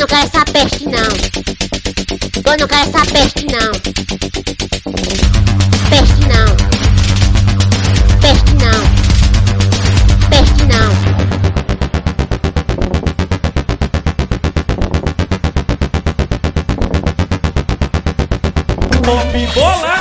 não 0.00 0.06
quero 0.06 0.22
essa 0.22 0.44
peste 0.46 0.86
não. 0.86 1.02
Eu 2.46 2.58
não 2.58 2.66
quero 2.66 2.88
essa 2.88 3.04
peste 3.12 3.44
não. 3.52 3.70
Peste 5.90 6.20
não. 6.26 6.56
Peste 8.22 8.54
não. 8.54 8.80
Peste 10.30 10.64
não. 10.64 10.90
Pop 19.04 19.46
Bola! 19.54 19.96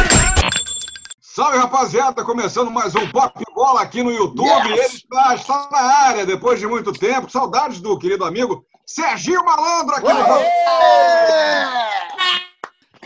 Salve, 1.20 1.57
rapaziada! 1.57 2.23
Começando 2.23 2.71
mais 2.71 2.95
um 2.95 3.05
Pop 3.09 3.43
Bola 3.54 3.81
aqui 3.81 4.02
no 4.02 4.11
YouTube. 4.11 4.70
Yes! 4.70 4.79
Ele 4.79 4.95
está, 4.95 5.36
está 5.36 5.68
na 5.70 5.81
área 5.81 6.25
depois 6.25 6.57
de 6.57 6.68
muito 6.68 6.93
tempo. 6.93 7.29
Saudades 7.29 7.81
do 7.81 8.00
querido 8.00 8.23
amigo 8.23 8.66
Serginho 8.90 9.45
Malandro 9.45 9.95
aqui 9.98 10.08
no 10.08 10.26
Pop. 10.26 10.45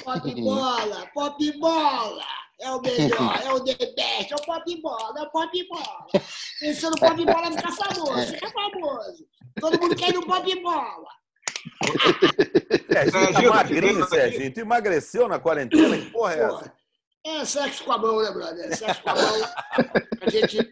Pop 0.03 0.41
bola, 0.41 1.07
pop 1.13 1.52
bola. 1.59 2.23
É 2.62 2.71
o 2.71 2.80
melhor, 2.80 3.41
é 3.44 3.52
o 3.52 3.59
the 3.59 3.93
best, 3.93 4.31
é 4.31 4.35
o 4.35 4.45
pop 4.45 4.81
bola, 4.81 5.20
é 5.20 5.23
o 5.23 5.30
pop 5.30 5.67
bola. 5.67 6.07
Pensando 6.62 6.91
no 6.93 6.99
pop 6.99 7.26
bola 7.26 7.52
ficar 7.52 7.71
famoso, 7.73 8.27
fica 8.27 8.49
famoso. 8.52 9.26
Todo 9.59 9.81
mundo 9.81 9.95
quer 9.98 10.09
ir 10.12 10.13
no 10.13 10.26
pop 10.26 10.62
bola. 10.62 11.09
Serginho 12.90 13.12
tá 13.12 13.12
Serginho, 13.12 13.49
tá 13.49 13.55
magrinho. 13.57 14.07
Serginho. 14.07 14.54
Tu 14.54 14.59
emagreceu 14.62 15.27
na 15.27 15.38
quarentena? 15.38 15.98
Que 15.98 16.12
porra 16.12 16.34
é 16.34 16.43
essa? 16.43 16.73
é 17.26 17.45
sexo 17.45 17.84
com 17.84 17.91
a 17.91 17.98
mão, 17.98 18.21
né, 18.21 18.31
brother? 18.31 18.71
É 18.71 18.76
sexo 18.76 19.04
com 19.04 19.09
a 19.09 19.15
mão. 19.15 19.54
A 20.21 20.29
gente 20.29 20.71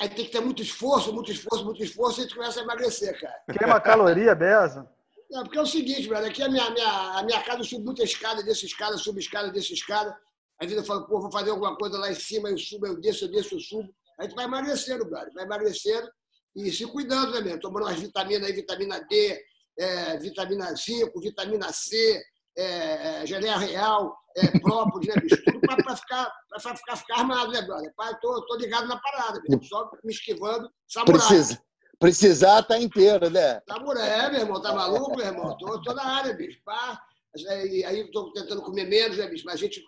aí 0.00 0.08
tem 0.08 0.24
que 0.24 0.32
ter 0.32 0.40
muito 0.40 0.62
esforço, 0.62 1.12
muito 1.12 1.30
esforço, 1.30 1.64
muito 1.64 1.82
esforço 1.82 2.20
e 2.20 2.22
gente 2.24 2.34
começa 2.34 2.60
a 2.60 2.62
emagrecer, 2.62 3.18
cara. 3.20 3.34
Queima 3.58 3.80
caloria, 3.80 4.34
Beza. 4.34 4.88
Não, 5.30 5.42
porque 5.42 5.58
é 5.58 5.62
o 5.62 5.66
seguinte, 5.66 6.08
brother, 6.08 6.30
aqui 6.30 6.42
a 6.42 6.48
minha, 6.48 6.70
minha, 6.70 7.18
a 7.18 7.22
minha 7.22 7.42
casa, 7.42 7.60
eu 7.60 7.64
subo 7.64 7.86
muita 7.86 8.04
escada, 8.04 8.42
dessa 8.42 8.64
escada, 8.64 8.96
subo 8.96 9.18
escada, 9.18 9.50
dessa 9.50 9.72
escada. 9.72 10.16
Às 10.60 10.68
vezes 10.68 10.82
eu 10.82 10.86
falo, 10.86 11.06
pô, 11.06 11.20
vou 11.20 11.32
fazer 11.32 11.50
alguma 11.50 11.76
coisa 11.76 11.98
lá 11.98 12.10
em 12.10 12.14
cima, 12.14 12.50
eu 12.50 12.58
subo, 12.58 12.86
eu 12.86 13.00
desço, 13.00 13.24
eu 13.24 13.30
desço, 13.30 13.54
eu 13.54 13.60
subo. 13.60 13.92
Aí 14.20 14.28
tu 14.28 14.34
vai 14.34 14.44
emagrecendo, 14.44 15.04
brother, 15.04 15.32
vai 15.34 15.44
emagrecendo 15.44 16.08
e 16.54 16.70
se 16.70 16.86
cuidando, 16.86 17.32
né, 17.32 17.40
mesmo? 17.40 17.60
Tomando 17.60 17.84
umas 17.84 17.98
vitaminas 17.98 18.46
aí, 18.46 18.52
vitamina 18.52 19.00
D, 19.00 19.44
é, 19.76 20.18
vitamina 20.18 20.76
5, 20.76 21.20
vitamina 21.20 21.72
C, 21.72 22.22
é, 22.56 23.22
é, 23.22 23.26
geleia 23.26 23.56
real, 23.56 24.16
é, 24.36 24.58
própolis, 24.58 25.08
né, 25.08 25.20
bicho? 25.20 25.42
Tudo 25.44 25.60
pra 25.60 25.96
ficar, 25.96 26.32
pra 26.48 26.76
ficar, 26.76 26.96
ficar 26.96 27.18
armado, 27.18 27.52
né, 27.52 27.62
brother? 27.62 27.92
Pai, 27.96 28.16
tô, 28.20 28.44
tô 28.46 28.56
ligado 28.56 28.86
na 28.86 28.98
parada, 28.98 29.40
bicho. 29.40 29.68
Só 29.68 29.90
me 30.02 30.12
esquivando, 30.12 30.70
samurai. 30.88 31.14
Precisa, 31.14 31.62
precisar 31.98 32.62
tá 32.62 32.78
inteiro, 32.78 33.30
né? 33.30 33.60
Tá 33.66 33.78
mulher, 33.80 34.30
meu 34.30 34.40
irmão, 34.40 34.60
tá 34.60 34.72
maluco, 34.72 35.16
meu 35.16 35.26
irmão? 35.26 35.56
Tô, 35.56 35.80
tô 35.82 35.92
na 35.92 36.04
área, 36.04 36.34
bicho. 36.34 36.60
Pá. 36.64 37.00
Aí, 37.48 37.84
aí 37.84 38.10
tô 38.12 38.32
tentando 38.32 38.62
comer 38.62 38.84
menos, 38.84 39.16
né, 39.16 39.26
bicho? 39.26 39.44
Mas 39.44 39.54
a 39.54 39.58
gente 39.58 39.82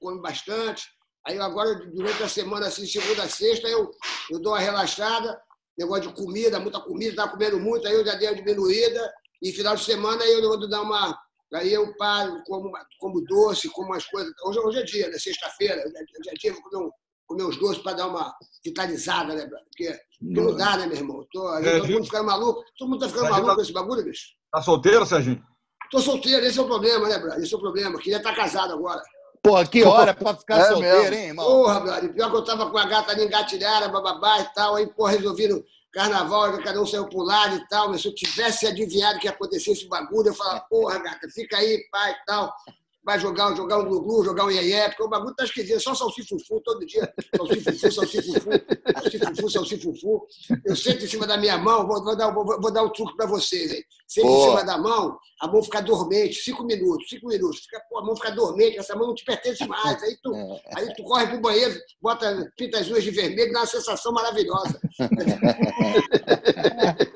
come 0.00 0.20
bastante. 0.20 0.84
Aí 1.26 1.38
agora, 1.38 1.74
durante 1.92 2.22
a 2.22 2.28
semana, 2.28 2.66
assim, 2.66 2.86
segunda 2.86 3.24
a 3.24 3.28
sexta, 3.28 3.68
eu, 3.68 3.90
eu 4.30 4.40
dou 4.40 4.52
uma 4.52 4.58
relaxada. 4.58 5.40
Negócio 5.78 6.08
de 6.08 6.14
comida, 6.14 6.60
muita 6.60 6.80
comida, 6.80 7.16
tá 7.16 7.28
comendo 7.28 7.58
muito, 7.58 7.86
aí 7.86 7.94
eu 7.94 8.04
já 8.04 8.14
dei 8.14 8.28
uma 8.28 8.34
diminuída. 8.34 9.12
E 9.42 9.52
final 9.52 9.74
de 9.74 9.84
semana 9.84 10.22
aí 10.22 10.32
eu 10.32 10.48
vou 10.48 10.68
dar 10.68 10.82
uma. 10.82 11.18
Aí 11.54 11.72
eu 11.72 11.94
paro, 11.96 12.42
como, 12.46 12.70
como 12.98 13.20
doce, 13.24 13.68
como 13.70 13.88
umas 13.88 14.04
coisas. 14.06 14.32
Hoje, 14.44 14.58
hoje 14.60 14.78
é 14.78 14.82
dia, 14.84 15.08
né? 15.08 15.18
Sexta-feira, 15.18 15.82
hoje 15.84 16.30
é 16.30 16.34
dia, 16.34 16.52
vou 16.52 16.62
comer, 16.62 16.84
um, 16.86 16.90
comer 17.26 17.44
uns 17.44 17.56
doces 17.58 17.82
para 17.82 17.94
dar 17.94 18.06
uma 18.08 18.32
vitalizada, 18.64 19.34
né, 19.34 19.46
brother? 19.46 19.64
Porque, 19.66 19.98
porque 20.20 20.40
não 20.40 20.56
dá, 20.56 20.76
né, 20.76 20.86
meu 20.86 20.96
irmão? 20.96 21.26
Tô, 21.32 21.48
aí 21.48 21.66
É, 21.66 21.78
todo 21.80 21.90
mundo 21.90 22.04
ficando 22.04 22.26
maluco. 22.26 22.62
Todo 22.78 22.88
mundo 22.90 23.00
tá 23.00 23.08
ficando 23.08 23.24
já 23.24 23.30
maluco 23.30 23.48
tá- 23.50 23.54
com 23.56 23.62
esse 23.62 23.72
bagulho, 23.72 24.04
bicho. 24.04 24.28
Tá 24.52 24.62
solteiro, 24.62 25.04
Serginho? 25.06 25.42
Tô 25.90 25.98
solteiro, 26.00 26.46
esse 26.46 26.58
é 26.58 26.62
o 26.62 26.66
problema, 26.66 27.08
né, 27.08 27.18
brother? 27.18 27.42
Esse 27.42 27.52
é 27.52 27.56
o 27.56 27.60
problema. 27.60 27.98
Queria 27.98 28.18
estar 28.18 28.34
casado 28.34 28.72
agora. 28.72 29.02
Pô, 29.42 29.64
que 29.66 29.82
hora 29.82 30.14
pra 30.14 30.36
ficar 30.36 30.58
É 30.58 30.64
solteiro, 30.68 30.98
mesmo. 31.02 31.14
hein, 31.16 31.26
irmão? 31.28 31.46
Porra, 31.46 31.80
brother. 31.80 32.12
Pior 32.14 32.30
que 32.30 32.36
eu 32.36 32.44
tava 32.44 32.70
com 32.70 32.78
a 32.78 32.84
gata 32.86 33.10
ali 33.10 33.24
engatilhada, 33.24 33.88
bababá 33.88 34.38
e 34.40 34.54
tal. 34.54 34.76
Aí, 34.76 34.86
porra, 34.86 35.12
resolvi 35.12 35.48
carnaval, 35.92 36.62
cada 36.62 36.80
um 36.80 36.86
saiu 36.86 37.08
pro 37.08 37.22
lado 37.22 37.56
e 37.56 37.68
tal. 37.68 37.88
Mas 37.88 38.02
se 38.02 38.08
eu 38.08 38.14
tivesse 38.14 38.66
adivinhado 38.66 39.18
que 39.18 39.26
ia 39.26 39.32
acontecer 39.32 39.72
esse 39.72 39.88
bagulho, 39.88 40.28
eu 40.28 40.34
falava, 40.34 40.60
porra, 40.68 40.98
gata, 40.98 41.28
fica 41.28 41.56
aí, 41.56 41.86
pai 41.90 42.12
e 42.12 42.24
tal. 42.26 42.54
Vai 43.10 43.18
jogar, 43.18 43.56
jogar 43.56 43.78
um 43.78 43.86
glu-glu, 43.86 44.24
jogar 44.24 44.44
um 44.44 44.50
iê 44.52 44.88
porque 44.88 45.02
o 45.02 45.08
bagulho 45.08 45.34
tá 45.34 45.42
esquisito, 45.42 45.80
só 45.80 45.96
salsifufu 45.96 46.60
todo 46.60 46.86
dia. 46.86 47.12
Salsifufu, 47.36 47.90
salsifufu, 47.90 48.50
salsifufu, 49.02 49.50
salsifufu. 49.50 50.26
Eu 50.64 50.76
sento 50.76 51.04
em 51.04 51.08
cima 51.08 51.26
da 51.26 51.36
minha 51.36 51.58
mão, 51.58 51.88
vou, 51.88 52.04
vou 52.04 52.16
dar, 52.16 52.30
vou, 52.30 52.44
vou 52.46 52.72
dar 52.72 52.84
um 52.84 52.88
truque 52.88 53.16
pra 53.16 53.26
vocês 53.26 53.72
aí. 53.72 53.82
Sento 54.06 54.26
em 54.26 54.30
Boa. 54.30 54.48
cima 54.50 54.64
da 54.64 54.78
mão, 54.78 55.18
a 55.40 55.48
mão 55.48 55.60
fica 55.60 55.80
dormente, 55.82 56.36
cinco 56.36 56.62
minutos, 56.64 57.08
cinco 57.08 57.26
minutos. 57.26 57.58
Fica, 57.60 57.80
pô, 57.90 57.98
a 57.98 58.04
mão 58.04 58.14
fica 58.14 58.30
dormente, 58.30 58.78
essa 58.78 58.94
mão 58.94 59.08
não 59.08 59.14
te 59.14 59.24
pertence 59.24 59.66
mais. 59.66 60.00
Aí 60.04 60.16
tu, 60.22 60.32
É. 60.32 60.60
aí 60.76 60.94
tu 60.94 61.02
corre 61.02 61.26
pro 61.26 61.40
banheiro, 61.40 61.74
bota, 62.00 62.48
pinta 62.56 62.78
as 62.78 62.88
unhas 62.88 63.02
de 63.02 63.10
vermelho, 63.10 63.52
dá 63.52 63.60
uma 63.60 63.66
sensação 63.66 64.12
maravilhosa. 64.12 64.80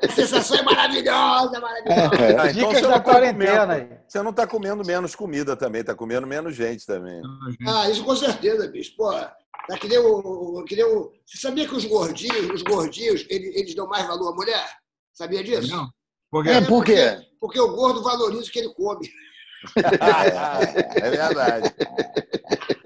a 0.02 0.12
sensação 0.12 0.56
é 0.58 0.62
maravilhosa, 0.62 1.60
maravilhosa. 1.60 2.10
Ah, 2.40 2.50
então 2.50 2.68
Dicas 2.68 2.74
você 2.74 2.80
da 2.82 2.94
tá 2.94 3.00
quarentena 3.00 3.66
comendo, 3.66 3.72
aí. 3.72 3.98
você 4.08 4.22
não 4.22 4.32
tá 4.32 4.46
comendo 4.46 4.84
menos 4.84 5.14
comida 5.14 5.56
também, 5.56 5.83
tá 5.84 5.94
comendo 5.94 6.26
menos 6.26 6.54
gente 6.54 6.84
também. 6.86 7.20
Ah, 7.66 7.88
isso 7.90 8.04
com 8.04 8.16
certeza, 8.16 8.66
bicho. 8.68 8.94
Pô, 8.96 9.10
tá 9.12 9.78
que 9.80 9.88
nem 9.88 9.98
o, 9.98 10.64
que 10.64 10.74
nem 10.76 10.84
o- 10.84 11.12
Você 11.26 11.38
sabia 11.38 11.66
que 11.68 11.74
os 11.74 11.84
gordinhos, 11.84 12.50
os 12.50 12.62
gordinhos, 12.62 13.26
eles, 13.28 13.54
eles 13.56 13.74
dão 13.74 13.86
mais 13.86 14.06
valor 14.06 14.32
à 14.32 14.34
mulher? 14.34 14.66
Sabia 15.12 15.42
disso? 15.44 15.68
Não. 15.74 15.88
Porque 16.30 16.50
É, 16.50 16.60
por 16.62 16.84
quê? 16.84 17.18
Porque 17.40 17.60
o 17.60 17.74
gordo 17.76 18.02
valoriza 18.02 18.42
o 18.48 18.50
que 18.50 18.58
ele 18.58 18.74
come. 18.74 19.08
é 21.02 21.10
verdade. 21.10 21.74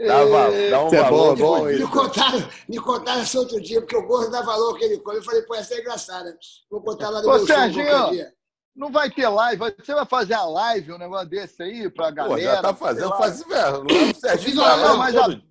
Dá, 0.06 0.24
val- 0.24 0.52
dá 0.70 0.84
um 0.84 0.94
é 0.94 1.02
valor. 1.02 1.36
bom, 1.36 1.68
isso. 1.70 1.80
Me 1.80 1.90
contaram, 1.90 2.48
me 2.68 2.78
contaram 2.78 3.22
esse 3.22 3.36
outro 3.36 3.60
dia, 3.60 3.80
porque 3.80 3.96
o 3.96 4.06
gordo 4.06 4.30
dá 4.30 4.42
valor 4.42 4.68
ao 4.70 4.74
que 4.76 4.84
ele 4.84 4.98
come. 4.98 5.18
Eu 5.18 5.24
falei, 5.24 5.42
pô, 5.42 5.54
essa 5.54 5.74
é 5.74 5.80
engraçada. 5.80 6.36
Vou 6.70 6.80
contar 6.82 7.10
lá 7.10 7.20
no 7.22 7.28
Ô, 7.28 7.32
meu 7.36 7.46
Serginho. 7.46 7.84
Não 8.78 8.92
vai 8.92 9.10
ter 9.10 9.28
live. 9.28 9.60
Você 9.76 9.92
vai 9.92 10.06
fazer 10.06 10.34
a 10.34 10.44
live, 10.44 10.92
um 10.92 10.98
negócio 10.98 11.28
desse 11.28 11.60
aí 11.62 11.90
pra 11.90 12.12
galera? 12.12 12.36
Pô, 12.50 12.56
já 12.56 12.62
tá 12.62 12.72
fazendo, 12.74 13.16
faz 13.16 13.42
velho. 13.42 13.82
Não 13.84 13.90
é 13.90 14.02
o 14.04 14.06
Eu 14.08 14.14
Serginho 14.14 14.50
fiz 14.50 14.54
tá 14.54 14.60
uma- 14.62 14.74
lá, 14.76 14.88
não, 14.88 14.96
mas 14.98 15.14
todo- 15.14 15.48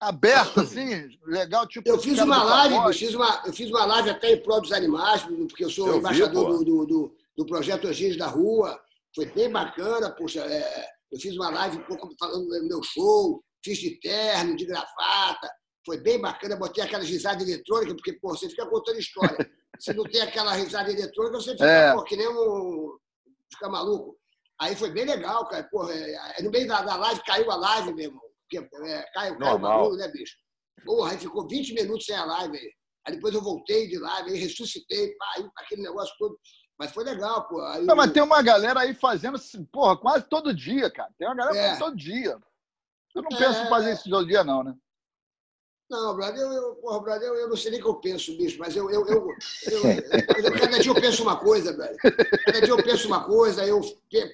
Aberto, 0.00 0.60
assim, 0.60 1.08
legal, 1.26 1.66
tipo... 1.66 1.88
Eu 1.88 1.98
fiz 1.98 2.18
uma 2.20 2.42
live, 2.44 2.78
bicho, 2.86 2.98
fiz 3.00 3.14
uma, 3.16 3.42
eu 3.44 3.52
fiz 3.52 3.68
uma 3.68 3.84
live 3.84 4.10
até 4.10 4.32
em 4.32 4.40
prol 4.42 4.60
dos 4.60 4.70
animais, 4.72 5.22
porque 5.24 5.64
eu 5.64 5.70
sou 5.70 5.88
Eu 5.88 5.92
vi, 5.94 5.98
embaixador 5.98 6.46
pô. 6.46 6.52
do, 6.58 6.64
do, 6.64 6.86
do, 6.86 7.16
do 7.36 7.46
projeto 7.46 7.88
Anjinhos 7.88 8.16
da 8.16 8.28
Rua. 8.28 8.80
Foi 9.14 9.26
bem 9.26 9.50
bacana, 9.50 10.10
poxa. 10.10 10.40
é, 10.40 10.86
eu 11.10 11.18
fiz 11.18 11.34
uma 11.36 11.50
live 11.50 11.78
um 11.78 11.82
pouco 11.84 12.08
falando 12.18 12.46
do 12.48 12.68
meu 12.68 12.80
show, 12.82 13.42
fiz 13.64 13.76
de 13.78 13.98
terno, 14.00 14.54
de 14.56 14.64
gravata. 14.66 15.50
Foi 15.84 15.98
bem 15.98 16.20
bacana, 16.20 16.54
botei 16.56 16.84
aquela 16.84 17.02
risada 17.02 17.42
eletrônica, 17.42 17.94
porque, 17.94 18.12
pô, 18.14 18.28
você 18.36 18.48
fica 18.48 18.66
contando 18.66 18.98
história. 19.00 19.50
Se 19.78 19.92
não 19.94 20.04
tem 20.04 20.20
aquela 20.22 20.52
risada 20.54 20.90
eletrônica, 20.92 21.40
você 21.40 21.52
fica, 21.52 21.64
É. 21.66 21.92
pô, 21.94 22.02
que 22.04 22.16
nem 22.16 22.28
um. 22.28 22.96
fica 23.52 23.68
maluco. 23.68 24.16
Aí 24.60 24.74
foi 24.74 24.90
bem 24.90 25.04
legal, 25.04 25.46
cara. 25.48 25.62
Porra, 25.70 25.92
é, 25.94 26.42
no 26.42 26.50
meio 26.50 26.66
da, 26.66 26.82
da 26.82 26.96
live 26.96 27.22
caiu 27.24 27.50
a 27.50 27.56
live, 27.56 27.94
meu 27.94 28.06
irmão. 28.06 28.22
Porque, 28.50 28.58
é, 28.86 29.02
caiu, 29.14 29.38
caiu 29.38 29.54
o 29.56 29.58
bagulho, 29.58 29.96
né, 29.96 30.08
bicho? 30.08 30.34
Porra, 30.84 31.12
aí 31.12 31.18
ficou 31.18 31.46
20 31.46 31.74
minutos 31.74 32.06
sem 32.06 32.16
a 32.16 32.24
live. 32.24 32.56
Aí, 32.56 32.70
aí 33.06 33.14
depois 33.14 33.34
eu 33.34 33.42
voltei 33.42 33.86
de 33.88 33.98
live, 33.98 34.30
aí 34.30 34.38
ressuscitei, 34.38 35.14
pá, 35.16 35.26
aí, 35.36 35.48
aquele 35.58 35.82
negócio 35.82 36.14
todo. 36.18 36.38
Mas 36.78 36.92
foi 36.92 37.04
legal, 37.04 37.46
pô. 37.48 37.60
Aí, 37.62 37.84
Não, 37.84 37.94
mas 37.96 38.12
tem 38.12 38.22
uma 38.22 38.42
galera 38.42 38.80
aí 38.80 38.94
fazendo, 38.94 39.34
assim, 39.36 39.64
porra, 39.66 39.96
quase 39.96 40.28
todo 40.28 40.54
dia, 40.54 40.90
cara. 40.90 41.10
Tem 41.18 41.26
uma 41.28 41.36
galera 41.36 41.56
É. 41.56 41.62
fazendo 41.70 41.78
todo 41.78 41.96
dia. 41.96 42.38
Eu 43.14 43.22
não 43.22 43.36
É. 43.36 43.38
penso 43.38 43.62
em 43.62 43.68
fazer 43.68 43.92
isso 43.92 44.08
todo 44.10 44.26
dia, 44.26 44.42
não, 44.44 44.62
né? 44.64 44.74
Não, 45.90 46.14
brother, 46.14 46.38
eu, 46.40 46.52
eu, 46.52 46.74
porra, 46.76 47.00
brother, 47.00 47.28
eu, 47.28 47.34
eu 47.36 47.48
não 47.48 47.56
sei 47.56 47.70
nem 47.70 47.80
o 47.80 47.82
que 47.82 47.88
eu 47.88 47.94
penso, 47.94 48.36
bicho, 48.36 48.58
mas 48.58 48.76
eu, 48.76 48.90
eu, 48.90 49.06
eu, 49.06 49.26
eu- 49.70 50.52
cada 50.60 50.78
dia 50.78 50.90
eu 50.90 51.00
penso 51.00 51.22
uma 51.22 51.36
coisa, 51.36 51.72
brother. 51.72 51.96
Cada 52.44 52.60
dia 52.60 52.70
eu 52.74 52.82
penso 52.82 53.06
uma 53.08 53.24
coisa, 53.24 53.62
aí 53.62 53.70
eu 53.70 53.80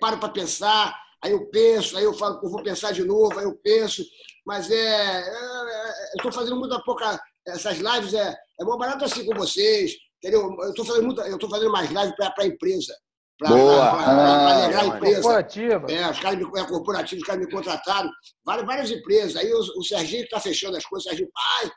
paro 0.00 0.18
para 0.18 0.30
pensar, 0.30 0.92
aí 1.22 1.30
eu 1.30 1.46
penso, 1.50 1.96
aí 1.96 2.02
eu 2.04 2.12
falo, 2.12 2.40
vou 2.50 2.62
pensar 2.62 2.90
de 2.92 3.04
novo, 3.04 3.38
aí 3.38 3.44
eu 3.44 3.54
penso. 3.56 4.04
Mas 4.44 4.68
é. 4.70 4.74
é- 4.74 5.20
é- 5.28 6.12
eu 6.14 6.16
estou 6.16 6.32
fazendo 6.32 6.56
muita 6.56 6.80
pouca. 6.82 7.20
Essas 7.46 7.78
lives 7.78 8.14
é, 8.14 8.34
é 8.60 8.64
mó 8.64 8.76
barato 8.76 9.04
assim 9.04 9.24
com 9.24 9.34
vocês, 9.36 9.94
entendeu? 10.18 10.56
Eu 10.60 10.70
estou 10.70 10.84
fazendo, 10.84 11.04
muita, 11.06 11.22
eu 11.28 11.38
fazendo 11.48 11.70
mais 11.70 11.88
lives 11.90 12.16
para 12.16 12.34
a 12.38 12.46
empresa. 12.46 12.94
Para 13.38 13.50
Boa. 13.50 13.90
alegrar 14.50 14.80
a 14.80 14.82
Ah, 14.92 14.96
empresa. 14.96 15.14
Corporativa. 15.22 15.86
É, 15.90 16.10
os 16.10 16.20
caras 16.20 16.38
me, 16.38 16.44
é, 16.60 16.64
corporativos, 16.64 17.22
os 17.22 17.26
caras 17.26 17.44
me 17.44 17.50
contrataram, 17.50 18.10
várias, 18.44 18.66
várias 18.66 18.90
empresas. 18.90 19.36
Aí 19.36 19.52
o, 19.52 19.58
o 19.58 19.82
Serginho 19.82 20.22
está 20.24 20.38
fechando 20.38 20.76
as 20.76 20.86
coisas, 20.86 21.06
o 21.06 21.08
Serginho, 21.10 21.30
pai, 21.32 21.70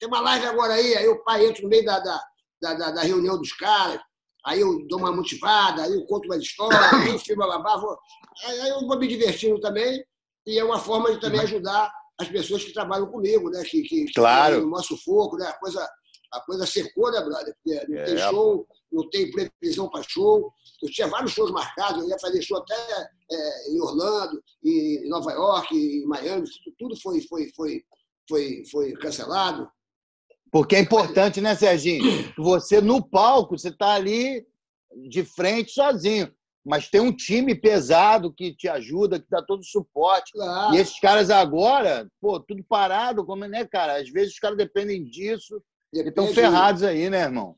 tem 0.00 0.08
uma 0.08 0.20
live 0.20 0.46
agora 0.46 0.74
aí, 0.74 0.96
aí 0.96 1.06
o 1.08 1.22
pai 1.22 1.46
entra 1.46 1.62
no 1.62 1.68
meio 1.68 1.84
da, 1.84 2.00
da, 2.00 2.20
da, 2.60 2.74
da- 2.74 2.90
da 2.90 3.02
reunião 3.02 3.38
dos 3.38 3.52
caras, 3.52 4.00
aí 4.44 4.60
eu 4.60 4.84
dou 4.88 4.98
uma 4.98 5.12
motivada, 5.12 5.82
aí 5.82 5.94
eu 5.94 6.04
conto 6.06 6.26
umas 6.26 6.42
histórias, 6.42 6.92
aí 6.92 7.08
eu 7.08 7.18
filmo, 7.20 7.46
babá, 7.46 7.76
vou, 7.76 7.96
aí 8.46 8.68
eu 8.70 8.80
vou 8.86 8.98
me 8.98 9.06
divertindo 9.06 9.60
também, 9.60 10.04
e 10.44 10.58
é 10.58 10.64
uma 10.64 10.78
forma 10.80 11.12
de 11.12 11.20
também 11.20 11.40
ajudar 11.42 11.92
as 12.18 12.28
pessoas 12.28 12.64
que 12.64 12.72
trabalham 12.72 13.06
comigo, 13.06 13.48
né? 13.48 13.62
Que, 13.62 13.82
que, 13.82 14.12
Claro. 14.12 14.56
tem 14.56 14.64
o 14.64 14.68
nosso 14.68 14.96
foco, 15.04 15.36
né? 15.36 15.52
Coisa, 15.60 15.88
A 16.32 16.40
coisa 16.40 16.66
secou, 16.66 17.10
né, 17.12 17.20
brother? 17.20 17.54
Porque 17.62 17.78
não 17.88 18.04
tem 18.04 18.14
É. 18.14 18.30
show, 18.30 18.66
não 18.92 19.08
tem 19.10 19.30
previsão 19.30 19.88
para 19.88 20.02
show. 20.02 20.52
Eu 20.82 20.90
tinha 20.90 21.06
vários 21.08 21.32
shows 21.32 21.50
marcados, 21.50 22.02
eu 22.02 22.08
ia 22.08 22.18
fazer 22.18 22.42
show 22.42 22.58
até 22.58 22.74
é, 23.30 23.70
em 23.70 23.80
Orlando, 23.80 24.42
em 24.64 25.08
Nova 25.08 25.32
York, 25.32 25.74
em 25.76 26.06
Miami, 26.06 26.46
tudo, 26.64 26.76
tudo 26.78 27.00
foi, 27.00 27.20
foi, 27.22 27.50
foi, 27.54 27.82
foi, 28.28 28.62
foi 28.70 28.92
cancelado. 28.94 29.68
Porque 30.50 30.74
é 30.76 30.80
importante, 30.80 31.40
né, 31.40 31.54
Serginho? 31.54 32.02
Você 32.38 32.80
no 32.80 33.02
palco, 33.02 33.56
você 33.56 33.70
tá 33.70 33.94
ali 33.94 34.44
de 35.08 35.24
frente 35.24 35.70
sozinho. 35.72 36.32
Mas 36.64 36.90
tem 36.90 37.00
um 37.00 37.14
time 37.14 37.54
pesado 37.54 38.32
que 38.32 38.54
te 38.54 38.68
ajuda, 38.68 39.18
que 39.18 39.26
dá 39.30 39.42
todo 39.42 39.60
o 39.60 39.64
suporte. 39.64 40.32
Claro. 40.32 40.74
E 40.74 40.78
esses 40.78 40.98
caras 41.00 41.30
agora, 41.30 42.06
pô, 42.20 42.38
tudo 42.38 42.62
parado, 42.64 43.24
como 43.24 43.46
né, 43.46 43.64
cara? 43.64 43.98
Às 43.98 44.10
vezes 44.10 44.34
os 44.34 44.38
caras 44.38 44.58
dependem 44.58 45.04
disso 45.04 45.62
e 45.92 46.00
estão 46.00 46.24
Depende- 46.26 46.34
ferrados 46.34 46.82
aí, 46.82 47.08
né, 47.08 47.22
irmão? 47.22 47.56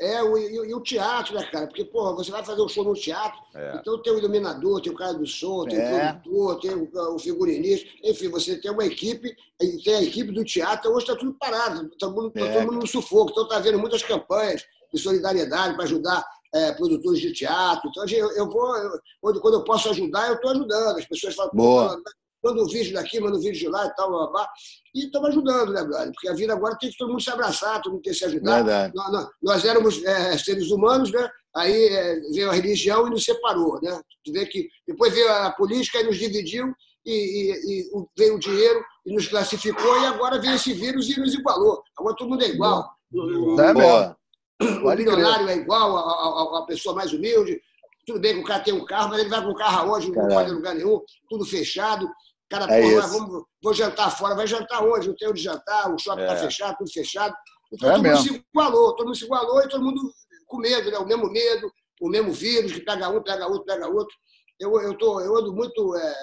É, 0.00 0.22
o, 0.22 0.38
e, 0.38 0.54
e 0.54 0.74
o 0.74 0.80
teatro, 0.80 1.34
né, 1.34 1.44
cara? 1.52 1.66
Porque, 1.66 1.84
porra, 1.84 2.14
você 2.14 2.30
vai 2.30 2.42
fazer 2.42 2.62
um 2.62 2.68
show 2.68 2.82
no 2.82 2.94
teatro, 2.94 3.38
É. 3.54 3.76
então 3.78 4.00
tem 4.02 4.12
o 4.14 4.18
iluminador, 4.18 4.80
tem 4.80 4.90
o 4.90 4.96
cara 4.96 5.12
do 5.12 5.26
som, 5.26 5.64
tem 5.66 5.78
É. 5.78 5.92
o 5.92 6.22
produtor, 6.22 6.60
tem 6.60 6.70
o, 6.74 7.14
o 7.14 7.18
figurinista, 7.18 7.86
enfim, 8.02 8.28
você 8.28 8.56
tem 8.58 8.70
uma 8.70 8.86
equipe, 8.86 9.36
tem 9.84 9.94
a 9.94 10.02
equipe 10.02 10.32
do 10.32 10.42
teatro, 10.44 10.90
hoje 10.90 11.04
está 11.04 11.16
tudo 11.16 11.34
parado, 11.34 11.88
tá 11.90 11.96
todo 12.00 12.14
mundo, 12.14 12.30
tá 12.32 12.40
É. 12.40 12.52
todo 12.54 12.64
mundo 12.72 12.80
no 12.80 12.86
sufoco, 12.86 13.30
então 13.32 13.44
está 13.44 13.56
havendo 13.56 13.78
muitas 13.78 14.02
campanhas 14.02 14.64
de 14.92 14.98
solidariedade 15.00 15.74
para 15.74 15.84
ajudar 15.84 16.24
é, 16.52 16.72
produtores 16.72 17.20
de 17.20 17.32
teatro. 17.32 17.88
Então, 17.90 18.04
gente, 18.08 18.20
eu, 18.20 18.30
eu 18.32 18.48
vou, 18.50 18.74
eu- 18.76 19.00
quando, 19.40 19.54
eu 19.54 19.62
posso 19.64 19.88
ajudar, 19.90 20.28
eu 20.28 20.34
estou 20.34 20.50
ajudando. 20.50 20.98
As 20.98 21.04
pessoas 21.06 21.34
falam, 21.36 21.50
pô, 21.52 21.56
Boa. 21.58 22.02
Manda 22.42 22.62
um 22.62 22.66
vídeo 22.66 22.92
daqui, 22.94 23.20
manda 23.20 23.36
um 23.36 23.40
vídeo 23.40 23.58
de 23.58 23.68
lá 23.68 23.86
e 23.86 23.94
tal, 23.94 24.08
blá, 24.10 24.18
blá, 24.18 24.30
blá. 24.32 24.48
E 24.94 25.04
estamos 25.06 25.28
ajudando, 25.30 25.72
né, 25.72 25.84
brother? 25.84 26.12
Porque 26.12 26.28
a 26.28 26.34
vida 26.34 26.52
agora 26.52 26.76
tem 26.78 26.90
que 26.90 26.96
todo 26.98 27.10
mundo 27.10 27.20
se 27.22 27.30
abraçar, 27.30 27.80
todo 27.82 27.92
mundo 27.94 28.02
tem 28.02 28.12
que 28.12 28.18
se 28.18 28.24
ajudar. 28.24 28.64
Nós, 28.94 29.12
nós- 29.12 29.28
nós 29.42 29.64
éramos 29.64 30.04
é, 30.04 30.36
seres 30.38 30.70
humanos, 30.70 31.10
né? 31.12 31.28
aí 31.54 31.86
é, 31.88 32.20
veio 32.32 32.48
a 32.50 32.54
religião 32.54 33.06
e 33.06 33.10
nos 33.10 33.24
separou. 33.24 33.80
Né? 33.82 34.00
Tu 34.24 34.32
vê 34.32 34.46
que 34.46 34.68
depois 34.86 35.12
veio 35.12 35.30
a 35.32 35.50
política 35.50 35.98
e 36.00 36.04
nos 36.04 36.16
dividiu, 36.16 36.72
e, 37.04 37.12
e- 37.12 37.80
e 37.80 37.90
veio 38.16 38.36
o 38.36 38.38
dinheiro 38.38 38.80
e 39.06 39.12
nos 39.14 39.26
classificou, 39.26 40.00
e 40.02 40.06
agora 40.06 40.38
veio 40.40 40.54
esse 40.54 40.72
vírus 40.72 41.08
e 41.08 41.18
nos 41.18 41.34
igualou. 41.34 41.82
Agora 41.98 42.14
todo 42.16 42.28
mundo 42.30 42.44
é 42.44 42.48
igual. 42.48 42.88
O, 43.12 43.54
o- 43.54 43.60
É 43.60 43.74
Boa. 43.74 44.16
o 44.62 44.90
milionário 44.96 45.48
é 45.48 45.56
igual 45.56 45.96
a, 45.96 46.00
a- 46.00 46.58
a- 46.58 46.66
pessoa 46.66 46.94
mais 46.94 47.12
humilde. 47.12 47.60
Tudo 48.06 48.20
bem 48.20 48.34
que 48.34 48.40
o 48.40 48.44
cara 48.44 48.62
tem 48.62 48.74
um 48.74 48.84
carro, 48.84 49.10
mas 49.10 49.20
ele 49.20 49.28
vai 49.30 49.42
com 49.44 49.50
o 49.50 49.54
carro 49.56 49.90
aonde? 49.92 50.06
Não 50.08 50.14
pode 50.28 50.50
em 50.50 50.54
lugar 50.54 50.74
nenhum, 50.74 51.00
tudo 51.28 51.44
fechado. 51.44 52.08
O 52.52 52.56
cara, 52.58 52.72
É 52.74 52.82
pô, 52.82 53.00
vamos, 53.08 53.44
vou 53.62 53.72
jantar 53.72 54.10
fora, 54.10 54.34
vai 54.34 54.46
jantar 54.46 54.82
onde? 54.82 55.06
Não 55.08 55.14
tem 55.14 55.28
onde 55.28 55.40
jantar, 55.40 55.94
o 55.94 55.98
shopping 55.98 56.22
está 56.22 56.34
É. 56.34 56.38
fechado, 56.38 56.76
tudo 56.78 56.92
fechado. 56.92 57.34
Então 57.72 57.88
É 57.88 57.92
todo 57.92 58.02
mundo 58.02 58.12
mesmo. 58.12 58.24
se 58.34 58.44
igualou, 58.52 58.96
todo 58.96 59.06
mundo 59.06 59.16
se 59.16 59.24
igualou 59.24 59.62
e 59.62 59.68
todo 59.68 59.84
mundo 59.84 60.00
com 60.46 60.56
medo, 60.58 60.90
né? 60.90 60.98
o 60.98 61.06
mesmo 61.06 61.30
medo, 61.30 61.72
o 62.00 62.08
mesmo 62.08 62.32
vírus, 62.32 62.72
que 62.72 62.80
pega 62.80 63.08
um, 63.08 63.22
pega 63.22 63.46
outro, 63.46 63.64
pega 63.64 63.86
outro. 63.88 64.14
Eu, 64.58 64.80
eu, 64.80 64.98
tô, 64.98 65.20
eu 65.20 65.36
ando 65.36 65.54
muito 65.54 65.94
é, 65.96 66.14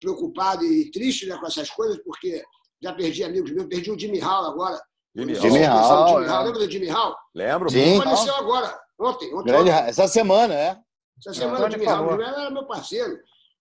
preocupado 0.00 0.64
e 0.64 0.90
triste 0.92 1.26
né, 1.26 1.36
com 1.36 1.46
essas 1.46 1.68
coisas, 1.70 1.98
porque 2.04 2.42
já 2.80 2.92
perdi 2.92 3.24
amigos 3.24 3.50
meus, 3.50 3.66
perdi 3.66 3.90
o 3.90 3.98
Jimmy 3.98 4.20
Hall 4.20 4.46
agora. 4.46 4.80
Jimmy 5.16 5.32
Hall. 5.34 5.42
Jimmy 5.42 5.64
Hall, 5.64 6.08
Jimmy 6.08 6.24
é. 6.24 6.28
Hall, 6.28 6.44
lembra 6.44 6.58
do 6.60 6.70
Jimmy 6.70 6.86
Hall? 6.88 7.16
Lembro? 7.34 7.70
Sim. 7.70 7.98
Faleceu 8.00 8.36
agora, 8.36 8.80
ontem. 9.00 9.34
ontem, 9.34 9.52
ontem. 9.52 9.72
essa 9.72 10.06
semana, 10.06 10.54
é. 10.54 10.78
Essa 11.18 11.34
semana 11.34 11.54
o 11.54 11.66
Antônio 11.66 11.72
Jimmy 11.78 11.86
Hall, 11.86 12.04
o 12.04 12.08
falou. 12.08 12.12
Jimmy 12.12 12.30
Hall 12.30 12.40
era 12.40 12.50
meu 12.52 12.66
parceiro. 12.66 13.18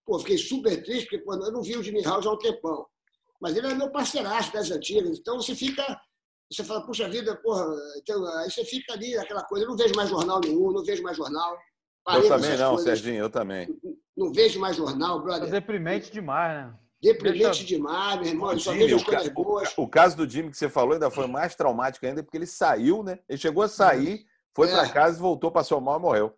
Pô, 0.07 0.17
fiquei 0.19 0.37
super 0.37 0.81
triste, 0.81 1.03
porque 1.09 1.17
pô, 1.19 1.33
eu 1.33 1.51
não 1.51 1.61
vi 1.61 1.75
o 1.77 1.83
Jimmy 1.83 2.01
já 2.01 2.11
há 2.15 2.17
um 2.19 2.37
tempão. 2.37 2.85
Mas 3.41 3.55
ele 3.57 3.67
era 3.67 3.75
meu 3.75 3.91
parceiraço 3.91 4.53
das 4.53 4.71
antigas. 4.71 5.19
Então 5.19 5.35
você 5.39 5.53
fica. 5.53 5.83
Você 6.49 6.63
fala, 6.63 6.85
puxa 6.85 7.09
vida, 7.09 7.35
porra. 7.35 7.65
Então, 7.97 8.25
aí 8.39 8.49
você 8.49 8.63
fica 8.63 8.93
ali, 8.93 9.17
aquela 9.17 9.43
coisa. 9.43 9.65
Eu 9.65 9.69
não 9.69 9.75
vejo 9.75 9.93
mais 9.95 10.09
jornal 10.09 10.39
nenhum, 10.39 10.71
não 10.71 10.83
vejo 10.83 11.03
mais 11.03 11.17
jornal. 11.17 11.57
Parei 12.05 12.23
Eu 12.23 12.29
também 12.29 12.57
não, 12.57 12.75
coisas, 12.75 12.85
Serginho, 12.85 13.19
eu 13.19 13.29
também. 13.29 13.67
Não 14.15 14.31
vejo 14.31 14.57
mais 14.61 14.77
jornal, 14.77 15.21
brother. 15.21 15.49
deprimente 15.51 16.09
demais, 16.09 16.67
né? 16.67 16.73
Deprimente 17.01 17.43
Deixa- 17.43 17.63
demais, 17.65 18.19
meu 18.21 18.29
irmão. 18.29 18.51
Eu 18.53 18.59
só 18.59 18.71
Jimmy, 18.71 18.85
vejo 18.85 18.95
as 18.95 19.01
o, 19.01 19.05
ca- 19.05 19.29
boas. 19.33 19.73
o 19.77 19.87
caso 19.89 20.15
do 20.15 20.27
Jimmy 20.27 20.49
que 20.49 20.57
você 20.57 20.69
falou 20.69 20.93
ainda 20.93 21.11
foi 21.11 21.27
mais 21.27 21.53
traumático 21.53 22.05
ainda, 22.05 22.23
porque 22.23 22.37
ele 22.37 22.47
saiu, 22.47 23.03
né? 23.03 23.19
Ele 23.27 23.37
chegou 23.37 23.61
a 23.61 23.67
sair, 23.67 24.25
foi 24.55 24.69
É. 24.69 24.71
pra 24.71 24.89
casa, 24.89 25.19
voltou, 25.19 25.51
passou 25.51 25.81
mal 25.81 25.99
e 25.99 26.01
morreu. 26.01 26.33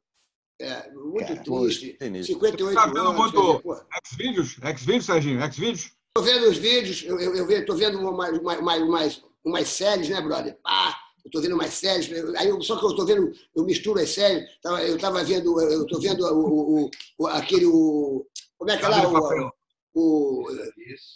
É, 0.61 0.91
muito 0.91 1.27
Cara, 1.27 1.41
triste. 1.44 1.97
sinistro. 2.01 2.33
58 2.35 2.75
Tá 2.75 2.85
vendo 2.88 3.00
anos. 3.00 3.15
muito- 3.17 3.59
pô, 3.61 3.77
Xvideos? 4.06 4.57
Xvideos, 4.77 5.06
Serginho? 5.06 5.53
Xvideos? 5.53 5.91
Tô 6.13 6.21
vendo 6.21 6.50
os 6.50 6.57
vídeos, 6.57 7.03
eu, 7.06 7.17
eu, 7.19 7.50
eu 7.50 7.65
tô 7.65 7.75
vendo 7.75 7.97
umas, 8.00 8.38
umas, 8.39 8.81
umas, 8.81 9.21
umas 9.45 9.67
séries, 9.69 10.09
né, 10.09 10.19
brother? 10.19 10.57
Pá, 10.61 10.97
eu 11.23 11.31
tô 11.31 11.39
vendo 11.39 11.53
umas 11.56 11.73
séries, 11.73 12.09
aí 12.38 12.50
eu- 12.50 12.61
só 12.61 12.77
que 12.77 12.85
eu 12.85 12.95
tô 12.95 13.06
vendo, 13.06 13.31
eu 13.56 13.63
misturo 13.63 14.00
as 14.01 14.09
séries. 14.09 14.50
Tava- 14.61 14.83
Eu 14.83 14.97
tava 14.97 15.23
vendo, 15.23 15.61
eu 15.61 15.85
tô 15.88 15.97
vendo 16.00 16.25
o, 16.25 16.83
o, 16.85 16.91
o- 17.19 17.27
aquele, 17.27 17.65
o, 17.65 18.25
como 18.57 18.69
é 18.71 18.77
que 18.77 18.83
é 18.83 18.88
lá? 18.89 19.01
Papel. 19.09 19.51
O, 19.94 20.44
o 20.44 20.51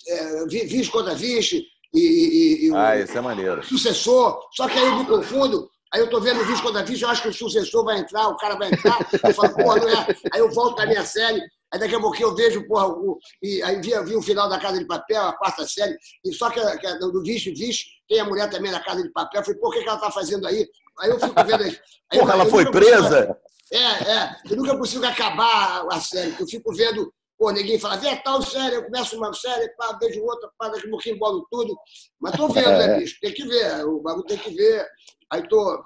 é, 0.08 0.46
Vice 0.48 0.90
contra 0.90 1.16
Vice 1.16 1.66
e, 1.94 2.00
e, 2.00 2.66
e 2.66 2.72
o 2.72 2.76
Ah, 2.78 2.98
esse 2.98 3.18
é 3.18 3.22
maneiro. 3.22 3.62
sucessor, 3.66 4.40
só 4.54 4.70
que 4.70 4.78
aí 4.80 4.86
eu 4.86 5.00
me 5.00 5.06
confundo. 5.06 5.70
Aí 5.94 6.00
eu 6.02 6.10
tô 6.10 6.20
vendo 6.20 6.42
o 6.42 6.46
Vice 6.46 6.62
contra 6.62 6.84
Vice, 6.84 7.04
eu 7.04 7.10
acho 7.10 7.22
que 7.22 7.28
o 7.30 7.34
sucessor 7.34 7.86
vai 7.86 8.00
entrar, 8.00 8.28
o 8.28 8.36
cara 8.38 8.56
vai 8.56 8.70
entrar, 8.70 8.98
eu 9.24 9.34
falo, 9.34 9.54
porra, 9.56 9.78
não 9.80 9.90
é. 9.90 10.08
Aí 10.34 10.40
eu 10.40 10.50
volto 10.52 10.76
pra 10.76 10.88
minha 10.88 11.06
série, 11.06 11.40
aí 11.72 11.80
daqui 11.80 11.94
a 11.94 12.00
pouquinho 12.00 12.30
eu 12.30 12.36
vejo, 12.36 12.68
porra, 12.68 12.88
o, 12.88 13.20
e 13.44 13.62
aí 13.62 13.80
vi, 13.80 13.92
vi 14.04 14.16
o 14.16 14.22
final 14.22 14.50
da 14.50 14.60
Casa 14.60 14.80
de 14.80 14.86
Papel, 14.88 15.22
a 15.22 15.34
quarta 15.34 15.68
série, 15.68 15.96
e 16.26 16.34
só 16.34 16.50
que, 16.50 16.60
que 16.78 16.88
a- 16.88 16.98
do 16.98 17.22
Vice 17.22 17.52
Vice 17.52 17.86
tem 18.10 18.20
a 18.20 18.26
mulher 18.26 18.50
também 18.50 18.72
na 18.72 18.80
Casa 18.84 19.04
de 19.04 19.12
Papel. 19.12 19.42
Eu 19.42 19.46
falei, 19.46 19.60
por 19.60 19.72
que, 19.74 19.84
que 19.84 19.90
ela 19.90 20.00
tá 20.00 20.10
fazendo 20.12 20.48
aí? 20.48 20.68
Aí 21.00 21.10
eu 21.12 21.20
fico 21.20 21.44
vendo. 21.46 21.64
Aí, 21.64 21.80
Porra, 22.20 22.32
eu- 22.32 22.34
ela 22.40 22.44
eu 22.46 22.50
foi 22.50 22.64
nunca 22.66 22.80
consigo- 22.80 22.98
presa? 23.02 23.38
é, 23.72 23.78
é. 24.12 24.36
Eu 24.50 24.58
nunca 24.58 24.78
consigo 24.78 25.06
acabar 25.06 25.86
a 25.92 26.00
série, 26.02 26.30
porque 26.32 26.44
eu 26.44 26.48
fico 26.48 26.74
vendo. 26.76 27.14
Pô, 27.38 27.50
ninguém 27.52 27.80
fala, 27.80 27.98
vê 27.98 28.16
tal 28.18 28.42
série, 28.42 28.76
eu 28.76 28.86
começo 28.86 29.18
uma 29.18 29.34
série, 29.34 29.68
pá, 29.76 29.98
vejo 30.00 30.22
outra, 30.24 30.50
pá, 30.58 30.70
daqui 30.70 30.88
a 30.88 30.90
pouquinho 30.90 31.18
bolo 31.20 31.46
tudo. 31.52 31.76
Mas 32.22 32.36
tô 32.38 32.48
vendo, 32.48 32.70
né, 32.78 33.00
bicho? 33.00 33.18
Tem 33.20 33.34
que 33.34 33.46
ver, 33.46 33.86
o 33.86 34.00
bagulho 34.02 34.26
tem 34.26 34.38
que 34.38 34.52
ver. 34.54 34.88
Aí 35.34 35.48
tô. 35.48 35.84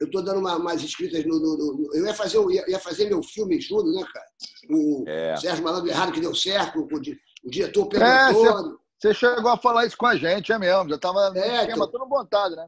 Eu 0.00 0.10
tô 0.10 0.20
dando 0.20 0.40
uma, 0.40 0.56
umas 0.56 0.82
inscritas 0.82 1.24
no, 1.24 1.38
no- 1.38 1.56
no- 1.56 1.94
Eu 1.94 2.04
ia 2.04 2.14
fazer, 2.14 2.36
ia, 2.50 2.68
ia 2.68 2.78
fazer 2.80 3.04
meu 3.08 3.22
filme 3.22 3.60
junto, 3.60 3.84
né, 3.92 4.04
cara? 4.12 4.26
O 4.70 5.04
É. 5.06 5.36
Sérgio 5.36 5.62
Malandro 5.62 5.88
Errado, 5.88 6.10
que 6.12 6.20
deu 6.20 6.34
certo, 6.34 6.80
o, 6.80 6.88
o 7.44 7.50
diretor 7.50 7.86
É, 7.94 7.98
perguntou, 8.32 8.80
Você 8.98 9.14
chegou 9.14 9.48
a 9.50 9.56
falar 9.56 9.86
isso 9.86 9.96
com 9.96 10.06
a 10.06 10.16
gente, 10.16 10.50
é 10.52 10.58
mesmo. 10.58 10.88
Já 10.88 10.98
tava 10.98 11.30
no 11.30 11.38
É, 11.38 11.60
esquema 11.60 11.84
então- 11.86 11.90
todo 11.90 12.08
montado, 12.08 12.56
né? 12.56 12.66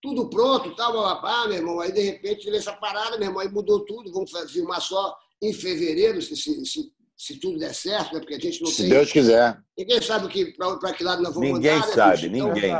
tudo 0.00 0.30
pronto, 0.30 0.76
tal, 0.76 0.92
babá, 0.92 1.48
meu 1.48 1.56
irmão. 1.56 1.80
Aí, 1.80 1.90
de 1.90 2.00
repente, 2.02 2.44
teve 2.44 2.56
essa 2.58 2.72
parada, 2.74 3.18
meu 3.18 3.26
irmão, 3.28 3.40
aí 3.40 3.48
mudou 3.48 3.84
tudo. 3.84 4.12
Vamos 4.12 4.30
filmar 4.52 4.80
só 4.80 5.16
em 5.42 5.52
fevereiro, 5.52 6.22
se, 6.22 6.36
se, 6.36 6.64
se, 6.64 6.92
se 7.16 7.40
tudo 7.40 7.58
der 7.58 7.74
certo, 7.74 8.14
né? 8.14 8.20
Porque 8.20 8.34
a 8.34 8.38
gente 8.38 8.62
não 8.62 8.70
Se 8.70 8.82
tem. 8.82 8.90
Deus 8.90 9.10
quiser. 9.10 9.58
Ninguém 9.76 10.00
sabe 10.00 10.28
que, 10.28 10.52
para 10.52 10.92
que 10.92 11.02
lado 11.02 11.20
nós 11.20 11.34
vamos 11.34 11.50
Ninguém 11.50 11.72
andar, 11.72 11.86
né, 11.88 11.92
sabe, 11.94 12.28
bicho? 12.28 12.46
ninguém. 12.46 12.72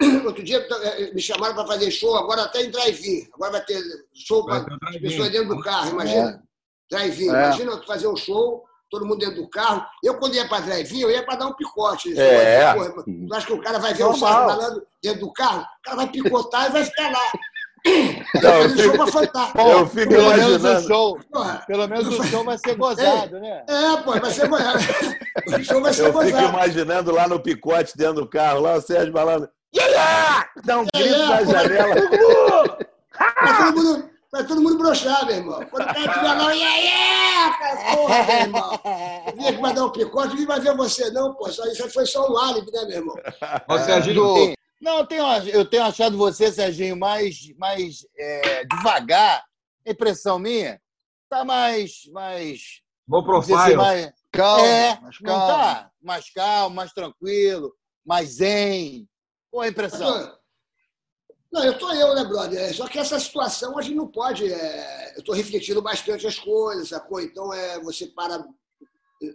Outro 0.24 0.42
dia 0.42 0.58
eh, 0.58 1.12
me 1.14 1.20
chamaram 1.20 1.54
para 1.54 1.66
fazer 1.66 1.90
show, 1.90 2.16
agora 2.16 2.42
até 2.42 2.62
em 2.62 2.70
drive-in. 2.70 3.28
Agora 3.34 3.52
vai 3.52 3.64
ter 3.64 3.82
show 4.14 4.44
para 4.44 4.64
as 4.88 4.96
pessoas 4.98 5.30
dentro 5.30 5.48
do 5.54 5.60
carro, 5.62 5.90
imagina. 5.90 6.42
Drive-in. 6.90 7.28
É. 7.28 7.30
Imagina 7.30 7.76
tu 7.76 7.86
fazer 7.86 8.08
um 8.08 8.16
show, 8.16 8.64
todo 8.90 9.04
mundo 9.06 9.18
dentro 9.18 9.36
do 9.42 9.48
carro. 9.48 9.84
Eu, 10.02 10.14
quando 10.18 10.34
ia 10.34 10.48
para 10.48 10.64
drive-in, 10.64 11.00
eu 11.00 11.10
ia 11.10 11.24
para 11.24 11.36
dar 11.36 11.46
um 11.48 11.54
picote. 11.54 12.18
É. 12.18 12.72
Pô, 12.74 13.02
Tu 13.04 13.34
acha 13.34 13.46
que 13.46 13.52
o 13.52 13.60
cara 13.62 13.78
vai 13.78 13.94
ver 13.94 14.04
o. 14.04 14.12
Sérgio 14.14 14.46
Malandro 14.46 14.82
dentro 15.02 15.20
do 15.20 15.32
carro? 15.32 15.60
O 15.62 15.82
cara 15.84 15.96
vai 15.98 16.08
picotar 16.08 16.66
e 16.68 16.72
vai 16.72 16.84
ficar 16.84 17.10
lá. 17.12 17.32
Não, 18.42 18.62
eu 18.62 18.68
fico, 18.70 19.06
fantar. 19.06 19.52
eu 19.56 19.86
fico 19.86 20.10
Pelo 20.10 20.28
menos 20.28 20.44
o 20.44 20.48
imaginando. 20.56 20.86
show, 20.86 21.18
Porra. 21.32 21.64
pelo 21.66 21.88
menos 21.88 22.18
o 22.18 22.24
show 22.24 22.44
vai 22.44 22.58
ser 22.58 22.74
gozado, 22.76 23.40
né? 23.40 23.64
É, 23.66 23.96
pô, 24.02 24.20
vai 24.20 24.30
ser. 24.30 24.50
O 24.50 25.64
show 25.64 25.80
vai 25.80 25.92
ser 25.94 26.02
Eu 26.02 26.12
fico 26.12 26.24
gozado. 26.24 26.48
imaginando 26.48 27.10
lá 27.10 27.26
no 27.26 27.40
picote 27.40 27.96
dentro 27.96 28.16
do 28.16 28.28
carro, 28.28 28.60
lá 28.60 28.74
o 28.74 28.80
Sérgio 28.82 29.12
falando. 29.12 29.48
Yeah! 29.74 30.50
Dá 30.64 30.78
um 30.80 30.86
grito 30.94 31.08
Yeah, 31.08 31.44
na 31.44 31.44
janela. 31.44 31.94
Vai 33.18 33.56
todo 33.56 33.76
mundo, 33.76 34.10
vai 34.32 34.46
todo 34.46 34.62
mundo 34.62 34.78
broxar, 34.78 35.26
meu 35.26 35.36
irmão. 35.36 35.66
Quando 35.66 35.82
o 35.82 35.86
cara 35.86 36.00
estiver 36.00 36.34
lá, 36.34 36.52
yeah, 36.52 36.76
yeah, 36.76 37.58
cara, 37.58 37.96
porra, 37.96 38.24
meu 38.24 38.36
irmão. 38.36 38.80
Eu 39.26 39.36
vinha 39.36 39.52
que 39.52 39.60
vai 39.60 39.74
dar 39.74 39.84
um 39.84 39.92
picote, 39.92 40.36
não 40.36 40.46
vai 40.46 40.60
ver 40.60 40.76
você, 40.76 41.10
não, 41.10 41.34
pô. 41.34 41.50
Só, 41.50 41.64
isso 41.66 41.88
foi 41.90 42.06
só 42.06 42.30
um 42.30 42.36
álibi, 42.36 42.70
né, 42.72 42.84
meu 42.86 42.96
irmão? 42.96 43.16
Ô, 43.68 43.78
Serginho. 43.78 44.54
Não, 44.80 44.98
eu 44.98 45.06
tenho, 45.06 45.24
eu 45.48 45.64
tenho 45.64 45.84
achado 45.84 46.16
você, 46.16 46.50
Serginho, 46.50 46.96
mais, 46.96 47.36
mais 47.58 48.06
é, 48.18 48.64
devagar. 48.64 49.44
Impressão 49.86 50.38
minha. 50.38 50.80
Tá 51.28 51.44
mais. 51.44 52.02
mais 52.12 52.80
vou 53.06 53.24
não 53.24 53.42
se 53.42 53.48
profile. 53.52 53.76
mais 53.76 54.12
Calma, 54.32 54.66
é, 54.66 54.98
não 55.00 55.10
calma. 55.24 55.46
tá? 55.46 55.90
Mais 56.00 56.30
calmo, 56.30 56.76
mais 56.76 56.92
tranquilo, 56.92 57.74
mais 58.04 58.34
zen. 58.34 59.08
Qual 59.50 59.62
a 59.62 59.68
impressão? 59.68 60.16
Eu 60.20 60.26
tô- 60.28 60.40
Não, 61.52 61.64
eu 61.64 61.78
tô 61.78 61.92
eu, 61.92 62.14
né, 62.14 62.24
brother? 62.24 62.60
É, 62.60 62.72
Só 62.72 62.86
que 62.86 62.98
essa 62.98 63.18
situação 63.18 63.76
a 63.78 63.82
gente 63.82 63.96
não 63.96 64.06
pode. 64.06 64.50
é, 64.52 65.14
Eu 65.18 65.24
tô 65.24 65.32
refletindo 65.32 65.82
bastante 65.82 66.26
as 66.26 66.38
coisas, 66.38 66.88
sacou? 66.88 67.20
Então 67.20 67.52
é, 67.52 67.80
você 67.80 68.06
para. 68.06 68.44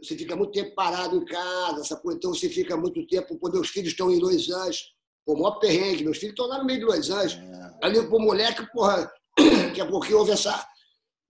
Você 0.01 0.17
fica 0.17 0.36
muito 0.36 0.51
tempo 0.53 0.74
parado 0.74 1.15
em 1.15 1.25
casa, 1.25 1.84
sacou? 1.84 2.12
Então 2.13 2.34
você 2.34 2.50
fica 2.50 2.75
muito 2.75 3.05
tempo. 3.07 3.38
Pô, 3.38 3.50
meus 3.51 3.69
filhos 3.69 3.89
estão 3.91 4.10
em 4.10 4.19
Los 4.19 4.50
Angeles. 4.50 4.79
Pô, 5.25 5.34
maior 5.36 5.60
perrengue. 5.60 6.03
Meus 6.05 6.17
filhos 6.17 6.31
estão 6.34 6.48
lá 6.48 6.57
no 6.60 6.65
meio 6.65 6.79
de 6.79 6.86
Los 6.86 7.10
Angeles. 7.12 7.36
É. 7.38 7.77
Aí 7.84 7.91
ligo 7.91 8.07
pro 8.10 8.19
moleque, 8.19 8.65
porra, 8.72 9.12
daqui 9.67 9.81
a 9.81 9.86
pouquinho 9.86 10.19
houve 10.19 10.31
essa. 10.31 10.65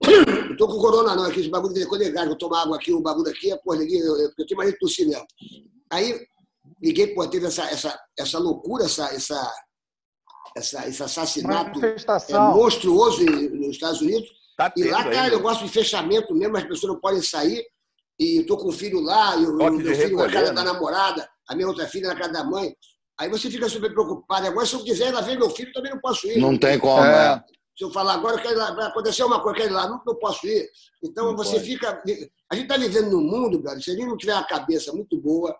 Não 0.48 0.56
tô 0.56 0.68
com 0.68 0.78
corona, 0.78 1.14
não, 1.16 1.24
aqui, 1.24 1.40
esse 1.40 1.48
bagulho 1.48 1.74
de 1.74 1.86
colegado, 1.86 2.28
vou 2.28 2.36
tomar 2.38 2.62
água 2.62 2.76
aqui, 2.76 2.92
o 2.92 3.00
bagulho 3.00 3.30
aqui, 3.30 3.50
é, 3.50 3.56
porra, 3.56 3.78
eu, 3.82 3.88
eu, 3.88 4.30
eu 4.38 4.46
tenho 4.46 4.56
mais 4.58 4.70
de 4.70 4.78
tossir 4.78 5.06
mesmo. 5.08 5.26
Aí 5.90 6.18
liguei, 6.82 7.08
pô, 7.08 7.26
teve 7.28 7.46
essa, 7.46 7.64
essa, 7.64 7.98
essa 8.18 8.38
loucura, 8.38 8.84
essa, 8.84 9.06
essa, 9.14 9.52
essa, 10.56 10.88
esse 10.88 11.02
assassinato 11.02 11.80
é, 11.84 12.38
monstruoso 12.54 13.24
nos 13.24 13.68
Estados 13.70 14.00
Unidos. 14.00 14.28
Tá 14.56 14.72
E 14.76 14.84
lá, 14.84 14.98
aí, 14.98 15.04
cara, 15.04 15.28
né? 15.28 15.34
eu 15.34 15.40
gosto 15.40 15.64
de 15.64 15.70
fechamento 15.70 16.34
mesmo, 16.34 16.56
as 16.56 16.64
pessoas 16.64 16.94
não 16.94 17.00
podem 17.00 17.22
sair. 17.22 17.64
E 18.18 18.40
eu 18.40 18.46
tô 18.46 18.56
com 18.56 18.68
o 18.68 18.72
filho 18.72 18.98
lá, 19.00 19.36
e 19.36 19.44
o 19.44 19.54
meu 19.54 19.94
filho 19.94 20.16
na 20.16 20.30
casa 20.30 20.46
né? 20.46 20.52
da 20.54 20.64
namorada, 20.64 21.28
a 21.48 21.54
minha 21.54 21.68
outra 21.68 21.86
filha 21.86 22.08
na 22.08 22.16
casa 22.16 22.32
da 22.32 22.44
mãe. 22.44 22.74
Aí 23.20 23.28
você 23.28 23.50
fica 23.50 23.68
super 23.68 23.92
preocupado. 23.92 24.46
Agora, 24.46 24.64
se 24.66 24.74
eu 24.74 24.82
quiser 24.82 25.08
ir 25.08 25.12
lá 25.12 25.20
ver 25.20 25.38
meu 25.38 25.50
filho, 25.50 25.72
também 25.72 25.90
não 25.92 26.00
posso 26.00 26.26
ir. 26.26 26.38
Não 26.38 26.56
tem 26.56 26.78
como, 26.78 27.02
É. 27.04 27.34
é. 27.34 27.56
Se 27.78 27.84
eu 27.84 27.90
falar 27.90 28.14
agora, 28.14 28.36
eu 28.36 28.40
quero 28.42 28.54
ir 28.54 28.56
lá, 28.56 28.70
vai 28.74 28.86
acontecer 28.86 29.22
uma 29.22 29.42
coisa, 29.42 29.58
eu 29.58 29.62
quero 29.62 29.74
ir 29.74 29.76
lá, 29.76 29.86
não, 29.86 30.00
não 30.06 30.14
posso 30.18 30.46
ir. 30.46 30.66
Então, 31.04 31.26
Não 31.26 31.36
você 31.36 31.56
pode. 31.56 31.64
fica. 31.66 32.02
A 32.50 32.54
gente 32.54 32.64
está 32.64 32.78
vivendo 32.78 33.10
num 33.10 33.20
mundo, 33.20 33.58
brother, 33.60 33.82
se 33.82 33.90
a 33.90 33.94
gente 33.94 34.06
não 34.06 34.16
tiver 34.16 34.32
a 34.32 34.42
cabeça 34.44 34.94
muito 34.94 35.20
boa, 35.20 35.54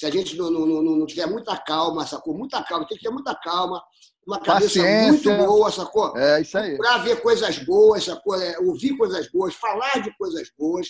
se 0.00 0.06
a 0.06 0.10
gente 0.10 0.34
não, 0.34 0.50
não, 0.50 0.66
não, 0.66 0.82
não 0.82 1.04
tiver 1.04 1.26
muita 1.26 1.54
calma, 1.58 2.06
sacou? 2.06 2.34
Muita 2.34 2.64
calma, 2.64 2.88
tem 2.88 2.96
que 2.96 3.04
ter 3.04 3.10
muita 3.10 3.34
calma, 3.34 3.82
uma 4.26 4.40
cabeça 4.40 4.80
Paciência. 4.80 5.36
muito 5.36 5.46
boa, 5.46 5.70
sacou? 5.70 6.16
É 6.16 6.40
isso 6.40 6.56
aí. 6.56 6.74
para 6.78 6.96
ver 6.98 7.20
coisas 7.20 7.58
boas, 7.58 8.04
sacou? 8.04 8.34
É, 8.34 8.58
ouvir 8.60 8.96
coisas 8.96 9.30
boas, 9.30 9.54
falar 9.56 10.00
de 10.02 10.10
coisas 10.16 10.50
boas. 10.58 10.88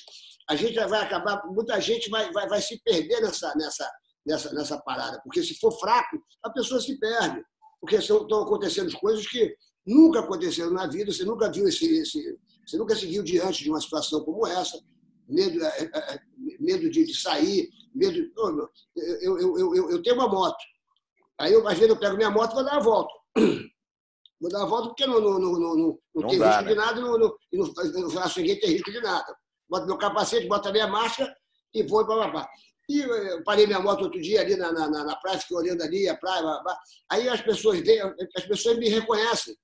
A 0.48 0.54
gente 0.54 0.78
vai 0.86 1.02
acabar, 1.02 1.42
muita 1.46 1.80
gente 1.80 2.08
vai, 2.08 2.30
vai, 2.30 2.48
vai 2.48 2.62
se 2.62 2.80
perder 2.84 3.20
nessa, 3.20 3.52
nessa, 3.56 3.90
nessa, 4.24 4.54
nessa 4.54 4.78
parada, 4.78 5.20
porque 5.24 5.42
se 5.42 5.58
for 5.58 5.72
fraco, 5.80 6.16
a 6.44 6.50
pessoa 6.50 6.80
se 6.80 6.96
perde. 6.96 7.42
Porque 7.80 7.96
estão 7.96 8.42
acontecendo 8.42 8.96
coisas 9.00 9.26
que 9.26 9.52
nunca 9.84 10.20
aconteceram 10.20 10.70
na 10.70 10.86
vida, 10.86 11.10
você 11.10 11.24
nunca 11.24 11.50
viu 11.50 11.66
esse, 11.66 11.98
esse 11.98 12.38
você 12.64 12.76
nunca 12.76 12.94
se 12.94 13.06
viu 13.06 13.24
diante 13.24 13.64
de 13.64 13.70
uma 13.70 13.80
situação 13.80 14.22
como 14.22 14.46
essa, 14.46 14.78
medo, 15.28 15.64
é, 15.64 15.90
é, 15.92 16.14
é, 16.14 16.20
medo 16.60 16.88
de, 16.88 17.04
de 17.04 17.14
sair, 17.16 17.68
meu, 17.94 18.10
Eu, 18.10 19.38
eu, 19.38 19.58
eu, 19.58 19.74
eu, 19.76 19.90
eu 19.90 20.02
tenho 20.02 20.16
uma 20.16 20.28
moto. 20.28 20.58
Aí, 21.38 21.52
eu, 21.52 21.66
às 21.66 21.74
vezes, 21.74 21.88
eu 21.88 21.98
pego 21.98 22.16
minha 22.16 22.30
moto 22.30 22.52
e 22.52 22.54
vou 22.54 22.64
dar 22.64 22.72
uma 22.74 22.82
volta. 22.82 23.12
Vou 24.40 24.50
dar 24.50 24.60
uma 24.60 24.68
volta 24.68 24.88
porque 24.88 25.06
não, 25.06 25.20
não, 25.20 25.38
não, 25.38 25.52
não, 25.58 25.98
não, 26.14 26.28
tem 26.28 26.38
risco 26.38 26.62
né? 26.62 26.68
de 26.68 26.74
nada 26.74 26.98
e 26.98 27.02
não, 27.02 27.18
não, 27.18 27.36
não, 27.52 28.00
eu 28.00 28.08
faço 28.08 28.40
ninguém 28.40 28.58
ter 28.58 28.68
risco 28.68 28.90
de 28.90 28.98
nada. 29.02 29.36
Boto 29.68 29.86
meu 29.86 29.98
capacete, 29.98 30.48
boto 30.48 30.66
a 30.66 30.72
minha 30.72 30.86
marcha 30.86 31.30
e 31.74 31.82
vou 31.82 32.06
para 32.06 32.14
lá. 32.14 32.48
E 32.88 33.02
eh, 33.02 33.32
eu 33.34 33.44
parei 33.44 33.66
minha 33.66 33.80
moto 33.80 34.04
outro 34.04 34.20
dia 34.20 34.40
ali 34.40 34.56
na, 34.56 34.72
na, 34.72 34.88
na, 34.88 35.16
praia, 35.16 35.38
fiquei 35.38 35.56
olhando 35.56 35.82
ali 35.82 36.08
a 36.08 36.16
praia. 36.16 36.40
blá, 36.40 36.62
blá. 36.62 36.78
Aí 37.10 37.28
as 37.28 37.42
pessoas 37.42 37.80
veem, 37.80 38.00
as 38.34 38.44
pessoas 38.46 38.78
me 38.78 38.88
reconhecem. 38.88 39.54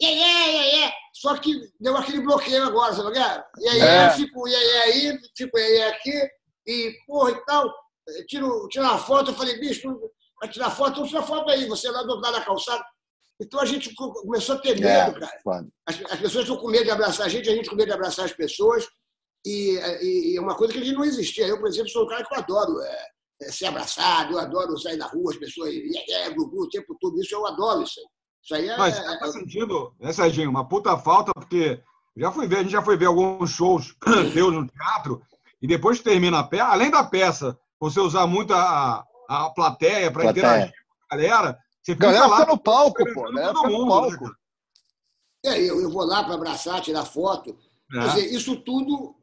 E 0.00 0.06
aí, 0.06 0.18
e 0.18 0.84
aí, 0.84 0.92
Só 1.14 1.36
que 1.36 1.54
deu 1.78 1.96
aquele 1.96 2.20
bloqueio 2.22 2.64
agora, 2.64 2.92
sabe? 2.92 3.18
é? 3.18 3.44
E 3.58 3.68
aí, 3.68 3.80
É. 3.80 4.10
fico 4.10 4.48
e 4.48 4.54
aí, 4.54 4.76
aí, 4.82 5.18
fico 5.36 5.58
e 5.58 5.62
aí 5.62 5.82
aqui, 5.82 6.28
e 6.66 6.94
porra 7.06 7.30
e 7.32 7.44
tal. 7.44 7.72
Eu 8.08 8.26
Tiro, 8.26 8.68
tiro 8.68 8.84
uma 8.84 8.98
foto, 8.98 9.30
eu 9.30 9.34
falei, 9.34 9.58
bicho, 9.60 9.88
vai 10.40 10.48
tirar 10.50 10.70
foto, 10.70 10.90
então 10.92 11.06
tira 11.06 11.22
foto 11.22 11.48
aí, 11.50 11.66
você 11.68 11.88
lá 11.90 12.02
do 12.02 12.10
outro 12.10 12.22
lado 12.24 12.34
da 12.38 12.44
calçada. 12.44 12.84
Então 13.40 13.60
a 13.60 13.64
gente 13.64 13.94
co- 13.94 14.12
começou 14.12 14.56
a 14.56 14.58
ter 14.58 14.74
medo, 14.80 14.86
É, 15.16 15.20
cara. 15.44 15.66
As, 15.86 15.96
as 16.10 16.20
pessoas 16.20 16.44
estão 16.44 16.56
com 16.56 16.68
medo 16.68 16.84
de 16.84 16.90
abraçar 16.90 17.26
a 17.26 17.28
gente, 17.28 17.48
a 17.48 17.54
gente 17.54 17.68
com 17.70 17.76
medo 17.76 17.88
de 17.88 17.94
abraçar 17.94 18.24
as 18.24 18.32
pessoas. 18.32 18.86
E, 19.44 19.76
e- 20.02 20.32
e 20.32 20.36
é 20.36 20.40
uma 20.40 20.54
coisa 20.56 20.72
que 20.72 20.78
a 20.80 20.84
gente 20.84 20.94
não 20.94 21.04
existia. 21.04 21.46
Eu, 21.46 21.58
por 21.58 21.68
exemplo, 21.68 21.88
sou 21.90 22.04
um 22.04 22.08
cara 22.08 22.24
que 22.24 22.32
eu 22.34 22.38
adoro 22.38 22.80
é, 22.80 23.06
é, 23.42 23.50
ser 23.52 23.66
abraçado, 23.66 24.32
eu 24.34 24.38
adoro 24.38 24.78
sair 24.78 24.96
na 24.96 25.06
rua, 25.06 25.32
as 25.32 25.38
pessoas, 25.38 25.70
é, 25.74 26.12
é, 26.26 26.30
gugu, 26.30 26.62
o 26.64 26.68
tempo 26.68 26.96
todo. 27.00 27.20
Isso 27.20 27.34
eu 27.34 27.46
adoro 27.46 27.82
isso 27.82 27.98
aí. 28.00 28.06
Isso 28.44 28.54
aí 28.54 28.68
é. 28.68 28.76
Mas 28.76 28.96
você 28.96 29.18
tá 29.18 29.28
sentindo, 29.32 29.94
né, 30.00 30.12
Serginho, 30.12 30.50
uma 30.50 30.68
puta 30.68 30.96
falta, 30.98 31.32
porque 31.34 31.80
já 32.16 32.30
fui 32.30 32.46
ver, 32.46 32.58
a 32.58 32.62
gente 32.62 32.72
já 32.72 32.82
foi 32.82 32.96
ver 32.96 33.06
alguns 33.06 33.50
shows 33.50 33.94
teus 34.34 34.52
no 34.52 34.66
teatro, 34.68 35.22
e 35.62 35.66
depois 35.66 35.98
que 35.98 36.04
termina 36.04 36.40
a 36.40 36.44
peça, 36.44 36.64
além 36.64 36.90
da 36.90 37.04
peça, 37.04 37.56
você 37.80 38.00
usar 38.00 38.26
muito 38.26 38.52
a, 38.52 39.04
a 39.28 39.50
plateia 39.50 40.10
para 40.10 40.30
interagir 40.30 40.72
com 40.72 41.14
a 41.14 41.16
galera, 41.16 41.58
você 41.82 41.92
fica 41.94 42.06
Galera 42.06 42.26
lá 42.26 42.40
fica 42.40 42.52
no 42.52 42.58
palco, 42.58 43.14
pô. 43.14 43.22
Galera 43.22 43.52
todo 43.52 43.62
fica 43.62 43.68
no 43.70 43.78
mundo, 43.78 43.94
né, 43.94 44.08
palco. 44.10 44.24
cara? 44.24 44.36
É, 45.44 45.60
eu, 45.60 45.80
eu 45.80 45.90
vou 45.90 46.04
lá 46.04 46.22
para 46.24 46.34
abraçar, 46.34 46.80
tirar 46.80 47.04
foto. 47.04 47.56
Quer 47.90 47.98
É. 47.98 48.08
dizer, 48.08 48.26
isso 48.32 48.56
tudo 48.62 49.16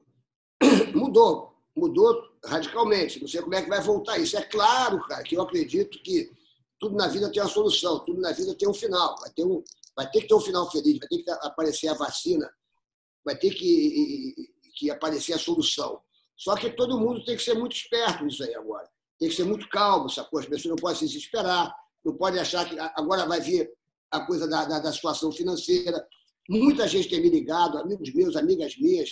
mudou. 0.96 1.56
Mudou 1.76 2.22
radicalmente. 2.46 3.22
Não 3.22 3.28
sei 3.28 3.42
como 3.42 3.56
é 3.56 3.62
que 3.62 3.70
vai 3.70 3.82
voltar 3.82 4.18
isso. 4.18 4.38
É 4.38 4.42
claro, 4.42 5.00
cara, 5.08 5.24
que 5.24 5.36
eu 5.36 5.42
acredito 5.42 6.02
que 6.04 6.30
tudo 6.80 6.96
na 6.96 7.08
vida 7.08 7.32
tem 7.32 7.42
uma 7.42 7.50
solução, 7.50 8.00
tudo 8.06 8.20
na 8.20 8.32
vida 8.34 8.54
tem 8.58 8.68
um 8.68 8.74
final. 8.74 9.16
Vai 9.22 9.30
ter, 9.32 9.46
um, 9.46 9.64
vai 9.96 10.10
ter 10.10 10.22
que 10.22 10.28
ter 10.28 10.34
um 10.36 10.42
final 10.42 10.70
feliz, 10.70 11.00
vai 11.00 11.08
ter 11.08 11.24
que 11.24 11.32
aparecer 11.32 11.88
a 11.88 11.94
vacina, 11.94 12.50
vai 13.24 13.38
ter 13.38 13.52
que, 13.54 14.36
que 14.76 14.92
aparecer 14.92 15.34
a 15.34 15.40
solução. 15.40 16.02
Só 16.40 16.56
que 16.56 16.70
todo 16.70 16.98
mundo 16.98 17.24
tem 17.26 17.36
que 17.36 17.44
ser 17.44 17.54
muito 17.54 17.76
esperto 17.76 18.24
nisso 18.24 18.42
aí 18.44 18.56
agora. 18.56 18.90
Tem 19.20 19.28
que 19.28 19.36
ser 19.36 19.44
muito 19.44 19.68
calmo, 19.68 20.10
sacou? 20.10 20.40
As 20.40 20.46
pessoas 20.46 20.70
não 20.70 20.76
podem 20.78 20.98
se 20.98 21.06
desesperar, 21.06 21.76
não 22.04 22.16
podem 22.16 22.40
achar 22.40 22.68
que 22.68 22.80
agora 22.80 23.26
vai 23.26 23.42
vir 23.42 23.70
a 24.10 24.26
coisa 24.26 24.48
da, 24.48 24.64
da, 24.64 24.80
da 24.80 24.94
situação 24.94 25.34
financeira. 25.34 26.02
Muita 26.50 26.88
gente 26.88 27.10
tem 27.10 27.22
me 27.22 27.30
ligado, 27.30 27.78
amigos 27.78 28.14
meus, 28.14 28.38
amigas 28.38 28.78
minhas, 28.78 29.10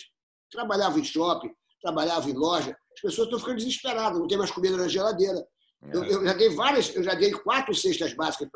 trabalhavam 0.49 0.99
em 0.99 1.03
shopping, 1.03 1.51
trabalhavam 1.81 2.29
em 2.29 2.33
loja. 2.33 2.75
As 2.95 3.01
pessoas 3.01 3.27
estão 3.27 3.39
ficando 3.39 3.57
desesperadas, 3.57 4.17
não 4.17 4.27
tem 4.27 4.37
mais 4.37 4.49
comida 4.49 4.77
na 4.77 4.87
geladeira. 4.87 5.45
Eu, 5.91 6.05
eu 6.05 6.25
já 6.25 6.33
dei 6.33 6.49
várias, 6.49 6.95
eu 6.95 7.03
já 7.03 7.13
dei 7.13 7.31
quatro 7.31 7.75
cestas 7.75 8.13
básicas 8.13 8.49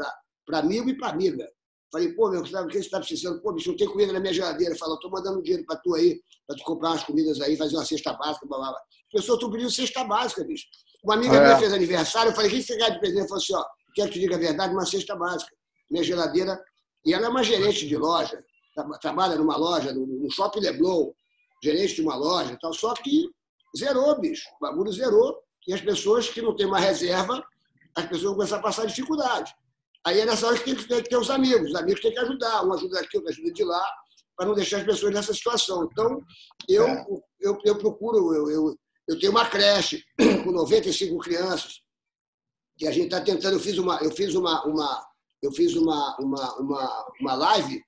para 0.45 0.59
amigo 0.59 0.89
e 0.89 0.97
para 0.97 1.09
amiga. 1.09 1.51
Falei, 1.91 2.13
pô, 2.13 2.29
meu, 2.29 2.41
o 2.41 2.43
que 2.43 2.51
você 2.51 2.79
está 2.79 3.00
precisando? 3.00 3.41
Pô, 3.41 3.51
bicho, 3.53 3.69
não 3.69 3.77
tem 3.77 3.88
comida 3.88 4.13
na 4.13 4.19
minha 4.19 4.33
geladeira. 4.33 4.75
Falou, 4.77 4.95
estou 4.95 5.12
mandando 5.12 5.41
dinheiro 5.41 5.65
para 5.65 5.75
tu 5.77 5.93
aí, 5.93 6.21
para 6.48 6.55
tu 6.57 6.63
comprar 6.63 6.91
umas 6.91 7.03
comidas 7.03 7.41
aí, 7.41 7.57
fazer 7.57 7.75
uma 7.75 7.86
cesta 7.86 8.13
básica, 8.13 8.45
blá, 8.48 8.57
blá, 8.57 8.69
blá. 8.69 8.79
As 8.79 9.12
pessoas 9.21 9.38
estão 9.38 9.51
pedindo 9.51 9.69
cesta 9.71 10.03
básica, 10.05 10.43
bicho. 10.45 10.65
Uma 11.03 11.15
amiga 11.15 11.36
É. 11.36 11.43
minha 11.43 11.57
fez 11.57 11.74
aniversário, 11.74 12.31
eu 12.31 12.36
falei, 12.36 12.50
o 12.50 12.53
que 12.53 12.62
você 12.63 12.77
quer 12.77 12.91
de 12.91 13.00
presente? 13.00 13.19
Ela 13.19 13.27
falou 13.27 13.43
assim, 13.43 13.53
ó, 13.55 13.65
quero 13.93 14.07
que 14.10 14.13
te 14.13 14.19
diga 14.21 14.36
a 14.36 14.39
verdade, 14.39 14.74
uma 14.74 14.86
cesta 14.86 15.15
básica. 15.15 15.51
Minha 15.89 16.03
geladeira. 16.03 16.63
E 17.05 17.13
ela 17.13 17.25
é 17.25 17.29
uma 17.29 17.43
gerente 17.43 17.86
de 17.88 17.98
loja, 17.98 18.41
tra- 18.74 18.98
trabalha 19.00 19.36
numa 19.36 19.57
loja, 19.57 19.91
no, 19.93 20.05
no 20.05 20.31
Shopping 20.31 20.62
Leblon, 20.62 21.12
gerente 21.63 21.95
de 21.95 22.01
uma 22.01 22.15
loja 22.15 22.53
e 22.53 22.60
tal, 22.60 22.74
só 22.74 22.93
que 22.93 23.29
zerou, 23.77 24.17
bicho. 24.19 24.48
O 24.62 24.65
bagulho 24.65 24.91
zerou. 24.93 25.38
E 25.67 25.74
as 25.74 25.81
pessoas 25.81 26.29
que 26.29 26.41
não 26.41 26.55
têm 26.55 26.65
uma 26.67 26.79
reserva, 26.79 27.43
as 27.95 28.05
pessoas 28.05 28.24
vão 28.24 28.33
começar 28.36 28.57
a 28.57 28.62
passar 28.62 28.86
dificuldade. 28.86 29.53
Aí 30.05 30.20
é 30.20 30.25
nessa 30.25 30.48
hora 30.48 30.58
que 30.58 30.65
tem 30.65 30.75
que 30.75 30.88
ter, 30.88 31.03
que 31.03 31.10
ter 31.10 31.17
os 31.17 31.29
amigos. 31.29 31.70
Os 31.70 31.75
amigos 31.75 32.01
têm 32.01 32.12
que 32.12 32.20
ajudar. 32.20 32.65
Um 32.65 32.74
ajuda 32.74 33.01
daqui, 33.01 33.17
outro 33.17 33.31
ajuda 33.31 33.51
de 33.51 33.63
lá, 33.63 33.86
para 34.36 34.48
não 34.48 34.55
deixar 34.55 34.77
as 34.77 34.84
pessoas 34.84 35.13
nessa 35.13 35.34
situação. 35.34 35.88
Então, 35.91 36.22
eu, 36.67 36.88
É. 36.88 37.05
eu, 37.39 37.58
eu 37.63 37.77
procuro, 37.77 38.34
eu, 38.34 38.50
eu, 38.50 38.79
eu 39.08 39.20
tenho 39.20 39.31
uma 39.31 39.48
creche 39.48 40.03
com 40.43 40.51
95 40.51 41.17
crianças, 41.20 41.81
que 42.77 42.88
a 42.88 42.91
gente 42.91 43.05
está 43.05 43.22
tentando, 43.22 43.53
eu 43.53 43.60
fiz 43.60 43.77
uma, 43.77 44.00
eu 44.01 44.12
fiz 44.12 44.34
uma, 44.34 44.65
uma, 44.65 45.08
eu 45.41 45.51
fiz 45.51 45.75
uma, 45.75 46.17
uma, 46.20 46.55
uma, 46.60 47.05
uma 47.20 47.34
live 47.36 47.84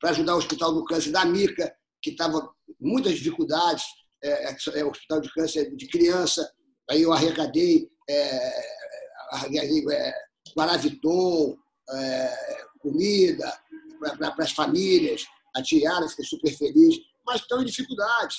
para 0.00 0.10
ajudar 0.10 0.34
o 0.34 0.38
Hospital 0.38 0.74
do 0.74 0.84
Câncer 0.84 1.10
da 1.10 1.24
Mica, 1.24 1.72
que 2.02 2.10
estava 2.10 2.40
com 2.40 2.54
muitas 2.80 3.14
dificuldades, 3.14 3.84
é, 4.22 4.50
é, 4.74 4.84
o 4.84 4.90
Hospital 4.90 5.20
de 5.20 5.32
Câncer 5.32 5.74
de 5.76 5.86
criança, 5.88 6.48
aí 6.90 7.02
eu 7.02 7.12
arrecadei, 7.12 7.88
é, 8.08 8.62
arrecadei 9.32 9.84
é, 9.92 10.14
Guaraviton, 10.56 11.56
é, 11.90 12.34
comida 12.80 13.52
para 14.18 14.44
as 14.44 14.52
famílias, 14.52 15.24
a 15.56 15.62
Tiara 15.62 16.08
fica 16.08 16.22
super 16.22 16.56
feliz, 16.56 16.96
mas 17.26 17.40
estão 17.40 17.60
em 17.62 17.64
dificuldades. 17.64 18.36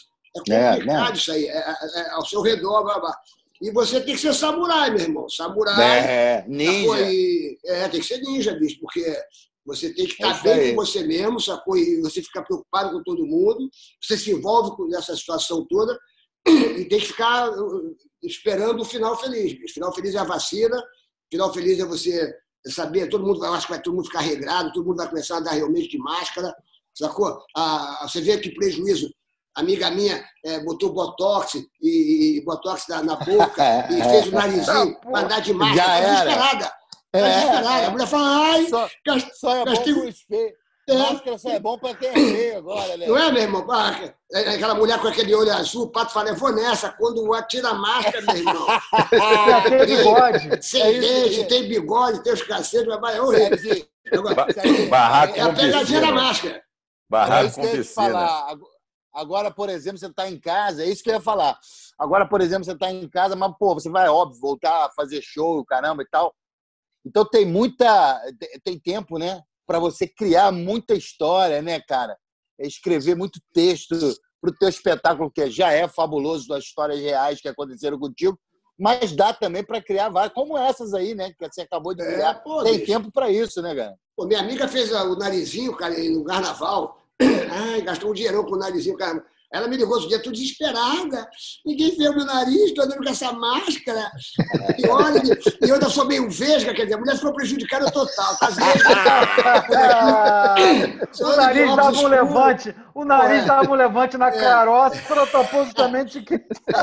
É 0.47 0.53
É, 0.53 0.71
complicado 0.73 1.09
né? 1.11 1.17
isso 1.17 1.31
aí, 1.31 1.45
é, 1.47 1.57
é- 1.57 1.99
é 2.01 2.09
ao 2.11 2.25
seu 2.25 2.41
redor, 2.41 2.83
blá, 2.83 2.99
blá. 2.99 3.15
E 3.61 3.71
você 3.71 3.99
tem 3.99 4.15
que 4.15 4.21
ser 4.21 4.33
samurai, 4.33 4.89
meu 4.91 5.01
irmão. 5.01 5.27
Samurai. 5.27 5.99
É, 5.99 6.37
sacou? 6.37 6.49
ninja. 6.55 7.11
E- 7.11 7.57
é, 7.65 7.89
tem 7.89 7.99
que 7.99 8.05
ser 8.05 8.19
ninja, 8.21 8.53
bicho, 8.53 8.79
porque 8.79 9.03
você 9.65 9.93
tem 9.93 10.05
que 10.05 10.11
É 10.11 10.15
estar 10.27 10.31
isso 10.35 10.43
bem 10.43 10.53
aí. 10.53 10.69
com 10.69 10.75
você 10.77 11.03
mesmo, 11.03 11.39
sacou? 11.41 11.75
E 11.77 11.99
você 12.01 12.21
fica 12.23 12.41
preocupado 12.43 12.91
com 12.91 13.03
todo 13.03 13.25
mundo, 13.25 13.69
você 14.01 14.17
se 14.17 14.31
envolve 14.31 14.77
com 14.77 14.87
essa 14.95 15.13
situação 15.15 15.65
toda 15.67 15.99
e 16.47 16.85
tem 16.85 16.99
que 16.99 17.07
ficar 17.07 17.49
uh, 17.51 17.95
esperando 18.23 18.81
o 18.81 18.85
final 18.85 19.19
feliz. 19.19 19.51
bicho. 19.53 19.73
Final 19.73 19.93
feliz 19.93 20.15
é 20.15 20.19
a 20.19 20.23
vacina, 20.23 20.81
final 21.31 21.53
feliz 21.53 21.79
é 21.79 21.85
você 21.85 22.33
saber, 22.67 23.07
todo 23.09 23.25
mundo, 23.25 23.43
eu 23.45 23.53
acho 23.53 23.65
que 23.67 23.71
vai 23.73 23.81
todo 23.81 23.95
mundo 23.95 24.05
ficar 24.05 24.21
regrado, 24.21 24.71
todo 24.73 24.85
mundo 24.85 24.97
vai 24.97 25.07
começar 25.09 25.35
a 25.35 25.37
andar 25.39 25.51
realmente 25.51 25.87
de 25.89 25.97
máscara, 25.97 26.53
sacou? 26.93 27.41
Ah, 27.55 27.99
você 28.07 28.21
vê 28.21 28.37
que 28.37 28.51
prejuízo. 28.51 29.09
Amiga 29.55 29.89
minha 29.91 30.23
eh, 30.45 30.59
botou 30.63 30.93
botox 30.93 31.55
e, 31.81 32.37
e 32.37 32.41
botox 32.45 32.85
na, 32.87 33.01
na 33.03 33.15
boca 33.15 33.63
e 33.91 34.01
fez 34.03 34.27
o 34.27 34.31
narizinho 34.31 34.99
para 35.01 35.19
andar 35.25 35.39
de 35.41 35.53
máscara. 35.53 35.99
Desesperada. 36.11 36.73
É, 37.11 37.21
desesperada. 37.23 37.87
A 37.87 37.91
mulher 37.91 38.07
fala, 38.07 38.51
ai, 38.51 38.69
Só, 38.69 38.89
gas- 39.05 39.29
só 39.39 39.55
é 39.57 39.65
bom 39.65 39.71
gastei- 39.71 40.09
espelho. 40.09 40.53
É. 40.91 40.97
Máscara 40.97 41.37
só 41.37 41.49
é 41.49 41.59
bom 41.59 41.77
pra 41.77 41.93
quem 41.93 42.09
é 42.09 42.13
feio 42.13 42.57
agora, 42.57 42.97
né? 42.97 43.07
Não 43.07 43.17
é, 43.17 43.31
meu 43.31 43.41
irmão? 43.43 43.67
Ah, 43.71 44.13
é- 44.31 44.55
Aquela 44.55 44.75
mulher 44.75 44.99
com 44.99 45.07
aquele 45.07 45.33
olho 45.35 45.51
azul, 45.53 45.83
o 45.83 45.89
Pato 45.89 46.13
fala, 46.13 46.29
eu 46.29 46.35
vou 46.35 46.53
nessa. 46.53 46.91
Quando 46.91 47.23
tira 47.47 47.69
a 47.69 47.73
máscara, 47.73 48.21
meu 48.21 48.37
irmão, 48.37 48.67
tem 49.63 49.85
bigode. 49.85 50.49
sem 50.63 50.81
É 50.81 50.91
isso 50.91 51.01
dente, 51.01 51.47
tem 51.47 51.67
bigode, 51.67 52.23
tem 52.23 52.33
os 52.33 52.41
cacetes, 52.41 52.87
mas 52.87 52.99
vai, 52.99 53.17
é 53.17 53.21
horrível. 53.21 53.57
Serginho, 53.57 54.89
Barraco 54.89 55.35
É 55.35 55.41
a 55.41 55.53
pegadinha 55.53 56.01
da 56.01 56.11
máscara. 56.11 56.63
Barraco 57.09 57.55
com 57.55 57.61
piscina. 57.67 58.27
Agora, 59.13 59.51
por 59.51 59.69
exemplo, 59.69 59.97
você 59.97 60.05
está 60.05 60.29
em 60.29 60.39
casa, 60.39 60.83
é 60.83 60.87
isso 60.87 61.03
que 61.03 61.09
eu 61.09 61.15
ia 61.15 61.21
falar. 61.21 61.57
Agora, 61.97 62.27
por 62.27 62.41
exemplo, 62.41 62.63
você 62.63 62.71
está 62.71 62.91
em 62.91 63.07
casa, 63.09 63.35
mas, 63.35 63.51
pô, 63.59 63.73
você 63.73 63.89
vai, 63.89 64.07
óbvio, 64.07 64.39
voltar 64.39 64.85
a 64.85 64.91
fazer 64.91 65.21
show, 65.21 65.65
caramba 65.65 66.03
e 66.03 66.07
tal. 66.09 66.33
Então 67.05 67.25
tem 67.25 67.45
muita. 67.45 68.21
Tem 68.63 68.79
tempo, 68.79 69.17
né? 69.17 69.41
Para 69.69 69.77
você 69.77 70.07
criar 70.07 70.51
muita 70.51 70.95
história, 70.95 71.61
né, 71.61 71.79
cara? 71.79 72.17
É 72.59 72.65
Escrever 72.65 73.15
muito 73.15 73.39
texto 73.53 73.95
para 74.41 74.49
o 74.49 74.57
teu 74.57 74.67
espetáculo, 74.67 75.29
que 75.29 75.47
já 75.51 75.71
é 75.71 75.87
fabuloso, 75.87 76.47
das 76.47 76.63
histórias 76.63 76.99
reais 76.99 77.39
que 77.39 77.47
aconteceram 77.47 77.99
contigo, 77.99 78.35
mas 78.79 79.11
dá 79.15 79.31
também 79.31 79.63
para 79.63 79.79
criar 79.79 80.09
várias, 80.09 80.33
como 80.33 80.57
essas 80.57 80.91
aí, 80.95 81.13
né? 81.13 81.31
Que 81.37 81.47
você 81.47 81.61
acabou 81.61 81.93
de 81.93 82.01
É, 82.01 82.13
criar. 82.15 82.33
pô, 82.41 82.63
tem 82.63 82.79
bicho. 82.79 82.87
tempo 82.87 83.11
para 83.11 83.29
isso, 83.29 83.61
né, 83.61 83.75
cara? 83.75 83.93
Pô, 84.17 84.25
minha 84.25 84.39
amiga 84.39 84.67
fez 84.67 84.91
o 84.91 85.15
narizinho, 85.15 85.75
cara, 85.75 85.95
no 85.99 86.23
carnaval. 86.23 86.99
Ai, 87.51 87.81
gastou 87.83 88.09
um 88.09 88.13
dinheirão 88.13 88.43
com 88.45 88.55
o 88.55 88.57
narizinho, 88.59 88.97
cara. 88.97 89.23
Ela 89.51 89.67
me 89.67 89.77
ligou 89.77 89.93
outro 89.95 90.07
dia, 90.07 90.21
tô 90.21 90.31
desesperada. 90.31 91.27
Ninguém 91.65 91.97
vê 91.97 92.07
o 92.07 92.15
meu 92.15 92.25
nariz, 92.25 92.71
tô 92.73 92.83
andando 92.83 93.03
com 93.03 93.09
essa 93.09 93.31
máscara. 93.33 94.11
E 94.77 94.87
olha, 94.87 95.21
e 95.63 95.67
eu 95.67 95.73
ainda 95.73 95.89
sou 95.89 96.05
meio 96.05 96.29
vesga, 96.29 96.71
quer 96.73 96.83
dizer, 96.83 96.95
a 96.95 96.99
mulher 96.99 97.15
ficou 97.15 97.33
prejudicada 97.33 97.89
total. 97.89 98.35
Tá 98.37 98.47
vesga. 98.49 98.89
o 101.25 101.35
nariz 101.35 101.75
dava 101.75 101.97
um 101.97 102.07
levante. 102.07 102.75
O 102.93 103.05
nariz 103.05 103.43
É. 103.43 103.45
dava 103.45 103.71
um 103.71 103.75
levante 103.75 104.17
na 104.17 104.27
É. 104.27 104.31
caroça, 104.39 105.01
propositamente 105.07 106.21
que. 106.21 106.39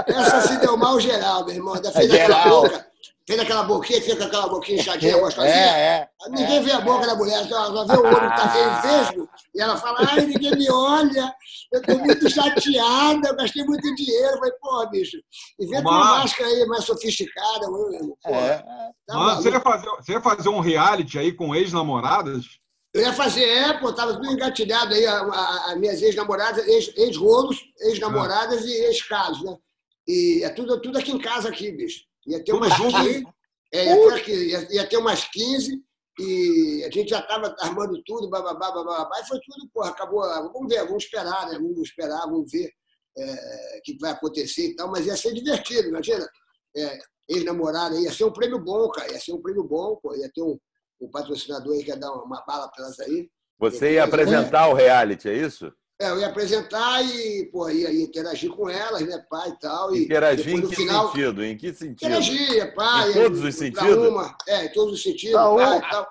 Essa 0.09 0.41
se 0.43 0.57
deu 0.59 0.77
mal 0.77 0.99
geral, 0.99 1.45
meu 1.45 1.55
irmão. 1.55 1.75
Ainda 1.75 1.93
fez 1.93 2.13
aquela 2.13 2.49
boca. 2.49 2.87
Fez 3.29 3.41
aquela 3.41 3.65
boquinha, 3.65 4.01
fica 4.01 4.17
com 4.17 4.23
aquela 4.25 4.49
boquinha 4.49 4.79
inchadinha, 4.81 5.19
gostosinha. 5.19 5.53
É, 5.53 5.69
é. 5.81 6.09
Ninguém 6.29 6.63
vê 6.63 6.71
a 6.71 6.81
boca 6.81 7.05
da 7.07 7.17
mulher, 7.17 7.45
só, 7.49 7.67
só 7.75 7.85
vê 7.85 7.97
o 7.97 8.05
olho 8.07 8.31
que 8.31 8.37
tá 8.37 8.47
veio 8.47 8.83
vesgo. 8.83 9.29
E 9.53 9.61
ela 9.61 9.77
fala, 9.77 9.99
ai, 10.09 10.21
ninguém 10.27 10.53
me 10.57 10.71
olha, 10.71 11.35
eu 11.73 11.83
tô 11.83 11.99
muito 11.99 12.31
chateada, 12.31 13.29
eu 13.29 13.35
gastei 13.37 13.65
muito 13.65 13.95
dinheiro. 13.97 14.35
Eu 14.35 14.39
falei, 14.39 14.53
pô, 14.61 14.87
bicho, 14.91 15.17
inventa 15.59 15.83
uma 15.83 15.99
máscara 16.19 16.49
aí 16.49 16.67
mais 16.67 16.85
sofisticada. 16.85 17.69
meu. 17.69 18.17
Pô, 18.23 18.31
É. 18.33 18.59
tá 19.07 19.15
Mano, 19.15 19.43
você, 19.43 19.51
ia 19.51 19.61
fazer, 19.61 19.87
você 19.91 20.13
ia 20.13 20.21
fazer 20.21 20.49
um 20.49 20.61
reality 20.61 21.19
aí 21.19 21.33
com 21.33 21.53
ex-namoradas? 21.53 22.45
Eu 22.95 23.03
ia 23.03 23.13
fazer, 23.13 23.45
é, 23.45 23.73
pô, 23.73 23.93
tava 23.93 24.15
tudo 24.15 24.31
engatilhado 24.31 24.95
aí, 24.95 25.05
as 25.05 25.77
minhas 25.79 26.01
ex-namoradas, 26.01 26.65
ex- 26.67 26.93
ex-rolos, 26.97 27.59
ex-namoradas 27.81 28.65
e 28.65 28.71
ex-casos, 28.73 29.43
né? 29.43 29.57
E 30.07 30.45
é 30.45 30.49
tudo, 30.51 30.81
tudo 30.81 30.97
aqui 30.97 31.11
em 31.11 31.19
casa, 31.19 31.49
aqui, 31.49 31.73
bicho. 31.73 32.03
Ia 32.27 32.45
ter 32.45 32.53
umas 32.53 32.77
junto 32.77 32.97
15, 32.97 33.27
é, 33.73 33.85
ia, 33.85 34.25
ter 34.25 34.47
ia, 34.47 34.69
ia 34.73 34.89
ter 34.89 34.97
umas 34.97 35.25
15 35.25 35.83
e 36.19 36.83
a 36.87 36.91
gente 36.91 37.11
já 37.11 37.21
estava 37.21 37.55
armando 37.61 38.03
tudo, 38.05 38.31
bababá, 38.31 38.73
bababá, 38.73 39.21
e 39.21 39.27
foi 39.27 39.39
tudo, 39.41 39.69
pô, 39.73 39.83
acabou. 39.83 40.23
Vamos 40.53 40.69
ver, 40.69 40.85
vamos 40.85 41.05
esperar, 41.05 41.49
né? 41.49 41.59
Vamos 41.59 41.81
esperar, 41.81 42.21
vamos 42.21 42.51
ver 42.51 42.71
é, 43.19 43.79
o 43.79 43.83
que 43.83 43.99
vai 44.01 44.13
acontecer 44.13 44.69
e 44.69 44.77
tal, 44.77 44.91
mas 44.91 45.07
ia 45.07 45.17
ser 45.17 45.35
divertido, 45.35 45.89
imagina. 45.89 46.27
É, 46.77 46.99
ex-namorada, 47.29 47.99
ia 47.99 48.13
ser 48.13 48.25
um 48.25 48.33
prêmio 48.33 48.59
bom, 48.59 48.89
cara, 48.91 49.13
ia 49.13 49.21
ser 49.21 49.33
um 49.33 49.43
prêmio 49.43 49.65
bom, 49.65 49.97
pô, 49.97 50.15
ia 50.15 50.31
ter 50.33 50.43
um, 50.43 50.59
um 51.01 51.11
patrocinador 51.11 51.75
aí 51.75 51.83
que 51.83 51.91
ia 51.91 51.97
dar 51.97 52.13
uma 52.13 52.45
bala 52.47 52.69
para 52.69 52.85
elas 52.85 53.01
aí. 53.01 53.29
Você 53.59 53.95
ia 53.95 54.05
apresentar 54.05 54.69
o 54.69 54.75
reality, 54.75 55.29
é 55.29 55.35
isso? 55.35 55.73
É, 55.99 56.11
eu 56.11 56.21
ia 56.21 56.27
apresentar 56.27 57.03
e 57.03 57.47
pô, 57.51 57.71
ia, 57.71 57.91
ia 57.91 58.05
interagir 58.05 58.51
com 58.51 58.69
elas, 58.69 59.01
né, 59.01 59.19
pai 59.31 59.49
e 59.49 59.59
tal. 59.59 59.97
E 59.97 60.05
Interagir 60.05 60.49
em 60.55 60.67
que 60.69 60.77
final, 60.77 61.07
sentido? 61.09 61.43
Em 61.45 61.57
que 61.57 61.73
sentido? 61.73 61.95
Interagia, 62.09 62.73
pai. 62.75 63.11
Em 63.11 63.15
todos 63.15 63.41
ia 63.41 63.49
os 63.49 63.55
sentidos? 63.55 64.09
Uma, 64.09 64.37
é, 64.47 64.65
em 64.67 64.73
todos 64.73 64.93
os 64.95 65.03
sentidos, 65.03 65.41
um. 65.41 65.57
pai 65.57 65.79
e 65.79 65.91
tal. 65.91 66.09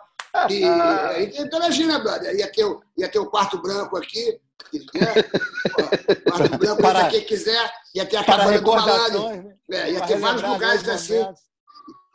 E 0.50 0.64
é, 0.64 1.42
interagir, 1.42 1.88
né, 1.88 2.00
brother? 2.00 2.36
Ia 2.36 2.52
ter, 2.52 2.66
o- 2.66 2.82
ia 2.98 3.08
ter 3.08 3.20
o 3.20 3.28
quarto 3.28 3.62
branco 3.62 3.96
aqui, 3.96 4.40
né? 4.96 5.14
Quarto 6.24 6.58
branco 6.58 6.82
Para- 6.82 7.08
quem 7.10 7.22
quiser, 7.24 7.72
ia 7.94 8.06
ter 8.08 8.18
a 8.18 8.24
cabana 8.24 8.60
do 8.60 8.72
malandro. 8.72 9.30
né? 9.30 9.56
É, 9.72 9.92
ia 9.92 10.02
ter 10.02 10.18
vários 10.18 10.42
lugares 10.42 10.88
assim, 10.90 11.20
momentos. 11.20 11.42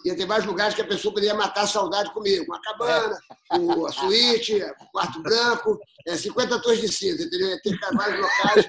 Ia 0.04 0.16
ter 0.16 0.26
vários 0.26 0.46
lugares 0.46 0.74
que 0.74 0.82
a 0.82 0.86
pessoa 0.86 1.12
poderia 1.12 1.34
matar 1.34 1.64
a 1.64 1.66
saudade 1.66 2.12
comigo. 2.12 2.44
Uma 2.46 2.60
cabana, 2.60 3.18
o, 3.52 3.86
a 3.86 3.92
suíte, 3.92 4.54
o 4.54 4.86
quarto 4.92 5.20
branco, 5.22 5.78
é, 6.06 6.16
50 6.16 6.62
tons 6.62 6.80
de 6.80 6.88
cinza, 6.88 7.22
entendeu? 7.22 7.48
Ia 7.48 7.60
ter 7.62 7.78
vários 7.94 8.20
locais. 8.20 8.66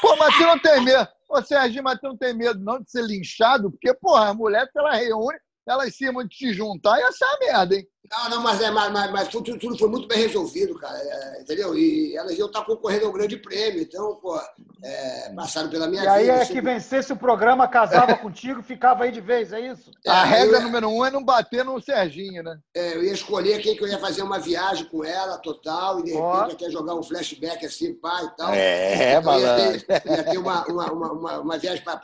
Pô, 0.00 0.16
mas 0.16 0.34
você 0.34 0.46
não 0.46 0.58
tem 0.58 0.84
medo. 0.84 1.08
Ô, 1.28 1.42
Serginho, 1.42 1.82
mas 1.82 1.98
você 1.98 2.06
não 2.06 2.16
tem 2.16 2.34
medo 2.34 2.60
não 2.60 2.80
de 2.80 2.90
ser 2.90 3.02
linchado? 3.02 3.70
Porque, 3.70 3.92
porra, 3.94 4.28
a 4.28 4.34
mulher, 4.34 4.68
ela 4.74 4.94
reúne, 4.94 5.38
elas 5.66 5.94
se 5.96 6.10
de 6.10 6.36
se 6.36 6.52
juntar, 6.52 6.98
ia 6.98 7.12
ser 7.12 7.24
uma 7.24 7.38
merda, 7.40 7.74
hein? 7.76 7.88
Não, 8.10 8.28
não, 8.28 8.42
mas, 8.42 8.60
é, 8.60 8.70
mas, 8.70 8.92
mas, 8.92 9.10
mas 9.10 9.28
tudo, 9.28 9.58
tudo 9.58 9.78
foi 9.78 9.88
muito 9.88 10.06
bem 10.06 10.18
resolvido, 10.18 10.78
cara, 10.78 10.96
é, 10.98 11.40
entendeu? 11.40 11.76
E 11.76 12.14
elas 12.16 12.36
iam 12.38 12.46
estar 12.48 12.62
concorrendo 12.64 13.06
ao 13.06 13.12
grande 13.12 13.36
prêmio, 13.38 13.80
então, 13.80 14.16
pô, 14.16 14.38
é, 14.82 15.32
passaram 15.34 15.70
pela 15.70 15.88
minha 15.88 16.04
E 16.04 16.06
aí 16.08 16.22
vida. 16.26 16.32
é 16.38 16.42
assim, 16.42 16.52
que 16.52 16.60
vencesse 16.60 17.12
o 17.12 17.16
programa, 17.16 17.66
casava 17.66 18.14
contigo, 18.18 18.62
ficava 18.62 19.04
aí 19.04 19.10
de 19.10 19.22
vez, 19.22 19.52
é 19.52 19.60
isso? 19.60 19.90
é, 20.04 20.10
a 20.10 20.22
aí 20.22 20.28
regra 20.30 20.58
eu, 20.58 20.62
número 20.62 20.88
um 20.90 21.04
é 21.04 21.10
não 21.10 21.24
bater 21.24 21.64
no 21.64 21.80
Serginho, 21.80 22.42
né? 22.42 22.58
é, 22.76 22.94
eu 22.94 23.02
ia 23.04 23.12
escolher 23.12 23.60
quem 23.62 23.74
que 23.74 23.82
eu 23.82 23.88
ia 23.88 23.98
fazer 23.98 24.22
uma 24.22 24.38
viagem 24.38 24.84
com 24.86 25.02
ela, 25.02 25.38
total, 25.38 26.00
e 26.00 26.04
de 26.04 26.12
repente 26.12 26.52
até 26.56 26.70
jogar 26.70 26.94
um 26.94 27.02
flashback 27.02 27.64
assim, 27.64 27.94
pai 27.94 28.24
e 28.26 28.36
tal. 28.36 28.52
É, 28.52 28.94
Então, 29.18 29.38
ia 29.38 29.46
malandro. 29.46 29.80
ter, 29.86 30.02
ia 30.10 30.24
ter 30.24 30.38
uma, 30.38 30.64
uma, 30.66 30.92
uma, 30.92 31.12
uma, 31.12 31.40
uma 31.40 31.58
viagem 31.58 31.82
para 31.82 31.98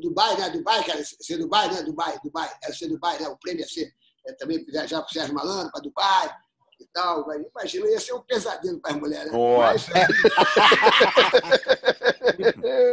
Dubai, 0.00 0.36
né? 0.38 0.50
Dubai, 0.50 0.82
cara, 0.84 1.02
ser 1.04 1.36
Dubai, 1.36 1.70
né? 1.72 1.82
Dubai, 1.82 2.18
Dubai, 2.24 2.50
era 2.62 2.72
ser 2.72 2.88
Dubai, 2.88 3.18
né? 3.20 3.28
O 3.28 3.36
prêmio 3.36 3.60
ia 3.60 3.68
ser 3.68 3.84
é, 3.84 3.90
também 4.34 4.64
viajar 4.64 5.00
com 5.00 5.06
o 5.08 5.12
Sérgio 5.12 5.34
Malandro 5.34 5.70
para 5.72 5.82
Dubai 5.82 6.30
e 6.80 6.86
tal. 6.92 7.26
Mas, 7.26 7.42
imagina, 7.42 7.86
ia 7.88 8.00
ser 8.00 8.12
um 8.14 8.22
pesadelo 8.22 8.80
para 8.80 8.92
as 8.92 8.96
mulheres, 8.98 9.32
né? 9.32 9.38
Nossa. 9.38 9.90
Mas, 9.92 10.06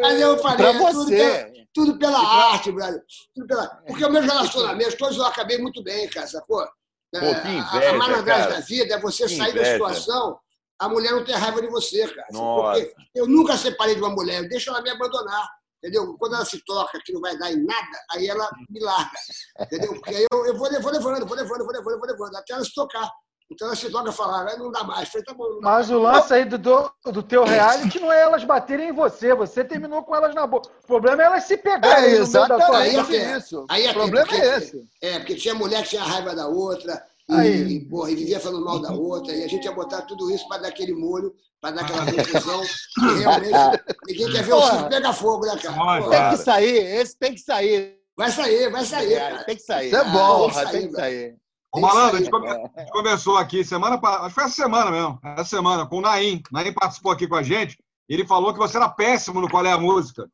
mas 0.01 0.19
eu 0.21 0.37
falei, 0.39 0.67
é 0.67 0.73
tudo, 0.73 1.05
pela, 1.09 1.51
tudo 1.73 1.99
pela 1.99 2.19
arte, 2.19 2.71
brother. 2.71 3.03
Tudo 3.35 3.47
pela... 3.47 3.67
Porque 3.87 4.05
os 4.05 4.11
meus 4.11 4.25
relacionamentos, 4.25 4.95
todos 4.95 5.17
eu 5.17 5.25
acabei 5.25 5.57
muito 5.57 5.83
bem, 5.83 6.07
cara, 6.09 6.27
sacou? 6.27 6.65
que 7.11 7.17
É, 7.17 7.19
a- 7.35 7.51
inveja, 7.51 7.89
a 7.89 7.93
malandragem 7.93 8.49
da 8.49 8.59
vida 8.61 8.95
é 8.95 8.99
você 8.99 9.23
Que 9.25 9.37
sair 9.37 9.53
da 9.53 9.61
inveja. 9.61 9.73
situação, 9.73 10.39
a 10.79 10.89
mulher 10.89 11.11
não 11.11 11.23
ter 11.23 11.33
raiva 11.33 11.61
de 11.61 11.67
você, 11.67 12.07
cara. 12.07 12.27
Nossa. 12.31 12.79
Porque 12.81 12.95
eu 13.15 13.27
nunca 13.27 13.57
separei 13.57 13.95
de 13.95 14.01
uma 14.01 14.09
mulher, 14.09 14.43
eu 14.43 14.49
deixo 14.49 14.69
ela 14.69 14.81
me 14.81 14.89
abandonar. 14.89 15.47
Entendeu? 15.83 16.15
Quando 16.17 16.35
ela 16.35 16.45
se 16.45 16.63
toca 16.65 16.97
que 17.03 17.11
não 17.11 17.19
vai 17.19 17.37
dar 17.37 17.51
em 17.51 17.61
nada, 17.61 17.97
aí 18.11 18.25
ela 18.27 18.49
me 18.69 18.79
larga. 18.79 19.11
Entendeu? 19.59 19.93
Porque 19.95 20.15
aí 20.15 20.25
eu, 20.31 20.45
eu 20.45 20.57
vou, 20.57 20.69
vou 20.81 20.91
levando, 20.91 21.01
vou 21.01 21.11
levando, 21.11 21.27
vou 21.27 21.73
levando, 21.73 21.83
vou 21.99 22.07
levando, 22.07 22.35
até 22.37 22.53
ela 22.53 22.63
se 22.63 22.73
tocar. 22.73 23.09
Então 23.51 23.67
ela 23.67 23.75
se 23.75 23.91
toca 23.91 24.09
e 24.09 24.13
fala, 24.13 24.49
"Ah, 24.49 24.57
não 24.57 24.71
dá 24.71 24.83
mais. 24.85 25.09
Falei, 25.09 25.25
tá 25.25 25.33
bom, 25.33 25.43
não 25.43 25.59
dá 25.59 25.69
Mas 25.71 25.89
o 25.91 25.99
lance 25.99 26.33
aí 26.33 26.45
do, 26.45 26.57
do, 26.57 26.89
do 27.11 27.21
teu 27.21 27.43
reality 27.43 27.99
não 27.99 28.11
é 28.11 28.21
elas 28.21 28.45
baterem 28.45 28.89
em 28.89 28.93
você. 28.93 29.33
Você 29.35 29.65
terminou 29.65 30.01
com 30.03 30.15
elas 30.15 30.33
na 30.33 30.47
boca. 30.47 30.69
O 30.83 30.87
problema 30.87 31.21
é 31.21 31.25
elas 31.25 31.43
se 31.43 31.57
pegarem 31.57 32.13
É, 32.15 32.19
da 32.19 32.25
sua 32.25 32.45
Aí 32.79 32.95
exatamente 32.95 33.17
até- 33.17 33.37
isso. 33.37 33.65
aí 33.69 33.81
o 33.85 33.89
até 33.89 33.93
problema 33.99 34.25
porque- 34.25 34.41
é 34.41 34.57
esse. 34.57 34.89
É, 35.01 35.19
porque 35.19 35.35
tinha 35.35 35.53
mulher 35.53 35.83
que 35.83 35.89
tinha 35.89 36.03
raiva 36.03 36.33
da 36.33 36.47
outra, 36.47 37.03
Aí. 37.29 37.63
e, 37.77 37.79
porra, 37.87 38.11
e 38.11 38.15
vivia 38.15 38.39
falando 38.39 38.65
mal 38.65 38.79
da 38.79 38.91
outra, 38.91 39.33
e 39.33 39.43
a 39.43 39.47
gente 39.47 39.63
ia 39.65 39.71
botar 39.71 40.01
tudo 40.03 40.29
isso 40.29 40.47
para 40.47 40.63
dar 40.63 40.67
aquele 40.69 40.93
molho, 40.93 41.33
para 41.61 41.75
dar 41.75 41.81
aquela 41.83 42.05
confusão, 42.11 42.61
e 42.63 43.19
realmente 43.19 43.83
ninguém 44.07 44.31
quer 44.31 44.43
ver 44.43 44.53
o 44.53 44.61
circo 44.61 44.89
pegar 44.89 45.13
fogo, 45.13 45.45
né, 45.45 45.57
cara? 45.57 46.01
Pô, 46.03 46.09
Tem 46.09 46.29
que 46.29 46.37
sair, 46.37 46.77
esse 46.99 47.17
tem 47.17 47.33
que 47.33 47.39
sair. 47.41 47.97
Vai 48.17 48.29
sair, 48.31 48.69
vai 48.71 48.85
sair, 48.85 49.15
cara. 49.17 49.43
Tem 49.45 49.55
que 49.55 49.61
sair. 49.63 49.87
Isso 49.87 49.95
é 49.95 50.03
bom. 50.11 50.49
Porra, 50.49 50.65
tem 50.69 50.87
que 50.87 50.93
sair. 50.93 51.35
Ô, 51.71 51.77
que 51.77 51.81
malandro, 51.81 52.17
a 52.17 52.19
gente, 52.19 52.29
come- 52.29 52.49
a 52.49 52.79
gente 52.81 52.91
começou 52.91 53.37
aqui 53.37 53.63
semana 53.63 53.99
acho 54.03 54.27
que 54.27 54.33
foi 54.35 54.43
essa 54.43 54.53
semana 54.55 54.91
mesmo, 54.91 55.19
essa 55.23 55.45
semana, 55.45 55.87
com 55.87 55.97
o 55.97 56.01
Naim. 56.01 56.39
Naim 56.51 56.71
participou 56.73 57.11
aqui 57.11 57.27
com 57.27 57.35
a 57.35 57.41
gente. 57.41 57.77
Ele 58.07 58.27
falou 58.27 58.53
que 58.53 58.59
você 58.59 58.77
era 58.77 58.89
péssimo 58.89 59.41
no 59.41 59.49
Qual 59.49 59.65
é 59.65 59.71
a 59.71 59.77
Música. 59.79 60.29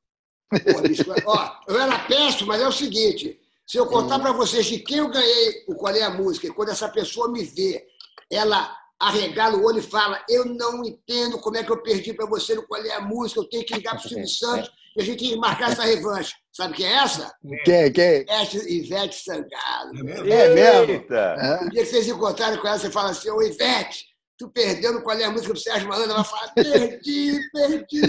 Pô, 0.50 0.82
bicho, 0.82 1.04
ó, 1.26 1.52
eu 1.68 1.80
era 1.80 2.00
péssimo, 2.00 2.48
mas 2.48 2.62
é 2.62 2.68
o 2.68 2.72
seguinte: 2.74 3.39
se 3.70 3.78
eu 3.78 3.86
contar 3.86 4.18
para 4.18 4.32
vocês 4.32 4.66
de 4.66 4.80
quem 4.80 4.98
eu 4.98 5.12
ganhei 5.12 5.64
o 5.68 5.76
Qual 5.76 5.94
é 5.94 6.02
a 6.02 6.10
Música, 6.10 6.48
e 6.48 6.52
quando 6.52 6.70
essa 6.70 6.90
pessoa 6.90 7.32
me 7.32 7.44
vê, 7.44 7.86
ela 8.28 8.76
arregala 9.00 9.58
o 9.58 9.64
olho 9.64 9.78
e 9.78 9.84
fala: 9.84 10.20
Eu 10.28 10.44
não 10.44 10.84
entendo 10.84 11.38
como 11.38 11.56
é 11.56 11.64
que 11.64 11.72
eu 11.72 11.84
perdi 11.84 12.12
para 12.12 12.26
você 12.26 12.56
no 12.56 12.66
Qual 12.66 12.84
é 12.84 12.96
a 12.96 13.02
Música, 13.02 13.42
eu 13.42 13.48
tenho 13.48 13.64
que 13.64 13.76
ligar 13.76 13.96
para 13.96 14.04
o 14.04 14.10
Silvio 14.10 14.28
Santos 14.28 14.72
e 14.98 15.02
a 15.04 15.06
gente 15.06 15.20
tem 15.20 15.30
que 15.30 15.36
marcar 15.36 15.72
essa 15.72 15.84
revanche. 15.84 16.34
Sabe 16.52 16.78
quem 16.78 16.88
é 16.88 16.94
essa? 16.94 17.32
Quem, 17.64 17.92
quem? 17.92 18.22
Ivete, 18.22 18.58
Ivete 18.58 19.16
Sangalo. 19.24 20.00
É 20.28 20.50
mesmo? 20.50 20.92
Eita. 20.92 21.60
O 21.62 21.70
dia 21.70 21.84
que 21.84 21.90
vocês 21.90 22.08
encontrarem 22.08 22.60
com 22.60 22.68
ela, 22.68 22.80
você 22.80 22.90
fala 22.90 23.12
assim: 23.12 23.30
Ô 23.30 23.40
Ivete, 23.40 24.08
tu 24.40 24.50
perdeu 24.50 24.94
no 24.94 25.04
Qual 25.04 25.18
é 25.18 25.26
a 25.26 25.32
Música 25.32 25.54
do 25.54 25.60
Sérgio 25.60 25.88
Malandro? 25.90 26.14
Ela 26.14 26.24
fala: 26.24 26.48
Perdi, 26.56 27.38
perdi. 27.52 28.02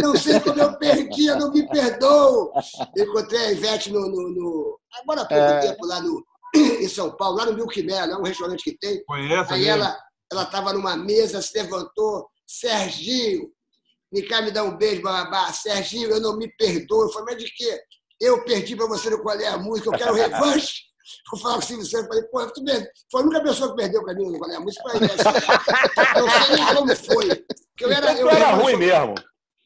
Não 0.00 0.16
sei 0.16 0.40
como 0.40 0.58
eu 0.60 0.76
perdi, 0.78 1.26
eu 1.26 1.38
não 1.38 1.52
me 1.52 1.68
perdoo. 1.68 2.50
Eu 2.96 3.04
encontrei 3.04 3.38
a 3.40 3.52
Ivete 3.52 3.92
no. 3.92 4.00
no, 4.08 4.28
no- 4.30 4.80
agora 5.00 5.20
há 5.22 5.26
pouco 5.26 5.42
É. 5.44 5.60
tempo 5.60 5.86
lá 5.86 6.00
no, 6.00 6.24
em 6.54 6.88
São 6.88 7.14
Paulo, 7.14 7.36
lá 7.36 7.44
no 7.46 7.52
Milk 7.52 7.82
Mel, 7.82 8.04
é 8.10 8.16
um 8.16 8.22
restaurante 8.22 8.64
que 8.64 8.76
tem. 8.78 9.04
Conhece? 9.04 9.52
Aí 9.52 9.62
né? 9.64 9.68
ela, 9.68 9.98
ela 10.32 10.42
estava 10.44 10.72
numa 10.72 10.96
mesa, 10.96 11.42
se 11.42 11.56
levantou, 11.56 12.26
Serginho, 12.46 13.50
me 14.10 14.22
quer 14.22 14.42
me 14.42 14.50
dar 14.50 14.64
um 14.64 14.76
beijo, 14.76 15.02
babá. 15.02 15.52
Serginho, 15.52 16.10
eu 16.10 16.20
não 16.20 16.36
me 16.38 16.48
perdoo. 16.56 17.02
Eu 17.02 17.10
falei, 17.10 17.34
mas 17.34 17.44
de 17.44 17.50
quê? 17.52 17.80
Eu 18.18 18.42
perdi 18.44 18.74
para 18.74 18.86
você 18.86 19.10
no 19.10 19.22
Qual 19.22 19.38
é 19.38 19.46
a 19.48 19.58
Música, 19.58 19.90
eu 19.90 19.98
quero 19.98 20.14
revanche. 20.16 20.86
Vou 21.30 21.40
falar 21.40 21.54
com 21.54 21.60
o 21.60 21.64
Silvio 21.64 21.86
Santos. 21.86 22.08
Falei, 22.08 22.22
pô, 22.24 22.46
tu 22.52 22.62
mesmo. 22.62 22.86
Foi 23.10 23.20
a 23.22 23.24
única 23.24 23.42
pessoa 23.42 23.70
que 23.70 23.76
perdeu 23.76 24.02
para 24.04 24.14
mim 24.14 24.30
no 24.38 24.52
é 24.52 24.56
a 24.56 24.60
Música. 24.60 24.82
Foi 24.82 24.96
ele. 24.96 25.06
Não 25.06 26.30
sei 26.46 26.56
nem 26.56 26.74
como 26.74 26.96
foi. 26.96 27.36
Porque 27.36 27.84
eu 27.84 27.90
era, 27.92 28.12
eu, 28.14 28.28
era 28.30 28.50
eu- 28.52 28.56
ruim 28.62 28.76
mesmo. 28.76 29.14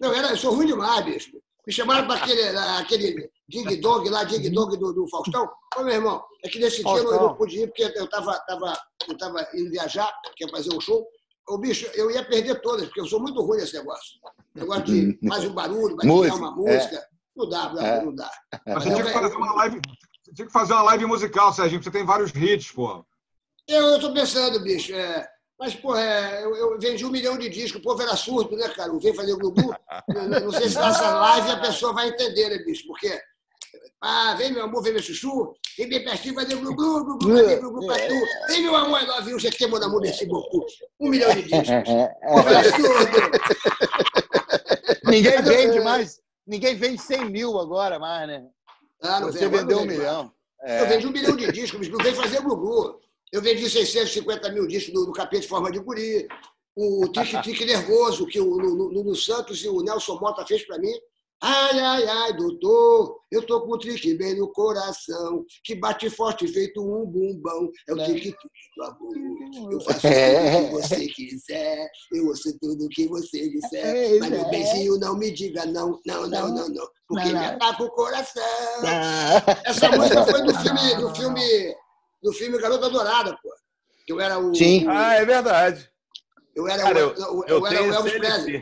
Não, 0.00 0.12
era, 0.14 0.28
eu 0.30 0.36
sou 0.36 0.54
ruim 0.54 0.66
demais, 0.66 1.04
bicho. 1.04 1.30
Me 1.66 1.72
chamaram 1.72 2.06
para 2.06 2.16
aquele, 2.22 2.42
aquele 2.78 3.30
Ding 3.48 3.80
Dong 3.80 4.08
lá, 4.08 4.24
Ding 4.24 4.50
Dong 4.50 4.76
do, 4.78 4.92
do 4.94 5.06
Faustão. 5.08 5.48
Ô, 5.76 5.82
meu 5.82 5.94
irmão, 5.94 6.22
é 6.42 6.48
que 6.48 6.58
nesse 6.58 6.82
dia 6.82 6.90
eu 6.96 7.04
não, 7.04 7.12
eu 7.12 7.20
não 7.20 7.34
pude 7.36 7.60
ir, 7.60 7.66
porque 7.68 7.82
eu 7.84 8.04
estava 8.06 8.38
tava, 8.46 8.76
eu 9.08 9.16
tava 9.18 9.46
indo 9.54 9.70
viajar, 9.70 10.10
que 10.34 10.44
ia 10.44 10.50
fazer 10.50 10.74
um 10.74 10.80
show. 10.80 11.06
Ô, 11.48 11.58
bicho, 11.58 11.86
eu 11.94 12.10
ia 12.10 12.24
perder 12.24 12.60
todas, 12.62 12.86
porque 12.86 13.00
eu 13.00 13.06
sou 13.06 13.20
muito 13.20 13.40
ruim 13.42 13.58
nesse 13.58 13.74
negócio. 13.74 14.18
Negócio 14.54 14.84
de 14.84 15.18
faz 15.28 15.44
um 15.44 15.52
barulho, 15.52 15.94
vai 15.96 15.98
criar 16.06 16.14
Música, 16.14 16.36
uma 16.36 16.50
música. 16.56 17.06
Não 17.36 17.48
dá, 17.48 17.72
não, 17.74 17.82
É. 17.82 18.04
não 18.04 18.14
dá. 18.14 18.30
Mas 18.66 18.82
você 18.84 18.88
eu- 18.90 18.94
tinha 18.94 19.06
que 19.06 19.12
fazer 19.12 19.36
uma 19.36 19.54
live. 19.56 19.80
Tinha 20.34 20.46
que 20.46 20.52
fazer 20.52 20.72
uma 20.72 20.82
live 20.82 21.06
musical, 21.06 21.52
Serginho, 21.52 21.80
porque 21.80 21.90
você 21.90 21.98
tem 21.98 22.06
vários 22.06 22.30
hits, 22.34 22.72
pô. 22.72 23.04
Eu 23.68 23.96
estou 23.96 24.12
pensando, 24.12 24.60
bicho, 24.60 24.94
é, 24.94 25.28
mas, 25.60 25.74
pô, 25.74 25.94
é, 25.94 26.42
eu, 26.42 26.56
eu 26.56 26.78
vendi 26.78 27.04
um 27.04 27.10
milhão 27.10 27.36
de 27.36 27.50
discos, 27.50 27.80
o 27.80 27.84
povo 27.84 28.00
era 28.00 28.16
surdo, 28.16 28.56
né, 28.56 28.66
cara? 28.70 28.90
Não 28.90 28.98
vem 28.98 29.14
fazer 29.14 29.34
o 29.34 29.38
Gugu. 29.38 29.74
Não, 30.42 30.50
sei 30.50 30.70
se 30.70 30.78
nessa 30.78 31.14
live 31.14 31.50
a 31.50 31.60
pessoa 31.60 31.92
vai 31.92 32.08
entender, 32.08 32.48
né, 32.48 32.58
bicho? 32.64 32.86
Porque, 32.86 33.20
ah, 34.00 34.34
vem 34.38 34.52
meu 34.52 34.64
amor, 34.64 34.82
vem 34.82 34.94
meu 34.94 35.02
chuchu, 35.02 35.54
vem 35.76 35.86
bem 35.86 36.02
pertinho, 36.02 36.34
fazer 36.34 36.56
glu 36.56 36.74
glu, 36.74 37.04
glu 37.04 37.18
glu, 37.18 37.58
glu 37.58 37.72
glu 37.72 37.86
pra 37.86 37.98
tu. 37.98 38.14
Vem 38.48 38.62
meu 38.62 38.74
amor, 38.74 39.06
love 39.06 39.30
you, 39.30 39.38
você 39.38 39.50
tem 39.50 39.68
mon 39.68 39.76
amour, 39.84 40.00
merci 40.00 40.24
beaucoup. 40.24 40.64
Um 40.98 41.10
milhão 41.10 41.30
de 41.34 41.42
discos. 41.42 41.68
Povo 42.26 42.48
era 42.48 42.64
surdo. 42.70 43.20
Ninguém 45.04 45.42
vende 45.42 45.80
mais. 45.80 46.20
Ninguém 46.46 46.74
vende 46.74 47.02
100 47.02 47.30
mil 47.30 47.58
agora 47.58 47.98
mais, 47.98 48.26
né? 48.26 48.46
Ah, 49.02 49.20
não 49.20 49.32
Você 49.32 49.48
vem, 49.48 49.60
vendeu 49.60 49.76
não 49.78 49.84
um 49.84 49.86
milhão. 49.86 50.32
Eu 50.62 50.68
É. 50.68 50.84
vendi 50.86 51.06
um 51.06 51.10
milhão 51.10 51.36
de 51.36 51.50
discos, 51.52 51.88
não 51.88 51.98
vem 51.98 52.14
fazer 52.14 52.40
glu 52.42 53.00
Eu 53.32 53.40
vendi 53.40 53.68
650 53.68 54.50
mil 54.52 54.66
discos 54.66 54.92
do, 54.92 55.06
do 55.06 55.12
Capeta 55.12 55.40
de 55.42 55.48
Forma 55.48 55.70
de 55.70 55.78
Guri, 55.78 56.28
o 56.76 57.08
Tique 57.08 57.40
Tique 57.42 57.64
Nervoso, 57.64 58.26
que 58.26 58.40
o 58.40 58.44
Lulu 58.46 59.14
Santos 59.16 59.62
e 59.64 59.68
o 59.68 59.80
Nelson 59.82 60.18
Mota 60.20 60.44
fez 60.46 60.66
para 60.66 60.78
mim. 60.78 60.92
Ai, 61.42 61.80
ai, 61.80 62.06
ai, 62.06 62.32
doutor, 62.36 63.18
eu 63.32 63.46
tô 63.46 63.62
com 63.62 63.74
um 63.74 63.78
trique 63.78 64.12
bem 64.14 64.36
no 64.36 64.52
coração, 64.52 65.42
que 65.64 65.74
bate 65.74 66.10
forte 66.10 66.46
feito 66.46 66.82
um 66.82 67.06
bumbão. 67.06 67.70
É 67.88 67.94
o 67.94 68.04
tique-tique 68.04 68.36
do 68.76 68.84
amor. 68.84 69.72
Eu 69.72 69.80
faço 69.80 70.00
tudo 70.00 70.10
o 70.10 70.68
que 70.68 70.70
você 70.76 71.06
quiser, 71.06 71.88
eu 72.12 72.26
ouço 72.26 72.58
tudo 72.60 72.84
o 72.84 72.88
que 72.90 73.08
você 73.08 73.48
disser. 73.48 74.20
Mas 74.20 74.30
meu 74.30 74.50
benzinho, 74.50 74.98
não 74.98 75.16
me 75.16 75.30
diga 75.30 75.64
não, 75.64 75.98
não, 76.04 76.28
não, 76.28 76.48
não, 76.48 76.68
não, 76.68 76.88
porque 77.08 77.32
me 77.32 77.38
ataca 77.38 77.84
o 77.84 77.90
coração. 77.90 78.42
Essa 79.64 79.88
música 79.92 80.26
foi 80.26 80.42
do 80.42 80.52
filme, 80.60 80.94
do 80.96 81.14
filme, 81.14 81.76
do 82.22 82.32
filme 82.34 82.58
Garota 82.58 82.90
Dourada, 82.90 83.32
pô. 83.42 83.48
Que 84.06 84.12
eu 84.12 84.20
era 84.20 84.38
o. 84.38 84.54
Sim. 84.54 84.86
Ah, 84.88 85.14
é 85.14 85.24
verdade. 85.24 85.88
Eu 86.54 86.68
era, 86.68 86.82
Cara, 86.82 87.08
o, 87.08 87.44
eu, 87.44 87.44
Eu 87.46 87.66
era 87.66 87.78
tenho 87.78 87.90
o 87.90 87.94
Elvis 87.94 88.12
Presley. 88.12 88.56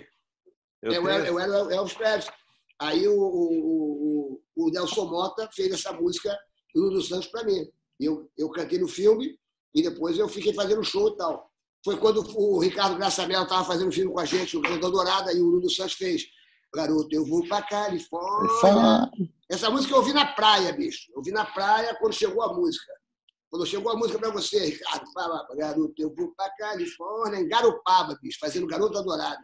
Eu 0.81 0.93
Eu, 0.93 1.03
tenho 1.03 1.09
era, 1.09 1.27
eu 1.27 1.41
era 1.41 1.65
o 1.65 1.71
Elvis 1.73 1.95
Presley. 1.95 2.38
Aí 2.81 3.09
o, 3.09 3.21
o, 3.21 4.41
o, 4.57 4.71
Nelson 4.71 5.07
Mota 5.07 5.49
fez 5.53 5.73
essa 5.73 5.93
música 5.93 6.37
do 6.75 6.83
Lulu 6.83 7.03
Santos 7.03 7.29
para 7.29 7.45
mim. 7.45 7.67
Eu, 7.99 8.31
eu 8.39 8.49
cantei 8.51 8.79
no 8.79 8.87
filme 8.87 9.37
e 9.75 9.83
depois 9.83 10.19
eu 10.19 10.29
fiquei 10.29 10.55
fazendo 10.55 10.85
show 10.85 11.09
e 11.09 11.17
tal. 11.17 11.51
Foi 11.85 11.97
quando 11.97 12.25
o 12.37 12.59
Ricardo 12.59 12.97
Graçamel 12.97 13.43
estava 13.43 13.65
fazendo 13.65 13.93
filme 13.93 14.13
com 14.13 14.21
a 14.21 14.25
gente, 14.25 14.57
o 14.57 14.61
Garota 14.61 14.91
Dourada, 14.91 15.33
e 15.33 15.41
o 15.41 15.47
Lulu 15.47 15.71
Santos 15.71 15.95
fez 15.95 16.27
Garoto, 16.75 17.09
eu 17.13 17.25
vou 17.25 17.47
pra 17.49 17.63
Califórnia. 17.63 19.11
Essa 19.51 19.71
música 19.71 19.95
eu 19.95 19.99
ouvi 19.99 20.13
na 20.13 20.27
praia, 20.27 20.73
bicho. 20.73 21.11
Eu 21.11 21.19
ouvi 21.19 21.31
na 21.31 21.45
praia 21.45 21.97
quando 21.99 22.13
chegou 22.13 22.43
a 22.43 22.53
música. 22.53 22.93
Quando 23.51 23.65
chegou 23.67 23.91
a 23.91 23.97
música 23.97 24.19
para 24.19 24.31
você, 24.31 24.67
Ricardo, 24.67 25.11
fala, 25.13 25.47
garoto, 25.57 25.95
eu 25.99 26.15
vou 26.15 26.35
pra 26.35 26.51
Califórnia, 26.51 27.41
em 27.41 27.49
Garopaba, 27.49 28.19
bicho, 28.21 28.39
fazendo 28.39 28.67
Garota 28.67 29.03
Dourada. 29.03 29.41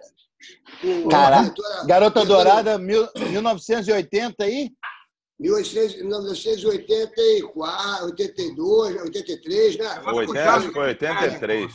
Caraca, 1.10 1.54
Garota 1.86 2.24
Dourada, 2.24 2.78
mil- 2.78 3.08
1980 3.16 4.44
aí? 4.44 4.70
1984, 5.38 8.04
82, 8.06 9.02
83, 9.02 9.76
né? 9.78 10.02
O 10.06 10.14
80, 10.16 10.50
acho 10.52 10.68
que 10.68 10.74
foi 10.74 10.86
83. 10.88 11.72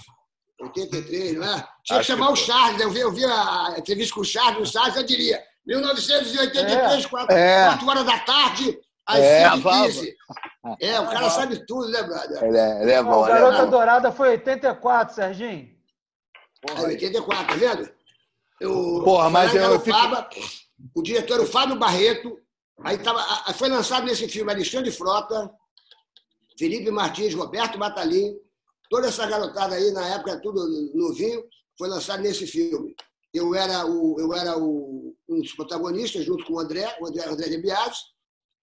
83, 0.62 1.34
não 1.36 1.44
é? 1.56 1.68
Tinha 1.84 2.00
que 2.00 2.06
chamar 2.06 2.28
que 2.28 2.34
o. 2.34 2.36
Charles, 2.36 2.78
né? 2.80 2.86
eu 2.86 2.90
vi, 2.92 3.00
eu 3.00 3.12
vi 3.12 3.26
a 3.26 3.76
entrevista 3.78 4.14
com 4.16 4.22
o 4.22 4.26
Charles, 4.26 4.70
o 4.70 4.72
Charles 4.72 4.96
eu 4.96 5.04
diria 5.04 5.42
1983, 5.66 7.06
4, 7.06 7.36
É. 7.36 7.68
horas 7.86 8.06
da 8.06 8.20
tarde, 8.20 8.80
às 9.06 9.20
É, 9.20 9.50
5h15. 9.50 10.14
É, 10.82 11.00
o 11.00 11.08
cara 11.10 11.30
sabe 11.30 11.66
tudo, 11.66 11.90
né, 11.90 12.04
brother? 12.04 12.44
Ele 12.44 12.58
é, 12.58 12.82
ele 12.82 12.92
é 12.92 13.04
bom, 13.04 13.22
o 13.22 13.26
é 13.26 13.30
Garota. 13.30 13.66
Dourada 13.68 14.12
foi 14.12 14.30
84, 14.30 15.16
Serginho. 15.16 15.70
É 16.68 16.82
84, 16.82 17.48
tá 17.48 17.56
vendo? 17.56 17.90
Eu, 18.62 19.02
Porra, 19.04 19.30
mas 19.30 19.54
eu 19.56 19.80
fico- 19.80 19.98
Garopaba, 19.98 20.30
O 20.96 21.02
diretor 21.02 21.36
era 21.36 21.44
o 21.44 21.48
Fábio 21.48 21.78
Barreto. 21.78 22.38
Aí 22.84 22.98
tava, 22.98 23.22
foi 23.54 23.68
lançado 23.70 24.06
nesse 24.06 24.28
filme 24.30 24.52
Alexandre 24.52 24.92
Frota, 24.92 25.52
Felipe 26.58 26.90
Martins, 26.92 27.34
Roberto 27.34 27.78
Batalin, 27.78 28.36
toda 28.90 29.08
essa 29.08 29.26
garotada 29.26 29.76
aí, 29.76 29.92
na 29.92 30.08
época, 30.16 30.40
tudo 30.42 30.66
novinho, 30.94 31.44
foi 31.78 31.88
lançado 31.90 32.22
nesse 32.22 32.48
filme. 32.48 32.96
Eu 33.34 33.54
era, 33.54 33.86
o, 33.86 34.16
eu 34.20 34.34
era 34.34 34.58
o, 34.58 35.14
um 35.28 35.42
dos 35.42 35.54
protagonistas, 35.54 36.26
junto 36.26 36.46
com 36.46 36.54
o 36.54 36.60
André, 36.60 36.98
o 37.00 37.08
André, 37.08 37.26
André 37.28 37.50
de 37.50 37.58
Bias. 37.58 37.98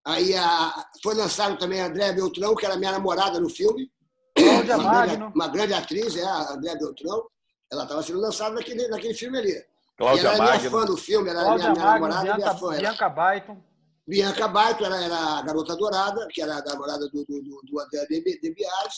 Aí 0.04 0.34
a, 0.34 0.86
foi 1.02 1.14
lançado 1.14 1.58
também 1.58 1.80
a 1.80 1.86
André 1.86 2.12
Beltrão, 2.12 2.54
que 2.54 2.64
era 2.66 2.76
minha 2.76 2.92
namorada 2.92 3.38
no 3.38 3.48
filme. 3.50 3.90
Uma 4.38 4.62
grande, 5.06 5.22
uma 5.34 5.48
grande 5.48 5.74
atriz, 5.74 6.16
é 6.16 6.24
a 6.24 6.52
André 6.54 6.74
Beltrão. 6.76 7.22
Ela 7.70 7.82
estava 7.84 8.02
sendo 8.02 8.20
lançada 8.20 8.54
naquele, 8.54 8.88
naquele 8.88 9.14
filme 9.14 9.38
ali. 9.38 9.62
E 9.96 9.98
Cláudia 9.98 10.28
ela 10.28 10.38
Magno. 10.44 10.70
fã 10.70 10.84
do 10.84 10.96
filme, 10.96 11.30
ela 11.30 11.40
era 11.40 11.46
Cláudia 11.48 11.70
minha, 11.70 11.74
minha 11.74 11.84
Magno, 11.86 12.06
namorada 12.08 12.20
e 12.20 12.24
minha 12.24 12.36
Bianca, 12.36 12.58
fã. 12.58 12.72
Era 12.74 12.80
Bianca 12.82 13.08
Baiton. 13.08 13.64
Bianca 14.08 14.46
Baito, 14.48 14.84
ela 14.84 15.02
era 15.04 15.16
a 15.38 15.42
garota 15.42 15.74
dourada, 15.74 16.28
que 16.30 16.40
era 16.40 16.58
a 16.58 16.62
namorada 16.64 17.08
do, 17.08 17.24
do, 17.24 17.42
do, 17.42 17.60
do 17.64 17.80
André 17.80 18.06
de, 18.08 18.40
de 18.40 18.54
Bias. 18.54 18.94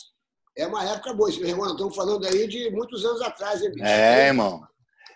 É 0.55 0.67
uma 0.67 0.83
época 0.83 1.13
boa. 1.13 1.29
Meu 1.31 1.47
irmão, 1.47 1.71
estamos 1.71 1.95
falando 1.95 2.27
aí 2.27 2.47
de 2.47 2.69
muitos 2.69 3.03
anos 3.05 3.21
atrás, 3.21 3.61
hein, 3.61 3.71
bicho? 3.71 3.85
É, 3.85 4.27
irmão. 4.27 4.61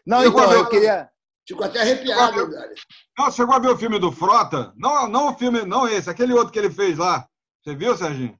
Não, 0.05 0.23
Eu 0.23 0.29
então, 0.31 0.51
eu 0.51 0.67
queria. 0.67 1.09
Fico 1.47 1.63
até 1.63 1.81
arrepiado, 1.81 2.39
hein, 2.39 2.49
velho. 2.49 2.73
Não, 3.19 3.29
chegou 3.31 3.53
a 3.53 3.59
ver 3.59 3.67
o 3.69 3.77
filme 3.77 3.99
do 3.99 4.11
Frota? 4.11 4.73
Não, 4.77 5.07
não 5.09 5.27
o 5.31 5.37
filme, 5.37 5.63
não 5.63 5.87
esse, 5.87 6.09
aquele 6.09 6.33
outro 6.33 6.51
que 6.51 6.57
ele 6.57 6.71
fez 6.71 6.97
lá. 6.97 7.27
Você 7.63 7.75
viu, 7.75 7.95
Serginho? 7.95 8.39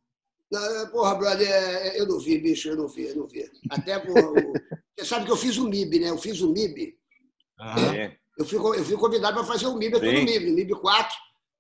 Não, 0.52 0.88
Porra, 0.88 1.14
brother, 1.16 1.48
é, 1.48 2.00
eu 2.00 2.08
não 2.08 2.20
vi, 2.20 2.38
bicho, 2.40 2.70
eu 2.70 2.78
não 2.78 2.88
vi, 2.88 3.10
eu 3.10 3.16
não 3.18 3.28
vi. 3.28 3.44
Até, 3.70 4.00
porra, 4.00 4.22
o- 4.32 4.54
você 4.98 5.06
sabe 5.06 5.26
que 5.26 5.32
eu 5.32 5.38
fiz 5.38 5.58
o 5.58 5.68
MIB, 5.68 6.00
né? 6.00 6.10
Eu 6.10 6.18
fiz 6.18 6.42
o 6.42 6.52
MIB. 6.52 6.96
Sim. 7.60 8.18
Eu 8.38 8.46
fui, 8.46 8.80
eu 8.80 8.84
fui 8.84 8.98
convidado 8.98 9.38
para 9.38 9.46
fazer 9.46 9.68
o 9.68 9.76
MIB, 9.76 10.00
tô 10.00 10.06
no. 10.06 10.12
MIB, 10.12 10.52
MIB 10.52 10.74
4, 10.80 11.16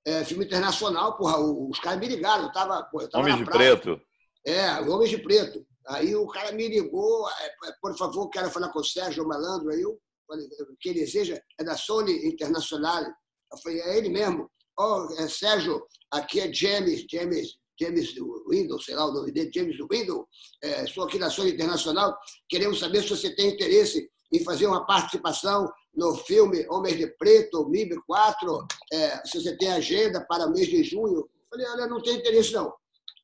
é, 0.05 0.25
filme 0.25 0.45
internacional, 0.45 1.15
porra, 1.15 1.39
os 1.39 1.79
caras 1.79 1.99
me 1.99 2.07
ligaram, 2.07 2.45
eu 2.45 2.51
tava, 2.51 2.89
eu 2.93 3.09
tava 3.09 3.23
Homens 3.23 3.37
de. 3.37 3.45
Preto. 3.45 4.01
É, 4.45 4.81
o 4.81 4.91
Homens 4.91 5.09
de 5.09 5.17
Preto. 5.19 5.65
Aí 5.87 6.15
o 6.15 6.27
cara 6.27 6.51
me 6.51 6.67
ligou, 6.67 7.29
é, 7.29 7.69
é, 7.69 7.73
por 7.81 7.95
favor, 7.97 8.29
quero 8.29 8.49
falar 8.49 8.69
com 8.69 8.79
o 8.79 8.83
Sérgio 8.83 9.27
Malandro. 9.27 9.69
Aí 9.69 9.81
eu 9.81 9.99
falei, 10.27 10.45
o 10.45 10.75
que 10.79 10.89
ele 10.89 11.01
deseja 11.01 11.39
é 11.59 11.63
da 11.63 11.77
Sony 11.77 12.25
Internacional. 12.27 13.03
Eu 13.03 13.57
falei, 13.61 13.81
é 13.81 13.97
ele 13.97 14.09
mesmo. 14.09 14.49
Ó, 14.79 15.07
é, 15.17 15.27
Sérgio, 15.27 15.85
aqui 16.11 16.39
é 16.39 16.51
James, 16.51 17.05
James, 17.11 17.57
James 17.79 18.15
Windows, 18.49 18.85
sei 18.85 18.95
lá 18.95 19.05
o 19.05 19.13
nome 19.13 19.31
dele, 19.31 19.51
James 19.53 19.77
Windows. 19.91 20.25
É, 20.63 20.83
estou 20.83 21.03
aqui 21.03 21.19
da 21.19 21.29
Sony 21.29 21.51
Internacional. 21.51 22.17
Queremos 22.49 22.79
saber 22.79 23.03
se 23.03 23.09
você 23.09 23.35
tem 23.35 23.49
interesse 23.49 24.09
em 24.31 24.43
fazer 24.43 24.65
uma 24.67 24.85
participação 24.85 25.69
no 25.95 26.15
filme 26.15 26.65
Homens 26.69 26.97
de 26.97 27.07
Preto, 27.07 27.67
MIB 27.69 27.97
4, 28.07 28.67
é, 28.91 29.21
se 29.25 29.41
você 29.41 29.55
tem 29.57 29.71
agenda 29.71 30.25
para 30.27 30.47
o 30.47 30.51
mês 30.51 30.67
de 30.67 30.83
junho. 30.83 31.19
Eu 31.19 31.29
falei, 31.49 31.65
olha, 31.67 31.87
não 31.87 32.01
tem 32.01 32.15
interesse 32.17 32.53
não. 32.53 32.73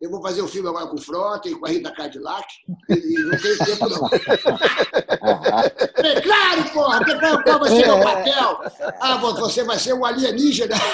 Eu 0.01 0.09
vou 0.09 0.21
fazer 0.21 0.41
um 0.41 0.47
filme 0.47 0.69
agora 0.69 0.87
com 0.87 0.95
o 0.95 1.01
Frota 1.01 1.49
e 1.49 1.55
com 1.55 1.65
a 1.65 1.69
Rita 1.69 1.91
Cadillac, 1.91 2.47
e, 2.89 2.93
e 2.93 3.19
não 3.23 3.37
tenho 3.37 3.57
tempo, 3.57 3.89
não. 3.89 4.07
Falei, 5.95 6.21
claro, 6.21 6.69
porra, 6.73 6.99
porque 6.99 7.19
qual, 7.19 7.59
vai 7.59 7.69
ser 7.69 7.85
meu 7.85 7.99
papel? 8.01 8.59
Ah, 9.01 9.17
vo- 9.17 9.35
você 9.35 9.63
vai 9.63 9.77
ser 9.77 9.93
um 9.93 10.05
alienígena. 10.05 10.75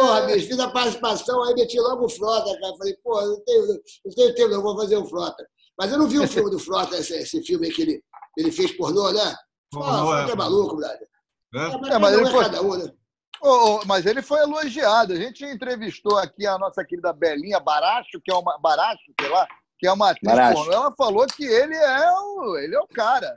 Porra, 0.00 0.22
bicho, 0.22 0.46
fiz 0.48 0.58
a 0.58 0.68
participação, 0.70 1.42
aí 1.44 1.54
meti 1.54 1.78
logo 1.80 2.06
o 2.06 2.08
Frota, 2.08 2.58
cara. 2.60 2.76
Falei, 2.76 2.94
porra, 3.02 3.26
não 3.26 3.40
tenho, 3.44 3.66
não 4.04 4.14
tenho 4.14 4.34
tempo, 4.34 4.48
não, 4.50 4.62
vou 4.62 4.76
fazer 4.76 4.96
o 4.96 5.06
Frota. 5.06 5.46
Mas 5.78 5.90
eu 5.92 5.98
não 5.98 6.08
vi 6.08 6.18
o 6.18 6.28
filme 6.28 6.50
do 6.50 6.58
Frota, 6.58 6.96
esse, 6.96 7.14
esse 7.14 7.42
filme 7.42 7.70
que 7.70 7.82
ele, 7.82 8.02
ele 8.36 8.50
fez 8.52 8.72
pornô, 8.72 9.10
né? 9.12 9.34
Pornô, 9.70 10.16
é 10.16 10.30
é. 10.30 10.34
maluco, 10.34 10.76
brother. 10.76 11.08
É? 11.54 11.98
Mas 11.98 12.12
É, 12.14 12.16
ele 12.18 12.28
é 12.28 12.30
foi- 12.30 12.44
cada 12.44 12.62
um, 12.62 12.76
né? 12.76 12.92
Ô, 13.40 13.48
ô, 13.48 13.80
mas 13.86 14.06
ele 14.06 14.22
foi 14.22 14.40
elogiado. 14.40 15.12
A 15.12 15.16
gente 15.16 15.44
entrevistou 15.44 16.16
aqui 16.18 16.46
a 16.46 16.56
nossa 16.58 16.84
querida 16.84 17.12
Belinha 17.12 17.58
Baracho, 17.58 18.20
que 18.24 18.30
é 18.30 18.34
uma 18.34 18.56
Baracho, 18.58 19.02
sei 19.20 19.28
lá, 19.28 19.46
que 19.78 19.86
é 19.86 19.92
uma 19.92 20.10
atriz 20.10 20.22
Maracho. 20.32 20.54
pornô, 20.54 20.72
ela 20.72 20.94
falou 20.96 21.26
que 21.26 21.44
ele 21.44 21.74
é 21.74 22.10
o, 22.12 22.56
ele 22.58 22.74
é 22.74 22.80
o 22.80 22.86
cara. 22.86 23.36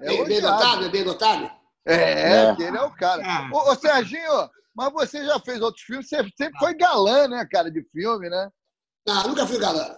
É 0.00 0.06
Bem, 0.08 0.24
bem 0.24 0.40
dotado, 0.40 0.84
é 0.84 0.88
bem 0.88 1.04
dotado. 1.04 1.50
É, 1.84 1.94
É. 2.48 2.56
que 2.56 2.62
ele 2.62 2.76
é 2.78 2.82
o 2.82 2.90
cara. 2.92 3.22
É. 3.22 3.54
Ô, 3.54 3.70
ô, 3.70 3.74
Serginho, 3.74 4.50
mas 4.74 4.90
você 4.92 5.24
já 5.24 5.38
fez 5.40 5.60
outros 5.60 5.84
filmes, 5.84 6.08
você 6.08 6.16
sempre 6.36 6.58
foi 6.58 6.74
galã, 6.74 7.28
né, 7.28 7.46
cara, 7.50 7.70
de 7.70 7.82
filme, 7.92 8.30
né? 8.30 8.48
Não, 9.06 9.28
nunca 9.28 9.46
fui 9.46 9.58
galã. 9.58 9.96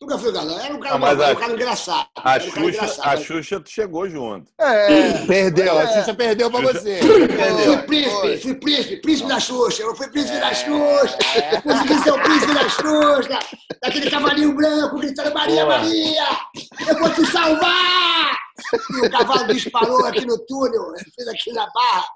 Nunca 0.00 0.18
fui 0.18 0.30
galã. 0.30 0.60
Era 0.62 0.74
um 0.74 0.78
cara, 0.80 0.94
Ah, 0.94 0.98
mas 0.98 1.10
normal, 1.16 1.26
a- 1.28 1.32
um 1.32 1.40
cara 1.40 1.52
engraçado. 1.54 2.06
A 2.16 2.34
Era 2.34 2.44
um 2.44 2.50
cara 2.50 2.66
Xuxa, 2.66 2.68
engraçado. 2.84 3.08
a 3.08 3.16
Xuxa 3.16 3.62
chegou 3.66 4.08
junto. 4.10 4.52
É. 4.60 5.26
Perdeu, 5.26 5.78
a 5.78 5.82
É. 5.82 5.86
Xuxa 5.98 6.14
perdeu 6.14 6.50
pra 6.50 6.60
Xuxa- 6.60 6.80
você. 6.80 6.98
Fui 7.00 7.28
Perdeu. 7.28 7.82
príncipe, 7.84 8.10
Foi. 8.20 8.38
fui 8.38 8.54
príncipe, 8.56 8.96
príncipe 9.00 9.28
da 9.28 9.40
Xuxa. 9.40 9.82
Eu 9.82 9.96
fui 9.96 10.08
príncipe 10.08 10.36
É. 10.36 10.40
da 10.40 10.52
Xuxa. 10.54 11.18
Consegui 11.62 11.98
ser 12.02 12.10
o 12.12 12.22
príncipe 12.22 12.54
da 12.54 12.68
Xuxa. 12.68 13.38
Daquele 13.82 14.10
cavalinho 14.10 14.54
branco 14.54 14.98
gritando 14.98 15.32
Maria, 15.34 15.64
Boa. 15.64 15.78
Maria, 15.78 16.24
eu 16.88 16.98
vou 16.98 17.10
te 17.10 17.24
salvar. 17.32 18.38
E 19.02 19.06
o 19.06 19.10
cavalo 19.10 19.46
disparou 19.54 20.04
aqui 20.06 20.26
no 20.26 20.38
túnel. 20.46 20.82
Eu 20.82 21.04
fiz 21.14 21.26
aqui 21.28 21.52
na 21.52 21.66
barra 21.72 22.06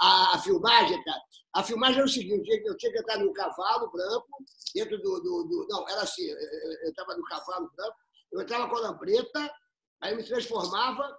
a, 0.00 0.34
a 0.34 0.38
filmagem, 0.40 1.02
cara. 1.04 1.18
A 1.54 1.62
filmagem 1.64 1.96
era 1.96 2.06
o 2.06 2.08
seguinte, 2.08 2.48
eu 2.64 2.76
tinha, 2.76 2.92
que 2.92 2.98
entrar 2.98 3.18
no 3.18 3.32
cavalo 3.32 3.90
branco, 3.90 4.44
dentro 4.74 4.96
do... 4.98 5.20
do- 5.20 5.44
do- 5.44 5.66
não, 5.68 5.88
era 5.88 6.02
assim, 6.02 6.22
eu- 6.24 6.88
estava 6.88 7.16
no 7.16 7.24
cavalo 7.24 7.70
branco, 7.76 7.96
eu 8.32 8.40
entrava 8.40 8.68
com 8.68 8.76
a 8.76 8.80
lambreta, 8.80 9.52
aí 10.00 10.12
eu 10.12 10.16
me 10.16 10.24
transformava, 10.24 11.18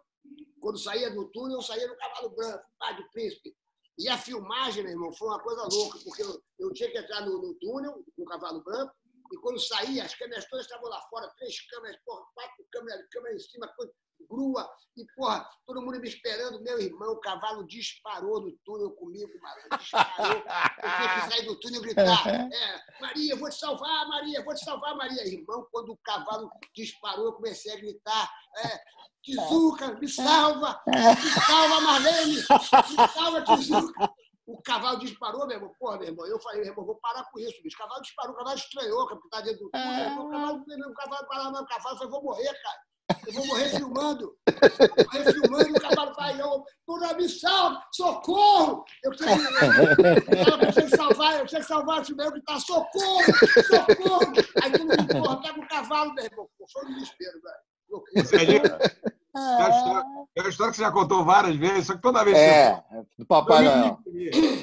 quando 0.61 0.77
saía 0.79 1.09
do 1.11 1.29
túnel, 1.31 1.57
eu 1.57 1.61
saía 1.61 1.87
no 1.87 1.97
cavalo 1.97 2.29
branco, 2.35 2.63
pá, 2.79 2.93
de 2.93 3.03
príncipe. 3.11 3.53
E 3.97 4.07
a 4.07 4.17
filmagem, 4.17 4.83
meu 4.83 4.93
irmão, 4.93 5.13
foi 5.13 5.27
uma 5.27 5.39
coisa 5.41 5.67
louca, 5.69 5.99
porque 6.05 6.23
eu, 6.23 6.41
eu 6.59 6.73
tinha 6.73 6.89
que 6.89 6.97
entrar 6.97 7.21
no, 7.25 7.41
no 7.41 7.53
túnel, 7.55 8.03
no 8.17 8.25
cavalo 8.25 8.63
branco, 8.63 8.93
e 9.33 9.37
quando 9.37 9.59
saía, 9.59 10.03
as 10.05 10.15
câmeras 10.15 10.45
todas 10.49 10.65
estavam 10.65 10.89
lá 10.89 10.99
fora, 11.09 11.29
três 11.37 11.59
câmeras, 11.67 11.97
porra, 12.05 12.25
quatro 12.33 12.65
câmeras, 12.71 13.05
câmera 13.11 13.35
em 13.35 13.39
cima, 13.39 13.67
coisa- 13.75 13.93
grua, 14.29 14.69
e, 14.97 15.05
porra, 15.15 15.47
todo 15.65 15.81
mundo 15.81 15.99
me 15.99 16.07
esperando. 16.07 16.61
Meu 16.61 16.79
irmão, 16.79 17.13
o 17.13 17.19
cavalo 17.19 17.65
disparou 17.65 18.41
no 18.41 18.51
túnel 18.65 18.91
comigo, 18.91 19.31
malandro, 19.41 19.77
disparou. 19.79 20.37
Eu 20.37 20.41
tinha 20.41 21.15
que 21.15 21.31
sair 21.31 21.45
do 21.45 21.59
túnel 21.59 21.81
e 21.81 21.83
gritar, 21.83 22.27
é, 22.27 22.81
Maria, 22.99 23.35
vou 23.37 23.49
te 23.49 23.57
salvar, 23.57 24.07
Maria, 24.07 24.43
vou 24.43 24.53
te 24.53 24.63
salvar, 24.63 24.95
Maria. 24.95 25.25
Irmão, 25.25 25.65
quando 25.71 25.93
o 25.93 25.97
cavalo 26.03 26.49
disparou, 26.75 27.25
eu 27.25 27.33
comecei 27.33 27.73
a 27.73 27.77
gritar, 27.77 28.29
é, 28.57 28.79
Tizuca, 29.23 29.93
me 29.93 30.07
salva, 30.07 30.81
me 30.87 31.29
salva, 31.45 31.81
Marlene, 31.81 32.35
me 32.35 32.43
salva, 32.43 33.43
Tizuca. 33.43 34.13
O 34.45 34.61
cavalo 34.61 34.99
disparou, 34.99 35.47
meu 35.47 35.55
irmão. 35.55 35.73
Porra, 35.79 35.99
meu 35.99 36.07
irmão. 36.09 36.25
Eu 36.25 36.39
falei, 36.41 36.61
meu 36.61 36.71
irmão, 36.71 36.85
vou 36.85 36.95
parar 36.95 37.23
com 37.31 37.39
isso, 37.39 37.61
bicho. 37.63 37.77
O 37.77 37.79
cavalo 37.79 38.01
disparou, 38.01 38.33
o 38.33 38.37
cavalo 38.37 38.57
estranhou, 38.57 39.07
porque 39.07 39.29
tá 39.29 39.39
dentro 39.39 39.69
do 39.69 39.77
irmão. 39.77 40.27
O 40.27 40.29
cavalo, 40.29 40.57
o 40.57 40.93
cavalo 40.93 41.27
parou, 41.27 41.51
mas 41.51 41.61
o 41.61 41.65
cavalo 41.67 41.97
falou, 41.97 42.11
vou 42.11 42.23
morrer, 42.23 42.53
cara. 42.61 42.79
Eu 43.27 43.33
vou 43.33 43.45
morrer 43.47 43.69
filmando. 43.69 44.35
Eu 44.47 44.87
vou 44.95 45.05
morrer 45.05 45.33
filmando, 45.33 45.69
o 45.77 45.81
cavalo 45.81 46.13
vai, 46.15 46.41
eu, 46.41 46.63
porra, 46.85 47.13
me 47.13 47.27
salva, 47.29 47.81
socorro! 47.91 48.83
Eu 49.03 49.11
tinha, 49.11 49.37
que- 49.37 50.81
que 50.89 50.95
salvar, 50.95 51.39
eu 51.39 51.45
tinha 51.45 51.61
que 51.61 51.67
salvar 51.67 52.01
esse 52.01 52.13
meu 52.15 52.31
gritar, 52.31 52.59
socorro, 52.59 53.23
socorro! 53.67 54.33
Aí 54.63 54.71
todo 54.71 54.85
mundo, 54.87 55.07
porra, 55.07 55.41
pega 55.41 55.59
o 55.59 55.67
cavalo, 55.67 56.13
meu 56.13 56.25
irmão. 56.25 56.47
Pô, 56.57 56.65
Foi 56.71 56.85
um 56.85 56.93
desespero, 56.93 57.39
velho. 57.41 58.25
Serginho, 58.25 58.61
É 58.65 59.39
uma 59.39 59.69
história- 59.69 60.05
é 60.35 60.41
uma 60.41 60.49
história 60.49 60.71
que 60.71 60.77
você 60.77 60.83
já 60.83 60.91
contou 60.91 61.23
várias 61.25 61.55
vezes, 61.55 61.87
só 61.87 61.93
que 61.95 62.01
toda 62.01 62.23
vez 62.23 62.37
que 62.37 62.43
É, 62.43 62.83
do 63.17 63.25
Papai 63.25 63.63
Noel. 63.63 63.99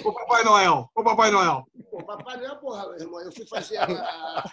O 0.05 0.13
Papai 0.13 0.45
Noel, 0.45 0.91
o 0.95 1.03
Papai 1.05 1.31
Noel. 1.31 1.67
Pô, 1.91 2.05
Papai 2.05 2.37
Noel, 2.39 2.57
porra, 2.57 2.87
meu 2.89 2.99
irmão, 2.99 3.21
eu 3.21 3.33
fui 3.33 3.47
fazer 3.47 3.79
a. 3.79 4.45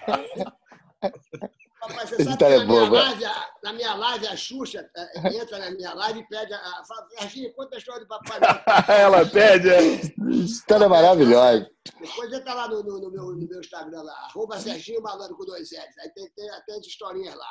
Papai, 1.88 2.08
você 2.08 2.16
sabe 2.16 2.26
que 2.26 2.32
História 2.32 2.58
na 2.60 2.66
minha, 2.66 2.90
live, 2.90 3.26
a- 3.26 3.48
na 3.64 3.74
minha 3.74 3.96
live, 3.96 4.28
a 4.28 4.36
Xuxa 4.38 4.90
eh, 4.96 5.36
entra 5.38 5.60
na 5.60 5.72
minha 5.72 5.94
live 5.94 6.20
e 6.20 6.28
pede. 6.28 6.54
A, 6.54 6.84
fala, 6.88 7.08
Serginho, 7.20 7.54
conta 7.54 7.76
a 7.76 7.80
história 7.80 8.02
do 8.02 8.08
Papai 8.08 8.40
Noel. 8.40 8.64
Ela 9.00 9.26
pede. 9.26 9.70
é. 9.70 10.02
História 10.32 10.88
maravilhosa. 10.90 11.70
Depois 12.02 12.32
entra 12.34 12.54
lá 12.54 12.68
no, 12.68 12.84
no- 12.84 13.00
no 13.00 13.12
meu, 13.12 13.24
no 13.36 13.48
meu 13.48 13.60
Instagram, 13.60 14.02
lá, 14.02 14.14
arroba 14.30 14.60
Serginho 14.60 15.02
Malandro 15.02 15.38
com 15.38 15.46
dois 15.46 15.70
L's. 15.72 15.98
Aí 16.00 16.10
tem, 16.14 16.30
tem 16.36 16.50
até 16.52 16.74
as 16.74 16.86
historinhas 16.86 17.36
lá. 17.36 17.48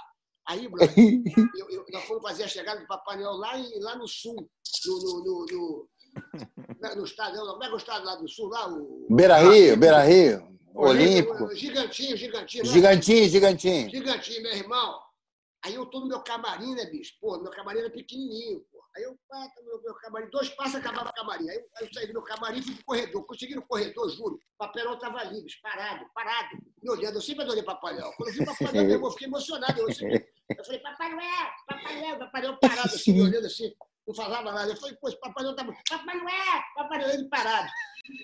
Aí, 0.49 0.69
brother, 0.69 0.93
eu, 1.59 1.71
eu- 1.71 1.85
nós 1.93 2.05
fomos 2.05 2.23
fazer 2.23 2.45
a 2.45 2.49
chegada 2.49 2.81
do 2.81 2.87
Papai 2.87 3.17
Noel 3.17 3.33
lá, 3.39 3.59
em- 3.59 3.81
lá 3.81 3.97
no 3.97 4.07
sul, 4.07 4.35
no, 4.87 4.99
no, 4.99 5.25
no, 5.25 5.47
no, 5.51 5.89
no, 6.83 6.97
no 6.97 7.05
estado, 7.05 7.37
não, 7.37 7.47
como 7.53 7.63
é 7.65 7.67
que 7.67 7.73
é 7.73 7.75
o 7.75 7.79
estado 7.79 8.05
lá 8.05 8.15
do 8.17 8.29
sul? 8.29 8.49
Lá, 8.49 8.69
o, 8.69 9.07
Beira 9.11 9.39
Rio, 9.39 9.77
Beira 9.77 10.03
Rio. 10.03 10.55
Olímpico. 10.75 11.55
Gigantinho, 11.55 12.17
gigantinho. 12.17 12.65
né? 12.65 12.73
Gigantinho, 12.73 13.29
gigantinho. 13.29 13.91
Gigantinho, 13.91 14.43
meu 14.43 14.53
irmão. 14.53 15.01
Aí 15.65 15.75
eu 15.77 15.87
tô 15.87 16.01
no 16.01 16.09
meu 16.09 16.21
camarim, 16.21 16.75
né, 16.75 16.85
bicho? 16.87 17.15
Pô, 17.21 17.39
meu 17.41 17.51
camarim 17.51 17.79
era 17.79 17.91
pequenininho, 17.91 18.61
pô. 18.71 18.83
Aí 18.97 19.03
eu, 19.03 19.17
pá, 19.29 19.49
tô 19.57 19.63
no 19.63 19.69
meu, 19.69 19.83
meu 19.83 19.95
camarim, 19.95 20.29
dois 20.31 20.49
passos 20.51 20.75
acabava 20.77 21.09
o 21.09 21.13
camarim. 21.15 21.49
Aí 21.49 21.57
eu, 21.57 21.63
aí 21.79 21.87
eu 21.87 21.93
saí 21.95 22.07
do 22.07 22.13
meu 22.13 22.23
camarim 22.23 22.59
e 22.59 22.63
fui 22.63 22.75
pro 22.75 22.85
corredor. 22.85 23.25
Consegui 23.25 23.55
no 23.55 23.63
corredor, 23.67 24.09
juro. 24.11 24.35
O 24.35 24.39
papelão 24.59 24.99
tava 24.99 25.19
ali, 25.21 25.43
bicho, 25.43 25.59
parado, 25.63 26.05
parado. 26.15 26.59
Me 26.83 26.91
olhando, 26.91 27.15
eu 27.17 27.23
sempre 27.23 27.45
adorei 27.45 27.63
Noel. 27.95 28.13
Quando 28.17 28.29
eu 28.29 28.35
vi 28.35 28.45
Noel, 28.73 29.01
eu 29.01 29.11
fiquei 29.13 29.27
emocionado. 29.27 29.81
Eu, 29.81 29.93
sempre- 29.93 30.29
eu 30.57 30.65
falei, 30.65 30.81
Papai 30.81 31.11
Noel, 31.13 31.51
Papai 31.67 32.01
Noel, 32.01 32.19
Papai 32.19 32.43
Noel 32.43 32.59
parado, 32.59 32.95
assim, 32.95 33.13
me 33.13 33.23
olhando 33.23 33.47
assim. 33.47 33.73
Não 34.07 34.15
falava 34.15 34.53
nada. 34.53 34.71
Eu 34.71 34.77
falei, 34.77 34.97
esse 35.07 35.19
Papai 35.21 35.43
Noel 35.45 35.57
tá... 35.57 35.65
Papai 35.65 36.17
Noel, 36.17 36.63
Papai 36.77 36.99
Noel, 36.99 37.11
ele 37.15 37.25
parado. 37.29 37.69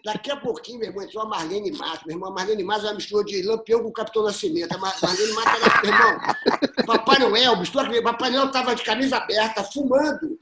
Daqui 0.05 0.31
a 0.31 0.37
pouquinho, 0.37 0.79
meu 0.79 0.89
irmão, 0.91 1.03
entrou 1.03 1.23
a 1.23 1.27
Marlene 1.27 1.73
Matos. 1.73 2.05
Meu 2.05 2.17
irmão, 2.17 2.29
a 2.29 2.35
Marlene 2.35 2.63
Matos 2.63 2.85
é 2.85 2.89
uma 2.89 2.95
mistura 2.97 3.25
de 3.25 3.43
Lampião 3.43 3.83
com 3.83 3.89
o 3.89 3.93
Capitão 3.93 4.23
Nascimento. 4.25 4.75
A 4.75 4.79
Mar- 4.79 4.95
Marlene 5.03 5.33
Matos 5.33 5.53
era, 5.63 5.83
meu 5.83 5.95
irmão, 5.95 6.21
Papai 6.85 7.19
Noel, 7.19 7.57
mistura 7.57 7.89
que 7.89 8.03
Papai 8.03 8.29
Noel 8.31 8.47
estava 8.49 8.75
de 8.75 8.83
camisa 8.85 9.17
aberta, 9.17 9.65
fumando, 9.65 10.37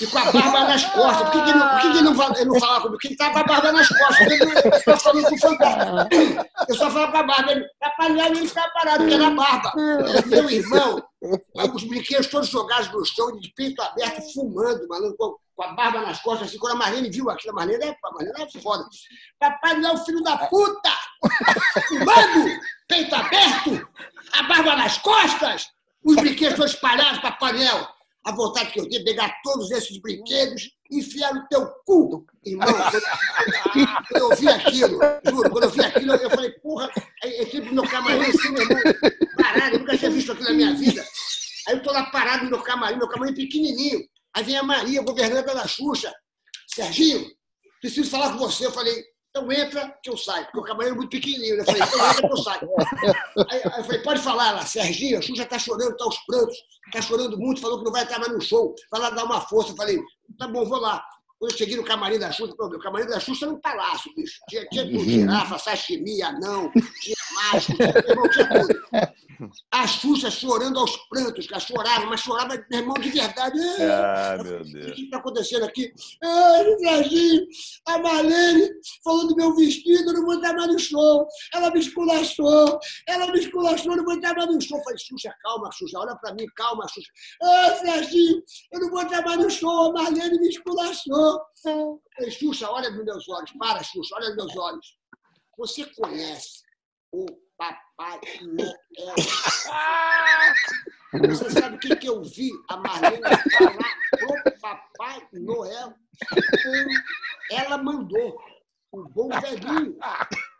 e 0.00 0.06
com 0.08 0.18
a 0.18 0.32
barba 0.32 0.64
nas 0.64 0.84
costas. 0.86 1.22
Por 1.22 1.30
que, 1.30 1.42
que, 1.44 1.52
não, 1.56 1.68
por 1.68 1.80
que, 1.80 1.86
não, 1.86 2.34
ele 2.34 2.44
não 2.46 2.58
falava 2.58 2.80
comigo? 2.80 2.90
Porque 2.90 3.06
ele 3.06 3.14
estava 3.14 3.32
com 3.34 3.38
a 3.38 3.44
barba 3.44 3.70
nas 3.72 3.88
costas. 3.88 4.20
Ele 4.20 4.44
não- 4.46 4.52
Eu 6.68 6.74
só 6.74 6.90
falava 6.90 7.12
com 7.12 7.18
a 7.18 7.22
barba. 7.22 7.52
Ele, 7.52 7.64
Papai 7.78 8.08
Noel, 8.08 8.26
ele 8.32 8.48
ficava 8.48 8.68
parado, 8.70 8.98
porque 8.98 9.14
era 9.14 9.26
a 9.28 9.30
barba. 9.30 9.72
Meu 10.26 10.50
irmão, 10.50 11.04
os 11.74 11.84
brinquedos 11.84 12.26
todos 12.26 12.48
jogados 12.48 12.90
no 12.92 13.04
chão, 13.04 13.38
de 13.38 13.52
peito 13.54 13.80
aberto, 13.80 14.32
fumando, 14.34 14.86
maluco, 14.88 15.40
com, 15.54 15.62
a 15.62 15.72
barba 15.74 16.00
nas 16.00 16.20
costas, 16.20 16.48
assim. 16.48 16.58
Quando 16.58 16.74
a 16.74 16.78
Marlene 16.78 17.10
viu 17.10 17.30
aquilo, 17.30 17.52
a 17.52 17.56
Marlene 17.56 17.84
é, 17.84 17.90
a 17.90 18.12
Marlene 18.12 18.42
é 18.42 18.60
foda. 18.60 18.84
Papai 19.38 19.78
Noel, 19.78 19.98
filho 19.98 20.22
da 20.22 20.36
puta! 20.48 20.90
Fumando! 21.88 22.60
Peito 22.88 23.14
aberto! 23.14 23.88
A 24.32 24.42
barba 24.44 24.76
nas 24.76 24.98
costas! 24.98 25.66
Os 26.04 26.16
brinquedos 26.16 26.56
todos 26.56 26.72
espalhados, 26.72 27.20
Papai 27.20 27.52
Noel! 27.52 27.88
A 28.24 28.32
vontade 28.32 28.72
que 28.72 28.80
eu 28.80 28.88
tenho 28.88 29.04
de 29.04 29.10
pegar 29.10 29.40
todos 29.42 29.70
esses 29.70 30.00
brinquedos 30.00 30.70
enfiar 30.98 31.34
no 31.34 31.46
teu 31.48 31.66
cu, 31.84 32.26
irmão. 32.44 32.68
Quando, 34.10 34.32
eu 34.32 34.36
vi 34.36 34.48
aquilo, 34.48 34.98
juro, 35.28 35.50
quando 35.50 35.64
eu 35.64 35.70
vi 35.70 35.84
aquilo, 35.84 36.12
eu 36.14 36.30
falei, 36.30 36.50
porra, 36.60 36.90
eu 37.22 37.46
fui 37.50 37.60
pro 37.60 37.74
meu 37.74 37.88
camarim 37.88 38.22
assim, 38.22 38.50
meu 38.50 38.62
irmão, 38.62 38.82
parado, 39.36 39.76
eu 39.76 39.78
nunca 39.80 39.96
tinha 39.96 40.10
visto 40.10 40.32
aquilo 40.32 40.48
na 40.48 40.54
minha 40.54 40.74
vida. 40.74 41.04
Aí 41.68 41.74
eu 41.74 41.82
tô 41.82 41.92
lá 41.92 42.04
parado 42.10 42.44
no 42.44 42.50
meu 42.50 42.62
camarim, 42.62 42.98
meu 42.98 43.08
camarim 43.08 43.34
pequenininho. 43.34 44.00
Aí 44.34 44.44
vem 44.44 44.56
a 44.56 44.62
Maria, 44.62 45.02
governanta 45.02 45.54
da 45.54 45.66
Xuxa. 45.66 46.12
Serginho, 46.74 47.26
preciso 47.80 48.10
falar 48.10 48.32
com 48.32 48.38
você. 48.38 48.66
Eu 48.66 48.72
falei, 48.72 49.02
então 49.34 49.50
entra 49.50 49.98
que 50.02 50.10
eu 50.10 50.16
saio, 50.16 50.44
porque 50.44 50.58
o 50.60 50.62
camarim 50.62 50.90
é 50.90 50.94
muito 50.94 51.08
pequenininho. 51.08 51.56
né? 51.56 51.62
Eu 51.62 51.64
falei, 51.64 51.82
então 51.82 52.10
entra 52.10 52.28
que 52.28 52.32
eu 52.34 52.36
saio. 52.36 52.70
Aí, 53.48 53.62
aí 53.64 53.78
eu 53.78 53.84
falei, 53.84 54.02
pode 54.02 54.20
falar 54.22 54.50
lá, 54.52 54.66
Serginho, 54.66 55.18
a 55.18 55.22
Xuxa 55.22 55.46
tá 55.46 55.58
chorando, 55.58 55.96
tá 55.96 56.04
aos 56.04 56.18
prantos, 56.26 56.56
tá 56.92 57.00
chorando 57.00 57.38
muito, 57.38 57.62
falou 57.62 57.78
que 57.78 57.84
não 57.84 57.92
vai 57.92 58.02
estar 58.02 58.18
mais 58.18 58.30
no 58.30 58.42
show, 58.42 58.74
vai 58.90 59.00
lá 59.00 59.08
dar 59.08 59.24
uma 59.24 59.40
força. 59.40 59.72
Eu 59.72 59.76
falei, 59.76 59.98
tá 60.38 60.46
bom, 60.46 60.66
vou 60.66 60.78
lá. 60.78 61.02
Quando 61.38 61.50
eu 61.50 61.58
cheguei 61.58 61.76
no 61.76 61.82
camarim 61.82 62.18
da 62.18 62.30
Xuxa, 62.30 62.54
meu 62.58 62.78
camarim 62.78 63.06
da 63.06 63.18
Xuxa 63.18 63.46
era 63.46 63.54
um 63.54 63.60
palácio, 63.60 64.14
bicho. 64.14 64.38
Tinha, 64.50 64.66
tinha 64.66 64.84
tudo, 64.84 65.02
girafa, 65.02 65.58
sashimi, 65.58 66.22
anão, 66.22 66.70
tinha 67.00 67.16
A 69.72 69.86
Xuxa 69.88 70.30
chorando 70.30 70.78
aos 70.78 70.96
prantos, 71.08 71.46
cara, 71.48 71.60
chorava, 71.60 72.06
mas 72.06 72.20
chorava, 72.20 72.54
meu 72.70 72.78
irmão, 72.80 72.94
de 72.94 73.10
verdade. 73.10 73.58
Ah, 73.80 74.36
Eu 74.38 74.44
meu 74.44 74.58
falei, 74.58 74.60
O 74.60 74.72
Deus. 74.72 74.92
que 74.96 75.02
está 75.02 75.16
acontecendo 75.18 75.64
aqui? 75.64 75.92
Ai, 76.22 76.76
Serginho, 76.78 77.46
a 77.88 77.98
Marlene 77.98 78.70
falou 79.02 79.26
do 79.28 79.34
meu 79.36 79.54
vestido, 79.56 80.10
eu 80.10 80.14
não 80.14 80.24
vou 80.24 80.34
estar 80.36 80.52
mais 80.54 80.72
no 80.72 80.78
show. 80.78 81.26
Ela 81.54 81.70
me 81.72 81.80
esculachou, 81.80 82.78
ela 83.08 83.26
me 83.32 83.40
esculachou, 83.40 83.92
eu 83.92 83.96
não 83.96 84.04
vou 84.04 84.14
estar 84.14 84.34
mais 84.34 84.46
no 84.54 84.60
show. 84.60 84.78
Eu 84.78 84.84
falei, 84.84 84.98
Xuxa, 84.98 85.34
calma, 85.42 85.70
Xuxa, 85.72 85.98
olha 85.98 86.14
para 86.16 86.34
mim, 86.34 86.46
calma, 86.54 86.86
Xuxa. 86.88 87.10
Ai, 87.42 87.78
Serginho, 87.80 88.42
eu 88.72 88.80
não 88.80 88.90
vou 88.90 89.02
estar 89.02 89.22
mais 89.22 89.38
no 89.40 89.50
show, 89.50 89.90
a 89.90 89.92
Marlene 89.92 90.38
me 90.38 90.48
esculachou. 90.50 91.40
Eu 91.66 92.00
falei, 92.14 92.30
Xuxa, 92.30 92.70
olha 92.70 92.90
nos 92.90 93.04
meus 93.04 93.28
olhos, 93.28 93.50
para, 93.58 93.82
Xuxa, 93.82 94.14
olha 94.16 94.28
nos 94.28 94.36
meus 94.36 94.56
olhos. 94.56 94.86
Você 95.58 95.84
conhece 95.96 96.61
o 97.12 97.26
Papai 97.56 98.20
Noel? 98.42 99.14
Você 101.28 101.50
sabe 101.50 101.76
o 101.76 101.78
que, 101.78 101.94
que 101.96 102.08
eu 102.08 102.22
vi 102.24 102.50
a 102.68 102.76
Marlene 102.78 103.22
falar 103.52 103.94
pro 104.18 104.60
Papai 104.60 105.28
Noel? 105.34 105.94
Ela 107.50 107.78
mandou 107.78 108.36
o 108.92 109.04
bom 109.10 109.28
velhinho, 109.28 109.96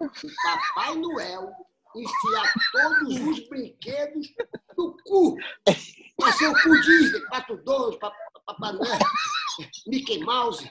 o 0.00 0.08
Papai 0.44 0.94
Noel, 0.96 1.52
enfiar 1.96 2.52
todos 2.72 3.20
os 3.20 3.48
brinquedos 3.48 4.28
no 4.76 4.96
cu. 5.04 5.36
Vai 6.20 6.32
ser 6.32 6.48
o 6.48 6.62
cu 6.62 6.80
Disney, 6.82 7.20
Pato 7.28 7.56
Pa- 7.98 8.14
Papai 8.46 8.72
Noel, 8.72 8.98
Mickey 9.86 10.18
Mouse. 10.24 10.70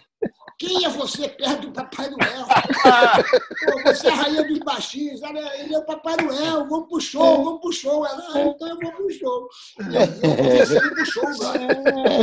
Quem 0.62 0.86
é 0.86 0.90
você 0.90 1.28
perto 1.28 1.62
do 1.62 1.72
Papai 1.72 2.08
Noel? 2.08 2.46
Pô, 3.66 3.82
você 3.84 4.10
é 4.10 4.12
a 4.12 4.16
rainha 4.16 4.44
dos 4.48 4.60
baixinhos. 4.60 5.24
Ela, 5.24 5.58
ele 5.58 5.74
é 5.74 5.80
o 5.80 5.86
Papai 5.86 6.16
Noel. 6.18 6.68
Vamos 6.68 6.88
pro 6.88 7.02
show, 7.02 7.44
vamos 7.44 7.62
pro 7.62 7.72
show. 7.72 8.06
Ela, 8.06 8.24
ah, 8.36 8.42
então 8.42 8.68
eu 8.68 8.80
vou 8.80 8.92
pro 8.92 9.10
show. 9.10 9.50
Eu, 9.80 10.38
conversei 10.38 10.80
pro 10.80 11.06
show. 11.08 11.24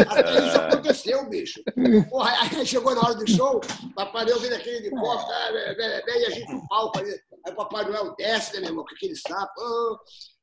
Até 0.09 0.47
isso 0.47 0.57
aconteceu, 0.57 1.29
bicho. 1.29 1.61
Porra, 2.09 2.31
aí 2.31 2.63
chegou 2.65 2.95
na 2.95 3.01
hora 3.01 3.15
do 3.17 3.29
show, 3.29 3.61
Papai 3.97 4.25
Noel 4.25 4.39
vem 4.39 4.51
naquele 4.51 4.87
helicóptero, 4.87 5.33
ah, 5.33 5.51
né, 5.51 5.75
né, 5.75 6.03
né, 6.07 6.21
e 6.21 6.27
a 6.27 6.31
gente 6.31 6.53
no 6.53 6.69
palco 6.69 6.97
ali. 7.01 7.11
Aí 7.45 7.53
o 7.53 7.57
Papai 7.57 7.87
Noel 7.87 8.15
desce, 8.17 8.53
né, 8.55 8.61
meu 8.61 8.69
irmão, 8.69 8.85
com 8.85 8.95
aquele 8.95 9.17
sapo. 9.17 9.61
Ah, 9.61 9.99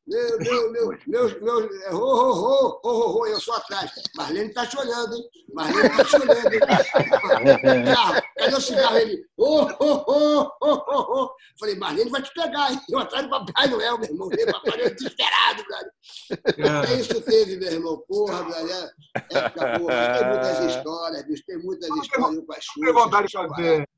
meu, 0.07 0.39
meu, 0.39 0.71
meu, 0.71 0.99
meu, 1.07 1.41
meu, 1.41 1.81
é, 1.81 1.93
ho, 1.93 1.97
ho, 1.97 2.79
ho, 2.83 3.17
ho, 3.17 3.27
eu 3.27 3.39
sou 3.39 3.55
atrás. 3.55 3.91
Marlene 4.15 4.53
tá 4.53 4.65
te 4.67 4.77
olhando, 4.77 5.15
hein? 5.15 5.23
Marlene 5.51 5.89
tá 5.89 6.03
te 6.03 6.15
olhando, 6.15 6.53
hein? 6.53 6.59
Cigarro, 7.59 8.21
cadê 8.37 8.55
o 8.55 8.61
cigarro? 8.61 8.97
Ele, 8.97 9.25
ho, 9.35 9.61
ho, 9.61 10.05
ho, 10.07 10.51
ho, 10.61 11.23
ho. 11.23 11.35
Falei, 11.59 11.75
Marlene 11.75 12.11
vai 12.11 12.21
te 12.21 12.31
pegar, 12.33 12.71
hein? 12.71 12.79
Eu 12.87 12.99
atrás 12.99 13.23
do 13.23 13.29
Papai 13.31 13.67
Noel, 13.67 13.97
meu 13.97 14.09
irmão. 14.09 14.27
O 14.27 14.51
Papai 14.51 14.77
Noel 14.77 14.95
desesperado, 14.95 15.63
brother. 15.63 15.91
É 16.87 16.93
isso 16.99 17.21
teve, 17.21 17.57
meu 17.57 17.71
irmão. 17.71 18.03
Porra, 18.07 18.43
brother. 18.43 18.89
É, 19.31 19.37
época 19.37 19.79
boa. 19.79 19.91
Tem 19.91 20.27
muitas 20.27 20.75
histórias, 20.75 21.23
bicho. 21.25 21.43
Tem 21.47 21.57
muitas 21.57 21.89
histórias 21.89 22.35
Não 22.77 22.85
tem 22.85 22.93
vontade 22.93 23.27
de 23.27 23.33
fazer, 23.33 23.89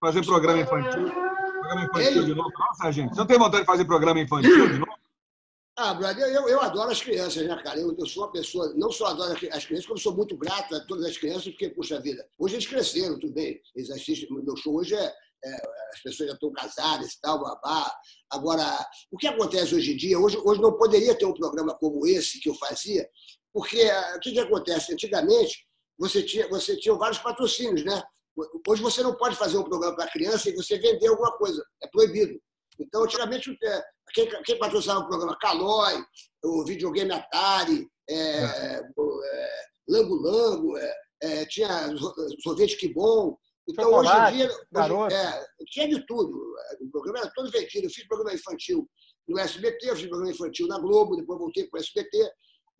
fazer 0.00 0.24
programa 0.24 0.60
infantil? 0.60 1.12
Programa 1.12 1.84
infantil 1.84 2.24
de 2.24 2.34
novo, 2.34 2.50
não, 2.58 2.74
Sargento? 2.74 3.14
Você 3.14 3.20
não 3.20 3.26
tem 3.26 3.38
vontade 3.38 3.60
de 3.60 3.66
fazer 3.66 3.84
programa 3.84 4.20
infantil 4.20 4.68
de 4.68 4.78
novo? 4.78 5.03
Ah, 5.76 5.92
brother, 5.92 6.28
eu, 6.28 6.48
eu 6.48 6.60
adoro 6.60 6.92
as 6.92 7.02
crianças, 7.02 7.44
né, 7.44 7.62
cara? 7.62 7.80
Eu, 7.80 7.92
eu 7.98 8.06
sou 8.06 8.22
uma 8.22 8.30
pessoa, 8.30 8.72
não 8.76 8.92
só 8.92 9.06
adoro 9.06 9.32
as 9.32 9.64
crianças, 9.64 9.86
como 9.86 9.98
sou 9.98 10.14
muito 10.14 10.36
grato 10.36 10.72
a 10.72 10.80
todas 10.86 11.04
as 11.04 11.18
crianças, 11.18 11.48
porque, 11.48 11.68
puxa 11.70 12.00
vida, 12.00 12.24
hoje 12.38 12.54
eles 12.54 12.66
cresceram, 12.66 13.18
tudo 13.18 13.34
bem. 13.34 13.60
Eles 13.74 13.90
assistem, 13.90 14.28
meu 14.30 14.56
show 14.56 14.76
hoje 14.76 14.94
é, 14.94 15.04
é, 15.44 15.54
as 15.92 16.00
pessoas 16.00 16.28
já 16.28 16.34
estão 16.34 16.52
casadas 16.52 17.12
e 17.14 17.20
tal, 17.20 17.40
babá. 17.40 17.92
Agora, 18.30 18.86
o 19.10 19.16
que 19.16 19.26
acontece 19.26 19.74
hoje 19.74 19.94
em 19.94 19.96
dia? 19.96 20.16
Hoje, 20.16 20.38
hoje 20.44 20.60
não 20.60 20.76
poderia 20.76 21.12
ter 21.12 21.24
um 21.24 21.34
programa 21.34 21.74
como 21.74 22.06
esse 22.06 22.40
que 22.40 22.48
eu 22.48 22.54
fazia, 22.54 23.08
porque 23.52 23.82
ah, 23.82 24.14
o 24.16 24.20
que, 24.20 24.30
que 24.30 24.40
acontece? 24.40 24.92
Antigamente, 24.92 25.66
você 25.98 26.22
tinha, 26.22 26.48
você 26.48 26.76
tinha 26.76 26.94
vários 26.94 27.18
patrocínios, 27.18 27.84
né? 27.84 28.00
Hoje 28.68 28.80
você 28.80 29.02
não 29.02 29.16
pode 29.16 29.34
fazer 29.34 29.58
um 29.58 29.64
programa 29.64 29.96
para 29.96 30.10
criança 30.10 30.50
e 30.50 30.54
você 30.54 30.78
vender 30.78 31.08
alguma 31.08 31.36
coisa, 31.36 31.64
é 31.82 31.88
proibido. 31.88 32.40
Então, 32.78 33.04
antigamente, 33.04 33.56
é, 33.62 33.82
quem, 34.12 34.28
quem 34.42 34.58
patrocinava 34.58 35.00
o 35.00 35.08
programa? 35.08 35.36
Calói, 35.38 36.04
o 36.44 36.64
videogame 36.64 37.12
Atari, 37.12 37.88
é, 38.08 38.80
o, 38.96 39.24
é, 39.24 39.64
Lango 39.88 40.14
Lango, 40.16 40.76
é, 40.76 40.94
é, 41.22 41.46
tinha 41.46 41.68
sorvete 42.42 42.76
que 42.76 42.92
bom. 42.92 43.36
Então, 43.68 43.84
Chocolate, 43.84 44.34
hoje 44.34 44.34
em 44.34 44.46
dia, 44.46 44.94
hoje, 44.94 45.14
é, 45.14 45.46
tinha 45.66 45.88
de 45.88 46.06
tudo. 46.06 46.54
O 46.80 46.90
programa 46.90 47.20
era 47.20 47.32
todo 47.34 47.50
vendido. 47.50 47.86
Eu 47.86 47.90
fiz 47.90 48.06
programa 48.06 48.34
infantil 48.34 48.88
no 49.26 49.38
SBT, 49.38 49.90
eu 49.90 49.96
fiz 49.96 50.06
programa 50.06 50.32
infantil 50.32 50.66
na 50.66 50.78
Globo, 50.78 51.16
depois 51.16 51.38
voltei 51.38 51.66
para 51.68 51.78
o 51.78 51.80
SBT. 51.80 52.30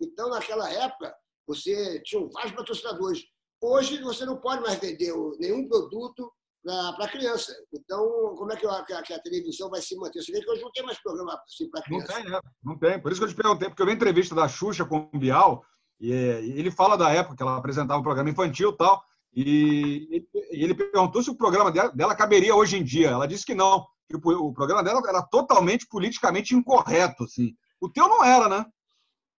Então, 0.00 0.28
naquela 0.28 0.70
época, 0.70 1.14
você 1.46 2.02
tinha 2.02 2.26
vários 2.33 2.54
patrocinadores. 2.54 3.22
Hoje, 3.62 4.02
você 4.02 4.26
não 4.26 4.38
pode 4.38 4.61
mais 4.61 4.78
vender 4.78 5.12
nenhum 5.38 5.66
produto 5.66 6.30
para 6.64 7.09
criança. 7.09 7.55
Então, 7.72 8.35
como 8.37 8.53
é 8.53 8.57
que 8.57 8.66
a, 8.66 8.83
que 8.85 8.92
a- 9.12 9.16
a 9.16 9.22
televisão 9.22 9.68
vai 9.68 9.83
se 9.83 9.94
manter? 9.96 10.22
Você 10.22 10.33
vê 10.33 10.40
que 10.40 10.50
hoje 10.50 10.62
não 10.62 10.72
tem 10.72 10.85
mais 10.85 11.00
programa 11.03 11.38
assim 11.46 11.68
para 11.68 11.83
Não 11.90 11.98
criança. 11.98 12.14
tem, 12.22 12.31
né? 12.31 12.40
Não 12.62 12.79
tem. 12.79 13.00
Por 13.00 13.12
isso 13.12 13.20
que 13.20 13.27
eu 13.27 13.31
te 13.31 13.37
perguntei, 13.37 13.68
porque 13.68 13.83
eu 13.83 13.87
vi 13.87 13.92
a 13.92 13.96
entrevista 13.96 14.35
da 14.35 14.48
Xuxa 14.48 14.85
com 14.85 15.09
o 15.12 15.18
Bial, 15.18 15.62
e, 16.00 16.11
ele 16.11 16.70
fala 16.70 16.96
da 16.96 17.11
época 17.11 17.37
que 17.37 17.42
ela 17.42 17.57
apresentava 17.57 18.00
o 18.00 18.03
programa 18.03 18.31
infantil 18.31 18.70
e 18.70 18.77
tal, 18.77 19.03
e, 19.37 20.27
ele 20.50 20.74
perguntou 20.74 21.22
se 21.22 21.31
o 21.31 21.37
programa 21.37 21.70
dela, 21.70 21.90
dela 21.90 22.14
caberia 22.14 22.55
hoje 22.55 22.77
em 22.79 22.85
dia. 22.85 23.11
Ela 23.11 23.29
disse 23.29 23.44
que 23.44 23.55
não, 23.55 23.87
que 24.09 24.16
o, 24.16 24.20
o 24.46 24.53
programa 24.55 24.83
dela 24.83 25.03
era 25.07 25.22
totalmente 25.22 25.87
politicamente 25.88 26.55
incorreto. 26.55 27.24
Assim. 27.24 27.55
O 27.81 27.90
teu 27.90 28.09
não 28.09 28.24
era, 28.24 28.48
né? 28.48 28.64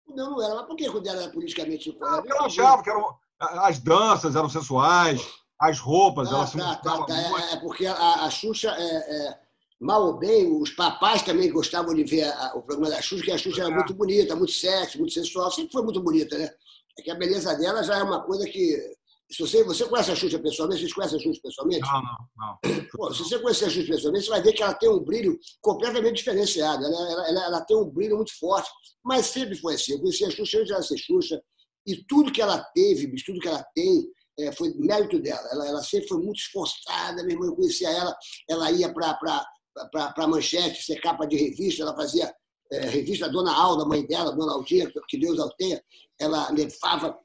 Não, 0.07 0.33
não 0.33 0.43
era. 0.43 0.57
Mas 0.57 0.67
por 0.67 0.77
que 0.77 0.91
quando 0.91 1.07
era 1.07 1.31
politicamente 1.31 1.89
incorreto? 1.89 2.17
Porque 2.23 2.33
ela 2.33 2.47
achava 2.47 2.83
que 2.83 2.91
eram, 2.91 3.17
as 3.41 3.79
danças 3.79 4.37
eram 4.37 4.49
sensuais, 4.51 5.23
as 5.69 5.79
roupas, 5.79 6.29
Ah, 6.29 6.37
elas 6.37 6.53
tá, 6.53 6.75
tá, 6.77 7.05
tá. 7.05 7.15
É, 7.21 7.53
é 7.55 7.57
porque 7.61 7.87
a, 7.87 8.25
a 8.25 8.31
Xuxa, 8.31 8.71
é, 8.71 8.83
é, 9.29 9.39
mal 9.81 10.05
ou 10.07 10.19
bem, 10.19 10.61
os 10.61 10.71
papais 10.71 11.23
também 11.23 11.51
gostavam 11.53 11.95
de 11.95 12.05
ver 12.05 12.25
a- 12.25 12.53
o 12.57 12.63
programa 12.63 12.91
da 12.95 13.03
Xuxa, 13.03 13.25
que 13.25 13.31
a 13.33 13.39
Xuxa 13.39 13.63
era 13.63 13.71
É. 13.71 13.75
muito 13.75 13.95
bonita, 13.95 14.35
muito 14.37 14.53
sexy, 14.53 14.99
muito 14.99 15.13
sensual, 15.13 15.51
sempre 15.51 15.73
foi 15.73 15.83
muito 15.83 16.01
bonita, 16.03 16.37
né? 16.39 16.51
É 16.99 17.03
que 17.03 17.11
a 17.11 17.15
beleza 17.15 17.55
dela 17.57 17.83
já 17.83 17.99
é 17.99 18.03
uma 18.03 18.23
coisa 18.23 18.45
que. 18.47 18.79
Se 19.33 19.39
você, 19.41 19.65
você 19.65 19.85
conhece 19.87 20.13
a 20.13 20.15
Xuxa 20.15 20.39
pessoalmente? 20.39 20.81
Vocês 20.83 20.93
conhecem 20.93 21.19
a 21.19 21.23
Xuxa 21.23 21.41
pessoalmente? 21.43 21.81
Não, 21.81 22.03
não, 22.03 22.17
não. 22.37 22.87
Pô, 22.93 23.13
se 23.13 23.21
você 23.25 23.39
conhecer 23.39 23.65
a 23.65 23.71
Xuxa 23.71 23.87
pessoalmente, 23.93 24.25
você 24.27 24.31
vai 24.31 24.43
ver 24.43 24.53
que 24.53 24.63
ela 24.63 24.75
tem 24.75 24.89
um 24.89 25.01
brilho 25.01 25.39
completamente 25.63 26.17
diferenciado. 26.19 26.85
Ela, 26.85 27.11
ela, 27.11 27.29
ela, 27.29 27.45
ela 27.47 27.61
tem 27.63 27.77
um 27.77 27.87
brilho 27.91 28.17
muito 28.17 28.39
forte, 28.39 28.69
mas 29.03 29.27
sempre 29.27 29.57
foi 29.57 29.75
assim. 29.75 29.93
Eu 29.95 30.01
conheci 30.01 30.25
a 30.25 30.31
Xuxa 30.31 30.59
antes 30.59 30.69
de 30.69 30.73
ela 30.75 30.83
ser 30.83 30.99
Xuxa, 30.99 31.43
e 31.87 31.97
tudo 32.05 32.31
que 32.31 32.41
ela 32.41 32.59
teve, 32.75 33.07
bicho, 33.07 33.25
tudo 33.27 33.41
que 33.41 33.49
ela 33.49 33.65
tem, 33.75 34.07
é, 34.39 34.53
foi 34.53 34.73
mérito 34.75 35.19
dela. 35.21 35.49
Ela, 35.53 35.69
ela 35.69 35.83
sempre 35.83 36.09
foi 36.09 36.19
muito 36.19 36.39
esforçada, 36.39 37.23
meu 37.23 37.33
irmão. 37.33 37.49
Eu 37.49 37.57
conhecia 37.57 37.91
ela, 37.91 38.17
ela 38.49 38.71
ia 38.71 38.93
para 38.93 40.27
manchete, 40.27 40.85
ser 40.85 41.01
capa 41.01 41.27
de 41.27 41.37
revista, 41.37 41.83
ela 41.83 41.95
fazia 41.95 42.33
é, 42.73 42.81
revista 42.87 43.29
Dona 43.29 43.53
Alda, 43.55 43.85
mãe 43.85 44.07
dela, 44.07 44.33
Dona 44.33 44.53
Aldinha, 44.53 44.91
que 45.09 45.19
Deus 45.19 45.39
a 45.39 45.49
tenha. 45.57 45.83
Ela 46.19 46.51
levava 46.51 47.19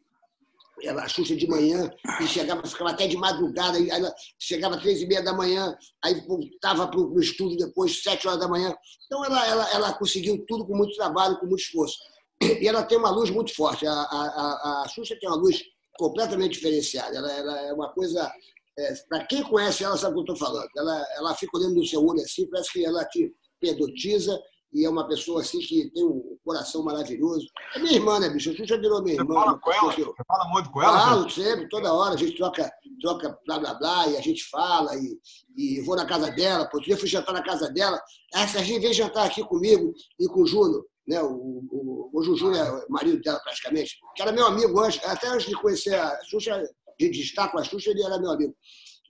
ela, 0.83 1.03
a 1.03 1.07
Xuxa 1.07 1.35
de 1.35 1.47
manhã, 1.47 1.91
e 2.21 2.27
chegava, 2.27 2.65
ficava 2.65 2.91
até 2.91 3.05
de 3.07 3.17
madrugada, 3.17 3.77
ela 3.89 4.13
chegava 4.39 4.75
às 4.75 4.81
três 4.81 5.01
e 5.01 5.07
meia 5.07 5.21
da 5.21 5.33
manhã, 5.33 5.75
aí 6.03 6.21
voltava 6.25 6.87
para 6.87 6.99
o 6.99 7.19
estúdio 7.19 7.57
depois, 7.57 8.01
sete 8.01 8.27
horas 8.27 8.39
da 8.39 8.47
manhã. 8.47 8.73
Então, 9.05 9.25
ela, 9.25 9.45
ela, 9.45 9.73
ela 9.73 9.93
conseguiu 9.93 10.43
tudo 10.47 10.65
com 10.65 10.75
muito 10.75 10.95
trabalho, 10.95 11.37
com 11.39 11.47
muito 11.47 11.61
esforço. 11.61 11.97
E 12.41 12.65
ela 12.65 12.83
tem 12.83 12.97
uma 12.97 13.09
luz 13.09 13.29
muito 13.29 13.53
forte. 13.53 13.85
A, 13.85 13.91
a, 13.91 14.01
a, 14.01 14.83
a 14.83 14.87
Xuxa 14.87 15.17
tem 15.19 15.29
uma 15.29 15.37
luz 15.37 15.61
completamente 15.99 16.53
diferenciada. 16.53 17.17
Ela, 17.17 17.31
ela 17.33 17.59
é 17.67 17.73
uma 17.73 17.89
coisa. 17.93 18.31
É, 18.77 18.93
para 19.09 19.25
quem 19.25 19.43
conhece 19.43 19.83
ela, 19.83 19.97
sabe 19.97 20.13
o 20.17 20.23
que 20.23 20.31
eu 20.31 20.33
estou 20.33 20.47
falando. 20.47 20.67
Ela, 20.77 21.05
ela 21.17 21.35
fica 21.35 21.57
olhando 21.57 21.75
no 21.75 21.85
seu 21.85 22.01
olho 22.03 22.21
assim, 22.21 22.49
parece 22.49 22.71
que 22.71 22.85
ela 22.85 23.03
te 23.05 23.29
pedotiza 23.59 24.39
e 24.71 24.85
é 24.85 24.89
uma 24.89 25.05
pessoa 25.07 25.41
assim 25.41 25.59
que 25.59 25.91
tem 25.91 26.05
um 26.05 26.37
coração 26.45 26.81
maravilhoso. 26.83 27.45
É 27.75 27.79
minha 27.79 27.93
irmã, 27.95 28.19
né, 28.19 28.29
bicho? 28.29 28.51
A 28.51 28.53
Xuxa 28.55 28.77
virou 28.79 29.03
minha 29.03 29.15
Você 29.17 29.21
irmã. 29.23 29.33
fala 29.33 29.51
uma 29.51 29.59
com 29.59 29.71
ela? 29.73 29.93
eu- 29.97 30.05
Você 30.05 30.23
fala 30.25 30.49
muito 30.49 30.71
com 30.71 30.81
ela? 30.81 30.99
Falo 31.07 31.29
sempre, 31.29 31.67
toda 31.67 31.91
hora, 31.93 32.13
a 32.13 32.17
gente 32.17 32.37
troca, 32.37 32.71
troca 33.01 33.37
blá 33.45 33.59
blá 33.59 33.73
blá, 33.73 34.07
e 34.07 34.15
a 34.15 34.21
gente 34.21 34.43
fala, 34.49 34.95
e, 34.95 35.19
e 35.57 35.81
vou 35.81 35.95
na 35.97 36.05
casa 36.05 36.29
dela, 36.31 36.63
outro 36.63 36.81
dia 36.81 36.95
fui 36.95 37.07
jantar 37.09 37.33
na 37.33 37.43
casa 37.43 37.69
dela, 37.69 37.99
ah, 38.35 38.47
Serginho, 38.47 38.79
vem 38.79 38.93
jantar 38.93 39.25
aqui 39.25 39.43
comigo 39.43 39.91
e 40.19 40.27
com 40.27 40.41
o 40.43 40.47
Júnior, 40.47 40.85
né? 41.09 41.21
O, 41.23 41.65
o, 41.71 42.11
o 42.13 42.37
Júnior 42.37 42.55
é 42.55 42.85
marido 42.87 43.19
dela 43.21 43.39
praticamente, 43.39 43.97
que 44.15 44.21
era 44.21 44.31
meu 44.31 44.45
amigo 44.45 44.79
antes, 44.79 45.03
até 45.03 45.27
antes 45.27 45.47
de 45.47 45.55
conhecer 45.55 45.95
a 45.95 46.23
Xuxa, 46.23 46.63
de, 46.99 47.09
de 47.09 47.21
estar 47.21 47.51
com 47.51 47.57
a 47.57 47.63
Xuxa, 47.63 47.89
ele 47.89 48.03
era 48.03 48.19
meu 48.19 48.31
amigo. 48.31 48.55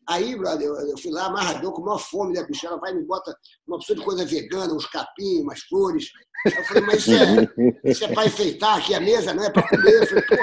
Aí, 0.10 0.36
brother, 0.36 0.68
eu, 0.68 0.98
fui 0.98 1.12
lá 1.12 1.28
amarradão, 1.28 1.72
com 1.72 1.84
maior 1.84 2.00
fome, 2.00 2.34
né, 2.34 2.44
bicho? 2.44 2.66
Ela 2.66 2.80
vai 2.80 2.92
e 2.92 2.96
me 2.96 3.04
bota 3.06 3.32
uma 3.68 3.78
opção 3.78 3.96
de 3.96 4.02
coisa 4.02 4.26
vegana, 4.26 4.74
uns 4.74 4.88
capim, 4.88 5.42
umas 5.42 5.60
flores. 5.62 6.10
Eu 6.46 6.64
falei, 6.64 6.84
mas 6.84 7.06
isso 7.06 7.14
é, 7.14 7.70
isso 7.92 8.04
é 8.06 8.08
para 8.08 8.26
enfeitar 8.26 8.78
aqui 8.80 8.96
a 8.96 9.00
mesa, 9.00 9.36
não 9.36 9.44
é 9.44 9.52
para 9.52 9.70
comer? 9.70 10.02
Eu 10.02 10.08
falei, 10.08 10.24
pô, 10.24 10.36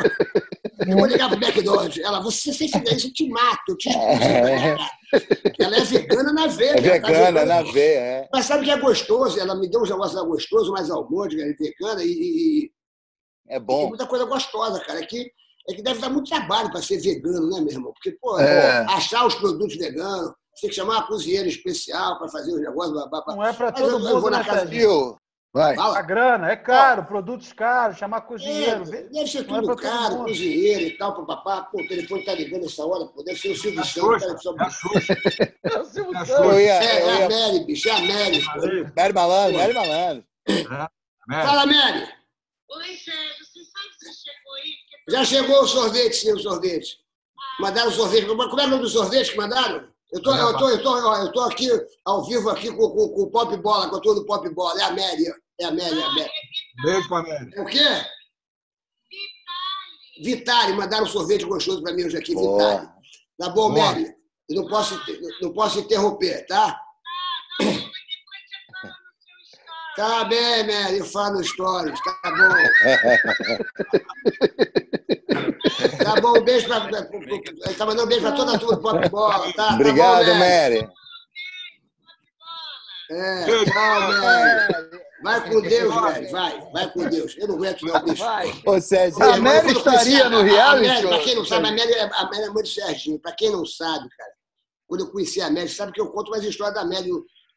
eu 0.86 0.96
vou 0.96 1.06
ligar 1.06 1.28
pro 1.28 1.44
McDonald's. 1.44 1.98
Ela, 1.98 2.20
você 2.20 2.52
se 2.52 2.68
fizer 2.68 2.94
isso, 2.94 3.08
eu 3.08 3.12
te 3.12 3.28
mato, 3.28 3.70
eu 3.70 3.76
te 3.76 3.88
expulso. 3.88 4.14
Ela 5.58 5.76
é 5.76 5.80
vegana 5.80 6.32
na 6.32 6.46
veia. 6.46 6.70
É 6.70 7.00
cara, 7.00 7.00
tá 7.00 7.08
vegana, 7.08 7.44
na 7.44 7.62
veia, 7.62 7.98
é. 7.98 8.28
Mas 8.32 8.46
sabe 8.46 8.62
o 8.62 8.64
que 8.64 8.70
é 8.70 8.78
gostoso? 8.78 9.40
Ela 9.40 9.56
me 9.56 9.68
deu 9.68 9.80
uns 9.80 9.90
negócios 9.90 10.22
gostosos, 10.22 10.70
mais 10.70 10.90
almôndega, 10.90 11.42
vegana, 11.58 12.04
e, 12.04 12.08
e, 12.08 12.70
É 13.48 13.56
e 13.56 13.58
tem 13.58 13.60
bom. 13.66 13.88
muita 13.88 14.06
coisa 14.06 14.24
gostosa, 14.26 14.78
cara. 14.80 15.00
É 15.00 15.06
que, 15.06 15.28
é 15.68 15.74
que 15.74 15.82
deve 15.82 16.00
dar 16.00 16.10
muito 16.10 16.28
trabalho 16.30 16.70
para 16.70 16.82
ser 16.82 16.98
vegano, 17.00 17.48
né, 17.50 17.60
meu 17.60 17.72
irmão? 17.72 17.92
Porque, 17.92 18.12
pô, 18.12 18.38
É. 18.38 18.84
pô, 18.84 18.92
achar 18.92 19.26
os 19.26 19.34
produtos 19.34 19.76
veganos, 19.76 20.32
você 20.54 20.60
tem 20.62 20.70
que 20.70 20.76
chamar 20.76 20.94
uma 20.96 21.06
cozinheira 21.06 21.48
especial 21.48 22.18
para 22.18 22.28
fazer 22.28 22.52
os 22.52 22.60
negócios. 22.60 22.92
blá, 22.92 23.06
blá, 23.08 23.20
blá. 23.22 23.36
Não 23.36 23.44
é 23.44 23.52
para 23.52 23.72
todo 23.72 23.84
eu- 23.84 23.92
eu 23.92 23.98
mundo, 24.00 24.20
vou 24.20 24.30
na 24.30 24.38
né, 24.38 24.44
casa? 24.44 24.64
Viu? 24.66 25.16
Vai. 25.52 25.72
A 25.72 25.76
Fala. 25.76 26.02
grana 26.02 26.50
é 26.50 26.56
caro, 26.56 27.04
produtos 27.04 27.50
caros, 27.50 27.96
chamar 27.96 28.18
É, 28.18 28.20
cozinheiro. 28.20 28.84
vê- 28.84 29.04
deve 29.08 29.26
ser 29.26 29.46
não 29.46 29.56
é 29.56 29.60
tudo 29.60 29.68
todo 29.68 29.80
caro, 29.82 30.14
mundo. 30.16 30.26
cozinheiro 30.28 30.82
e 30.82 30.98
tal, 30.98 31.14
papapá. 31.16 31.62
Pô, 31.62 31.80
o 31.80 31.88
telefone 31.88 32.24
tá 32.26 32.34
ligando 32.34 32.66
essa 32.66 32.84
hora, 32.84 33.06
pô, 33.06 33.22
deve 33.22 33.38
ser 33.40 33.52
o 33.52 33.56
Silvio 33.56 33.80
É 33.80 33.82
a 33.82 33.84
Santos. 33.86 34.42
Só- 34.42 34.54
é 34.54 34.62
a. 34.62 35.76
É 35.76 35.78
o 35.80 35.84
Silvio 35.86 36.14
É 36.14 36.18
a 36.18 36.26
Santos. 36.26 36.44
Eu 36.44 36.52
É, 36.58 37.02
eu 37.02 37.08
é 37.10 37.24
a. 37.24 37.28
Mary, 37.30 37.64
bicho, 37.64 37.88
é 37.88 37.92
a 37.92 38.00
Mary. 38.00 38.44
Mary 38.94 39.12
Malandro, 39.14 39.58
Mary 39.58 39.72
Malandro. 39.72 40.24
Né? 40.46 41.42
Fala, 41.44 41.66
Mary. 41.66 42.00
Oi, 42.68 42.84
Sérgio, 42.96 43.44
você 43.46 43.60
sabe 43.64 44.12
se 44.12 44.24
chegou 44.24 44.54
aí? 44.56 44.72
Já 45.08 45.24
chegou 45.24 45.62
o 45.62 45.66
sorvete, 45.66 46.30
o 46.32 46.38
sorvete. 46.38 46.98
Mandaram 47.60 47.90
o 47.90 47.92
sorvete. 47.92 48.26
Como 48.26 48.42
é 48.42 48.66
o 48.66 48.68
nome 48.68 48.82
do 48.82 48.88
sorvete 48.88 49.30
que 49.30 49.36
mandaram? 49.36 49.88
Eu 50.12 50.22
tô, 50.22 50.34
eu, 50.34 50.56
tô, 50.56 50.68
eu, 50.68 50.82
tô, 50.82 51.14
eu 51.16 51.32
tô 51.32 51.40
aqui, 51.42 51.68
ao 52.04 52.24
vivo, 52.24 52.48
aqui 52.48 52.70
com, 52.70 52.90
com, 52.90 53.08
com 53.08 53.22
o 53.22 53.30
Pop 53.30 53.56
Bola, 53.56 53.90
com 53.90 54.00
todo 54.00 54.20
o 54.20 54.26
Pop 54.26 54.48
Bola. 54.50 54.80
É 54.80 54.84
a 54.84 54.88
Amélia. 54.88 55.34
É 55.60 55.64
a 55.64 55.68
Amélia, 55.68 56.00
é 56.00 56.04
a 56.04 56.08
Amélia. 56.08 56.30
Beijo 56.84 57.08
pra 57.08 57.18
Amélia. 57.18 57.50
É 57.54 57.60
o 57.60 57.66
quê? 57.66 57.84
Vitale, 60.22 60.72
mandaram 60.72 61.04
um 61.04 61.08
sorvete 61.08 61.44
gostoso 61.44 61.82
para 61.82 61.92
mim 61.92 62.04
hoje 62.04 62.16
aqui. 62.16 62.34
Vitale. 62.34 62.88
Tá 63.38 63.48
bom. 63.50 63.68
Mary? 63.68 64.14
Eu 64.48 64.62
não 64.62 64.68
posso, 64.68 64.98
não 65.42 65.52
posso 65.52 65.80
interromper, 65.80 66.46
tá? 66.46 66.80
Tá 69.96 70.24
bem, 70.24 70.66
Mary, 70.66 70.98
eu 70.98 71.04
falo 71.06 71.42
stories, 71.42 71.98
tá 72.04 72.18
bom. 72.24 72.54
Tá 76.02 76.20
bom, 76.20 76.38
um 76.38 76.44
beijo 76.44 76.66
pra. 76.66 76.80
Tá 77.76 77.84
mandando 77.86 78.04
um 78.04 78.06
beijo 78.08 78.22
pra 78.22 78.32
toda 78.32 78.54
a 78.54 78.58
turma 78.58 78.76
do 78.76 78.82
Pop 78.82 79.08
Bola, 79.08 79.52
tá? 79.54 79.74
Obrigado, 79.74 80.24
tá 80.24 80.32
bom, 80.32 80.38
Mary. 80.38 80.88
É, 83.10 83.44
tchau, 83.64 84.00
Mary. 84.00 84.90
Vai 85.22 85.50
com 85.50 85.60
Deus, 85.62 85.94
Mary, 85.94 86.26
vai, 86.30 86.60
vai 86.72 86.90
com 86.92 87.08
Deus. 87.08 87.34
Eu 87.38 87.48
não 87.48 87.54
aguento, 87.56 87.82
não, 87.82 88.02
bicho. 88.04 88.22
Ô, 88.66 88.80
Sérgio, 88.80 89.22
A 89.22 89.36
Mary 89.38 89.72
estaria 89.72 90.26
a- 90.26 90.30
no 90.30 90.36
a- 90.38 90.40
a 90.40 90.44
reality, 90.44 90.88
Mary, 90.88 91.08
Pra 91.08 91.18
quem 91.20 91.34
não 91.34 91.44
sabe, 91.44 91.68
a? 91.68 91.72
Mary, 91.72 91.92
é- 91.92 92.02
a 92.02 92.24
Mary 92.24 92.42
é 92.42 92.48
mãe 92.50 92.62
do 92.62 92.68
Serginho. 92.68 93.18
Pra 93.18 93.32
quem 93.32 93.50
não 93.50 93.64
sabe, 93.66 94.08
cara, 94.16 94.30
quando 94.86 95.00
eu 95.00 95.10
conheci 95.10 95.40
a 95.40 95.50
Mary, 95.50 95.68
sabe 95.68 95.92
que 95.92 96.00
eu 96.00 96.10
conto 96.12 96.30
mais 96.30 96.44
história 96.44 96.74
da 96.74 96.84
Mary. 96.84 97.10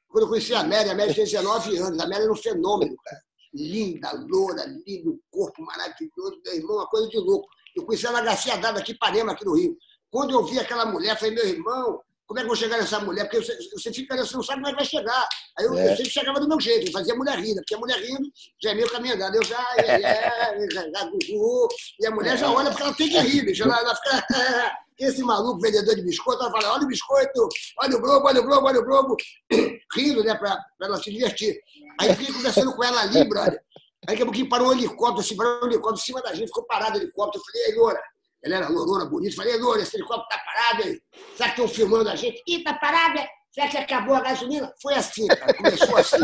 Quando 0.10 0.24
eu 0.24 0.30
conheci 0.30 0.53
a 0.53 0.64
Mary, 0.64 0.89
a 0.89 0.95
Mary 0.95 1.14
tinha 1.14 1.26
19 1.26 1.78
anos. 1.78 1.99
A 1.99 2.07
Mary 2.07 2.24
era 2.24 2.32
um 2.32 2.36
fenômeno, 2.36 2.95
cara. 3.03 3.22
Linda, 3.53 4.12
loura, 4.30 4.66
lindo, 4.86 5.20
corpo 5.30 5.62
maravilhoso. 5.64 6.41
Meu 6.43 6.55
irmão, 6.55 6.78
uma 6.78 6.88
coisa 6.88 7.07
de 7.07 7.18
louco. 7.18 7.47
Eu 7.76 7.86
conheci 7.86 8.05
ela 8.05 8.20
na 8.20 8.26
Garcia 8.26 8.57
Dada, 8.57 8.80
aqui 8.80 8.91
em 8.91 8.95
Ipanema, 8.95 9.32
aqui 9.32 9.45
no 9.45 9.55
Rio. 9.55 9.78
Quando 10.12 10.32
eu 10.32 10.43
vi 10.43 10.60
aquela 10.60 10.86
mulher, 10.86 11.18
falei, 11.18 11.36
meu 11.36 11.47
irmão, 11.47 12.01
como 12.30 12.39
é 12.39 12.43
que 12.43 12.45
eu 12.45 12.49
vou 12.49 12.55
chegar 12.55 12.77
nessa 12.77 12.99
mulher? 12.99 13.23
Porque 13.23 13.41
você, 13.43 13.57
você 13.71 13.91
fica, 13.91 14.15
você 14.15 14.36
não 14.36 14.43
sabe 14.43 14.61
como 14.61 14.67
é 14.67 14.69
que 14.69 14.75
vai 14.75 14.86
chegar. 14.86 15.27
Aí 15.57 15.65
eu, 15.65 15.73
É. 15.75 15.93
eu 15.93 15.97
sempre 15.97 16.11
chegava 16.11 16.39
do 16.39 16.47
meu 16.47 16.61
jeito, 16.61 16.86
eu 16.86 16.91
fazia 16.91 17.15
a 17.15 17.17
mulher 17.17 17.39
rindo, 17.39 17.55
porque 17.55 17.73
a 17.73 17.80
mulher 17.80 17.97
rindo 17.99 18.30
já 18.61 18.69
é 18.69 18.75
meio 18.75 18.88
caminho 18.91 19.15
andado. 19.15 19.36
Eu 19.36 19.43
já, 19.43 19.67
é, 19.80 19.95
é, 19.99 20.69
já, 20.71 20.88
já, 20.91 21.05
gugu, 21.05 21.67
e 21.99 22.05
a 22.05 22.11
mulher 22.11 22.38
já 22.38 22.51
olha 22.51 22.69
porque 22.69 22.84
ela 22.84 22.93
tem 22.93 23.09
que 23.09 23.17
rir, 23.17 23.45
bicho. 23.45 23.63
Ela, 23.63 23.80
ela 23.80 23.95
fica. 23.95 24.27
Esse 24.99 25.23
maluco 25.23 25.59
vendedor 25.59 25.95
de 25.95 26.03
biscoito, 26.03 26.43
ela 26.43 26.51
fala: 26.51 26.73
olha 26.73 26.84
o 26.84 26.88
biscoito, 26.88 27.49
olha 27.80 27.97
o 27.97 28.01
globo, 28.01 28.27
olha 28.27 28.41
o 28.41 28.43
globo, 28.43 28.67
olha 28.67 28.80
o 28.80 28.86
globo. 28.86 29.17
Rindo, 29.95 30.23
né, 30.23 30.36
pra, 30.36 30.55
pra 30.77 30.88
ela 30.88 31.01
se 31.01 31.09
divertir. 31.09 31.57
Aí 31.99 32.13
fiquei 32.15 32.32
conversando 32.32 32.75
com 32.75 32.84
ela 32.84 33.01
ali, 33.01 33.27
brother. 33.27 33.59
Aí 34.07 34.13
daqui 34.13 34.21
a 34.21 34.25
pouquinho 34.25 34.49
parou 34.49 34.67
um 34.67 34.73
helicóptero, 34.73 35.21
assim, 35.21 35.36
parou 35.36 35.63
um 35.63 35.67
helicóptero 35.67 35.99
em 35.99 36.05
cima 36.05 36.21
da 36.21 36.34
gente, 36.36 36.47
ficou 36.47 36.65
parado 36.65 36.97
o 36.99 37.01
helicóptero. 37.01 37.41
Eu 37.41 37.45
falei, 37.51 37.67
ei, 37.69 37.75
Loura. 37.75 38.01
Ela 38.43 38.55
era 38.55 38.69
lourona, 38.69 39.05
bonita. 39.05 39.35
Falei, 39.35 39.53
ei, 39.53 39.59
Loura, 39.59 39.81
esse 39.81 39.97
helicóptero 39.97 40.29
tá 40.29 40.37
parado 40.45 40.83
aí. 40.83 41.01
Será 41.35 41.49
que 41.49 41.61
estão 41.61 41.67
filmando 41.67 42.09
a 42.09 42.15
gente? 42.15 42.41
Ih, 42.47 42.63
tá 42.63 42.73
parado, 42.73 43.19
é? 43.19 43.27
Será 43.51 43.67
que 43.67 43.77
acabou 43.77 44.15
a 44.15 44.21
gasolina? 44.21 44.71
Foi 44.81 44.93
assim, 44.93 45.27
cara. 45.27 45.53
Começou 45.55 45.97
assim. 45.97 46.17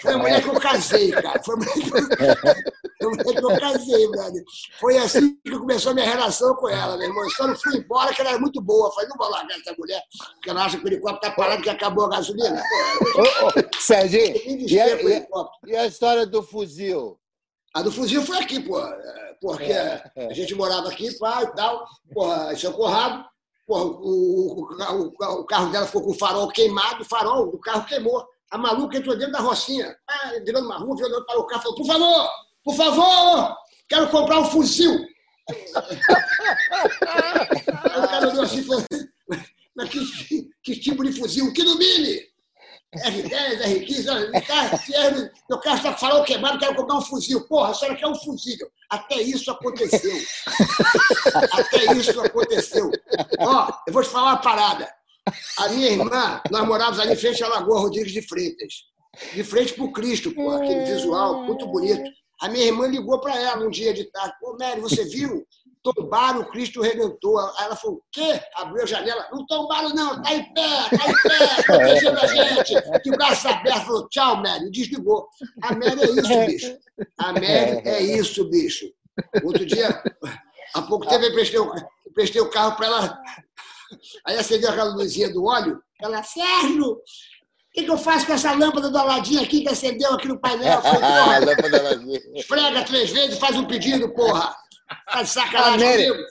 Foi 0.00 0.14
a 0.14 0.18
mulher 0.18 0.42
que 0.42 0.48
eu 0.48 0.58
casei, 0.58 1.10
cara. 1.12 1.42
Foi 1.44 1.54
a 1.54 1.58
mulher 1.58 1.74
que 1.74 3.04
eu, 3.04 3.10
mulher 3.10 3.24
que 3.24 3.44
eu 3.44 3.60
casei, 3.60 4.08
brother. 4.08 4.42
Foi 4.80 4.96
assim 4.96 5.38
que 5.44 5.58
começou 5.58 5.92
a 5.92 5.94
minha 5.94 6.06
relação 6.06 6.56
com 6.56 6.68
ela, 6.68 6.96
meu 6.96 7.08
irmão. 7.08 7.24
Eu 7.24 7.30
só 7.30 7.46
não 7.46 7.54
fui 7.56 7.76
embora, 7.76 8.14
que 8.14 8.22
ela 8.22 8.30
era 8.30 8.38
muito 8.38 8.60
boa. 8.62 8.88
Eu 8.88 8.92
falei, 8.92 9.08
não 9.10 9.16
vou 9.18 9.28
largar 9.28 9.58
essa 9.58 9.74
mulher, 9.78 10.02
porque 10.34 10.50
ela 10.50 10.64
acha 10.64 10.78
que 10.78 10.84
o 10.84 10.88
helicóptero 10.88 11.20
tá 11.20 11.36
parado, 11.36 11.62
que 11.62 11.70
acabou 11.70 12.06
a 12.06 12.10
gasolina. 12.10 12.62
Pô, 13.12 13.78
Serginho, 13.78 14.36
eu 14.36 14.56
me 14.56 14.66
e 14.66 14.80
a, 14.80 14.88
e 14.96 15.26
e 15.66 15.76
a 15.76 15.86
história 15.86 16.26
do 16.26 16.42
fuzil? 16.42 17.18
A 17.76 17.82
do 17.82 17.92
fuzil 17.92 18.22
foi 18.22 18.38
aqui, 18.38 18.58
pô. 18.60 18.80
é, 18.80 19.34
Porque 19.38 19.70
a 20.16 20.32
gente 20.32 20.54
morava 20.54 20.88
aqui, 20.88 21.12
pá, 21.18 21.42
e 21.42 21.54
tal. 21.54 21.86
Porra, 22.10 22.52
em 22.54 22.56
São 22.56 22.72
Conrado. 22.72 23.22
Porra, 23.66 23.84
o, 23.84 24.62
o, 24.62 25.02
o- 25.10 25.44
carro 25.44 25.70
dela 25.70 25.84
ficou 25.84 26.02
com 26.02 26.12
o 26.12 26.18
farol 26.18 26.48
queimado, 26.48 27.02
o 27.02 27.04
farol 27.04 27.50
do 27.50 27.58
carro 27.58 27.84
queimou. 27.84 28.26
A 28.50 28.56
maluca 28.56 28.96
entrou 28.96 29.14
dentro 29.18 29.32
da 29.32 29.40
rocinha, 29.40 29.94
ah, 30.08 30.30
virando 30.42 30.64
uma 30.66 30.78
rua, 30.78 30.96
virando 30.96 31.22
para 31.26 31.38
o 31.38 31.46
carro, 31.46 31.62
falou, 31.62 31.76
por 31.76 31.86
favor, 31.86 32.30
por 32.64 32.74
favor, 32.76 33.56
quero 33.88 34.08
comprar 34.08 34.38
um 34.40 34.44
fuzil. 34.46 35.04
Aí 37.06 38.00
o 38.00 38.08
cara 38.08 38.28
olhou 38.30 38.42
assim 38.42 38.60
e 38.60 38.64
falou, 38.64 38.84
mas 39.76 39.88
que, 39.90 40.48
que 40.62 40.76
tipo 40.80 41.04
de 41.04 41.12
fuzil? 41.12 41.52
Que 41.52 41.62
domine! 41.64 42.20
R10, 43.04 43.62
R15, 43.62 44.10
olha, 44.10 44.30
meu 44.30 44.42
carro, 44.42 44.78
serve, 44.78 45.30
meu 45.48 45.58
carro 45.60 45.76
está 45.76 45.92
com 45.92 45.98
farol 45.98 46.24
queimado, 46.24 46.58
quero 46.58 46.74
comprar 46.74 46.96
um 46.96 47.02
fuzil. 47.02 47.46
Porra, 47.46 47.70
a 47.70 47.74
senhora 47.74 47.96
quer 47.96 48.06
um 48.06 48.14
fuzil. 48.14 48.68
Até 48.90 49.20
isso 49.22 49.50
aconteceu. 49.50 50.16
Até 51.52 51.92
isso 51.94 52.20
aconteceu. 52.20 52.90
Ó, 53.40 53.72
eu 53.86 53.92
vou 53.92 54.02
te 54.02 54.08
falar 54.08 54.32
uma 54.32 54.36
parada. 54.38 54.88
A 55.58 55.68
minha 55.70 55.90
irmã, 55.90 56.40
nós 56.50 56.66
morávamos 56.66 57.00
ali 57.00 57.12
em 57.12 57.16
frente 57.16 57.42
à 57.42 57.48
Lagoa 57.48 57.80
Rodrigues 57.80 58.12
de 58.12 58.22
Freitas. 58.22 58.84
De 59.34 59.42
frente 59.42 59.74
para 59.74 59.84
o 59.84 59.92
Cristo, 59.92 60.32
pô, 60.32 60.50
aquele 60.50 60.84
visual 60.84 61.42
muito 61.44 61.66
bonito. 61.66 62.10
A 62.40 62.48
minha 62.48 62.66
irmã 62.66 62.86
ligou 62.86 63.18
para 63.20 63.34
ela 63.36 63.64
um 63.64 63.70
dia 63.70 63.92
de 63.92 64.04
tarde. 64.04 64.34
Pô, 64.40 64.56
Mary, 64.58 64.80
você 64.80 65.04
viu? 65.04 65.46
Tombaram 65.94 66.40
o 66.40 66.50
Cristo 66.50 66.80
Redentor. 66.80 67.54
Aí 67.58 67.66
ela 67.66 67.76
falou, 67.76 67.96
o 67.98 68.02
quê? 68.10 68.40
Abriu 68.56 68.82
a 68.82 68.86
janela. 68.86 69.28
Não 69.30 69.46
tombaram, 69.46 69.90
não. 69.90 70.20
Tá 70.22 70.34
em 70.34 70.52
pé, 70.52 70.88
tá 70.90 71.10
em 71.10 71.22
pé, 71.22 71.62
protegendo 71.66 72.18
a 72.18 72.26
gente. 72.26 72.74
De 73.02 73.10
braços 73.10 73.46
abertos. 73.46 73.82
Falou, 73.84 74.08
tchau, 74.08 74.36
Mary. 74.42 74.70
Desligou. 74.70 75.28
A 75.62 75.74
Mary 75.74 76.00
é 76.00 76.10
isso, 76.10 76.46
bicho. 76.46 76.78
A 77.18 77.32
Mary 77.32 77.82
é 77.84 78.02
isso, 78.02 78.50
bicho. 78.50 78.86
Outro 79.44 79.64
dia, 79.64 80.02
há 80.74 80.82
pouco 80.82 81.06
tempo, 81.06 81.24
eu 81.24 81.30
emprestei 81.30 81.58
o, 81.58 81.72
emprestei 82.06 82.40
o 82.40 82.50
carro 82.50 82.76
para 82.76 82.86
ela. 82.86 83.18
Aí 84.26 84.36
acendeu 84.36 84.70
aquela 84.70 84.94
luzinha 84.94 85.32
do 85.32 85.44
óleo. 85.44 85.80
Ela, 86.02 86.22
Sérgio, 86.22 86.92
o 86.92 87.02
que, 87.72 87.84
que 87.84 87.90
eu 87.90 87.96
faço 87.96 88.26
com 88.26 88.32
essa 88.32 88.52
lâmpada 88.52 88.90
do 88.90 88.98
Aladim 88.98 89.42
aqui 89.42 89.62
que 89.62 89.68
acendeu 89.68 90.12
aqui 90.12 90.28
no 90.28 90.40
painel? 90.40 90.82
Falei, 90.82 91.00
porra, 91.00 92.34
esfrega 92.34 92.84
três 92.84 93.10
vezes 93.10 93.36
e 93.36 93.40
faz 93.40 93.56
um 93.56 93.64
pedido, 93.64 94.12
porra. 94.14 94.54
Tá 95.12 95.22
de 95.22 95.28
sacanagem 95.28 95.86
Ah, 95.86 95.90
Mary. 95.90 96.08
comigo? 96.08 96.26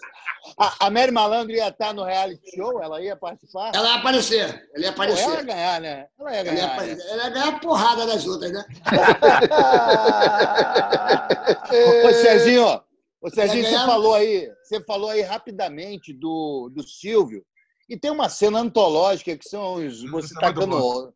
A, 0.59 0.85
a 0.85 0.89
Mary 0.91 1.11
Malandro 1.11 1.55
ia 1.55 1.69
estar 1.69 1.91
no 1.93 2.03
reality 2.03 2.39
show? 2.55 2.79
Ela 2.81 3.01
ia 3.01 3.15
participar? 3.15 3.71
Ela 3.73 3.87
ia 3.89 3.95
aparecer. 3.95 4.67
Ela 4.75 4.85
ia 4.85 4.93
Pô, 4.93 5.03
ela 5.03 5.11
ia 5.11 5.17
aparecer. 5.17 5.45
ganhar, 5.45 5.81
né? 5.81 6.05
Ela 6.19 6.31
ia 6.33 6.37
Ela 6.37 6.37
ia, 6.37 6.43
ganhar. 6.53 6.67
né? 6.67 6.73
aparecer. 6.73 7.09
ela 7.09 7.23
ia 7.23 7.29
ganhar 7.31 7.47
a 7.47 7.59
porrada 7.59 8.05
das 8.05 8.27
outras, 8.27 8.51
né? 8.51 8.63
Ô, 12.05 12.13
Serginho, 12.13 12.81
ô, 13.21 13.29
Serginho, 13.29 13.63
você 13.65 13.71
ganhar. 13.71 13.85
falou 13.85 14.13
aí, 14.13 14.49
você 14.63 14.83
falou 14.83 15.09
aí 15.09 15.21
rapidamente 15.21 16.13
do, 16.13 16.69
do 16.73 16.83
Silvio. 16.83 17.43
E 17.89 17.97
tem 17.97 18.11
uma 18.11 18.29
cena 18.29 18.59
antológica 18.59 19.35
que 19.37 19.47
são 19.47 19.75
os, 19.75 20.03
você 20.09 20.35
é 20.37 20.41
tacando. 20.41 21.13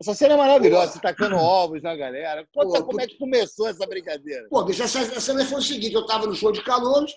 Essa 0.00 0.14
cena 0.14 0.34
é 0.34 0.36
maravilhosa, 0.36 0.92
você 0.92 1.00
tacando 1.00 1.36
ovos 1.36 1.82
na 1.82 1.96
galera. 1.96 2.46
Conta 2.52 2.80
Pô, 2.80 2.86
como 2.86 3.00
é 3.00 3.06
que 3.06 3.18
começou 3.18 3.66
essa 3.66 3.86
brincadeira. 3.86 4.46
Pô, 4.48 4.62
bicho, 4.62 4.82
essa, 4.82 5.00
essa 5.00 5.20
cena 5.20 5.44
foi 5.44 5.58
o 5.58 5.62
seguinte: 5.62 5.94
eu 5.94 6.02
estava 6.02 6.26
no 6.26 6.34
show 6.34 6.52
de 6.52 6.62
calores, 6.62 7.12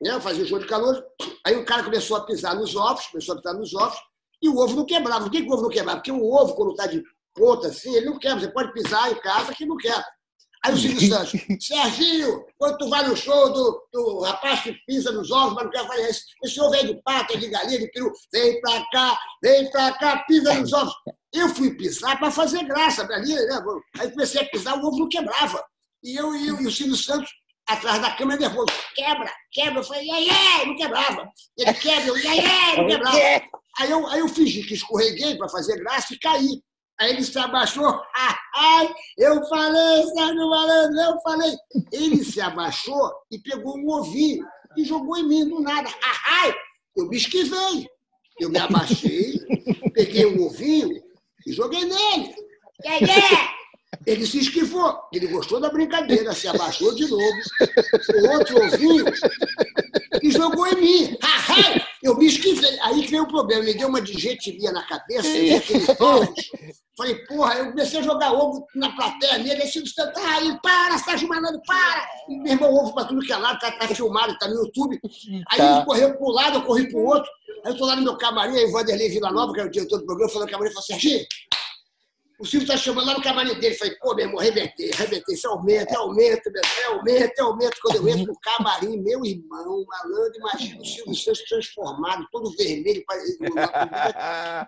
né? 0.00 0.10
Eu 0.10 0.20
fazia 0.20 0.44
o 0.44 0.46
show 0.46 0.58
de 0.58 0.66
calores, 0.66 1.02
aí 1.44 1.56
o 1.56 1.64
cara 1.64 1.84
começou 1.84 2.16
a 2.16 2.24
pisar 2.26 2.54
nos 2.54 2.74
ovos, 2.76 3.06
começou 3.06 3.34
a 3.34 3.38
pisar 3.38 3.54
nos 3.54 3.74
ovos, 3.74 3.98
e 4.42 4.48
o 4.48 4.58
ovo 4.58 4.76
não 4.76 4.84
quebrava. 4.84 5.24
Por 5.24 5.30
que, 5.30 5.42
que 5.42 5.48
o 5.48 5.52
ovo 5.52 5.62
não 5.62 5.70
quebrava? 5.70 5.98
Porque 5.98 6.12
o 6.12 6.24
ovo, 6.24 6.54
quando 6.54 6.70
está 6.72 6.86
de 6.86 7.02
ponta 7.34 7.68
assim, 7.68 7.94
ele 7.94 8.06
não 8.06 8.18
quebra. 8.18 8.40
Você 8.40 8.48
pode 8.48 8.72
pisar 8.72 9.10
em 9.10 9.20
casa 9.20 9.54
que 9.54 9.64
não 9.64 9.76
quebra. 9.76 10.04
Aí 10.66 10.74
o 10.74 10.76
Silvio 10.76 11.08
Santos, 11.08 11.40
Serginho, 11.60 12.44
quando 12.58 12.78
tu 12.78 12.88
vai 12.88 13.06
no 13.06 13.16
show 13.16 13.52
do, 13.52 13.88
do 13.92 14.20
rapaz 14.22 14.62
que 14.62 14.72
pisa 14.84 15.12
nos 15.12 15.30
ovos, 15.30 15.54
mas 15.54 15.64
não 15.64 15.70
quer 15.70 15.86
fazer 15.86 16.10
isso, 16.10 16.24
esse 16.42 16.60
ovo 16.60 16.74
é 16.74 16.82
de 16.82 17.00
pata, 17.02 17.34
é 17.34 17.36
de 17.36 17.48
galinha, 17.48 17.78
de 17.78 17.90
peru, 17.92 18.12
vem 18.32 18.60
pra 18.60 18.84
cá, 18.90 19.16
vem 19.40 19.70
pra 19.70 19.92
cá, 19.92 20.24
pisa 20.26 20.54
nos 20.54 20.72
ovos. 20.72 20.92
Eu 21.32 21.48
fui 21.50 21.76
pisar 21.76 22.18
para 22.18 22.32
fazer 22.32 22.64
graça 22.64 23.02
ali, 23.04 23.32
né? 23.32 23.62
Aí 23.98 24.10
comecei 24.10 24.40
a 24.40 24.46
pisar, 24.46 24.76
o 24.76 24.84
ovo 24.84 24.98
não 24.98 25.08
quebrava. 25.08 25.64
E 26.02 26.16
eu 26.16 26.34
e, 26.34 26.48
eu, 26.48 26.60
e 26.60 26.66
o 26.66 26.70
Silvio 26.72 26.96
Santos, 26.96 27.30
atrás 27.68 28.00
da 28.00 28.16
câmera, 28.16 28.40
nervoso, 28.40 28.66
quebra, 28.96 29.32
quebra. 29.52 29.80
Eu 29.80 29.84
falei, 29.84 30.10
ai, 30.10 30.28
ai, 30.28 30.66
não 30.66 30.76
quebrava. 30.76 31.30
Ele 31.56 31.74
quebra, 31.74 32.08
eu, 32.08 32.14
ai, 32.14 32.40
ai, 32.40 32.76
não 32.76 32.86
quebrava. 32.88 33.18
Aí 33.78 33.90
eu, 33.90 34.06
aí 34.08 34.18
eu 34.18 34.28
fingi 34.28 34.64
que 34.64 34.74
escorreguei 34.74 35.36
para 35.36 35.48
fazer 35.48 35.76
graça 35.78 36.12
e 36.12 36.18
caí. 36.18 36.60
Aí 36.98 37.10
ele 37.12 37.24
se 37.24 37.38
abaixou. 37.38 38.00
Ai, 38.56 38.94
eu 39.18 39.44
falei, 39.48 40.06
Sérgio 40.06 40.48
Malandro, 40.48 40.98
eu 40.98 41.20
falei. 41.20 41.52
Ele 41.92 42.24
se 42.24 42.40
abaixou 42.40 43.12
e 43.30 43.38
pegou 43.38 43.76
um 43.78 43.90
ovinho 43.90 44.46
e 44.76 44.84
jogou 44.84 45.16
em 45.16 45.26
mim 45.26 45.48
do 45.48 45.60
nada. 45.60 45.88
Ai, 46.26 46.54
eu 46.96 47.06
me 47.08 47.16
esquivei. 47.16 47.88
Eu 48.38 48.50
me 48.50 48.58
abaixei, 48.58 49.40
peguei 49.94 50.26
um 50.26 50.44
ovinho 50.44 51.02
e 51.46 51.52
joguei 51.52 51.86
nele. 51.86 52.34
Ele 54.06 54.26
se 54.26 54.38
esquivou. 54.38 55.00
Ele 55.10 55.26
gostou 55.28 55.58
da 55.58 55.70
brincadeira, 55.70 56.34
se 56.34 56.46
abaixou 56.46 56.94
de 56.94 57.08
novo, 57.08 57.24
o 58.14 58.28
outro 58.36 58.62
ovinho 58.62 59.06
e 60.26 60.30
jogou 60.30 60.66
em 60.66 60.76
mim. 60.76 61.18
Eu 62.02 62.16
me 62.16 62.26
esquivei. 62.26 62.78
Aí 62.82 63.02
que 63.02 63.10
veio 63.10 63.24
o 63.24 63.28
problema. 63.28 63.64
Me 63.64 63.74
deu 63.74 63.88
uma 63.88 64.00
digetilia 64.00 64.72
na 64.72 64.82
cabeça, 64.86 65.28
Falei, 66.96 67.14
porra, 67.26 67.54
eu 67.56 67.66
comecei 67.72 68.00
a 68.00 68.02
jogar 68.02 68.32
ovo 68.32 68.66
na 68.74 68.90
plateia 68.96 69.36
nele, 69.36 69.60
aí 69.62 69.68
Silvio 69.68 69.92
Santos, 69.92 70.22
ah, 70.24 70.40
ele 70.40 70.58
para, 70.62 70.96
Sérgio 70.96 71.28
Malandro, 71.28 71.60
para! 71.66 72.08
E 72.26 72.38
meu 72.38 72.52
irmão, 72.54 72.74
ovo 72.74 72.94
pra 72.94 73.04
tudo 73.04 73.20
que 73.20 73.30
é 73.30 73.36
lado, 73.36 73.58
tá, 73.58 73.70
tá 73.72 73.86
filmado, 73.88 74.34
tá 74.38 74.48
no 74.48 74.54
YouTube. 74.64 74.98
Aí 75.50 75.58
Tá. 75.58 75.76
ele 75.76 75.84
correu 75.84 76.16
pro 76.16 76.28
lado, 76.30 76.56
eu 76.56 76.62
corri 76.62 76.88
pro 76.88 77.00
outro. 77.00 77.30
Aí 77.66 77.72
eu 77.72 77.76
tô 77.76 77.84
lá 77.84 77.96
no 77.96 78.02
meu 78.02 78.16
camarim, 78.16 78.56
aí 78.56 78.64
o 78.64 78.72
Vanderlei 78.72 79.10
Villanova, 79.10 79.52
que 79.52 79.60
era 79.60 79.68
o 79.68 79.70
diretor 79.72 79.98
do 79.98 80.06
programa, 80.06 80.32
falou 80.32 80.46
no 80.46 80.50
camarim, 80.50 80.70
falou, 80.70 80.84
Serginho, 80.86 81.26
o 82.38 82.44
Silvio 82.44 82.68
tá 82.68 82.76
chamando 82.76 83.06
lá 83.06 83.14
no 83.14 83.22
camarim 83.22 83.54
dele. 83.54 83.74
Falei, 83.76 83.94
pô, 83.96 84.14
meu 84.14 84.26
irmão, 84.26 84.40
arrebentei, 84.40 84.90
arrebentei, 84.92 85.34
isso 85.34 85.48
aumenta, 85.48 85.96
aumento, 85.98 86.50
meu 86.50 86.62
irmão, 86.62 86.98
aumento, 86.98 87.38
é 87.38 87.42
aumento. 87.42 87.76
Quando 87.82 87.96
eu 87.96 88.08
entro 88.08 88.26
no 88.26 88.40
camarim, 88.40 89.00
meu 89.00 89.24
irmão, 89.24 89.84
malandro, 89.86 90.38
imagina 90.38 90.80
o 90.80 90.84
Silvio 90.84 91.14
Santos 91.14 91.42
transformado, 91.44 92.26
todo 92.30 92.54
vermelho, 92.56 93.02
parece- 93.06 93.38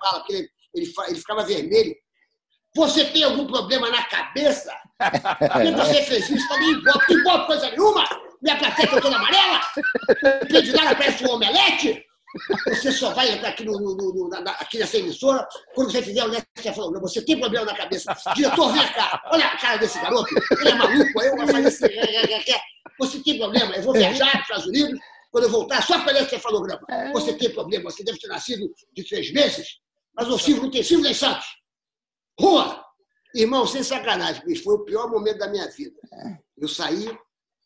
fala 0.00 0.24
que 0.26 0.32
ele, 0.34 0.48
ele, 0.74 0.92
ele 1.08 1.18
ficava 1.18 1.44
vermelho. 1.44 1.94
Você 2.76 3.04
tem 3.06 3.24
algum 3.24 3.46
problema 3.46 3.90
na 3.90 4.02
cabeça? 4.04 4.72
Por 4.98 5.62
que 5.62 5.70
você 5.72 6.02
fez 6.02 6.30
isso? 6.30 6.48
Tá 6.48 6.56
nem 6.58 6.70
igual, 6.72 6.98
que 7.00 7.12
igual 7.14 7.46
coisa 7.46 7.70
nenhuma! 7.70 8.04
Minha 8.40 8.56
plateia 8.56 8.88
toda 8.88 9.16
amarela? 9.16 9.60
Não 10.50 10.62
de 10.62 10.72
nada, 10.72 10.94
parece 10.94 11.24
um 11.24 11.30
omelete? 11.30 12.04
Você 12.68 12.92
só 12.92 13.12
vai 13.14 13.30
entrar 13.32 13.50
aqui, 13.50 13.64
no, 13.64 13.72
no- 13.78 13.96
no- 13.96 14.28
na- 14.28 14.50
aqui 14.52 14.78
nessa 14.78 14.96
emissora 14.98 15.46
quando 15.74 15.90
você 15.90 16.02
fizer 16.02 16.24
o 16.24 16.30
você 16.30 16.72
falou, 16.72 17.00
você 17.00 17.22
tem 17.24 17.38
problema 17.38 17.66
na 17.66 17.76
cabeça. 17.76 18.16
Diretor, 18.34 18.72
vem 18.72 18.92
cá, 18.92 19.22
olha 19.32 19.46
a 19.46 19.56
cara 19.58 19.76
desse 19.78 20.00
garoto, 20.00 20.28
ele 20.60 20.68
é 20.70 20.74
maluco, 20.74 21.22
eu 21.22 21.36
vou 21.36 21.46
fazer 21.46 21.66
assim, 21.68 21.84
é, 21.86 22.32
é, 22.34 22.50
é, 22.54 22.60
você 22.98 23.22
tem 23.22 23.38
problema, 23.38 23.74
eu 23.76 23.82
vou 23.82 23.92
viajar 23.92 24.30
para 24.30 24.38
os 24.38 24.42
Estados 24.42 24.66
Unidos, 24.66 25.00
quando 25.30 25.44
eu 25.44 25.50
voltar, 25.50 25.82
só 25.82 26.02
para 26.02 26.20
encefalograma. 26.22 26.80
Você 27.12 27.34
tem 27.34 27.50
problema, 27.52 27.90
você 27.90 28.02
deve 28.04 28.18
ter 28.18 28.28
nascido 28.28 28.66
de 28.94 29.04
três 29.04 29.32
meses, 29.32 29.78
mas 30.14 30.28
o 30.28 30.38
Silvio 30.38 30.64
não 30.64 30.70
tem 30.70 30.82
Silvio 30.82 31.04
nem 31.04 31.14
Santos. 31.14 31.46
Rua! 32.40 32.84
Irmão, 33.34 33.66
sem 33.66 33.82
sacanagem, 33.82 34.42
bicho, 34.44 34.64
foi 34.64 34.74
o 34.74 34.84
pior 34.84 35.10
momento 35.10 35.38
da 35.38 35.48
minha 35.48 35.68
vida. 35.70 36.00
Eu 36.56 36.66
saí 36.66 37.14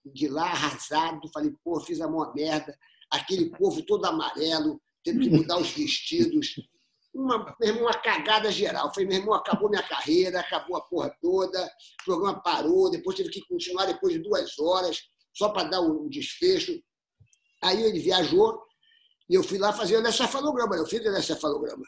de 0.04 0.26
lá 0.28 0.42
arrasado, 0.44 1.20
falei, 1.32 1.52
pô, 1.64 1.78
fiz 1.80 2.00
a 2.00 2.08
maior 2.08 2.34
merda. 2.34 2.76
Aquele 3.12 3.50
povo 3.50 3.82
todo 3.82 4.06
amarelo, 4.06 4.80
teve 5.04 5.20
que 5.20 5.30
mudar 5.30 5.58
os 5.58 5.70
vestidos. 5.70 6.54
Uma, 7.14 7.54
irmão, 7.60 7.82
uma 7.82 7.94
cagada 7.94 8.50
geral. 8.50 8.92
Falei, 8.92 9.06
meu 9.06 9.18
irmão, 9.18 9.34
acabou 9.34 9.68
minha 9.68 9.82
carreira, 9.82 10.40
acabou 10.40 10.76
a 10.76 10.80
porra 10.80 11.14
toda, 11.20 11.62
o 11.62 12.04
programa 12.04 12.42
parou, 12.42 12.90
depois 12.90 13.16
teve 13.16 13.28
que 13.28 13.46
continuar 13.46 13.84
depois 13.84 14.14
de 14.14 14.20
duas 14.20 14.58
horas, 14.58 14.98
só 15.34 15.50
para 15.50 15.68
dar 15.68 15.80
o 15.80 16.08
desfecho. 16.08 16.72
Aí 17.62 17.82
ele 17.82 18.00
viajou 18.00 18.62
e 19.28 19.34
eu 19.34 19.42
fui 19.42 19.58
lá 19.58 19.72
fazer 19.72 19.96
o 19.96 20.06
encefalograma. 20.06 20.76
Eu 20.76 20.86
fiz 20.86 21.00
o 21.04 21.16
encefalograma. 21.16 21.84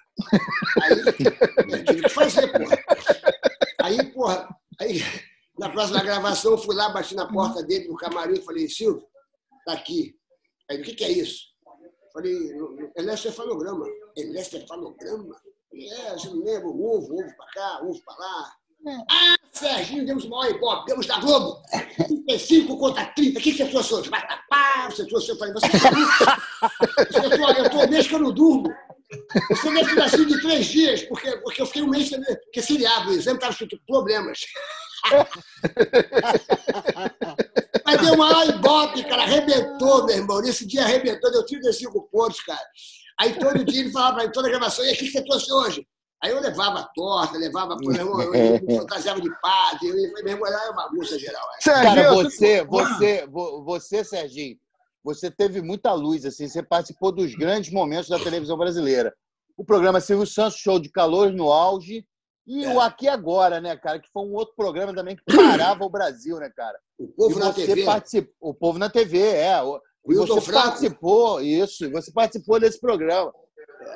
Aí 0.83 0.99
eu 0.99 1.85
tive 1.85 2.03
que 2.03 2.09
fazer, 2.09 2.47
porra. 2.53 2.79
Aí, 3.83 4.13
porra, 4.13 4.49
aí, 4.81 5.03
na 5.59 5.69
próxima 5.69 6.03
gravação, 6.03 6.53
eu 6.53 6.59
fui 6.59 6.75
lá, 6.75 6.89
bati 6.89 7.15
na 7.15 7.31
porta 7.31 7.63
dele, 7.63 7.89
no 7.89 7.97
camarim, 7.97 8.35
e 8.35 8.43
falei, 8.43 8.69
Silvio, 8.69 9.07
tá 9.67 9.75
aqui. 9.75 10.17
Aí, 10.71 10.81
o 10.81 10.83
que, 10.83 10.95
que 10.95 11.05
é 11.05 11.11
isso? 11.11 11.53
Falei, 12.13 12.33
ele 12.97 13.11
é 13.11 13.17
cefalograma. 13.17 13.87
Ele 14.17 14.39
é? 14.39 14.43
É, 15.77 16.13
você 16.13 16.29
não 16.29 16.45
lembra? 16.45 16.69
Ovo, 16.69 17.15
ovo 17.15 17.37
pra 17.37 17.47
cá, 17.53 17.81
ovo 17.83 18.01
pra 18.05 18.17
lá. 18.17 18.53
Ah, 19.11 19.35
Serginho, 19.51 20.05
demos 20.05 20.25
o 20.25 20.31
maior 20.31 20.55
ibope, 20.55 20.87
demos 20.87 21.07
da 21.07 21.19
Globo. 21.19 21.63
35 22.07 22.77
contra 22.77 23.07
30. 23.07 23.39
O 23.39 23.43
que 23.43 23.53
você 23.53 23.67
trouxe 23.67 23.95
hoje? 23.95 24.11
Vatapá, 24.11 24.91
você 24.91 25.07
trouxe. 25.07 25.31
Eu 25.31 25.39
falei, 25.39 25.55
você 25.55 25.67
é 25.67 27.07
trouxe, 27.07 27.41
eu 27.41 27.81
um 27.81 27.91
mês 27.91 28.07
que 28.07 28.15
eu 28.15 28.19
não 28.19 28.33
durmo. 28.33 28.69
Você 29.51 29.73
deve 29.73 29.91
ter 29.91 29.97
nascido 29.97 30.27
de 30.27 30.41
três 30.43 30.67
dias, 30.67 31.03
porque, 31.05 31.37
porque 31.39 31.63
eu 31.63 31.67
fiquei 31.67 31.83
um 31.83 31.89
mês. 31.89 32.11
Porque 32.11 32.63
feriado, 32.63 33.11
o 33.11 33.15
exame 33.15 33.39
estava 33.39 33.53
escrito 33.53 33.81
problemas. 33.87 34.41
Deu 38.05 38.15
uma 38.15 38.45
ibope, 38.47 39.05
cara, 39.05 39.23
arrebentou, 39.23 40.05
meu 40.07 40.17
irmão. 40.17 40.41
Nesse 40.41 40.67
dia 40.67 40.83
arrebentou, 40.83 41.31
deu 41.31 41.45
35 41.45 42.09
pontos, 42.11 42.41
cara. 42.41 42.61
Aí 43.19 43.39
todo 43.39 43.65
dia 43.65 43.81
ele 43.81 43.93
falava 43.93 44.17
para 44.17 44.25
mim, 44.25 44.33
toda 44.33 44.49
a 44.49 44.51
gravação, 44.51 44.85
e 44.85 44.89
aí, 44.89 44.95
o 44.95 44.99
que 44.99 45.11
você 45.11 45.25
trouxe 45.25 45.53
hoje? 45.53 45.87
Aí 46.23 46.31
eu 46.31 46.41
levava 46.41 46.89
torta, 46.95 47.37
levava, 47.37 47.77
meu 47.77 47.93
irmão, 47.95 48.21
eu, 48.23 48.77
fantasiava 48.79 49.21
de 49.21 49.31
padre, 49.41 49.89
eu, 49.89 49.95
meu 50.25 50.29
irmão, 50.33 50.47
era 50.47 50.71
uma 50.73 50.85
bagunça 50.85 51.19
geral. 51.19 51.43
Serginho, 51.61 51.95
Cara, 51.95 52.15
você, 52.15 52.65
você, 52.65 53.27
vo- 53.27 53.63
você, 53.63 54.03
Serginho, 54.05 54.57
você 55.05 55.31
teve 55.31 55.61
muita 55.61 55.93
luz, 55.93 56.25
assim, 56.25 56.49
você 56.49 56.63
participou 56.63 57.13
dos 57.13 57.35
grandes 57.35 57.71
momentos 57.71 58.09
da 58.09 58.19
televisão 58.19 58.57
brasileira. 58.57 59.15
O 59.57 59.65
programa 59.65 60.01
Silvio 60.01 60.27
Santos, 60.27 60.59
show 60.59 60.81
de 60.81 60.89
calor 60.89 61.31
no 61.31 61.53
auge, 61.53 62.05
e 62.47 62.67
o 62.67 62.81
Aqui 62.81 63.09
Agora, 63.09 63.61
né, 63.61 63.77
cara, 63.77 63.99
que 63.99 64.09
foi 64.13 64.23
um 64.23 64.35
outro 64.35 64.55
programa 64.55 64.95
também 64.95 65.17
que 65.17 65.23
parava 65.25 65.85
o 65.85 65.91
Brasil, 65.91 66.39
né, 66.39 66.51
cara? 66.55 66.79
O 66.99 67.09
povo 67.09 67.37
e 67.37 67.41
na 67.41 67.53
TV, 67.53 67.85
participou, 67.85 68.35
o 68.41 68.55
povo 68.55 68.79
na 68.79 68.91
TV, 68.91 69.19
é. 69.19 69.55
E 70.07 70.15
você 70.15 70.41
Franco. 70.41 70.63
participou, 70.69 71.41
isso, 71.41 71.91
você 71.91 72.13
participou 72.13 72.61
desse 72.61 72.79
programa. 72.79 73.33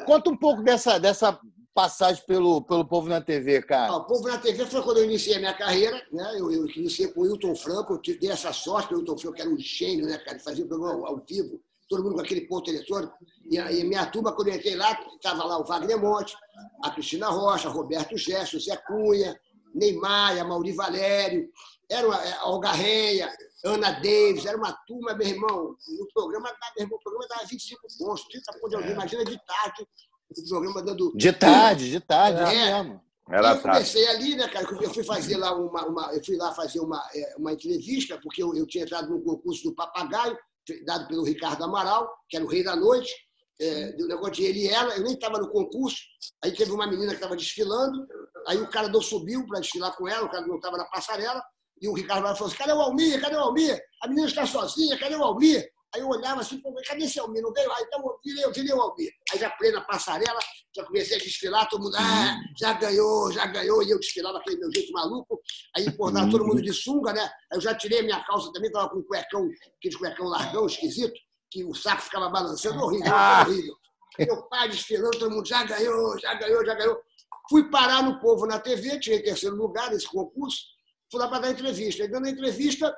Conta 0.07 0.31
um 0.31 0.37
pouco 0.37 0.63
dessa, 0.63 0.99
dessa 0.99 1.39
passagem 1.75 2.23
pelo, 2.27 2.63
pelo 2.63 2.85
povo 2.85 3.09
na 3.09 3.21
TV, 3.21 3.59
Ah, 3.59 3.63
cara. 3.63 3.93
o 3.97 4.05
povo 4.05 4.27
na 4.27 4.39
TV 4.39 4.67
foi 4.67 4.83
quando 4.83 4.97
eu 4.97 5.05
iniciei 5.05 5.37
a 5.37 5.39
minha 5.39 5.55
carreira, 5.55 6.03
né? 6.11 6.33
Eu, 6.37 6.51
eu 6.51 6.67
iniciei 6.67 7.09
com 7.09 7.21
o 7.21 7.23
Wilton 7.25 7.55
Franco, 7.55 7.93
eu 7.93 8.19
dei 8.19 8.31
essa 8.31 8.53
sorte, 8.53 8.93
o 8.93 8.99
Wilton 8.99 9.17
Franco 9.17 9.41
era 9.41 9.49
um 9.49 9.59
gênio, 9.59 10.07
né, 10.07 10.19
cara? 10.19 10.33
Ele 10.33 10.41
fazia 10.43 10.67
programa 10.67 11.07
ao 11.07 11.23
vivo, 11.29 11.61
todo 11.89 12.03
mundo 12.05 12.15
com 12.17 12.21
aquele 12.21 12.43
ponto 12.43 12.71
eletrônico. 12.71 13.15
E 13.51 13.59
a, 13.59 13.71
minha 13.85 14.07
turma, 14.07 14.33
quando 14.33 14.49
eu 14.49 14.55
entrei 14.55 14.77
lá, 14.77 14.93
estava 15.15 15.45
lá 15.45 15.59
o 15.59 15.65
Wagner 15.65 15.99
Monte, 16.01 16.37
a 16.85 16.91
Cristina 16.91 17.29
Rocha, 17.29 17.69
Roberto 17.69 18.17
Gesso, 18.17 18.61
Zé 18.61 18.77
Cunha, 18.77 19.39
Neymar, 19.75 20.39
a 20.39 20.45
Mauri 20.45 20.73
Valério, 20.73 21.49
era 21.91 22.07
uma, 22.07 22.17
a 22.17 22.49
Olga 22.49 22.73
Reia, 22.73 23.33
Ana 23.65 23.91
Davis, 23.93 24.45
era 24.45 24.57
uma 24.57 24.73
turma, 24.87 25.15
meu 25.15 25.27
irmão. 25.27 25.75
O 26.01 26.07
programa, 26.13 26.51
meu 26.77 26.85
irmão, 26.85 26.99
o 26.99 27.03
programa 27.03 27.27
dava 27.29 27.45
25 27.47 27.81
pontos, 27.99 28.25
30 28.29 28.53
pontos 28.55 28.69
de 28.71 28.77
alguém, 28.77 28.93
imagina 28.93 29.25
de 29.25 29.39
tarde, 29.47 29.89
o 30.31 30.49
programa 30.49 30.83
dando 30.83 31.13
De 31.17 31.33
tarde, 31.33 31.91
de 31.91 32.01
tarde, 32.01 32.43
isso 32.43 32.53
É. 32.53 32.83
mesmo. 32.83 33.01
Era 33.31 33.51
eu 33.51 33.63
tarde. 33.63 33.79
comecei 33.79 34.09
ali, 34.09 34.37
né, 34.37 34.49
cara? 34.49 34.67
Eu 34.81 34.91
fui 34.91 35.05
fazer 35.05 35.37
lá 35.37 35.55
uma, 35.55 35.85
uma- 35.87 36.15
eu 36.15 36.25
fui 36.25 36.37
lá 36.37 36.53
fazer 36.55 36.81
uma, 36.81 37.03
é, 37.15 37.35
uma 37.37 37.53
entrevista, 37.53 38.19
porque 38.23 38.43
eu, 38.43 38.55
eu 38.57 38.67
tinha 38.67 38.85
entrado 38.85 39.11
no 39.11 39.21
concurso 39.23 39.65
do 39.65 39.75
Papagaio, 39.75 40.37
dado 40.85 41.07
pelo 41.09 41.25
Ricardo 41.25 41.65
Amaral, 41.65 42.09
que 42.29 42.37
era 42.37 42.45
o 42.45 42.49
rei 42.49 42.63
da 42.63 42.77
noite, 42.77 43.13
é, 43.61 43.93
do 43.93 44.07
negócio 44.07 44.35
de 44.35 44.45
ele 44.45 44.61
e 44.61 44.69
ela. 44.69 44.97
Eu 44.97 45.03
nem 45.03 45.15
estava 45.15 45.39
no 45.39 45.51
concurso. 45.51 45.99
Aí 46.43 46.53
teve 46.53 46.71
uma 46.71 46.87
menina 46.87 47.11
que 47.11 47.17
estava 47.17 47.37
desfilando, 47.37 48.07
aí 48.47 48.59
o 48.61 48.71
cara 48.71 48.89
não 48.89 49.03
subiu 49.03 49.47
para 49.47 49.61
desfilar 49.61 49.97
com 49.97 50.09
ela, 50.09 50.27
o 50.27 50.31
cara 50.31 50.47
não 50.47 50.57
estava 50.57 50.77
na 50.77 50.85
passarela, 50.85 51.43
e 51.81 51.89
o 51.89 51.95
Ricardo 51.95 52.21
Amaral 52.21 52.37
falou 52.37 52.49
assim: 52.49 52.59
cadê 52.59 52.73
o 52.73 52.81
Almir? 52.81 53.21
Cadê 53.21 53.37
o 53.37 53.41
Almir? 53.41 53.81
A 54.03 54.09
menina 54.09 54.29
está 54.29 54.47
sozinha, 54.47 54.99
cadê 54.99 55.17
o 55.17 55.23
Almir? 55.23 55.69
Aí 55.95 56.03
eu 56.03 56.09
olhava 56.09 56.43
assim, 56.43 56.59
pô, 56.59 56.75
cadê 56.87 57.05
esse 57.05 57.19
Almir? 57.19 57.43
Não 57.43 57.53
veio? 57.53 57.73
Aí 57.73 57.85
então 57.85 58.01
eu 58.01 58.19
virei, 58.23 58.45
eu 58.45 58.53
virei 58.53 58.73
o 58.75 58.81
Almir. 58.81 59.11
Aí 59.33 59.39
já 59.39 59.49
plena 59.51 59.81
passarela, 59.81 60.39
já 60.77 60.85
comecei 60.85 61.17
a 61.17 61.21
desfilar, 61.21 61.69
todo 61.69 61.83
mundo, 61.83 61.97
ah, 61.97 62.39
já 62.59 62.75
ganhou, 62.75 63.33
já 63.33 63.47
ganhou, 63.47 63.83
e 63.83 63.91
eu 63.91 63.99
desfilava 63.99 64.39
aquele 64.39 64.59
meu 64.59 64.71
jeito 64.73 64.93
maluco. 64.93 65.41
Aí, 65.77 65.91
pô, 65.97 66.13
tava 66.13 66.31
todo 66.31 66.45
mundo 66.45 66.61
de 66.61 66.73
sunga, 66.75 67.13
né? 67.13 67.23
Aí 67.23 67.57
eu 67.57 67.61
já 67.61 67.75
tirei 67.75 68.01
a 68.01 68.03
minha 68.03 68.23
calça 68.25 68.53
também, 68.53 68.71
tava 68.71 68.91
com 68.91 68.99
um 68.99 69.03
cuecão, 69.03 69.49
aquele 69.79 69.97
cuecão 69.97 70.27
largão, 70.27 70.67
esquisito, 70.67 71.19
que 71.51 71.65
o 71.65 71.75
saco 71.75 72.03
ficava 72.03 72.29
balançando, 72.29 72.83
horrível, 72.83 73.13
horrível. 73.15 73.75
Meu 74.19 74.43
pai 74.49 74.69
desfilando, 74.69 75.19
todo 75.19 75.31
mundo 75.31 75.47
já 75.47 75.65
ganhou, 75.65 76.19
já 76.19 76.35
ganhou, 76.35 76.65
já 76.67 76.75
ganhou. 76.75 77.01
Fui 77.49 77.71
parar 77.71 78.03
no 78.03 78.21
Povo 78.21 78.47
na 78.47 78.59
TV, 78.59 79.01
tirei 79.01 79.23
terceiro 79.23 79.57
lugar 79.57 79.91
nesse 79.91 80.07
concurso, 80.07 80.59
fui 81.11 81.19
lá 81.19 81.29
para 81.29 81.41
dar 81.41 81.51
entrevista. 81.51 82.03
Aí, 82.03 82.11
dando 82.11 82.27
a 82.27 82.31
entrevista, 82.31 82.95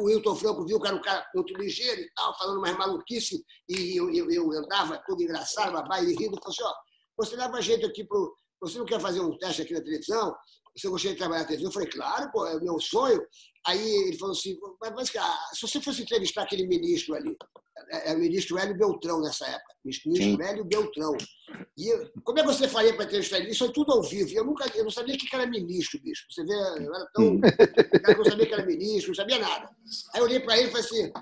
o 0.00 0.04
Wilton 0.04 0.34
Franco 0.34 0.66
viu 0.66 0.80
que 0.80 0.86
era 0.86 0.96
um 0.96 1.02
cara 1.02 1.24
muito 1.34 1.56
ligeiro 1.56 2.00
e 2.00 2.10
tal, 2.14 2.36
falando 2.36 2.60
mais 2.60 2.76
maluquice, 2.76 3.44
e 3.68 3.96
eu, 3.98 4.12
eu, 4.12 4.30
eu 4.30 4.50
andava 4.52 5.00
todo 5.06 5.22
engraçado, 5.22 5.72
babá, 5.72 6.00
e 6.00 6.14
rindo, 6.14 6.36
falou 6.42 6.50
assim, 6.50 6.64
ó, 6.64 6.74
você 7.16 7.36
leva 7.36 7.62
jeito 7.62 7.86
aqui 7.86 8.04
pro... 8.04 8.34
Você 8.60 8.78
não 8.78 8.86
quer 8.86 9.00
fazer 9.00 9.20
um 9.20 9.36
teste 9.38 9.62
aqui 9.62 9.74
na 9.74 9.82
televisão? 9.82 10.34
Você 10.76 10.88
gostaria 10.88 11.12
de 11.12 11.18
trabalhar 11.18 11.42
na 11.42 11.46
televisão? 11.46 11.70
Eu 11.70 11.74
falei, 11.74 11.88
claro, 11.88 12.30
pô, 12.32 12.46
é 12.46 12.56
o 12.56 12.62
meu 12.62 12.80
sonho. 12.80 13.20
Aí 13.66 13.80
ele 14.08 14.18
falou 14.18 14.34
assim, 14.34 14.58
mas, 14.80 14.92
mas 14.94 15.10
cara, 15.10 15.34
se 15.54 15.62
você 15.62 15.80
fosse 15.80 16.02
entrevistar 16.02 16.42
aquele 16.42 16.66
ministro 16.66 17.14
ali, 17.14 17.36
é, 17.90 18.10
é 18.10 18.14
o 18.14 18.18
ministro 18.18 18.58
Hélio 18.58 18.76
Beltrão 18.76 19.20
nessa 19.20 19.46
época, 19.46 19.74
ministro 19.84 20.12
Sim. 20.16 20.42
Hélio 20.42 20.64
Beltrão. 20.64 21.16
E 21.78 21.88
eu- 21.88 22.10
como 22.24 22.38
é 22.38 22.42
que 22.42 22.48
você 22.48 22.68
faria 22.68 22.94
para 22.94 23.04
entrevistar 23.04 23.38
ele? 23.38 23.50
Isso 23.50 23.64
é 23.64 23.72
tudo 23.72 23.92
ao 23.92 24.02
vivo. 24.02 24.30
Eu 24.32 24.44
nunca, 24.44 24.66
eu 24.76 24.84
não 24.84 24.90
sabia 24.90 25.16
que 25.16 25.34
era 25.34 25.46
ministro, 25.46 26.00
bicho. 26.02 26.24
Você 26.30 26.44
vê, 26.44 26.52
eu 26.52 26.94
era 26.94 27.06
tão. 27.14 27.24
Eu 27.24 28.16
não 28.18 28.24
sabia 28.24 28.46
que 28.46 28.54
era 28.54 28.66
ministro, 28.66 29.08
não 29.08 29.14
sabia 29.14 29.38
nada. 29.38 29.70
Aí 30.12 30.20
eu 30.20 30.24
olhei 30.24 30.40
para 30.40 30.58
ele 30.58 30.68
e 30.68 30.70
falei 30.72 30.86
assim: 30.86 31.12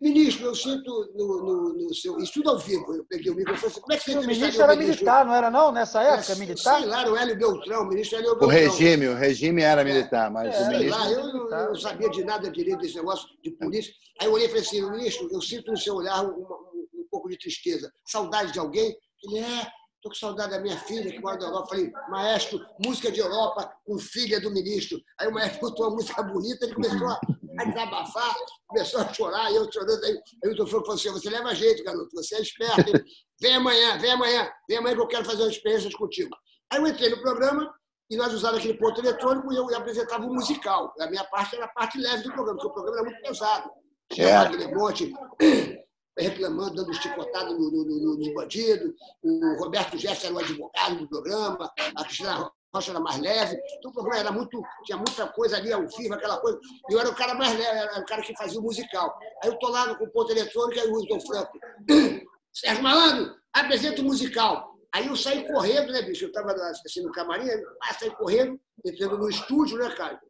Ministro, 0.00 0.46
eu 0.46 0.54
sinto 0.54 1.10
no, 1.16 1.42
no, 1.42 1.72
no 1.74 1.94
seu. 1.94 2.18
Isso 2.18 2.34
tudo 2.34 2.50
ao 2.50 2.58
vivo. 2.58 2.94
Eu 2.94 3.04
peguei 3.04 3.32
o 3.32 3.34
microfone 3.34 3.72
como 3.74 3.92
é 3.92 3.96
que 3.96 4.04
você 4.12 4.18
O 4.18 4.26
ministro 4.26 4.62
era 4.62 4.72
o 4.74 4.76
ministro? 4.76 5.04
militar, 5.04 5.24
não 5.26 5.34
era 5.34 5.50
não? 5.50 5.72
Nessa 5.72 6.02
época, 6.02 6.32
É, 6.32 6.36
militar? 6.36 6.78
Sei 6.78 6.86
lá, 6.88 7.00
era 7.00 7.10
o 7.12 7.16
Hélio 7.16 7.36
Beltrão, 7.36 7.82
o 7.82 7.88
ministro 7.88 8.18
Hélio 8.18 8.30
O 8.32 8.36
Beltrão. 8.36 8.48
regime, 8.48 9.08
o 9.08 9.14
regime 9.16 9.62
era 9.62 9.82
militar, 9.82 10.30
mas 10.30 10.54
É, 10.54 10.60
o 10.62 10.64
Sei 10.66 10.78
ministro. 10.78 10.98
lá, 11.00 11.10
eu 11.10 11.26
não, 11.26 11.50
eu 11.50 11.68
não 11.68 11.74
sabia 11.76 12.10
de 12.10 12.24
nada 12.24 12.50
direito 12.50 12.78
desse 12.80 12.94
negócio 12.96 13.28
de 13.42 13.50
polícia. 13.52 13.92
Aí 14.20 14.28
eu 14.28 14.32
olhei 14.32 14.46
e 14.46 14.48
falei 14.48 14.62
assim, 14.62 14.90
ministro, 14.90 15.28
eu 15.32 15.40
sinto 15.42 15.70
no 15.72 15.76
seu 15.76 15.96
olhar 15.96 16.22
um, 16.22 16.28
um- 16.30 16.88
um 16.94 17.06
pouco 17.10 17.28
de 17.28 17.36
tristeza. 17.38 17.90
Saudade 18.06 18.52
de 18.52 18.58
alguém? 18.58 18.96
Ele 19.24 19.38
é, 19.38 19.66
Tô 20.00 20.10
com 20.10 20.14
saudade 20.14 20.52
da 20.52 20.60
minha 20.60 20.78
filha 20.78 21.10
que 21.10 21.18
mora 21.20 21.36
na 21.38 21.46
Europa. 21.46 21.70
Falei, 21.70 21.90
maestro, 22.08 22.64
música 22.86 23.10
de 23.10 23.18
Europa 23.18 23.68
com 23.84 23.98
filha 23.98 24.40
do 24.40 24.48
ministro. 24.48 24.96
Aí 25.18 25.26
o 25.26 25.32
maestro 25.34 25.58
botou 25.60 25.86
uma 25.88 25.96
música 25.96 26.22
bonita, 26.22 26.64
ele 26.66 26.74
começou 26.76 27.08
a, 27.08 27.18
a 27.58 27.64
desabafar, 27.64 28.34
começou 28.66 29.00
a 29.00 29.12
chorar, 29.12 29.50
e 29.50 29.56
eu 29.56 29.70
chorando. 29.72 30.04
Aí, 30.04 30.20
aí 30.44 30.50
o 30.50 30.54
doutor 30.54 30.80
falou 30.80 30.94
assim: 30.94 31.10
você 31.10 31.28
leva 31.28 31.54
jeito, 31.54 31.84
garoto, 31.84 32.10
você 32.14 32.36
é 32.36 32.40
esperto. 32.40 32.88
Hein? 32.88 33.04
Vem 33.40 33.54
amanhã, 33.56 33.98
vem 33.98 34.12
amanhã, 34.12 34.50
vem 34.68 34.78
amanhã 34.78 34.94
que 34.94 35.02
eu 35.02 35.08
quero 35.08 35.24
fazer 35.24 35.42
uma 35.42 35.50
experiência 35.50 35.90
contigo. 35.96 36.34
Aí 36.70 36.80
eu 36.80 36.86
entrei 36.86 37.10
no 37.10 37.20
programa 37.20 37.72
e 38.10 38.16
nós 38.16 38.32
usávamos 38.32 38.64
aquele 38.64 38.78
ponto 38.78 39.00
eletrônico 39.00 39.52
e 39.52 39.56
eu 39.56 39.76
apresentava 39.76 40.24
um 40.24 40.34
musical. 40.34 40.92
A 41.00 41.06
minha 41.08 41.24
parte 41.24 41.56
era 41.56 41.66
a 41.66 41.68
parte 41.68 41.98
leve 41.98 42.22
do 42.22 42.32
programa, 42.32 42.58
porque 42.58 42.68
o 42.68 42.72
programa 42.72 42.98
era 42.98 43.10
muito 43.10 43.22
pesado. 43.22 43.70
Tinha 44.12 44.28
É. 44.28 44.38
Wagner 44.38 44.74
Monte 44.74 45.12
reclamando, 46.18 46.74
dando 46.74 46.94
chicotada 46.94 47.50
no, 47.50 47.70
no, 47.70 47.84
no, 47.84 48.16
nos 48.16 48.34
bandidos, 48.34 48.92
o 49.22 49.62
Roberto 49.62 49.96
Jefferson 49.96 50.26
era 50.26 50.34
o 50.34 50.38
advogado 50.38 50.96
do 50.98 51.08
programa, 51.08 51.72
a 51.94 52.04
Cristina 52.04 52.50
Rocha 52.74 52.90
era 52.90 53.00
mais 53.00 53.18
leve. 53.18 53.58
Então 53.78 53.90
o 53.90 53.94
programa 53.94 54.18
era 54.18 54.32
muito, 54.32 54.62
tinha 54.84 54.96
muita 54.96 55.26
coisa 55.28 55.56
ali 55.56 55.72
ao 55.72 55.86
vivo, 55.86 56.14
aquela 56.14 56.38
coisa. 56.38 56.58
Eu 56.90 57.00
era 57.00 57.08
o 57.08 57.14
cara 57.14 57.34
mais 57.34 57.56
leve, 57.58 57.78
era 57.78 58.00
o 58.00 58.06
cara 58.06 58.22
que 58.22 58.36
fazia 58.36 58.60
o 58.60 58.62
musical. 58.62 59.18
Aí 59.42 59.50
eu 59.50 59.58
tô 59.58 59.68
lá 59.68 59.94
com 59.94 60.08
ponto 60.10 60.30
eletrônico, 60.30 60.80
aí 60.80 60.88
o 60.88 60.96
Wilton 60.96 61.20
Franco. 61.20 61.58
Sérgio 62.52 62.82
Malandro, 62.82 63.36
apresenta 63.52 64.00
o 64.00 64.04
musical. 64.04 64.74
Aí 64.92 65.06
eu 65.06 65.16
saí 65.16 65.46
correndo, 65.46 65.92
né, 65.92 66.02
bicho? 66.02 66.24
Eu 66.24 66.28
estava 66.28 66.52
assim 66.52 67.02
no 67.02 67.12
camarim, 67.12 67.46
eu 67.46 67.62
saí 67.98 68.10
correndo, 68.10 68.58
entrando 68.84 69.18
no 69.18 69.28
estúdio, 69.28 69.78
né, 69.78 69.90
cara? 69.90 70.20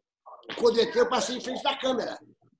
Quando 0.56 0.80
entrei, 0.80 1.02
eu 1.02 1.08
passei 1.08 1.36
em 1.36 1.40
frente 1.40 1.62
da 1.62 1.76
câmera. 1.76 2.18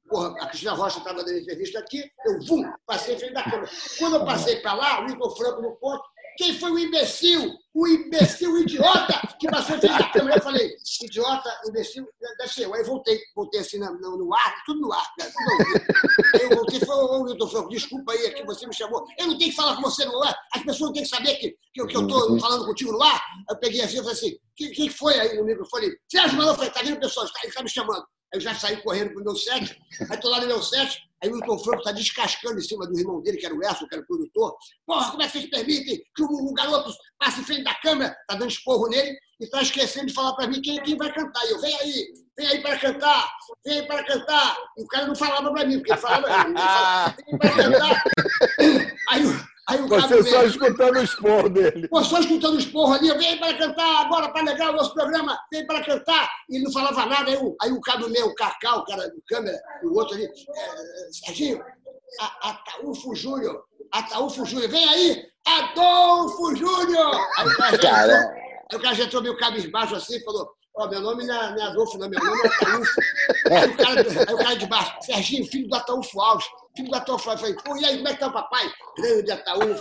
Porra, 0.09 0.35
a 0.41 0.47
Cristina 0.47 0.73
Rocha 0.73 0.99
estava 0.99 1.23
dando 1.23 1.39
entrevista 1.39 1.79
aqui, 1.79 2.11
eu, 2.25 2.41
vum, 2.47 2.65
passei 2.87 3.15
em 3.15 3.19
frente 3.19 3.35
da 3.35 3.43
câmera. 3.43 3.71
Quando 3.99 4.17
eu 4.17 4.25
passei 4.25 4.57
para 4.61 4.73
lá, 4.75 5.01
o 5.01 5.05
Wilton 5.05 5.31
Franco 5.37 5.61
no 5.61 5.77
ponto, 5.77 6.03
quem 6.39 6.57
foi 6.57 6.71
o 6.71 6.79
imbecil? 6.79 7.53
O 7.75 7.87
imbecil, 7.87 8.53
o 8.53 8.59
idiota 8.59 9.21
que 9.41 9.49
passou 9.49 9.75
em 9.77 9.81
frente 9.81 9.99
da 9.99 10.11
câmera. 10.11 10.37
Eu 10.37 10.43
falei, 10.43 10.71
idiota, 11.03 11.61
imbecil, 11.69 12.07
deve 12.39 12.53
ser 12.53 12.65
eu. 12.65 12.75
Aí 12.75 12.85
voltei, 12.85 13.21
voltei 13.35 13.61
assim 13.61 13.79
no, 13.79 13.93
no, 13.99 14.19
no 14.19 14.33
ar, 14.33 14.63
tudo 14.65 14.81
no 14.81 14.93
ar, 14.93 15.05
cara, 15.19 15.33
tudo 15.33 16.41
eu 16.41 16.57
voltei 16.57 16.79
e 16.79 16.87
falei, 16.87 17.05
ô 17.05 17.49
Franco, 17.49 17.69
desculpa 17.69 18.13
aí, 18.13 18.27
é 18.27 18.31
que 18.31 18.47
você 18.47 18.69
me 18.69 18.75
chamou. 18.75 19.05
Eu 19.19 19.27
não 19.27 19.37
tenho 19.37 19.51
que 19.51 19.57
falar 19.57 19.75
com 19.75 19.83
você 19.83 20.05
no 20.05 20.23
ar, 20.23 20.37
as 20.55 20.63
pessoas 20.63 20.93
têm 20.93 21.03
que 21.03 21.09
saber 21.09 21.35
que, 21.35 21.51
que, 21.75 21.87
que 21.87 21.97
eu 21.97 22.03
estou 22.03 22.39
falando 22.39 22.67
contigo 22.67 22.93
no 22.93 23.03
ar. 23.03 23.21
Eu 23.51 23.59
peguei 23.59 23.81
assim 23.81 23.97
e 23.97 23.99
falei 23.99 24.13
assim, 24.13 24.31
o 24.31 24.39
que, 24.55 24.91
foi 24.91 25.19
aí 25.19 25.37
no 25.37 25.45
microfone? 25.45 25.91
Sérgio 26.09 26.39
Malandro, 26.39 26.59
falei, 26.59 26.73
tá 26.73 26.83
vendo, 26.83 27.01
pessoal? 27.01 27.27
Ele 27.43 27.49
está 27.49 27.63
me 27.65 27.69
chamando. 27.69 28.07
Eu 28.33 28.41
já 28.41 28.55
saí 28.55 28.77
correndo 28.83 29.13
pro 29.15 29.25
meu 29.25 29.35
set, 29.35 29.81
aí 30.11 30.21
tô 30.21 30.29
lá 30.29 30.41
no 30.41 30.47
meu 30.47 30.63
set, 30.63 30.99
aí 31.23 31.31
o 31.31 31.35
Wilton 31.35 31.59
Franco 31.61 31.83
tá 31.83 31.93
descascando 31.93 32.59
em 32.59 32.63
cima 32.63 32.87
do 32.87 32.99
irmão 32.99 33.23
dele, 33.23 33.39
que 33.39 33.47
era 33.47 33.55
o 33.55 33.63
Erso, 33.65 33.89
que 33.89 33.95
era 33.95 34.05
o 34.05 34.07
produtor. 34.07 34.55
Porra, 34.87 35.11
como 35.11 35.23
é 35.23 35.27
que 35.27 35.33
vocês 35.33 35.49
permitem 35.51 36.03
que 36.15 36.23
o, 36.23 36.53
garoto 36.53 36.93
passe 37.19 37.41
em 37.41 37.45
frente 37.45 37.65
da 37.65 37.75
câmera, 37.77 38.15
tá 38.29 38.35
dando 38.35 38.51
esporro 38.51 38.89
nele, 38.89 39.17
e 39.41 39.47
tá 39.49 39.63
esquecendo 39.63 40.07
de 40.07 40.13
falar 40.13 40.35
para 40.35 40.47
mim 40.49 40.61
quem, 40.61 40.83
quem 40.83 40.97
vai 40.97 41.13
cantar. 41.13 41.43
E 41.47 41.51
eu, 41.53 41.61
vem 41.61 41.75
aí, 41.81 42.07
vem 42.37 42.47
aí 42.49 42.61
para 42.61 42.79
cantar, 42.79 43.31
vem 43.65 43.81
aí 43.81 43.87
para 43.87 44.05
cantar. 44.05 44.57
E 44.77 44.83
o 44.83 44.87
cara 44.89 45.07
não 45.07 45.15
falava 45.15 45.51
para 45.53 45.65
mim, 45.65 45.79
porque 45.79 45.93
ele 45.93 46.01
falava, 46.01 46.27
ele 46.49 46.59
falava 46.59 47.17
vem 47.25 47.39
para 47.39 47.55
cantar. 47.55 48.03
Aí, 49.09 49.25
o- 49.27 49.58
aí 49.69 49.81
o 49.81 49.89
Você 49.89 50.23
só 50.25 50.43
escutando 50.45 50.97
o 50.97 51.03
esporro 51.03 51.49
dele. 51.49 51.89
Pô, 51.89 52.03
só 52.03 52.19
escutando 52.19 52.57
os 52.57 52.67
porros 52.67 52.99
ali, 52.99 53.17
vem 53.19 53.39
para 53.39 53.57
cantar 53.57 54.01
agora, 54.01 54.31
para 54.31 54.43
legal 54.43 54.73
o 54.73 54.77
nosso 54.77 54.95
programa, 54.95 55.39
vem 55.53 55.67
para 55.67 55.85
cantar. 55.85 56.29
E 56.49 56.59
não 56.63 56.73
falava 56.73 57.07
nada. 57.07 57.31
Aí 57.31 57.37
o, 57.37 57.57
aí 57.61 57.71
o 57.71 57.81
cara 57.81 58.01
do 58.01 58.11
meu, 58.11 58.27
o 58.27 58.35
Cacau, 58.35 58.81
o 58.81 58.85
cara 58.85 59.09
do 59.09 59.23
câmera, 59.27 59.61
o 59.85 59.95
outro 59.97 60.15
ali, 60.15 60.25
é, 60.25 61.13
Serginho, 61.13 61.63
Ataúfo 62.43 63.15
Júnior, 63.15 63.63
Ataúfo 63.93 64.45
Júnior, 64.45 64.71
vem 64.71 64.89
aí, 64.89 65.23
Adolfo 65.47 66.55
Júnior! 66.57 67.15
Aí 67.39 67.47
o 67.47 67.57
cara 67.57 67.77
já 67.77 67.91
Cara. 67.91 68.15
entrou, 68.15 68.33
aí 68.71 68.77
o 68.77 68.83
cara 68.83 68.95
já 68.95 69.05
entrou 69.05 69.23
meio 69.23 69.39
cabisbaixo 69.39 69.95
assim 69.95 70.17
e 70.17 70.25
falou, 70.25 70.51
ó, 70.79 70.89
meu 70.89 71.01
nome 71.01 71.27
não 71.27 71.35
é, 71.35 71.51
não 71.51 71.59
é 71.59 71.63
Adolfo, 71.67 71.99
não, 71.99 72.09
meu 72.09 72.23
nome 72.23 72.41
é 72.43 72.47
Ataúfo. 72.47 73.01
Aí 73.51 73.69
o 73.69 73.77
cara, 73.77 74.01
aí 74.01 74.35
o 74.35 74.39
cara 74.39 74.55
de 74.55 74.67
baixo, 74.67 74.97
Serginho, 75.03 75.47
filho 75.47 75.69
do 75.69 75.77
Ataúfo 75.77 76.21
Alves, 76.21 76.47
filho 76.77 76.91
do 76.91 76.97
Ataúfo 76.97 77.29
Alves. 77.29 77.41
Falei, 77.43 77.57
pô, 77.65 77.77
e 77.77 77.85
aí, 77.85 77.97
como 77.97 78.09
é 78.09 78.13
que 78.15 78.21
tá 78.21 78.29
o 78.29 78.33
papai? 78.33 78.73
Grande 78.97 79.31
Ataúfo. 79.33 79.79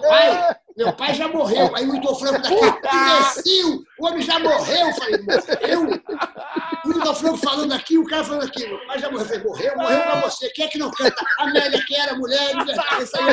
Pai, 0.00 0.56
meu 0.76 0.92
pai 0.92 1.14
já 1.14 1.28
morreu. 1.28 1.70
Aí 1.76 1.86
o 1.86 1.94
Hilton 1.94 2.14
Franco 2.14 2.40
daqui, 2.40 2.54
imbecil, 2.54 3.84
o 3.98 4.06
homem 4.06 4.22
já 4.22 4.38
morreu. 4.38 4.86
Eu 4.86 4.94
falei, 4.94 5.22
morreu? 5.22 6.02
O 6.84 6.90
Hilton 6.90 7.14
Franco 7.14 7.36
falando 7.38 7.72
aqui, 7.72 7.98
o 7.98 8.04
cara 8.04 8.24
falando 8.24 8.44
aqui, 8.44 8.66
meu 8.66 8.86
pai 8.86 8.98
já 8.98 9.10
morreu. 9.10 9.44
Morreu? 9.44 9.76
Morreu 9.76 10.02
pra 10.02 10.20
você. 10.20 10.48
Quem 10.50 10.64
é 10.64 10.68
que 10.68 10.78
não 10.78 10.90
canta? 10.90 11.24
A 11.38 11.44
Amélia, 11.44 11.84
que 11.84 11.94
era 11.94 12.14
mulher, 12.14 12.54
verdade, 12.64 13.02
isso 13.02 13.16
aí. 13.16 13.24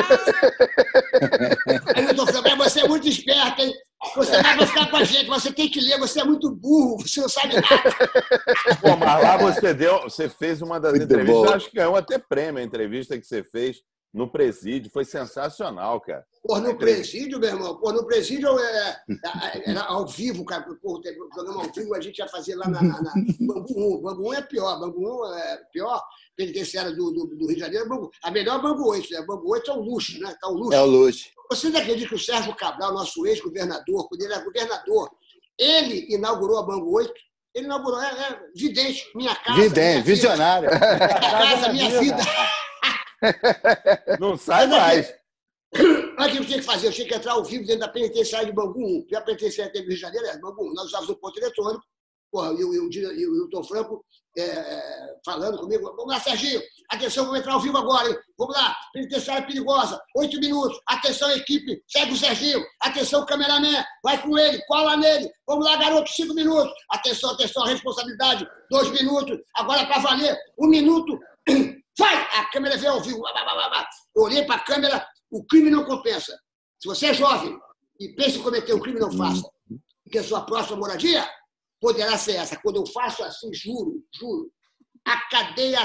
Aí 1.96 2.04
o 2.06 2.26
Franco, 2.26 2.56
mas 2.56 2.72
você 2.72 2.80
é 2.80 2.88
muito 2.88 3.08
esperto, 3.08 3.62
hein? 3.62 3.74
Você 4.14 4.42
vai 4.42 4.66
ficar 4.66 4.90
com 4.90 4.96
a 4.96 5.04
gente, 5.04 5.26
você 5.26 5.52
tem 5.52 5.68
que 5.68 5.80
ler, 5.80 5.98
você 5.98 6.20
é 6.20 6.24
muito 6.24 6.50
burro, 6.50 6.98
você 6.98 7.20
não 7.20 7.28
sabe 7.28 7.54
nada. 7.54 7.96
Pô, 8.80 8.96
mas 8.96 9.22
lá 9.22 9.36
você 9.36 9.74
deu, 9.74 10.02
você 10.02 10.28
fez 10.28 10.62
uma 10.62 10.78
das 10.78 10.92
Muito 10.92 11.04
entrevistas, 11.04 11.42
bom. 11.42 11.46
eu 11.46 11.54
acho 11.54 11.68
que 11.68 11.76
ganhou 11.76 11.96
até 11.96 12.16
prêmio 12.16 12.60
a 12.60 12.64
entrevista 12.64 13.18
que 13.18 13.26
você 13.26 13.42
fez 13.42 13.78
no 14.12 14.30
presídio, 14.30 14.90
foi 14.90 15.04
sensacional, 15.04 16.00
cara. 16.00 16.24
Pô, 16.42 16.58
no 16.58 16.76
presídio, 16.76 17.38
meu 17.38 17.50
irmão, 17.50 17.76
pô, 17.76 17.92
no 17.92 18.06
presídio 18.06 18.58
é, 18.58 19.02
é, 19.10 19.70
era 19.70 19.82
ao 19.82 20.06
vivo, 20.06 20.44
cara. 20.44 20.66
Pô, 20.82 21.00
tem 21.00 21.16
programa 21.16 21.62
ao 21.62 21.72
vivo 21.72 21.94
a 21.94 22.00
gente 22.00 22.18
ia 22.18 22.28
fazer 22.28 22.54
lá 22.56 22.68
na, 22.68 22.82
na, 22.82 23.02
na 23.02 23.12
Bangu 23.40 23.98
1. 23.98 24.02
Bangu 24.02 24.30
1 24.30 24.34
é 24.34 24.42
pior, 24.42 24.80
Bangu 24.80 25.26
1 25.26 25.34
é 25.34 25.56
pior, 25.72 26.02
penitenciária 26.36 26.92
do, 26.92 27.10
do, 27.10 27.26
do 27.26 27.46
Rio 27.46 27.54
de 27.54 27.60
Janeiro. 27.60 27.88
Bangu. 27.88 28.10
A 28.22 28.30
melhor 28.30 28.58
é 28.58 28.62
Bangu 28.62 28.88
8, 28.88 29.12
né? 29.12 29.22
Bangu 29.26 29.50
8 29.50 29.70
é 29.70 29.74
o 29.74 29.80
luxo, 29.80 30.20
né? 30.20 30.34
Tá 30.40 30.48
o 30.48 30.54
luxo. 30.54 30.72
É 30.72 30.80
o 30.80 30.86
luxo. 30.86 31.28
Vocês 31.50 31.74
acreditam 31.74 32.08
que 32.08 32.14
o 32.14 32.18
Sérgio 32.18 32.54
Cabral, 32.54 32.92
nosso 32.92 33.26
ex-governador, 33.26 34.08
quando 34.08 34.22
ele 34.22 34.32
era 34.32 34.44
governador, 34.44 35.10
ele 35.58 36.06
inaugurou 36.14 36.58
a 36.58 36.62
Bangu 36.62 36.94
8? 36.96 37.12
Ele 37.54 37.66
inaugurou, 37.66 38.00
é, 38.00 38.06
é 38.06 38.40
vidente, 38.54 39.10
minha 39.14 39.34
casa. 39.34 39.58
minha 39.58 39.68
Vidente, 39.68 39.96
vida, 39.96 40.04
visionário. 40.04 40.68
Minha 40.70 41.20
casa, 41.20 41.72
minha 41.72 42.00
vida. 42.00 42.22
Não 44.18 44.36
sai 44.36 44.66
Mas 44.66 44.76
é 44.76 44.80
mais. 44.80 45.14
Olha 46.18 46.28
o 46.28 46.32
que 46.32 46.38
eu 46.38 46.44
tinha 46.46 46.58
que 46.58 46.64
fazer. 46.64 46.86
Eu 46.88 46.92
tinha 46.92 47.06
que 47.08 47.14
entrar 47.14 47.32
ao 47.32 47.44
vivo 47.44 47.64
dentro 47.64 47.80
da 47.80 47.88
penitenciária 47.88 48.46
de 48.46 48.52
Bangu 48.52 48.80
1. 48.80 49.00
Porque 49.02 49.16
a 49.16 49.20
penitenciária 49.20 49.72
teve 49.72 49.86
Rio 49.88 49.94
de 49.96 50.00
Janeiro, 50.00 50.26
é 50.26 50.38
Bangu 50.38 50.70
1. 50.70 50.74
Nós 50.74 50.86
usávamos 50.86 51.10
o 51.10 51.16
ponto 51.16 51.38
eletrônico. 51.38 51.84
Porra, 52.30 52.52
e, 52.52 52.62
o- 52.62 52.74
e 52.92 53.22
Hilton 53.22 53.64
Franco 53.64 54.04
é, 54.36 55.14
falando 55.24 55.58
comigo. 55.58 55.84
Vamos 55.96 56.12
lá, 56.12 56.20
Serginho. 56.20 56.60
Atenção, 56.90 57.24
vamos 57.24 57.40
entrar 57.40 57.54
ao 57.54 57.60
vivo 57.60 57.76
agora, 57.78 58.08
hein? 58.08 58.16
Vamos 58.38 58.54
lá. 58.54 58.76
Penitenciária 58.92 59.46
perigosa. 59.46 59.98
Oito 60.16 60.38
minutos. 60.38 60.78
Atenção, 60.86 61.30
equipe. 61.30 61.82
Segue 61.88 62.12
o 62.12 62.16
Serginho. 62.16 62.62
Atenção, 62.82 63.24
cameraman. 63.24 63.82
Vai 64.02 64.20
com 64.22 64.38
ele. 64.38 64.62
Cola 64.66 64.96
nele. 64.96 65.30
Vamos 65.46 65.64
lá, 65.64 65.76
garoto. 65.76 66.10
Cinco 66.12 66.34
minutos. 66.34 66.70
Atenção, 66.90 67.30
atenção. 67.30 67.64
Responsabilidade. 67.64 68.46
Dois 68.70 68.90
minutos. 68.90 69.38
Agora 69.56 69.86
para 69.86 69.98
valer. 70.00 70.36
Um 70.58 70.68
minuto. 70.68 71.18
Vai! 71.98 72.14
A 72.38 72.44
câmera 72.50 72.76
veio 72.76 72.92
ao 72.92 73.02
vivo. 73.02 73.20
Blá, 73.20 73.32
blá, 73.32 73.44
blá, 73.44 73.68
blá. 73.68 73.88
Eu 74.14 74.22
olhei 74.22 74.44
para 74.44 74.56
a 74.56 74.64
câmera. 74.64 75.06
O 75.30 75.44
crime 75.44 75.70
não 75.70 75.84
compensa. 75.84 76.38
Se 76.80 76.88
você 76.88 77.06
é 77.06 77.14
jovem 77.14 77.58
e 78.00 78.08
pensa 78.14 78.38
em 78.38 78.42
cometer 78.42 78.72
um 78.72 78.80
crime, 78.80 79.00
não 79.00 79.10
faça. 79.12 79.42
Porque 80.04 80.18
a 80.18 80.24
sua 80.24 80.42
próxima 80.42 80.76
moradia 80.76 81.28
poderá 81.80 82.16
ser 82.16 82.36
essa. 82.36 82.58
Quando 82.60 82.76
eu 82.76 82.86
faço 82.86 83.22
assim, 83.24 83.52
juro, 83.52 84.02
juro, 84.14 84.50
a 85.04 85.28
cadeia 85.28 85.80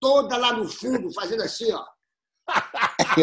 toda 0.00 0.36
lá 0.36 0.52
no 0.52 0.68
fundo, 0.68 1.12
fazendo 1.12 1.42
assim, 1.42 1.72
ó. 1.72 1.84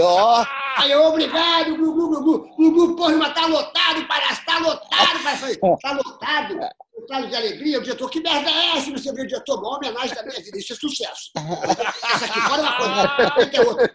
Ó, 0.01 0.45
Aí, 0.78 0.95
obrigado, 0.95 1.76
Gugu, 1.78 2.09
Gugu. 2.09 2.55
Gugu, 2.55 2.95
porra, 2.95 3.15
mas 3.17 3.34
tá 3.34 3.45
lotado, 3.45 4.07
parece, 4.07 4.45
tá 4.45 4.57
lotado, 4.57 5.24
parece. 5.24 5.59
Tá 5.59 5.91
lotado. 5.91 6.59
Lotado 6.97 7.28
de 7.28 7.36
alegria. 7.36 7.80
O 7.80 7.82
diretor, 7.84 8.09
que 8.09 8.22
merda 8.22 8.49
é 8.49 8.78
essa? 8.78 8.91
Você 8.91 9.11
vê 9.13 9.22
o 9.22 9.28
diretor, 9.28 9.59
uma 9.59 9.78
homenagem 9.78 10.15
da 10.15 10.24
minha 10.24 10.41
vida. 10.41 10.57
Isso 10.57 10.74
é 10.74 10.76
sucesso. 10.76 11.32
Essa 12.13 12.26
aqui 12.26 12.41
fora 12.41 12.61
é 12.61 12.65
uma 12.65 12.78
coisa. 12.78 13.49
Ter 13.51 13.67
outra. 13.67 13.93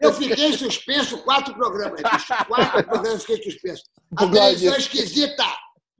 Eu 0.00 0.12
fiquei 0.12 0.52
suspenso 0.52 1.18
quatro 1.18 1.54
programas. 1.54 2.02
Quatro 2.46 2.84
programas 2.84 3.24
fiquei 3.24 3.50
suspenso. 3.50 3.82
A 4.16 4.26
televisão 4.26 4.74
é 4.74 4.78
esquisita. 4.78 5.44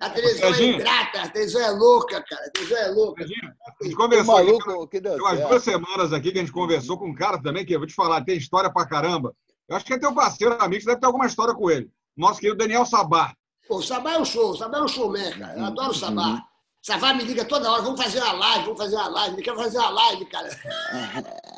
A 0.00 0.10
televisão 0.10 0.54
é 0.54 0.62
ingrata. 0.62 1.22
A 1.22 1.28
televisão 1.28 1.60
é 1.60 1.70
louca, 1.70 2.22
cara. 2.22 2.46
A 2.46 2.50
televisão 2.50 2.78
é 2.78 2.88
louca. 2.88 3.24
Imagina, 3.24 3.56
a 3.80 3.84
gente 3.84 3.96
conversou 3.96 4.36
aqui, 4.36 4.46
maluco 4.46 4.88
deu 5.00 5.00
tem 5.00 5.20
umas 5.20 5.40
duas 5.40 5.64
semanas 5.64 6.12
aqui 6.12 6.30
que 6.30 6.38
a 6.38 6.40
gente 6.40 6.52
conversou 6.52 6.98
com 6.98 7.08
um 7.08 7.14
cara 7.14 7.42
também, 7.42 7.66
que 7.66 7.74
eu 7.74 7.80
vou 7.80 7.88
te 7.88 7.94
falar, 7.94 8.24
tem 8.24 8.36
história 8.36 8.72
pra 8.72 8.86
caramba. 8.86 9.34
Eu 9.68 9.76
acho 9.76 9.84
que 9.84 9.92
é 9.92 9.98
teu 9.98 10.14
parceiro, 10.14 10.56
amigo, 10.62 10.80
você 10.82 10.88
deve 10.88 11.00
ter 11.00 11.06
alguma 11.06 11.26
história 11.26 11.52
com 11.52 11.68
ele. 11.70 11.90
Nosso 12.16 12.40
querido 12.40 12.58
Daniel 12.58 12.86
Sabá. 12.86 13.34
Pô, 13.66 13.78
o 13.78 13.82
Sabá 13.82 14.12
é 14.12 14.18
um 14.18 14.24
show, 14.24 14.50
o 14.50 14.56
Sabá 14.56 14.78
é 14.78 14.82
um 14.82 14.88
showman, 14.88 15.38
cara. 15.38 15.58
Eu 15.58 15.64
adoro 15.64 15.90
o 15.90 15.94
Sabá. 15.94 16.42
Sabá 16.80 17.12
me 17.12 17.24
liga 17.24 17.44
toda 17.44 17.70
hora, 17.70 17.82
vamos 17.82 18.00
fazer 18.00 18.20
uma 18.20 18.32
live, 18.32 18.64
vamos 18.64 18.78
fazer 18.78 18.96
uma 18.96 19.08
live. 19.08 19.34
Ele 19.34 19.42
quer 19.42 19.56
fazer 19.56 19.78
uma 19.78 19.90
live, 19.90 20.24
cara. 20.26 20.48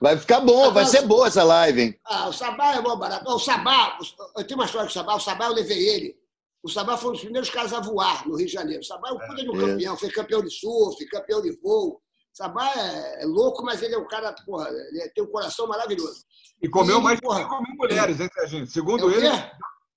Vai 0.00 0.16
ficar 0.16 0.40
bom, 0.40 0.72
vai 0.72 0.84
ser 0.84 1.02
boa 1.02 1.28
essa 1.28 1.44
live, 1.44 1.80
hein? 1.80 2.00
Ah, 2.04 2.28
o 2.28 2.32
Sabá 2.32 2.74
é 2.74 2.82
bom 2.82 2.96
barato. 2.96 3.30
O 3.30 3.38
Sabá, 3.38 3.96
eu 4.36 4.44
tenho 4.44 4.58
uma 4.58 4.66
história 4.66 4.88
com 4.88 4.90
o 4.90 4.92
Sabá. 4.92 5.14
O 5.14 5.20
Sabá 5.20 5.44
eu 5.44 5.52
levei 5.52 5.78
ele. 5.78 6.21
O 6.62 6.68
Sabá 6.68 6.96
foi 6.96 7.10
um 7.10 7.12
dos 7.12 7.22
primeiros 7.22 7.50
caras 7.50 7.72
a 7.72 7.80
voar 7.80 8.26
no 8.26 8.36
Rio 8.36 8.46
de 8.46 8.52
Janeiro. 8.52 8.82
O 8.82 8.84
Sabá 8.84 9.08
é 9.08 9.12
um 9.12 9.18
puta 9.18 9.42
de 9.42 9.50
um 9.50 9.56
É. 9.56 9.66
campeão. 9.66 9.96
Foi 9.96 10.10
campeão 10.10 10.42
de 10.42 10.50
surf, 10.50 11.04
campeão 11.06 11.42
de 11.42 11.50
voo. 11.60 11.94
O 11.96 12.00
Sabá 12.36 12.70
é, 12.70 13.22
é 13.24 13.26
louco, 13.26 13.64
mas 13.64 13.82
ele 13.82 13.94
é 13.94 13.98
um 13.98 14.06
cara, 14.06 14.32
porra, 14.46 14.68
ele 14.70 15.10
tem 15.14 15.24
um 15.24 15.30
coração 15.30 15.66
maravilhoso. 15.66 16.24
E 16.62 16.68
comeu 16.68 16.98
Ih, 16.98 17.02
mais 17.02 17.16
de 17.16 17.22
porra. 17.22 17.42
5 17.42 17.62
mil 17.62 17.76
mulheres, 17.76 18.20
hein, 18.20 18.28
Serginho? 18.32 18.62
É 18.62 18.66
Segundo 18.66 19.06
o 19.06 19.10
ele, 19.10 19.28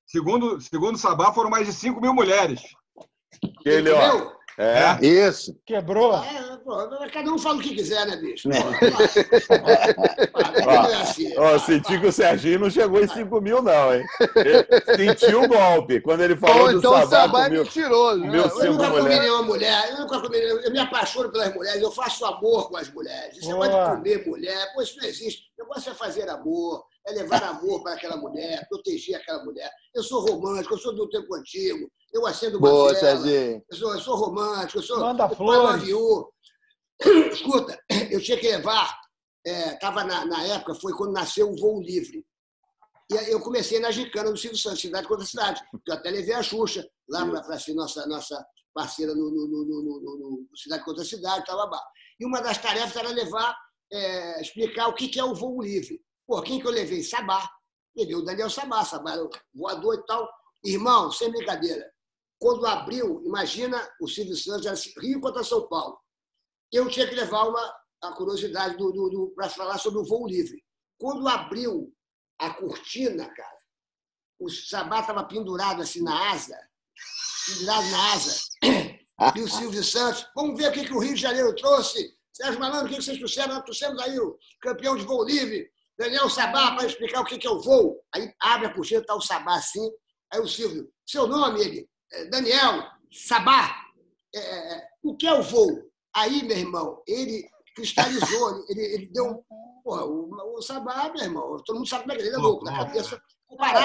segundo, 0.07 0.59
segundo 0.59 0.95
o 0.95 0.99
Sabá, 0.99 1.31
foram 1.31 1.49
mais 1.51 1.67
de 1.67 1.73
5 1.73 2.01
mil 2.01 2.13
mulheres. 2.13 2.61
Ele, 3.63 3.91
ó. 3.91 4.31
Entendeu? 4.57 4.67
É. 4.67 5.05
Isso. 5.05 5.57
Quebrou. 5.65 6.15
É, 6.15 6.57
pô, 6.63 6.77
cada 7.11 7.29
um 7.31 7.37
fala 7.37 7.57
o 7.57 7.61
que 7.61 7.75
quiser, 7.75 8.05
né, 8.07 8.15
bicho? 8.17 8.49
É. 8.51 8.61
Pô, 10.27 10.39
não 10.65 10.85
é 10.91 10.95
assim. 11.01 11.33
Ó, 11.37 11.59
senti 11.59 11.99
que 11.99 12.07
o 12.07 12.11
Serginho 12.11 12.59
não 12.59 12.69
chegou 12.69 13.01
em 13.01 13.07
5 13.07 13.41
mil, 13.41 13.61
não, 13.61 13.93
hein? 13.93 14.03
Ele 14.87 15.17
sentiu 15.17 15.43
o 15.43 15.47
golpe. 15.47 15.99
Quando 16.01 16.21
ele 16.21 16.35
falou 16.35 16.67
Ou 16.67 16.71
do 16.73 16.77
então 16.79 16.91
o 16.93 17.07
Sabá, 17.07 17.47
é 17.47 17.49
mentiroso. 17.49 18.19
né? 18.21 18.29
Meu 18.31 18.43
Eu 18.43 18.49
Cinco 18.49 18.73
nunca 18.73 18.91
comi 18.91 19.19
nenhuma 19.19 19.43
mulher, 19.43 19.89
eu 19.91 19.99
nunca 19.99 20.21
comi 20.21 20.37
nenhuma, 20.39 20.61
eu 20.61 20.71
me 20.71 20.79
apaixono 20.79 21.31
pelas 21.31 21.53
mulheres, 21.53 21.81
eu 21.81 21.91
faço 21.91 22.25
amor 22.25 22.69
com 22.69 22.77
as 22.77 22.89
mulheres. 22.93 23.45
Negócio 23.45 23.71
Boa. 23.71 23.89
de 23.89 23.95
comer 23.97 24.27
mulher, 24.27 24.73
pô, 24.73 24.81
isso 24.81 24.97
não 24.97 25.05
existe. 25.07 25.43
O 25.59 25.63
negócio 25.63 25.91
é 25.91 25.95
fazer 25.95 26.29
amor, 26.29 26.83
é 27.07 27.11
levar 27.11 27.43
amor 27.43 27.83
para 27.83 27.93
aquela 27.93 28.17
mulher, 28.17 28.65
proteger 28.69 29.15
aquela 29.15 29.43
mulher. 29.43 29.69
Eu 29.93 30.03
sou 30.03 30.25
romântico, 30.25 30.73
eu 30.75 30.79
sou 30.79 30.95
do 30.95 31.09
tempo 31.09 31.33
antigo, 31.35 31.89
eu 32.15 32.25
acendo 32.25 32.57
uma 32.57 32.69
Boa, 32.69 32.93
vela, 32.93 32.99
Serginho. 32.99 33.63
eu 33.69 33.77
sou, 33.77 33.93
eu 33.93 33.99
sou 33.99 34.15
romântico, 34.15 34.79
eu 34.79 34.83
sou. 34.83 34.99
Manda 34.99 35.25
eu 35.25 35.35
flores. 35.35 35.57
falo 35.61 35.67
avião. 35.67 36.29
Escuta, 37.31 37.79
eu 38.09 38.21
tinha 38.21 38.39
que 38.39 38.47
levar, 38.47 38.97
estava 39.45 40.03
na, 40.03 40.25
na 40.25 40.43
época, 40.43 40.73
foi 40.75 40.93
quando 40.93 41.11
nasceu 41.13 41.49
o 41.49 41.55
voo 41.57 41.81
livre. 41.81 42.25
E 43.11 43.17
aí 43.17 43.31
eu 43.31 43.39
comecei 43.41 43.79
na 43.79 43.91
Gicana 43.91 44.31
do 44.31 44.37
Silvio 44.37 44.57
Santos, 44.57 44.81
cidade 44.81 45.07
contra 45.07 45.25
cidade. 45.25 45.61
Eu 45.87 45.93
até 45.93 46.09
levei 46.09 46.33
a 46.33 46.41
Xuxa 46.41 46.87
lá 47.09 47.25
para 47.43 47.59
ser 47.59 47.73
nossa, 47.75 48.05
nossa 48.07 48.43
parceira 48.73 49.13
no, 49.13 49.29
no, 49.29 49.47
no, 49.47 49.65
no, 49.65 49.83
no- 49.83 49.99
no- 50.01 50.47
no 50.49 50.57
Cidade 50.57 50.83
contra 50.83 51.03
Cidade, 51.03 51.45
tal, 51.45 51.57
babá. 51.57 51.81
E 52.19 52.25
uma 52.25 52.41
das 52.41 52.57
tarefas 52.57 52.95
era 52.95 53.09
levar, 53.09 53.55
é, 53.91 54.41
explicar 54.41 54.87
o 54.87 54.95
que 54.95 55.07
que 55.09 55.19
é 55.19 55.23
o 55.23 55.35
voo 55.35 55.61
livre. 55.61 56.01
Pô, 56.25 56.41
quem 56.41 56.59
que 56.59 56.65
eu 56.65 56.71
levei? 56.71 57.03
Sabá. 57.03 57.47
Levei 57.95 58.15
o 58.15 58.23
Daniel 58.23 58.49
Sabá, 58.49 58.83
Sabá 58.83 59.11
era 59.13 59.23
o 59.23 59.29
voador 59.53 59.95
e 59.95 60.05
tal. 60.07 60.27
Irmão, 60.63 61.11
sem 61.11 61.29
brincadeira. 61.31 61.85
Quando 62.39 62.65
abriu, 62.65 63.21
imagina 63.23 63.77
o 64.01 64.07
Silvio 64.07 64.35
Santos, 64.35 64.65
era 64.65 65.01
Rio 65.01 65.21
contra 65.21 65.43
São 65.43 65.67
Paulo. 65.67 65.97
Eu 66.71 66.89
tinha 66.89 67.07
que 67.07 67.15
levar 67.15 67.47
uma, 67.47 67.75
a 68.03 68.11
curiosidade 68.13 68.77
do, 68.77 68.91
do, 68.91 69.09
do, 69.09 69.33
para 69.35 69.49
falar 69.49 69.77
sobre 69.77 69.99
o 69.99 70.05
voo 70.05 70.27
livre. 70.27 70.63
Quando 70.97 71.27
abriu 71.27 71.93
a 72.39 72.53
cortina, 72.53 73.27
cara, 73.33 73.57
o 74.39 74.49
Sabá 74.49 74.99
estava 74.99 75.23
pendurado 75.23 75.81
assim 75.81 76.01
na 76.01 76.31
asa, 76.31 76.57
pendurado 77.47 77.89
na 77.89 78.13
asa, 78.13 78.41
e 79.35 79.41
o 79.41 79.47
Silvio 79.47 79.83
Santos, 79.83 80.27
vamos 80.35 80.57
ver 80.57 80.69
o 80.69 80.73
que, 80.73 80.85
que 80.85 80.93
o 80.93 80.99
Rio 80.99 81.15
de 81.15 81.21
Janeiro 81.21 81.55
trouxe. 81.55 82.15
Sérgio 82.33 82.59
Malandro, 82.59 82.87
o 82.87 82.89
que, 82.89 82.97
que 82.97 83.01
vocês 83.01 83.17
trouxeram? 83.17 83.55
Nós 83.55 83.63
trouxemos 83.63 84.01
aí 84.01 84.19
o 84.19 84.37
campeão 84.61 84.97
de 84.97 85.05
voo 85.05 85.23
livre, 85.23 85.71
Daniel 85.97 86.29
Sabá, 86.29 86.75
para 86.75 86.85
explicar 86.85 87.21
o 87.21 87.25
que, 87.25 87.37
que 87.37 87.47
é 87.47 87.49
o 87.49 87.61
voo. 87.61 88.03
Aí 88.13 88.33
abre 88.41 88.67
a 88.67 88.73
cortina, 88.73 88.99
está 88.99 89.15
o 89.15 89.21
Sabá 89.21 89.55
assim. 89.55 89.89
Aí 90.33 90.41
o 90.41 90.47
Silvio, 90.47 90.91
seu 91.05 91.27
nome, 91.27 91.61
ele, 91.61 91.79
"É, 91.79 91.85
Daniel 92.29 92.83
Sabá, 93.11 93.75
é, 94.33 94.39
é, 94.39 94.87
o 95.03 95.15
que 95.15 95.25
é 95.25 95.33
o 95.33 95.43
voo? 95.43 95.83
Aí, 96.15 96.43
meu 96.43 96.57
irmão, 96.57 97.01
ele 97.07 97.47
cristalizou, 97.75 98.65
ele, 98.69 98.81
ele 98.81 99.05
deu 99.07 99.25
um. 99.25 99.43
Porra, 99.83 100.05
o, 100.05 100.57
o 100.57 100.61
Sabá, 100.61 101.11
meu 101.13 101.23
irmão, 101.23 101.57
todo 101.63 101.77
mundo 101.77 101.87
sabe 101.87 102.03
como 102.03 102.13
é 102.13 102.15
que 102.15 102.23
ele 102.23 102.35
é 102.35 102.37
louco, 102.37 102.65
na 102.65 102.75
cabeça, 102.75 103.21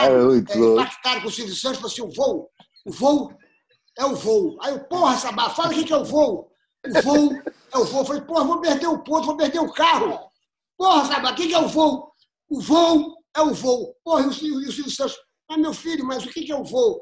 É 0.06 0.24
muito 0.24 0.52
é, 0.52 0.56
louco. 0.56 0.80
impactaram 0.80 1.20
com 1.20 1.28
o 1.28 1.30
Silvio 1.30 1.54
Santos, 1.54 1.78
falou 1.78 1.92
assim: 1.92 2.02
o 2.02 2.10
voo, 2.10 2.50
o 2.86 2.92
voo 2.92 3.32
é 3.98 4.04
o 4.04 4.14
voo. 4.14 4.56
Aí 4.62 4.72
eu, 4.72 4.84
porra, 4.84 5.16
Sabá, 5.18 5.50
fala 5.50 5.68
o 5.68 5.84
que 5.84 5.92
é 5.92 5.96
o 5.96 6.04
voo. 6.04 6.50
O 6.86 7.02
voo 7.02 7.32
é 7.72 7.78
o 7.78 7.84
voo. 7.84 8.00
Eu 8.00 8.06
falei, 8.06 8.22
porra, 8.22 8.44
vou 8.44 8.60
perder 8.60 8.86
o 8.86 9.02
ponto, 9.02 9.26
vou 9.26 9.36
perder 9.36 9.60
o 9.60 9.72
carro. 9.72 10.18
Porra, 10.76 11.04
Sabá, 11.04 11.32
o 11.32 11.34
que 11.34 11.52
é 11.52 11.58
o 11.58 11.68
voo? 11.68 12.10
O 12.48 12.60
voo 12.60 13.16
é 13.36 13.42
o 13.42 13.52
voo. 13.52 13.94
Porra, 14.02 14.22
e 14.22 14.26
o 14.26 14.32
Silvio, 14.32 14.62
e 14.62 14.68
o 14.68 14.72
Silvio 14.72 14.90
Santos, 14.90 15.16
ah, 15.50 15.58
meu 15.58 15.74
filho, 15.74 16.04
mas 16.04 16.24
o 16.24 16.30
que 16.30 16.50
é 16.50 16.56
o 16.56 16.64
voo? 16.64 17.00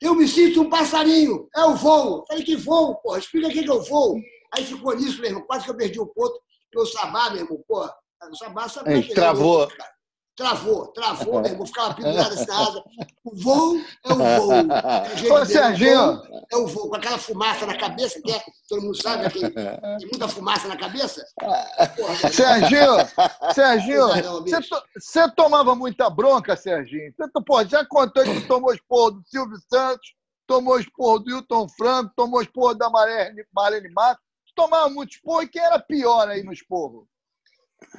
Eu 0.00 0.14
me 0.14 0.26
sinto 0.26 0.62
um 0.62 0.70
passarinho, 0.70 1.48
é 1.54 1.62
o 1.64 1.74
voo. 1.76 2.20
Eu 2.20 2.26
Falei, 2.26 2.44
que 2.44 2.56
voo, 2.56 2.96
porra, 2.96 3.18
explica 3.18 3.48
o 3.48 3.50
que 3.50 3.62
que 3.62 3.70
é 3.70 3.72
o 3.72 3.82
voo. 3.82 4.16
Aí 4.54 4.64
ficou 4.64 4.96
nisso, 4.96 5.20
meu 5.20 5.30
irmão, 5.30 5.44
quase 5.46 5.64
que 5.64 5.70
eu 5.70 5.76
perdi 5.76 6.00
o 6.00 6.06
ponto, 6.06 6.40
porque 6.64 6.78
o 6.78 6.86
Sabá, 6.86 7.30
meu 7.30 7.42
irmão, 7.42 7.62
porra, 7.68 7.94
o 8.30 8.34
Sabá 8.34 8.68
sabe 8.68 8.98
é 8.98 9.14
travou. 9.14 9.58
louco, 9.58 9.76
cara. 9.76 9.92
Travou, 10.36 10.86
travou, 10.92 11.40
meu 11.42 11.50
irmão, 11.50 11.66
ficava 11.66 11.92
pendurado 11.94 12.32
assim 12.32 12.46
na 12.46 12.58
asa. 12.60 12.82
O 13.24 13.36
voo 13.36 13.76
é 14.04 14.12
o 14.12 14.16
voo. 14.16 14.52
É 14.52 15.32
Ô, 15.32 15.44
Serginho. 15.44 16.22
É 16.50 16.56
o 16.56 16.66
voo, 16.66 16.88
com 16.88 16.96
aquela 16.96 17.18
fumaça 17.18 17.66
na 17.66 17.76
cabeça, 17.76 18.20
que 18.22 18.32
é, 18.32 18.42
todo 18.68 18.80
mundo 18.82 19.02
sabe, 19.02 19.24
né, 19.24 19.28
tem, 19.30 19.50
tem 19.98 20.08
muita 20.08 20.28
fumaça 20.28 20.66
na 20.66 20.78
cabeça. 20.78 21.22
Porra, 21.38 22.14
irmão. 22.14 22.30
Serginho, 22.32 23.54
Serginho, 23.54 24.08
você, 24.42 24.62
to- 24.62 25.34
tomava 25.36 25.74
muita 25.74 26.08
bronca, 26.08 26.56
Serginho? 26.56 27.12
Você, 27.14 27.28
pô, 27.44 27.62
já 27.64 27.84
contou 27.84 28.22
que 28.24 28.40
tomou 28.46 28.72
esporro 28.72 29.10
do 29.12 29.22
Silvio 29.26 29.58
Santos, 29.68 30.08
tomou 30.46 30.80
esporro 30.80 31.18
do 31.18 31.30
Hilton 31.30 31.68
Franco, 31.76 32.12
tomou 32.16 32.40
esporro 32.40 32.74
da 32.74 32.88
Marlene, 32.88 33.44
Marlene 33.52 33.90
Matos. 33.90 34.24
Tomava 34.56 34.88
muito 34.88 35.12
esporro 35.12 35.42
e 35.42 35.48
quem 35.48 35.62
era 35.62 35.78
pior 35.78 36.28
aí 36.28 36.42
no 36.42 36.52
esporro? 36.52 37.06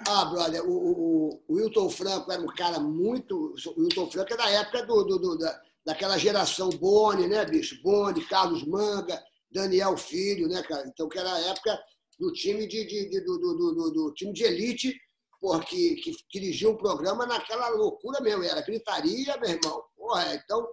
Ah, 0.08 0.26
brother, 0.26 0.64
o, 0.64 0.72
o, 0.72 1.44
o 1.48 1.54
Wilton 1.56 1.90
Franco 1.90 2.32
era 2.32 2.42
um 2.42 2.48
cara 2.48 2.80
muito. 2.80 3.54
O 3.76 3.82
Wilton 3.82 4.10
Franco 4.12 4.34
é 4.34 4.38
da 4.38 4.50
época 4.50 4.86
do, 4.86 5.04
do- 5.04 5.20
do- 5.20 5.38
da, 5.38 5.62
daquela 5.86 6.18
geração 6.18 6.70
Boni, 6.70 7.28
né, 7.28 7.46
bicho? 7.46 7.82
Boni, 7.82 8.26
Carlos 8.26 8.64
Manga, 8.66 9.22
Daniel 9.52 9.98
Filho, 9.98 10.48
né, 10.48 10.62
cara? 10.64 10.88
Então, 10.88 11.10
que 11.10 11.18
era 11.20 11.32
a 11.34 11.40
época 11.42 11.80
do 12.20 12.32
time 12.32 12.68
de, 12.68 12.86
de- 12.86 13.10
de- 13.10 13.22
do, 13.22 13.38
do, 13.40 13.92
do- 13.92 14.14
time 14.14 14.32
de 14.34 14.44
elite, 14.44 14.96
porra, 15.40 15.60
que, 15.64 15.96
dirigia 16.32 16.70
o 16.70 16.78
programa 16.78 17.26
naquela 17.26 17.70
loucura 17.70 18.22
mesmo. 18.22 18.44
Era 18.44 18.62
gritaria, 18.62 19.38
meu 19.38 19.50
irmão. 19.50 19.84
Porra, 19.98 20.36
então, 20.36 20.68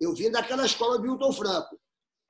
eu 0.00 0.14
vim 0.14 0.30
daquela 0.30 0.64
escola 0.64 0.98
do 0.98 1.04
Wilton 1.10 1.32
Franco. 1.32 1.78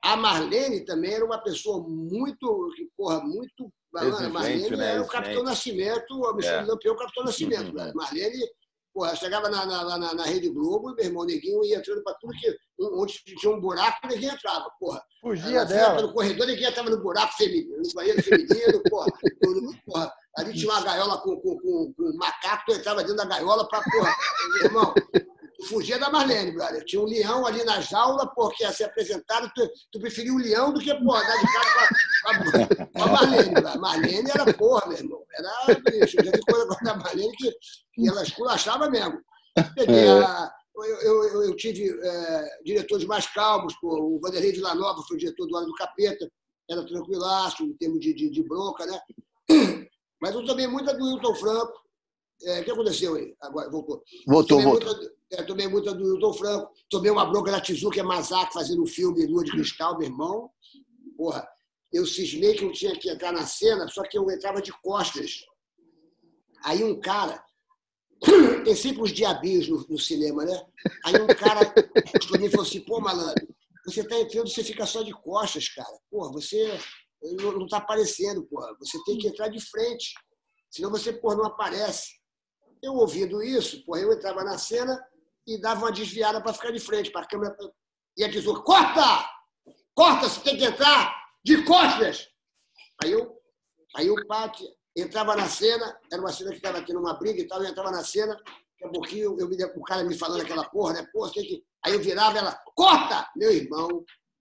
A 0.03 0.15
Marlene 0.15 0.85
também 0.85 1.13
era 1.13 1.25
uma 1.25 1.39
pessoa 1.39 1.83
muito, 1.87 2.69
porra, 2.97 3.21
muito. 3.21 3.71
A 3.95 4.05
Exigente, 4.05 4.31
Marlene 4.31 4.69
né? 4.75 4.91
era 4.93 5.01
o 5.01 5.07
Capitão 5.07 5.43
Exigente. 5.43 5.45
Nascimento, 5.49 6.25
a 6.25 6.35
Michelle 6.35 6.67
É. 6.67 6.71
Lampião, 6.71 6.93
o 6.93 6.97
Capitão 6.97 7.23
Nascimento. 7.23 7.67
Uhum. 7.69 7.73
né? 7.73 7.91
Marlene, 7.95 8.39
porra, 8.93 9.15
chegava 9.15 9.49
na, 9.49 9.65
na, 9.65 9.97
na, 9.97 10.13
na 10.13 10.23
Rede 10.23 10.49
Globo, 10.49 10.93
meu 10.93 11.05
irmão 11.05 11.25
Neguinho 11.25 11.63
ia 11.63 11.77
entrando 11.77 12.03
para 12.03 12.13
tudo 12.15 12.33
que. 12.33 12.55
Onde 12.77 13.13
tinha 13.23 13.51
um 13.55 13.59
buraco, 13.61 14.05
ninguém 14.07 14.29
entrava, 14.29 14.69
porra. 14.79 15.01
Fugia 15.21 15.59
Ela 15.59 15.65
dela. 15.65 15.95
Pelo 15.95 16.13
corredor, 16.13 16.45
ninguém 16.45 16.67
estava 16.67 16.89
no 16.89 17.01
buraco 17.01 17.33
feminino, 17.37 17.77
no 17.77 17.93
banheiro 17.93 18.21
feminino, 18.21 18.83
porra. 18.89 19.07
no- 19.43 19.61
no- 19.61 19.77
porra. 19.85 20.13
Ali 20.37 20.53
tinha 20.53 20.69
uma 20.69 20.81
gaiola 20.81 21.17
com, 21.19 21.39
com, 21.39 21.57
com, 21.57 21.93
com 21.93 22.03
um 22.03 22.17
macaco, 22.17 22.63
tu 22.67 22.73
entrava 22.73 22.99
dentro 23.01 23.15
da 23.15 23.23
gaiola 23.25 23.65
para, 23.69 23.81
porra, 23.81 24.13
meu 24.55 24.65
irmão, 24.65 24.93
fugia 25.67 25.97
da 25.99 26.09
Marlene, 26.09 26.51
brother. 26.51 26.83
Tinha 26.85 27.01
um 27.01 27.05
leão 27.05 27.45
ali 27.45 27.63
na 27.63 27.79
jaula, 27.81 28.27
porque 28.35 28.63
ia 28.63 28.71
ser 28.73 28.85
apresentado, 28.85 29.49
tu, 29.55 29.67
tu 29.91 29.99
preferia 29.99 30.33
o 30.33 30.37
leão 30.37 30.73
do 30.73 30.79
que, 30.79 30.93
porra, 30.95 31.21
dar 31.23 31.37
de 31.37 31.53
cara 31.53 31.71
com 31.73 32.29
a- 32.29 32.87
com 32.87 33.03
a 33.03 33.07
Marlene, 33.11 33.53
brother. 33.53 33.79
Marlene 33.81 34.29
era, 34.31 34.53
porra, 34.53 34.87
meu 34.87 34.97
irmão. 34.97 35.23
Era, 35.33 35.79
bicho, 35.79 36.17
já 36.23 36.31
vi 36.31 36.41
coisa 36.41 36.67
com 36.67 36.89
a 36.89 36.95
Marlene 36.97 37.35
que, 37.37 37.51
que 37.93 38.07
ela 38.09 38.23
esculachava 38.23 38.89
mesmo. 38.89 39.19
Peguei 39.75 40.07
a, 40.09 40.51
eu, 40.75 40.83
eu, 41.01 41.43
eu- 41.45 41.55
tive 41.55 41.89
é, 42.03 42.59
diretores 42.65 43.05
mais 43.05 43.25
calmos, 43.27 43.73
pô, 43.79 43.95
o 43.97 44.19
Vanderlei 44.19 44.51
Villanova 44.51 45.01
foi 45.07 45.15
o 45.15 45.19
diretor 45.19 45.47
do 45.47 45.55
Hora 45.55 45.65
do 45.65 45.73
Capeta, 45.73 46.29
era 46.69 46.85
tranquilaço 46.85 47.63
em 47.63 47.73
termos 47.77 47.99
de, 48.01 48.13
de, 48.13 48.29
de 48.29 48.43
bronca, 48.43 48.85
né? 48.85 48.99
Mas 50.21 50.33
eu 50.33 50.45
tomei 50.45 50.67
muita 50.67 50.93
do 50.93 51.07
Hilton 51.07 51.35
Franco. 51.35 51.79
É, 52.43 52.59
o 52.59 52.63
que 52.65 52.71
aconteceu 52.71 53.15
aí? 53.15 53.33
Agora, 53.41 53.69
voltou. 53.69 54.03
Voltou, 54.27 54.61
voltou. 54.61 54.93
Muita, 54.93 55.14
é, 55.31 55.43
tomei 55.43 55.67
muita 55.67 55.93
do 55.93 56.15
Hilton 56.15 56.33
Franco. 56.33 56.73
Tomei 56.89 57.11
uma 57.11 57.25
bronca 57.25 57.51
da 57.51 57.61
Tizuka 57.61 58.03
Mazak 58.03 58.53
fazendo 58.53 58.83
um 58.83 58.87
filme 58.87 59.25
Lua 59.25 59.43
de 59.43 59.51
Cristal, 59.51 59.97
meu 59.97 60.07
irmão. 60.07 60.51
Porra, 61.17 61.47
eu 61.91 62.05
cismei 62.05 62.55
que 62.55 62.63
eu 62.63 62.71
tinha 62.71 62.97
que 62.97 63.09
entrar 63.09 63.31
na 63.31 63.45
cena, 63.45 63.87
só 63.87 64.03
que 64.03 64.17
eu 64.17 64.29
entrava 64.29 64.61
de 64.61 64.71
costas. 64.81 65.45
Aí 66.63 66.83
um 66.83 66.99
cara. 66.99 67.43
Tem 68.63 68.75
sempre 68.75 69.01
os 69.01 69.11
diabinhos 69.11 69.67
no, 69.67 69.85
no 69.89 69.99
cinema, 69.99 70.45
né? 70.45 70.65
Aí 71.05 71.15
um 71.21 71.27
cara 71.27 71.65
gostou 72.13 72.37
de 72.37 72.39
mim 72.39 72.45
e 72.45 72.51
falou 72.51 72.65
assim: 72.65 72.81
pô, 72.81 72.99
malandro, 72.99 73.47
você 73.85 74.03
tá 74.07 74.19
entrando, 74.19 74.49
você 74.49 74.63
fica 74.63 74.85
só 74.85 75.03
de 75.03 75.11
costas, 75.11 75.69
cara. 75.69 75.99
Pô, 76.09 76.31
você 76.31 76.79
não, 77.39 77.51
não 77.53 77.67
tá 77.67 77.77
aparecendo, 77.77 78.45
porra. 78.45 78.75
Você 78.79 78.97
tem 79.05 79.17
que 79.17 79.27
entrar 79.27 79.49
de 79.49 79.59
frente. 79.59 80.13
Senão 80.71 80.91
você, 80.91 81.13
porra, 81.13 81.35
não 81.35 81.45
aparece. 81.45 82.13
Eu 82.81 82.93
ouvindo 82.93 83.41
isso, 83.41 83.83
porra, 83.85 84.01
eu 84.01 84.13
entrava 84.13 84.43
na 84.43 84.57
cena 84.57 84.99
e 85.47 85.59
dava 85.59 85.81
uma 85.81 85.91
desviada 85.91 86.41
para 86.41 86.53
ficar 86.53 86.71
de 86.71 86.79
frente, 86.79 87.11
para 87.11 87.21
a 87.21 87.27
câmera. 87.27 87.55
E 88.17 88.23
a 88.23 88.31
tesoura, 88.31 88.61
corta! 88.61 89.29
Corta, 89.93 90.27
você 90.29 90.41
tem 90.41 90.57
que 90.57 90.65
entrar 90.65 91.13
de 91.43 91.63
costas! 91.63 92.27
Aí 93.03 93.11
eu, 93.11 93.37
aí 93.95 94.07
eu 94.07 94.15
pá, 94.27 94.51
entrava 94.95 95.35
na 95.35 95.47
cena, 95.49 95.99
era 96.11 96.21
uma 96.21 96.31
cena 96.31 96.51
que 96.51 96.57
estava 96.57 96.81
tendo 96.81 96.99
uma 96.99 97.13
briga 97.19 97.41
e 97.41 97.47
tal, 97.47 97.61
eu 97.61 97.69
entrava 97.69 97.91
na 97.91 98.03
cena, 98.03 98.33
daqui 98.35 98.85
a 98.85 98.89
pouquinho 98.89 99.39
eu, 99.39 99.47
me- 99.49 99.63
o 99.63 99.81
cara 99.83 100.03
me 100.03 100.17
falando 100.17 100.41
aquela 100.41 100.67
porra, 100.69 100.93
né? 100.93 101.07
Porra, 101.11 101.31
tem 101.33 101.43
que. 101.43 101.63
Aí 101.85 101.93
eu 101.93 101.99
virava 102.01 102.37
ela, 102.37 102.57
corta! 102.75 103.29
Meu 103.35 103.51
irmão, 103.51 103.87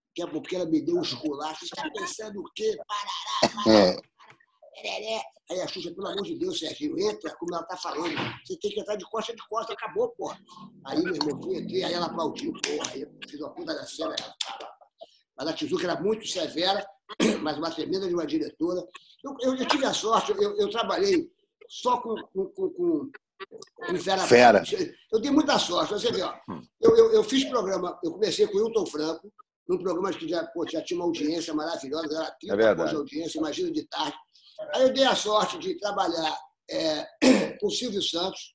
daqui 0.09 0.23
a 0.23 0.27
pouco 0.29 0.55
ela 0.55 0.65
me 0.67 0.81
deu 0.81 0.97
um 0.97 1.03
esculacho, 1.03 1.67
você 1.67 1.75
está 1.75 1.91
pensando 1.91 2.41
o 2.41 2.51
quê? 2.55 2.77
Parará, 2.87 3.65
parará, 3.65 3.89
É. 3.91 4.83
pereré. 4.83 5.23
Aí 5.51 5.61
a 5.61 5.67
Xuxa, 5.67 5.95
pelo 5.95 6.07
amor 6.07 6.23
de 6.23 6.39
Deus, 6.39 6.59
Serginho, 6.59 6.99
entra, 6.99 7.35
como 7.37 7.55
ela 7.55 7.65
tá 7.65 7.77
falando. 7.77 8.15
Você 8.45 8.59
tem 8.59 8.71
que 8.71 8.81
entrar 8.81 8.97
de 8.97 9.05
costa 9.11 9.35
de 9.35 9.47
costa, 9.49 9.73
acabou, 9.75 10.09
porra. 10.11 10.39
Aí, 10.87 11.03
meu 11.03 11.15
irmão, 11.15 11.43
fui, 11.43 11.59
entrei, 11.59 11.85
aí 11.85 11.93
ela 11.93 12.07
aplaudiu, 12.07 12.53
porra. 12.63 12.91
Aí 12.93 13.03
eu 13.03 13.11
fiz 13.29 13.41
uma 13.41 13.51
puta 13.51 13.75
da 13.75 13.87
cena. 13.87 14.15
pá, 14.17 14.35
pá, 14.47 14.59
pá. 14.59 14.75
Mas 15.37 15.49
a 15.49 15.53
Tijuca 15.53 15.85
era 15.85 16.01
muito 16.01 16.27
severa, 16.27 16.87
mas 17.43 17.59
uma 17.59 17.71
tremenda 17.71 18.09
de 18.09 18.15
uma 18.15 18.27
diretora. 18.27 18.81
Eu, 19.23 19.37
eu, 19.41 19.55
eu 19.57 19.69
tive 19.69 19.85
a 19.85 19.93
sorte, 19.93 20.33
eu, 20.33 20.57
eu 20.57 20.71
trabalhei 20.71 21.31
só 21.69 22.01
com, 22.01 22.15
com, 22.33 22.47
com, 22.47 22.71
com, 22.71 23.11
Fera. 23.99 24.27
Fera. 24.27 24.63
Eu 25.13 25.21
dei 25.21 25.31
muita 25.31 25.59
sorte. 25.59 25.93
Você 25.93 26.11
vê, 26.11 26.23
ó, 26.23 26.35
eu, 26.81 26.97
eu, 26.97 27.13
eu 27.13 27.25
fiz 27.25 27.45
programa, 27.45 27.99
eu 28.03 28.13
comecei 28.13 28.47
com 28.47 28.57
o 28.57 28.61
Hilton 28.61 28.87
Franco, 28.87 29.33
num 29.69 29.79
programa 29.79 30.13
que 30.13 30.29
já, 30.29 30.45
pô, 30.47 30.67
já 30.69 30.83
tinha 30.83 30.99
uma 30.99 31.07
audiência 31.07 31.53
maravilhosa, 31.53 32.17
era 32.17 32.31
30 32.31 32.55
É 32.55 32.75
de 32.87 32.97
audiência, 32.97 33.39
imagina 33.39 33.71
de 33.71 33.87
tarde. 33.87 34.17
Aí 34.75 34.83
eu 34.83 34.93
dei 34.93 35.05
a 35.05 35.15
sorte 35.17 35.59
de 35.59 35.75
trabalhar 35.79 36.39
é, 36.71 37.07
com 37.61 37.67
o 37.67 37.71
Silvio 37.71 38.03
Santos. 38.03 38.53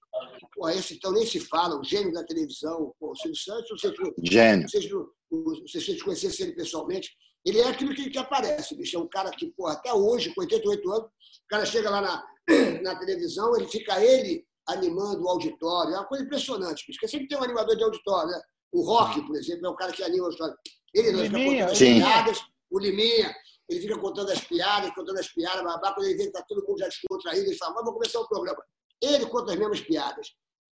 Pô, 0.56 0.68
esse 0.70 0.96
então 0.96 1.12
nem 1.12 1.26
se 1.26 1.40
fala, 1.40 1.80
o 1.80 1.84
gênio 1.84 2.12
da 2.12 2.24
televisão. 2.24 2.94
Pô, 3.00 3.12
o 3.12 3.16
Silvio 3.16 3.38
Santos, 3.40 3.70
não 3.70 3.78
sei 3.78 3.92
se 3.92 4.28
Gênio. 4.32 4.68
não- 4.92 5.10
os- 5.32 5.72
se 5.72 5.80
vocês 5.80 6.02
conhecessem 6.02 6.48
ele 6.48 6.56
pessoalmente, 6.56 7.12
ele 7.46 7.60
é 7.60 7.68
aquilo 7.68 7.94
que, 7.94 8.10
que 8.10 8.18
aparece, 8.18 8.76
bicho. 8.76 8.98
É 8.98 9.00
um 9.00 9.08
cara 9.08 9.30
que, 9.32 9.48
pô, 9.56 9.68
até 9.68 9.94
hoje, 9.94 10.34
com 10.34 10.42
88 10.42 10.92
anos, 10.92 11.06
o 11.08 11.48
cara 11.48 11.66
chega 11.66 11.90
lá 11.90 12.02
na, 12.02 12.24
na 12.84 12.96
televisão, 13.00 13.56
ele 13.56 13.68
fica 13.68 14.04
ele 14.04 14.44
animando 14.68 15.24
o 15.24 15.30
auditório. 15.30 15.94
É 15.94 15.98
uma 15.98 16.06
coisa 16.08 16.24
impressionante, 16.26 16.84
bicho. 16.88 17.00
Porque 17.00 17.08
sempre 17.08 17.28
tem 17.28 17.38
um 17.38 17.44
animador 17.44 17.76
de 17.76 17.84
auditório, 17.84 18.32
né? 18.32 18.42
O 18.72 18.82
Rock, 18.84 19.22
por 19.26 19.36
exemplo, 19.36 19.66
é 19.66 19.70
o 19.70 19.76
cara 19.76 19.92
que 19.92 20.04
anima 20.04 20.24
o 20.24 20.26
auditório. 20.26 20.56
Ele 20.94 21.12
não 21.12 21.24
fica 21.26 21.38
Liminha, 21.38 21.76
Sim. 21.76 21.96
piadas, 22.00 22.40
o 22.72 22.80
Liminha, 22.80 23.34
ele 23.70 23.82
fica 23.82 24.00
contando 24.00 24.32
as 24.32 24.42
piadas, 24.42 24.94
contando 24.96 25.20
as 25.20 25.28
piadas, 25.28 25.64
babá, 25.64 25.94
quando 25.94 26.08
ele 26.08 26.18
vê 26.18 26.26
que 26.26 26.32
tá 26.32 26.44
todo 26.48 26.66
mundo 26.68 26.80
já 26.80 26.88
descontraído, 26.88 27.46
ele 27.46 27.58
fala, 27.58 27.76
vamos 27.76 27.94
começar 27.94 28.20
o 28.20 28.28
programa. 28.28 28.64
Ele 29.00 29.26
conta 29.28 29.54
as 29.54 29.60
mesmas 29.60 29.82
piadas. 29.82 30.28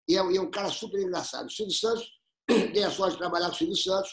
E 0.07 0.17
é, 0.17 0.31
e 0.31 0.37
é 0.37 0.41
um 0.41 0.49
cara 0.49 0.69
super 0.69 1.01
engraçado. 1.01 1.47
O 1.47 1.51
Silvio 1.51 1.75
Santos, 1.75 2.07
dei 2.47 2.83
a 2.83 2.89
sorte 2.89 3.13
de 3.13 3.19
trabalhar 3.19 3.47
com 3.47 3.55
o 3.55 3.57
Silvio 3.57 3.75
Santos. 3.75 4.09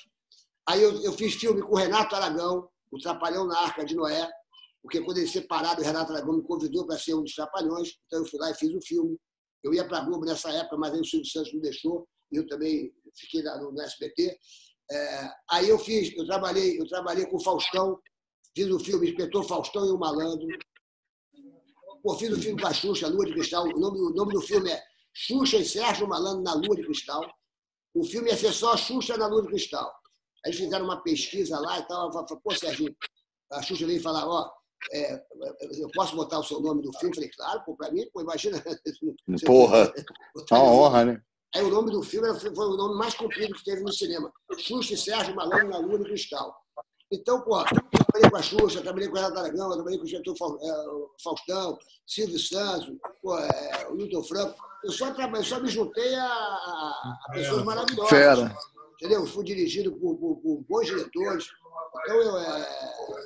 Aí 0.68 0.82
eu, 0.82 1.00
eu 1.02 1.12
fiz 1.12 1.34
filme 1.34 1.62
com 1.62 1.74
o 1.74 1.78
Renato 1.78 2.14
Aragão, 2.16 2.68
o 2.90 2.98
Trapalhão 2.98 3.46
na 3.46 3.58
Arca 3.60 3.84
de 3.84 3.94
Noé, 3.94 4.28
porque 4.82 5.00
quando 5.00 5.18
ele 5.18 5.28
separado, 5.28 5.80
o 5.80 5.84
Renato 5.84 6.12
Aragão 6.12 6.36
me 6.36 6.42
convidou 6.42 6.84
para 6.84 6.98
ser 6.98 7.14
um 7.14 7.22
dos 7.22 7.34
Trapalhões, 7.34 7.94
então 8.06 8.20
eu 8.20 8.26
fui 8.26 8.38
lá 8.40 8.50
e 8.50 8.54
fiz 8.54 8.74
o 8.74 8.80
filme. 8.80 9.16
Eu 9.62 9.72
ia 9.72 9.86
para 9.86 9.98
a 9.98 10.04
Globo 10.04 10.24
nessa 10.24 10.50
época, 10.50 10.76
mas 10.76 10.92
aí 10.92 11.00
o 11.00 11.04
Silvio 11.04 11.30
Santos 11.30 11.54
não 11.54 11.60
deixou, 11.60 12.08
e 12.32 12.36
eu 12.36 12.46
também 12.48 12.92
fiquei 13.16 13.42
no, 13.42 13.70
no 13.70 13.80
SBT. 13.80 14.36
É, 14.90 15.30
aí 15.50 15.68
eu 15.68 15.78
fiz, 15.78 16.12
eu 16.16 16.26
trabalhei, 16.26 16.80
eu 16.80 16.86
trabalhei 16.88 17.26
com 17.26 17.36
o 17.36 17.42
Faustão, 17.42 17.98
fiz 18.54 18.70
o 18.70 18.78
filme 18.78 19.08
Inspetor 19.08 19.44
Faustão 19.44 19.86
e 19.86 19.90
o 19.90 19.98
Malandro. 19.98 20.46
Pô, 22.02 22.14
fiz 22.16 22.30
o 22.30 22.40
filme 22.40 22.60
com 22.60 22.66
a 22.66 22.72
Xuxa, 22.72 23.08
Lua 23.08 23.26
de 23.26 23.32
Cristal. 23.32 23.64
O 23.64 23.78
nome, 23.78 24.00
o 24.00 24.10
nome 24.10 24.32
do 24.32 24.40
filme 24.40 24.70
é 24.70 24.82
Xuxa 25.14 25.58
e 25.58 25.64
Sérgio 25.64 26.08
Malandro 26.08 26.42
na 26.42 26.54
Lua 26.54 26.76
de 26.76 26.84
Cristal. 26.84 27.22
O 27.94 28.04
filme 28.04 28.30
ia 28.30 28.36
ser 28.36 28.52
só 28.52 28.76
Xuxa 28.76 29.16
na 29.16 29.26
Lua 29.26 29.42
de 29.42 29.48
Cristal. 29.48 29.92
Aí 30.44 30.52
fizeram 30.52 30.84
uma 30.84 31.00
pesquisa 31.02 31.58
lá 31.60 31.78
e 31.78 31.86
tal. 31.86 32.12
Falei, 32.12 32.26
pô, 32.42 32.54
Serginho, 32.54 32.94
a 33.52 33.62
Xuxa 33.62 33.86
veio 33.86 34.02
falar, 34.02 34.26
ó, 34.26 34.50
é, 34.92 35.14
eu 35.78 35.88
posso 35.94 36.16
botar 36.16 36.40
o 36.40 36.44
seu 36.44 36.60
nome 36.60 36.82
no 36.84 36.92
filme? 36.98 37.14
Falei, 37.14 37.30
claro, 37.30 37.62
pô, 37.64 37.76
pra 37.76 37.90
mim, 37.92 38.04
pô, 38.12 38.20
imagina. 38.22 38.62
Porra, 39.46 39.92
É 40.50 40.54
uma 40.54 40.64
honra, 40.64 41.04
né? 41.04 41.22
Aí 41.54 41.62
o 41.62 41.70
nome 41.70 41.90
do 41.92 42.02
filme 42.02 42.28
foi 42.40 42.50
o 42.50 42.76
nome 42.76 42.96
mais 42.96 43.14
comprido 43.14 43.54
que 43.54 43.64
teve 43.64 43.82
no 43.82 43.92
cinema. 43.92 44.32
Xuxa 44.58 44.94
e 44.94 44.96
Sérgio 44.96 45.36
Malandro 45.36 45.68
na 45.68 45.78
Lua 45.78 45.98
de 45.98 46.04
Cristal. 46.04 46.61
Então, 47.12 47.42
pô, 47.42 47.58
eu 47.60 47.64
trabalhei 47.64 48.30
com 48.30 48.36
a 48.36 48.42
Xuxa, 48.42 48.80
trabalhei 48.80 49.08
com 49.08 49.14
o 49.14 49.16
Renato 49.18 49.38
Aragão, 49.38 49.70
trabalhei 49.72 49.98
com 49.98 50.04
o 50.04 50.08
Getúlio 50.08 50.58
eh, 50.62 50.88
o 50.88 51.10
Faustão, 51.22 51.78
Silvio 52.06 52.38
Santos, 52.38 52.90
pô, 53.22 53.38
eh, 53.38 53.86
o 53.90 53.94
Milton 53.94 54.22
Franco. 54.24 54.54
Eu 54.82 54.90
só, 54.92 55.12
trabalhei, 55.12 55.44
só 55.46 55.60
me 55.60 55.68
juntei 55.68 56.14
a, 56.14 56.24
a- 56.24 57.18
a 57.26 57.32
pessoas 57.32 57.62
maravilhosas. 57.64 58.08
Fera. 58.10 58.56
Entendeu? 58.94 59.20
Eu 59.20 59.26
fui 59.26 59.44
dirigido 59.44 59.92
por, 59.92 60.16
por- 60.16 60.36
por 60.36 60.64
bons 60.68 60.86
diretores. 60.86 61.46
Então, 62.02 62.16
eu, 62.16 62.38
eh, 62.38 62.68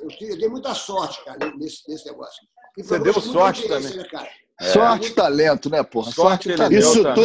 eu 0.01 0.07
tive- 0.09 0.33
eu 0.33 0.37
dei 0.39 0.49
muita 0.49 0.73
sorte, 0.73 1.23
cara, 1.23 1.37
nesse, 1.55 1.89
nesse 1.89 2.05
negócio. 2.07 2.45
E 2.77 2.83
Você 2.83 2.99
deu 2.99 3.13
sorte 3.21 3.67
também. 3.67 3.95
Né, 3.95 4.03
cara? 4.03 4.29
Sorte 4.73 5.07
e 5.07 5.11
talento, 5.15 5.69
né, 5.69 5.81
porra? 5.83 6.11
Sorte 6.11 6.49
ele 6.49 6.57
talento. 6.57 6.79
Isso 6.79 7.03
tudo- 7.15 7.21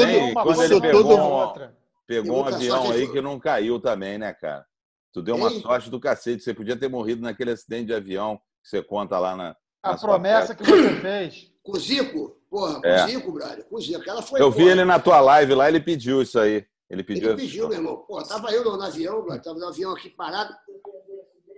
isso 0.53 0.81
pegou, 0.81 1.03
tudo- 1.03 1.17
um- 1.17 1.31
outra. 1.33 1.77
pegou 2.07 2.37
um 2.43 2.45
avião 2.47 2.83
sorte 2.85 3.01
aí. 3.01 3.11
que 3.11 3.21
não 3.21 3.41
caiu 3.41 3.81
também, 3.81 4.17
né, 4.19 4.33
cara? 4.33 4.65
Tu 5.13 5.23
deu 5.23 5.37
uma 5.37 5.51
Ei. 5.51 5.61
sorte 5.61 5.91
do 5.91 6.01
cacete. 6.01 6.43
Você 6.43 6.55
podia 6.55 6.77
ter 6.77 6.89
morrido 6.89 7.23
naquele 7.23 7.51
acidente 7.51 7.87
de 7.87 7.95
avião 7.95 8.39
que 8.63 8.69
você 8.69 8.83
conta 8.83 9.19
lá 9.19 9.37
na. 9.37 9.57
A 9.83 9.97
promessa 9.97 10.55
que 10.55 10.65
você 10.65 10.97
fez. 11.01 11.53
Com 11.63 11.77
o 11.77 11.79
Zico, 11.79 12.37
porra, 12.51 12.81
com 12.81 12.87
É. 12.89 13.05
o 13.05 13.09
Zico, 13.09 13.33
brother. 13.33 13.65
Com 13.67 13.77
o 13.77 13.81
Zico. 13.81 14.03
Ela 14.11 14.21
foi, 14.21 14.41
Eu 14.41 14.51
vi 14.51 14.63
porra, 14.63 14.71
ele 14.73 14.85
na 14.85 14.99
tua 14.99 15.21
live 15.21 15.55
lá, 15.55 15.69
ele 15.69 15.79
pediu 15.79 16.21
isso 16.21 16.37
aí. 16.41 16.67
Ele 16.91 17.05
pediu. 17.05 17.31
Ele 17.31 17.41
pediu, 17.41 17.69
meu 17.69 17.79
irmão. 17.79 17.97
Pô, 17.99 18.21
tava 18.25 18.51
eu 18.51 18.65
no, 18.65 18.83
avião, 18.83 19.23
brother, 19.23 19.43
tava 19.43 19.61
no 19.61 19.69
avião 19.69 19.93
aqui 19.93 20.11
parado, 20.11 20.53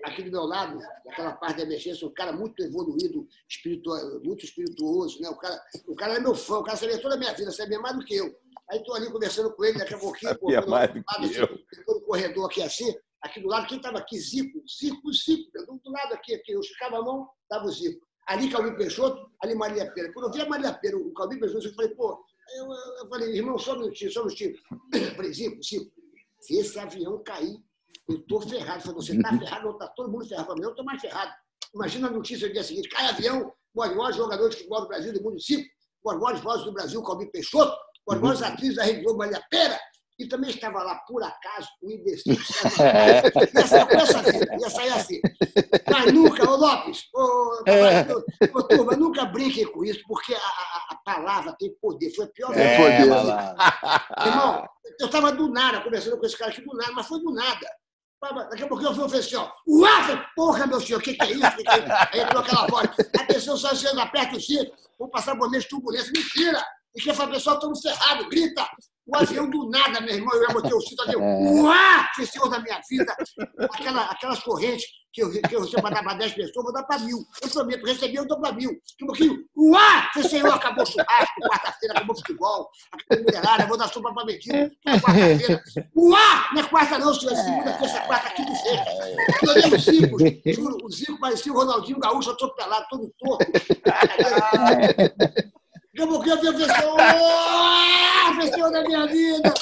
aqui 0.04 0.22
do 0.22 0.30
meu 0.30 0.44
lado, 0.44 0.78
naquela 1.06 1.32
parte 1.32 1.56
da 1.56 1.62
emergência, 1.62 2.06
um 2.06 2.12
cara 2.12 2.32
muito 2.32 2.62
evoluído, 2.62 3.26
espiritual, 3.48 3.98
muito 4.22 4.44
espirituoso, 4.44 5.20
né? 5.22 5.30
O 5.30 5.36
cara, 5.36 5.58
o 5.88 5.94
cara 5.96 6.12
era 6.12 6.20
meu 6.20 6.34
fã, 6.34 6.58
o 6.58 6.62
cara 6.62 6.76
sabia 6.76 7.00
toda 7.00 7.14
a 7.14 7.18
minha 7.18 7.32
vida, 7.32 7.50
sabia 7.50 7.80
mais 7.80 7.96
do 7.96 8.04
que 8.04 8.14
eu. 8.14 8.30
Aí 8.70 8.82
tô 8.84 8.92
ali 8.94 9.10
conversando 9.10 9.52
com 9.54 9.64
ele, 9.64 9.78
daqui 9.78 9.94
a 9.94 9.98
pouquinho, 9.98 10.38
pô, 10.38 10.50
mais 10.50 10.64
do 10.64 10.70
lado, 10.70 11.04
assim, 11.08 11.34
eu. 11.34 11.48
todo 11.86 11.96
o 11.96 12.02
corredor 12.02 12.46
aqui 12.46 12.62
assim, 12.62 12.94
aqui 13.24 13.40
do 13.40 13.48
lado, 13.48 13.66
quem 13.66 13.80
tava 13.80 13.98
aqui? 13.98 14.18
Zico, 14.18 14.62
Zico, 14.68 15.12
Zico, 15.12 15.50
do, 15.52 15.78
do 15.78 15.90
lado 15.90 16.12
aqui, 16.12 16.34
aqui, 16.34 16.52
eu 16.52 16.60
esticava 16.60 16.98
a 16.98 17.02
mão, 17.02 17.28
tava 17.48 17.66
o 17.66 17.72
Zico. 17.72 18.06
Ali 18.26 18.50
Calvin 18.50 18.76
Peixoto, 18.76 19.30
ali 19.42 19.54
Maria 19.54 19.90
Pera. 19.92 20.12
Quando 20.12 20.26
eu 20.26 20.32
vi 20.32 20.40
a 20.42 20.48
Maria 20.48 20.72
Pera, 20.72 20.96
o 20.96 21.12
Calvin 21.12 21.40
Peixoto, 21.40 21.66
eu 21.66 21.74
falei, 21.74 21.94
pô, 21.94 22.24
eu, 22.56 22.72
eu 22.72 23.08
falei, 23.08 23.34
irmão, 23.34 23.58
só 23.58 23.74
um 23.74 23.80
minutinho, 23.80 24.12
só 24.12 24.20
um 24.20 24.24
minutinho. 24.24 24.54
Eu 24.92 25.14
falei, 25.16 25.32
Zico, 25.32 25.62
Zico, 25.62 25.90
se 26.40 26.58
esse 26.58 26.78
avião 26.78 27.22
cair, 27.22 27.58
eu 28.06 28.20
tô 28.26 28.38
ferrado. 28.40 28.80
Eu 28.80 28.82
falei, 28.82 28.96
você 28.96 29.22
tá 29.22 29.38
ferrado, 29.38 29.64
não 29.66 29.78
tá 29.78 29.88
todo 29.88 30.10
mundo 30.10 30.26
ferrado. 30.26 30.62
Eu 30.62 30.74
tô 30.74 30.84
mais 30.84 31.00
ferrado. 31.00 31.32
Imagina 31.74 32.08
a 32.08 32.10
notícia 32.10 32.46
do 32.46 32.52
dia 32.52 32.62
seguinte, 32.62 32.88
cai 32.90 33.06
avião, 33.06 33.48
os 33.48 33.54
maiores 33.74 34.16
jogadores 34.16 34.54
de 34.54 34.58
futebol 34.58 34.82
do 34.82 34.88
Brasil, 34.88 35.12
do 35.12 35.38
Zico, 35.40 35.68
os 36.04 36.14
maiores 36.14 36.40
vozes 36.40 36.64
do 36.66 36.72
Brasil, 36.72 37.02
Calvin 37.02 37.30
Peixoto, 37.30 37.74
as 38.10 38.20
maiores 38.20 38.42
atrizes 38.42 38.76
da 38.76 38.84
Rede 38.84 39.02
Globo, 39.02 39.18
Maria 39.18 39.42
Pera, 39.50 39.80
e 40.18 40.28
também 40.28 40.50
estava 40.50 40.82
lá, 40.82 40.94
por 41.08 41.22
acaso, 41.22 41.68
o 41.82 41.90
imbecil. 41.90 42.34
Ia 43.54 43.66
sair 43.66 43.86
com 43.88 43.94
essa 43.96 44.22
ia 44.60 44.70
sair 44.70 44.92
assim. 44.92 45.20
Mas 45.90 46.12
nunca, 46.12 46.48
ô 46.48 46.56
Lopes, 46.56 47.02
ô, 47.14 47.20
ô, 48.54 48.58
ô, 48.58 48.62
turma, 48.62 48.92
nunca 48.96 49.24
brinquem 49.24 49.66
com 49.72 49.84
isso, 49.84 50.00
porque 50.06 50.32
a, 50.34 50.38
a- 50.38 50.86
a 50.90 50.94
palavra 51.04 51.54
tem 51.58 51.74
poder. 51.80 52.10
Foi 52.14 52.26
a 52.26 52.28
pior 52.28 52.52
É, 52.56 53.04
malandro. 53.06 53.56
Irmão, 54.26 54.68
eu 55.00 55.06
estava 55.06 55.32
do 55.32 55.48
nada, 55.48 55.80
conversando 55.80 56.18
com 56.18 56.26
esse 56.26 56.36
cara 56.38 56.50
aqui 56.52 56.62
do 56.62 56.76
nada, 56.76 56.92
mas 56.92 57.06
foi 57.06 57.20
do 57.20 57.32
nada. 57.32 57.66
Daqui 58.50 58.62
a 58.62 58.68
pouco 58.68 58.82
eu 58.82 58.94
falei 58.94 59.20
assim, 59.20 59.36
ó, 59.36 59.50
uau, 59.68 60.24
porra, 60.34 60.66
meu 60.66 60.80
senhor, 60.80 60.98
o 60.98 61.02
que, 61.02 61.12
que 61.12 61.22
é 61.22 61.30
isso? 61.32 61.56
Que 61.56 61.62
que 61.62 61.70
é 61.70 61.78
isso? 61.78 61.92
Aí 62.12 62.20
entrou 62.20 62.40
aquela 62.40 62.66
voz, 62.68 62.88
atenção, 63.20 63.54
só 63.56 63.74
sendo 63.74 64.00
aperta 64.00 64.36
o 64.36 64.40
cinto, 64.40 64.72
vou 64.98 65.08
passar 65.10 65.36
por 65.36 65.50
meio 65.50 65.62
de 65.62 65.68
turbulência. 65.68 66.10
Mentira! 66.10 66.64
E 66.96 67.02
quem 67.02 67.12
fala, 67.12 67.32
pessoal, 67.32 67.56
estamos 67.56 67.82
ferrados, 67.82 68.26
grita! 68.28 68.66
O 69.06 69.16
avião 69.16 69.48
do 69.50 69.68
nada, 69.68 70.00
meu 70.00 70.14
irmão, 70.14 70.34
eu 70.34 70.46
já 70.46 70.52
botei 70.52 70.72
o 70.72 70.80
cinto 70.80 71.02
ali, 71.02 71.16
uau, 71.16 72.04
foi 72.16 72.26
senhor 72.26 72.48
da 72.48 72.58
minha 72.58 72.80
vida. 72.88 73.14
Aquela, 73.58 74.04
aquelas 74.06 74.42
correntes 74.42 74.86
que 75.12 75.22
eu, 75.22 75.30
que 75.30 75.54
eu 75.54 75.60
recebo 75.60 75.82
para 75.82 75.96
dar 75.96 76.02
para 76.02 76.14
10 76.14 76.32
pessoas, 76.32 76.64
vou 76.64 76.72
dar 76.72 76.82
para 76.82 76.98
mil. 76.98 77.18
Eu 77.40 77.48
prometo, 77.48 77.84
recebi, 77.84 78.16
eu 78.16 78.26
dou 78.26 78.40
para 78.40 78.52
mil. 78.52 78.70
A 78.70 79.06
pouquinho, 79.06 79.44
uau, 79.56 80.02
foi 80.12 80.22
senhor, 80.24 80.52
acabou 80.52 80.82
o 80.82 80.86
churrasco, 80.86 81.40
quarta-feira 81.48 81.94
acabou 81.94 82.14
o 82.14 82.18
futebol, 82.18 82.70
acabou 82.92 83.24
mulherada, 83.24 83.66
vou 83.66 83.76
dar 83.76 83.88
sopa 83.88 84.12
para 84.12 84.24
Betinho, 84.24 84.70
quarta-feira. 84.84 85.62
Uá! 85.94 86.48
Não 86.52 86.62
é 86.62 86.68
quarta 86.68 86.98
não, 86.98 87.14
senhor, 87.14 87.32
é 87.32 87.36
segunda, 87.36 87.72
terça, 87.74 88.00
quarta, 88.00 88.30
quinta 88.30 88.52
e 88.52 88.56
sexta. 88.56 88.90
Eu 89.42 89.50
olhei 89.50 89.74
o 89.74 89.78
Zico, 89.78 90.18
juro, 90.52 90.78
o 90.82 90.90
Zico 90.90 91.20
parecia 91.20 91.52
o 91.52 91.56
Ronaldinho 91.56 92.00
Gaúcho 92.00 92.30
atropelado, 92.30 92.86
todo 92.90 93.14
torto. 93.18 93.44
Daqui 95.94 96.02
a 96.02 96.06
pouquinho 96.08 96.34
eu 96.44 96.54
pessoa, 96.54 96.96
"Ah, 97.00 98.34
pessoa 98.40 98.70
da 98.72 98.82
minha 98.82 99.06
vida. 99.06 99.54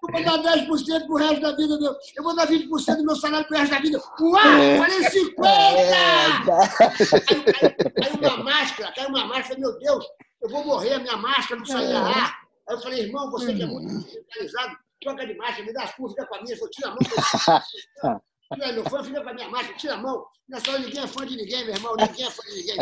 Vou 0.00 0.22
dar 0.22 0.36
10% 0.38 1.06
pro 1.06 1.16
resto 1.16 1.40
da 1.40 1.52
vida, 1.56 1.78
meu. 1.80 1.96
Eu 2.16 2.22
vou 2.22 2.36
dar 2.36 2.46
20% 2.46 2.98
do 2.98 3.04
meu 3.06 3.16
salário 3.16 3.46
pro 3.48 3.56
resto 3.58 3.74
da 3.74 3.80
vida. 3.80 3.98
Uau! 4.20 4.42
Falei 4.78 5.02
50! 5.10 5.44
Caiu, 7.24 8.18
caiu 8.18 8.34
uma 8.34 8.44
máscara, 8.44 8.92
caiu 8.92 9.08
uma 9.08 9.26
máscara. 9.26 9.58
Meu 9.58 9.76
Deus, 9.78 10.04
eu 10.42 10.48
vou 10.50 10.64
morrer, 10.64 10.92
a 10.94 10.98
minha 11.00 11.16
máscara 11.16 11.56
não 11.58 11.66
sai 11.66 11.88
da 11.88 12.00
ar. 12.00 12.38
Aí 12.68 12.76
eu 12.76 12.80
falei, 12.80 13.00
irmão, 13.04 13.30
você 13.30 13.52
que 13.54 13.62
é 13.62 13.66
muito 13.66 14.06
especializado, 14.06 14.76
troca 15.02 15.26
de 15.26 15.34
máscara, 15.36 15.64
me 15.64 15.72
dá 15.72 15.82
as 15.84 15.94
curvas, 15.94 16.14
fica 16.14 16.26
com 16.26 16.34
a 16.36 16.42
minha. 16.42 16.56
Falou, 16.56 16.70
tira 16.70 16.88
a 16.88 16.90
mão. 16.90 16.98
Tira, 18.54 18.72
meu 18.72 18.84
fã, 18.84 19.02
fica 19.04 19.22
com 19.22 19.28
a 19.30 19.34
minha 19.34 19.48
máscara, 19.48 19.76
tira 19.78 19.94
a 19.94 19.96
mão. 19.96 20.24
Nessa 20.48 20.70
hora 20.70 20.78
ninguém 20.80 21.02
é 21.02 21.06
fã 21.06 21.26
de 21.26 21.36
ninguém, 21.36 21.64
meu 21.64 21.74
irmão, 21.74 21.96
ninguém 21.96 22.26
é 22.26 22.30
fã 22.30 22.42
de 22.42 22.54
ninguém. 22.56 22.76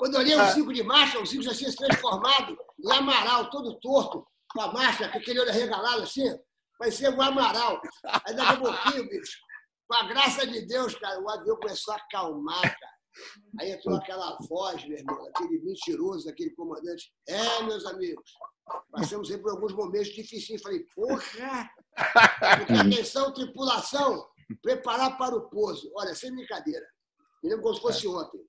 Quando 0.00 0.14
eu 0.14 0.20
olhei 0.20 0.34
o 0.34 0.46
Zico 0.52 0.72
de 0.72 0.82
máscara, 0.82 1.22
o 1.22 1.26
Zico 1.26 1.42
já 1.42 1.54
tinha 1.54 1.70
se 1.70 1.76
transformado 1.76 2.56
em 2.82 2.90
Amaral, 2.90 3.50
todo 3.50 3.78
torto, 3.80 4.26
com 4.50 4.62
a 4.62 4.72
máscara, 4.72 5.12
com 5.12 5.18
aquele 5.18 5.40
olho 5.40 5.50
arregalado 5.50 6.04
assim, 6.04 6.24
parecia 6.78 7.10
um 7.10 7.20
Amaral. 7.20 7.82
Aí 8.24 8.34
daqui 8.34 8.50
a 8.50 8.56
pouquinho, 8.56 9.06
bicho, 9.10 9.38
com 9.86 9.94
a 9.94 10.04
graça 10.04 10.46
de 10.46 10.66
Deus, 10.66 10.94
cara, 10.94 11.20
o 11.20 11.28
avião 11.28 11.54
começou 11.58 11.92
a 11.92 11.98
acalmar, 11.98 12.62
cara. 12.62 12.94
Aí 13.60 13.72
entrou 13.72 13.94
aquela 13.94 14.38
voz, 14.48 14.82
meu 14.88 14.96
irmão, 14.96 15.22
aquele 15.34 15.60
mentiroso, 15.60 16.30
aquele 16.30 16.54
comandante. 16.54 17.12
É, 17.28 17.62
meus 17.64 17.84
amigos, 17.84 18.24
passamos 18.90 19.30
aí 19.30 19.36
por 19.36 19.50
alguns 19.50 19.74
momentos 19.74 20.14
difíceis. 20.14 20.62
Falei, 20.62 20.82
porra! 20.94 21.70
Atenção, 22.80 23.34
tripulação, 23.34 24.26
preparar 24.62 25.18
para 25.18 25.36
o 25.36 25.50
pouso. 25.50 25.92
Olha, 25.94 26.14
sem 26.14 26.34
brincadeira. 26.34 26.86
Me 27.42 27.50
lembro 27.50 27.64
como 27.64 27.74
se 27.74 27.82
fosse 27.82 28.08
ontem. 28.08 28.40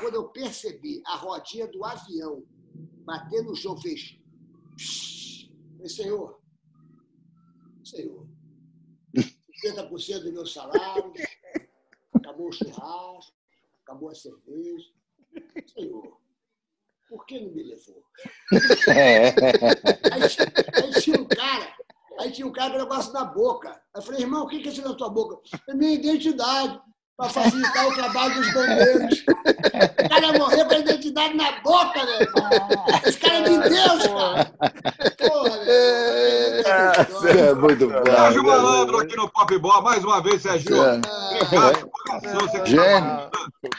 Quando 0.00 0.14
eu 0.14 0.28
percebi 0.28 1.02
a 1.06 1.16
rodinha 1.16 1.66
do 1.68 1.84
avião 1.84 2.44
bater 3.04 3.42
no 3.42 3.54
chão, 3.54 3.76
fez. 3.80 4.18
Falei, 5.76 5.88
senhor, 5.88 6.40
senhor, 7.84 8.26
50% 9.64 10.24
do 10.24 10.32
meu 10.32 10.46
salário, 10.46 11.12
acabou 12.12 12.48
o 12.48 12.52
churrasco, 12.52 13.32
acabou 13.82 14.10
a 14.10 14.14
cerveja. 14.14 14.90
Senhor, 15.72 16.20
por 17.08 17.24
que 17.26 17.40
não 17.40 17.52
me 17.52 17.62
levou? 17.62 18.02
Aí, 20.12 20.22
aí 20.82 21.00
tinha 21.00 21.20
um 21.20 21.26
cara, 21.26 21.76
aí 22.20 22.32
tinha 22.32 22.46
um 22.46 22.52
cara 22.52 22.70
com 22.70 22.76
o 22.76 22.82
negócio 22.82 23.12
na 23.12 23.24
boca. 23.24 23.82
Eu 23.94 24.02
falei, 24.02 24.22
irmão, 24.22 24.44
o 24.44 24.48
que 24.48 24.56
é 24.56 24.70
isso 24.70 24.82
na 24.82 24.94
tua 24.94 25.10
boca? 25.10 25.40
É 25.68 25.74
minha 25.74 25.92
identidade, 25.92 26.80
para 27.16 27.30
facilitar 27.30 27.88
o 27.88 27.94
trabalho 27.94 28.34
dos 28.34 28.52
bombeiros. 28.52 29.24
O 29.24 30.08
cara 30.08 30.38
morreu 30.38 30.66
com 30.66 30.74
a 30.74 30.78
identidade 30.78 31.34
na 31.34 31.60
boca, 31.62 32.04
meu 32.04 32.20
irmão. 32.20 32.50
Esse 33.06 33.18
cara 33.18 33.36
é 33.36 33.42
de 33.42 33.68
Deus, 33.68 34.06
cara. 34.06 34.52
Porra, 35.16 35.56
meu 35.64 37.30
É 37.30 37.54
muito 37.54 37.88
bom. 37.88 38.04
Sérgio 38.04 38.44
Malandro 38.44 38.98
aqui 38.98 39.16
no 39.16 39.30
Pop 39.30 39.58
Bola, 39.58 39.80
mais 39.80 40.04
uma 40.04 40.22
vez, 40.22 40.42
Sérgio. 40.42 40.76
É. 40.76 41.00
Obrigado 41.42 41.88
coração. 41.90 42.40
Você 42.40 42.60
que 42.60 42.70
Gênio. 42.70 43.30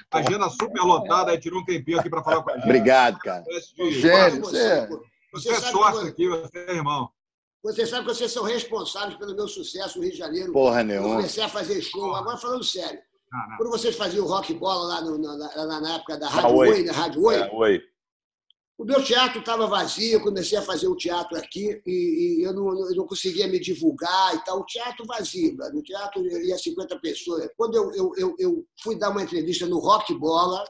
tá 0.10 0.20
agenda 0.20 0.50
super 0.50 0.82
lotada, 0.82 1.32
aí 1.32 1.40
tirou 1.40 1.62
um 1.62 1.66
tempinho 1.66 2.00
aqui 2.00 2.10
para 2.10 2.24
falar 2.24 2.42
com 2.42 2.50
a 2.52 2.56
gente. 2.56 2.64
Obrigado, 2.64 3.20
cara. 3.20 3.44
Gênio. 3.92 4.42
Você, 4.42 4.90
Você 5.34 5.50
é 5.52 5.60
sócio 5.60 6.08
aqui, 6.08 6.28
você 6.28 6.58
é 6.58 6.74
irmão. 6.74 7.10
Você 7.64 7.86
sabe 7.86 8.06
que 8.08 8.14
vocês 8.16 8.32
são 8.32 8.44
responsáveis 8.44 9.16
pelo 9.18 9.36
meu 9.36 9.48
sucesso 9.48 9.98
no 9.98 10.04
Rio 10.04 10.14
de 10.14 10.18
Janeiro. 10.18 10.54
Porra 10.54 10.82
Eu 10.82 10.86
nenhuma. 10.86 11.16
comecei 11.18 11.44
a 11.44 11.50
fazer 11.50 11.82
show, 11.82 12.16
agora 12.16 12.38
falando 12.38 12.64
sério. 12.64 13.00
Ah, 13.34 13.48
não. 13.50 13.58
Quando 13.58 13.70
vocês 13.72 13.96
faziam 13.96 14.26
rock 14.26 14.54
bola 14.54 14.88
lá 14.88 15.02
no- 15.02 15.18
na, 15.18 15.80
na- 15.82 15.96
época 15.96 16.18
da 16.18 16.28
Ah, 16.28 16.30
Rádio 16.30 16.56
oi. 16.56 16.70
Oi, 16.70 16.84
na 16.84 16.94
Rádio 16.94 17.22
Oi, 17.24 17.36
É, 17.36 17.50
oi. 17.54 17.82
o 18.78 18.86
meu 18.86 19.04
teatro 19.04 19.40
estava 19.40 19.68
vazio, 19.68 20.14
eu 20.14 20.22
comecei 20.24 20.58
a 20.58 20.62
fazer 20.62 20.88
o 20.88 20.96
teatro 20.96 21.38
aqui 21.38 21.82
e, 21.86 22.38
e 22.40 22.44
eu, 22.44 22.54
não, 22.54 22.68
eu 22.90 22.96
não 22.96 23.06
conseguia 23.08 23.48
me 23.48 23.60
divulgar 23.60 24.36
e 24.36 24.44
tal. 24.46 24.60
O 24.62 24.66
teatro 24.66 25.06
vazio, 25.06 25.58
o 25.74 25.82
teatro 25.84 26.26
ia 26.26 26.58
50 26.58 27.00
pessoas. 27.00 27.50
Quando 27.58 27.76
eu, 27.76 27.92
eu, 27.94 28.12
eu, 28.18 28.36
eu 28.40 28.68
fui 28.82 28.98
dar 28.98 29.10
uma 29.10 29.22
entrevista 29.24 29.66
no 29.66 29.80
Rock 29.80 30.14
Bola, 30.14 30.64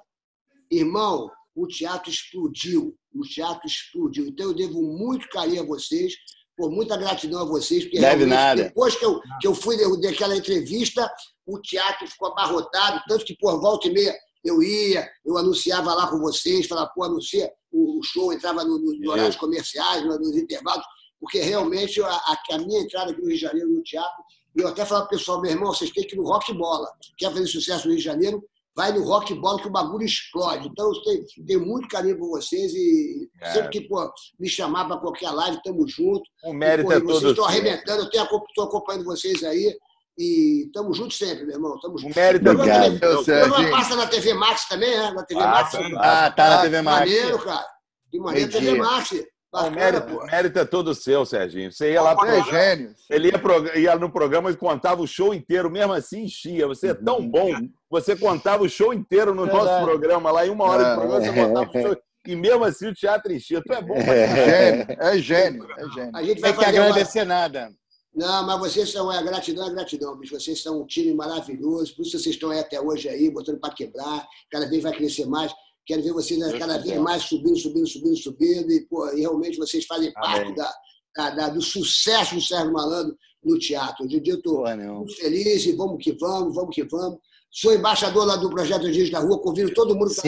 irmão, 0.72 1.30
o 1.56 1.68
teatro 1.68 2.10
explodiu. 2.10 2.98
O 3.14 3.22
teatro 3.22 3.68
explodiu. 3.68 4.28
Então 4.28 4.48
eu 4.48 4.54
devo 4.54 4.82
muito 4.82 5.28
carinho 5.30 5.64
a 5.64 5.66
vocês, 5.66 6.14
por 6.58 6.72
muita 6.72 6.98
gratidão 6.98 7.42
a 7.42 7.46
vocês, 7.46 7.84
porque 7.84 8.00
Deve 8.00 8.26
nada. 8.26 8.64
depois 8.64 8.96
que 8.96 9.06
eu, 9.06 9.22
que 9.40 9.48
eu 9.48 9.54
fui 9.54 9.82
eu 9.82 9.96
dei 10.00 10.12
aquela 10.12 10.36
entrevista, 10.36 11.10
o 11.46 11.60
teatro 11.62 12.08
ficou 12.08 12.30
abarrotado, 12.30 13.02
tanto 13.08 13.24
que 13.24 13.38
por 13.38 13.62
volta 13.62 13.88
e 13.88 13.92
meia 13.94 14.16
eu 14.44 14.62
ia, 14.64 15.08
eu 15.26 15.38
anunciava 15.38 15.94
lá 15.94 16.08
com 16.08 16.18
vocês, 16.20 16.66
falava, 16.68 16.90
pô, 16.96 17.04
anuncia 17.04 17.50
o 17.72 18.00
o 18.00 18.04
show, 18.04 18.34
entrava 18.34 18.64
no, 18.64 18.78
no, 18.80 18.94
nos 18.94 19.08
horários 19.08 19.36
comerciais, 19.36 20.04
no- 20.06 20.18
nos 20.18 20.36
intervalos, 20.36 20.84
porque 21.20 21.40
realmente 21.42 22.02
a, 22.02 22.08
a- 22.10 22.58
minha 22.60 22.82
entrada 22.82 23.12
aqui 23.12 23.22
no 23.22 23.28
Rio 23.28 23.36
de 23.36 23.42
Janeiro 23.42 23.70
no 23.70 23.84
teatro, 23.84 24.24
e 24.56 24.62
eu 24.62 24.68
até 24.68 24.86
falava 24.86 25.08
pro 25.08 25.18
pessoal, 25.18 25.42
meu 25.42 25.52
irmão, 25.52 25.72
vocês 25.74 25.92
têm 25.92 26.06
que 26.08 26.16
ir 26.16 26.18
no 26.18 26.24
rock 26.26 26.52
bola. 26.54 26.88
Quer 27.18 27.32
fazer 27.32 27.46
sucesso 27.48 27.86
no 27.86 27.92
Rio 27.92 28.00
de 28.00 28.04
Janeiro? 28.06 28.44
Vai 28.78 28.92
no 28.94 29.04
rock 29.04 29.34
bola 29.34 29.60
que 29.60 29.68
o 29.68 29.72
bagulho 29.72 30.06
explode. 30.06 30.68
Então, 30.68 30.88
eu 30.94 31.02
tenho, 31.02 31.26
tenho 31.48 31.66
muito 31.66 31.88
carinho 31.88 32.16
por 32.18 32.30
vocês 32.30 32.72
e 32.76 33.28
É. 33.42 33.52
sempre 33.54 33.70
que 33.70 33.82
pô, 33.88 34.08
me 34.40 34.48
chamar 34.48 34.86
para 34.86 34.98
qualquer 34.98 35.32
live, 35.32 35.60
tamo 35.64 35.88
junto. 35.88 36.22
O 36.46 36.54
E, 36.54 36.56
mérito 36.56 36.88
pô, 36.88 36.94
é 36.94 36.98
e 36.98 37.02
vocês 37.02 37.22
todo 37.22 37.30
estão 37.32 37.46
arrebentando, 37.46 38.04
eu 38.04 38.08
estou 38.08 38.64
acompanhando 38.66 39.04
vocês 39.06 39.44
aí. 39.44 39.76
E 40.20 40.70
tamo 40.74 40.94
junto 40.94 41.14
sempre, 41.14 41.46
meu 41.46 41.56
irmão. 41.56 41.80
Tamo 41.80 41.96
O 41.96 41.98
junto. 42.00 42.16
mérito 42.16 42.48
é 42.48 42.52
Obrigado. 42.52 43.00
todo. 43.00 43.22
O 43.22 43.26
programa 43.26 43.70
passa 43.72 43.96
na 43.96 44.08
TV 44.08 44.34
Max 44.34 44.68
também, 44.68 44.90
é? 44.94 45.12
Na 45.12 45.24
TV 45.24 45.42
Max. 45.42 45.72
Passa, 45.72 45.80
Ah, 45.98 46.32
tá 46.32 46.50
na 46.50 46.62
TV 46.62 46.82
Max. 46.82 47.00
Maneiro, 47.00 47.40
cara. 47.40 47.68
Que 48.12 48.20
maneiro, 48.20 48.50
Entendi. 48.50 48.66
TV 48.68 48.78
Max. 48.80 49.10
O 49.54 49.70
mérito, 49.72 50.18
o 50.18 50.26
mérito 50.26 50.60
é 50.60 50.66
todo 50.66 50.94
seu, 50.94 51.26
Serginho. 51.26 51.72
Você 51.72 51.94
ia 51.94 52.02
lá 52.02 52.16
pro 52.16 52.28
Você 52.28 52.36
é 52.36 52.44
gênio. 52.44 52.96
Ele 53.10 53.30
ia, 53.30 53.40
pro- 53.40 53.78
ia 53.80 53.96
no 53.96 54.12
programa 54.12 54.52
e 54.52 54.56
contava 54.58 55.02
o 55.02 55.08
show 55.08 55.34
inteiro, 55.34 55.70
mesmo 55.72 55.94
assim 55.94 56.24
enchia. 56.26 56.68
Você 56.68 56.90
é 56.90 56.94
tão 56.94 57.28
bom, 57.28 57.52
você 57.90 58.16
contava 58.16 58.64
o 58.64 58.70
show 58.70 58.94
inteiro 58.94 59.34
no 59.34 59.46
nosso 59.46 59.60
Verdade. 59.66 59.86
programa 59.86 60.32
lá, 60.32 60.46
em 60.46 60.50
uma 60.50 60.66
hora 60.66 60.84
É. 60.84 60.90
de 60.90 60.96
programa, 60.96 61.22
você 61.26 61.34
contava 61.34 61.70
o 61.70 61.82
show. 61.82 61.98
E 62.28 62.36
mesmo 62.36 62.66
assim 62.66 62.88
o 62.90 62.94
teatro 62.94 63.32
enchia. 63.32 63.62
Tu 63.66 63.72
é 63.72 63.82
bom, 63.82 63.94
pra 64.04 64.14
É. 64.14 64.38
Gênio. 64.38 64.86
É 65.00 65.18
gênio. 65.18 65.68
É 65.78 65.90
gênio. 65.94 66.12
A 66.14 66.22
gente 66.24 66.42
vai 66.42 66.52
Tem 66.52 66.60
que 66.60 66.66
fazer 66.66 66.80
uma... 66.80 66.90
agradecer 66.90 67.24
nada. 67.26 67.72
Não, 68.14 68.46
mas 68.46 68.60
vocês 68.60 68.92
são, 68.92 69.10
é 69.14 69.24
gratidão, 69.24 69.66
é 69.66 69.72
gratidão, 69.72 70.18
bicho. 70.18 70.38
Vocês 70.38 70.62
são 70.62 70.82
um 70.82 70.86
time 70.86 71.14
maravilhoso, 71.14 71.96
por 71.96 72.02
isso 72.02 72.20
vocês 72.20 72.36
estão 72.36 72.50
aí 72.50 72.60
até 72.60 72.82
hoje 72.82 73.08
aí, 73.08 73.30
botando 73.30 73.60
para 73.62 73.74
quebrar, 73.74 74.28
cada 74.52 74.68
vez 74.68 74.84
vai 74.84 74.92
crescer 74.92 75.26
mais. 75.26 75.54
Quero 75.88 76.04
ver 76.04 76.12
vocês 76.14 76.38
né, 76.40 76.52
cada 76.60 76.78
vez 76.78 77.00
mais 77.02 77.24
subindo, 77.24 77.58
subindo, 77.58 77.88
subindo, 77.88 78.18
subindo, 78.18 78.72
e, 78.72 78.82
pô, 78.88 79.10
e 79.14 79.22
realmente 79.22 79.58
vocês 79.58 79.86
fazem 79.86 80.12
parte 80.14 80.54
da, 80.56 80.74
da- 81.16 81.30
da- 81.32 81.50
do 81.50 81.62
sucesso 81.62 82.36
do 82.36 82.42
Sérgio 82.42 82.74
Malandro 82.74 83.18
no 83.44 83.58
teatro. 83.58 84.06
Hoje 84.06 84.18
em 84.18 84.22
dia 84.22 84.34
estou 84.34 84.68
feliz 85.14 85.66
e 85.66 85.72
vamos 85.72 86.04
que 86.04 86.12
vamos, 86.12 86.54
vamos 86.54 86.76
que 86.76 86.84
vamos. 86.84 87.20
Sou 87.50 87.74
embaixador 87.74 88.26
lá 88.26 88.36
do 88.36 88.50
Projeto 88.50 88.84
Origins 88.84 89.10
da 89.10 89.20
Rua, 89.20 89.40
convido 89.42 89.74
todo 89.74 89.96
mundo 89.96 90.10
que 90.14 90.28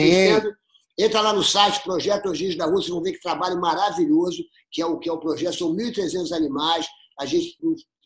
Entra 0.98 1.20
lá 1.20 1.32
no 1.32 1.42
site 1.44 1.82
Projeto 1.84 2.26
Origins 2.26 2.56
da 2.56 2.64
Rua, 2.64 2.76
vocês 2.76 2.88
vão 2.88 3.02
ver 3.02 3.12
que 3.12 3.20
trabalho 3.20 3.60
maravilhoso, 3.60 4.42
que 4.72 4.80
é 4.80 4.86
o, 4.86 4.98
que 4.98 5.08
é 5.08 5.12
o 5.12 5.18
projeto. 5.20 5.56
São 5.58 5.74
1.300 5.74 6.32
animais, 6.32 6.86
a 7.18 7.26
gente 7.26 7.56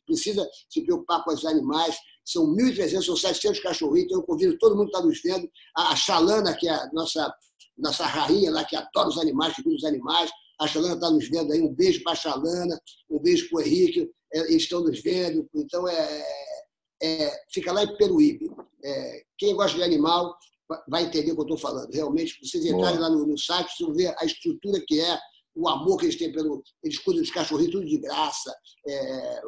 precisa 0.04 0.46
se 0.68 0.82
preocupar 0.82 1.22
com 1.24 1.32
os 1.32 1.44
animais. 1.44 1.96
São 2.24 2.46
1.300, 2.54 3.02
são 3.04 3.16
700 3.16 3.60
cachorrinhos, 3.60 4.06
então 4.06 4.18
eu 4.20 4.24
convido 4.26 4.56
todo 4.58 4.76
mundo 4.76 4.90
que 4.90 4.96
está 4.96 5.06
nos 5.06 5.20
vendo. 5.22 5.48
A 5.76 5.94
Xalana, 5.94 6.54
que 6.56 6.66
é 6.68 6.72
a 6.72 6.90
nossa, 6.92 7.32
nossa 7.76 8.06
rainha 8.06 8.50
lá, 8.50 8.64
que 8.64 8.74
adora 8.76 9.08
os 9.08 9.18
animais, 9.18 9.54
que 9.54 9.62
cuida 9.62 9.76
dos 9.76 9.84
animais. 9.84 10.30
A 10.60 10.66
Xalana 10.66 10.94
está 10.94 11.10
nos 11.10 11.28
vendo 11.28 11.52
aí. 11.52 11.60
Um 11.60 11.74
beijo 11.74 12.02
para 12.02 12.12
a 12.12 12.16
Xalana, 12.16 12.80
um 13.10 13.18
beijo 13.18 13.48
para 13.50 13.58
o 13.58 13.62
Henrique. 13.62 14.08
É, 14.32 14.38
Eles 14.40 14.62
estão 14.62 14.80
nos 14.82 15.00
vendo. 15.02 15.48
Então, 15.54 15.86
é, 15.88 16.24
é, 17.02 17.32
fica 17.52 17.72
lá 17.72 17.82
em 17.84 17.96
Peruíbe. 17.96 18.50
É, 18.84 19.22
quem 19.38 19.54
gosta 19.54 19.76
de 19.76 19.82
animal 19.82 20.34
va- 20.68 20.82
vai 20.88 21.04
entender 21.04 21.32
o 21.32 21.34
que 21.34 21.40
eu 21.40 21.44
estou 21.44 21.58
falando. 21.58 21.90
Realmente, 21.92 22.38
vocês 22.42 22.64
entrarem 22.64 22.98
lá 23.00 23.10
no, 23.10 23.26
no 23.26 23.36
site, 23.38 23.68
vocês 23.76 23.86
vão 23.86 23.94
ver 23.96 24.14
a 24.18 24.24
estrutura 24.24 24.82
que 24.86 25.00
é, 25.00 25.18
o 25.56 25.68
amor 25.68 25.98
que 25.98 26.06
eles 26.06 26.16
têm 26.16 26.32
pelo. 26.32 26.62
Eles 26.82 26.98
cuidam 26.98 27.22
dos 27.22 27.30
cachorrinhos, 27.30 27.72
tudo 27.72 27.86
de 27.86 27.98
graça. 27.98 28.54
É, 28.86 29.40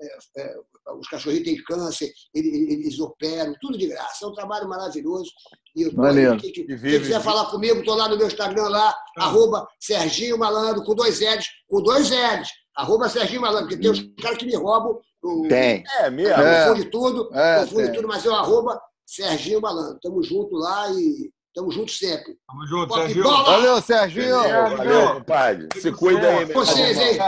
é, 0.00 0.18
é, 0.38 0.54
os 0.98 1.08
cachorrinhos 1.08 1.44
têm 1.44 1.62
câncer, 1.64 2.10
eles, 2.34 2.52
eles 2.72 3.00
operam, 3.00 3.54
tudo 3.60 3.76
de 3.78 3.86
graça. 3.86 4.24
É 4.24 4.28
um 4.28 4.32
trabalho 4.34 4.68
maravilhoso. 4.68 5.30
E 5.74 5.82
eu 5.82 5.92
Maneiro. 5.92 6.38
quem, 6.38 6.52
quem- 6.52 6.66
quem 6.66 6.76
vive- 6.76 7.00
quiser 7.00 7.20
falar 7.22 7.46
comigo, 7.50 7.80
estou 7.80 7.94
lá 7.94 8.08
no 8.08 8.16
meu 8.16 8.26
Instagram, 8.26 8.68
lá, 8.68 8.94
arroba 9.18 9.66
Serginho 9.80 10.38
Malandro, 10.38 10.84
com 10.84 10.94
dois 10.94 11.20
L's, 11.20 11.46
com 11.68 11.82
dois 11.82 12.10
L's. 12.10 12.48
Arroba 12.76 13.08
Serginho 13.08 13.40
Malandro, 13.40 13.68
porque 13.68 13.80
tem 13.82 13.90
os 13.90 14.00
caras 14.22 14.38
que 14.38 14.46
me 14.46 14.54
roubam. 14.56 15.00
o- 15.22 15.48
Tem. 15.48 15.82
É 15.98 16.08
mesmo. 16.10 16.34
É. 16.34 16.68
Confunde 16.68 16.90
tudo, 16.90 17.34
É, 17.34 17.60
confunde 17.60 17.84
tem. 17.86 17.92
tudo, 17.94 18.06
mas 18.08 18.24
eu 18.24 18.34
arroba 18.34 18.80
Serginho 19.04 19.60
Malandro. 19.60 19.98
Tamo 20.00 20.22
junto 20.22 20.54
lá 20.56 20.90
e 20.92 21.30
tamo 21.56 21.72
junto 21.72 21.90
sempre. 21.90 22.38
Tamo 22.46 22.66
junto, 22.66 22.88
Pop 22.88 23.00
Sérgio. 23.00 23.22
bola! 23.22 23.44
Valeu, 23.44 23.80
Serginho. 23.80 24.36
Valeu, 24.36 24.76
valeu, 24.76 25.14
compadre. 25.14 25.68
Se 25.80 25.90
cuida 25.90 26.28
aí, 26.28 26.44
meu 26.44 26.54
Vocês, 26.54 26.98
hein? 26.98 27.18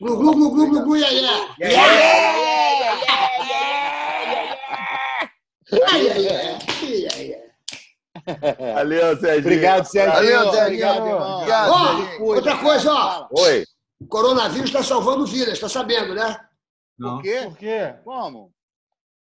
Glu, 0.00 0.16
glu, 0.16 0.32
glu, 0.34 0.50
glu, 0.50 0.66
glu, 0.70 0.84
glu, 0.84 0.96
iê, 0.96 1.06
iê. 1.08 1.20
Iê, 1.60 1.70
iê, 5.98 6.18
iê, 6.18 6.58
iê, 6.82 7.22
iê. 7.22 7.40
Valeu, 8.74 9.16
Serginho. 9.20 9.38
Obrigado, 9.38 9.84
Sérgio. 9.84 10.14
Valeu, 10.14 10.52
Serginho. 10.52 10.64
Obrigado, 10.64 11.06
irmão. 11.06 11.36
Obrigado, 11.36 11.70
Ó, 11.70 11.96
Serginho. 11.96 12.24
outra 12.24 12.58
coisa, 12.58 12.92
ó. 12.92 13.28
Oi. 13.38 13.64
O 14.00 14.06
coronavírus 14.06 14.70
está 14.70 14.82
salvando 14.82 15.26
vidas, 15.26 15.54
está 15.54 15.68
sabendo, 15.68 16.14
né? 16.14 16.40
Não. 16.98 17.16
Por 17.16 17.22
quê? 17.22 17.40
Por 17.44 17.56
quê? 17.56 17.94
Como? 18.04 18.52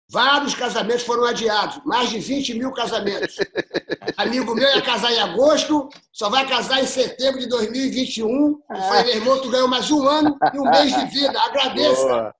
Vários 0.08 0.54
casamentos 0.54 1.02
foram 1.02 1.24
adiados, 1.24 1.80
mais 1.84 2.10
de 2.10 2.20
20 2.20 2.54
mil 2.54 2.72
casamentos. 2.72 3.36
Amigo 4.16 4.54
meu 4.54 4.68
ia 4.74 4.80
casar 4.82 5.12
em 5.12 5.20
agosto, 5.20 5.88
só 6.12 6.30
vai 6.30 6.46
casar 6.46 6.82
em 6.82 6.86
setembro 6.86 7.38
de 7.40 7.48
2021. 7.48 8.28
Eu 8.70 8.76
falei, 8.88 9.04
meu 9.04 9.14
irmão, 9.16 9.40
tu 9.42 9.50
ganhou 9.50 9.68
mais 9.68 9.90
um 9.90 10.06
ano 10.08 10.36
e 10.54 10.58
um 10.58 10.70
mês 10.70 10.94
de 10.96 11.04
vida. 11.06 11.38
Agradeça. 11.38 12.02
Boa. 12.02 12.34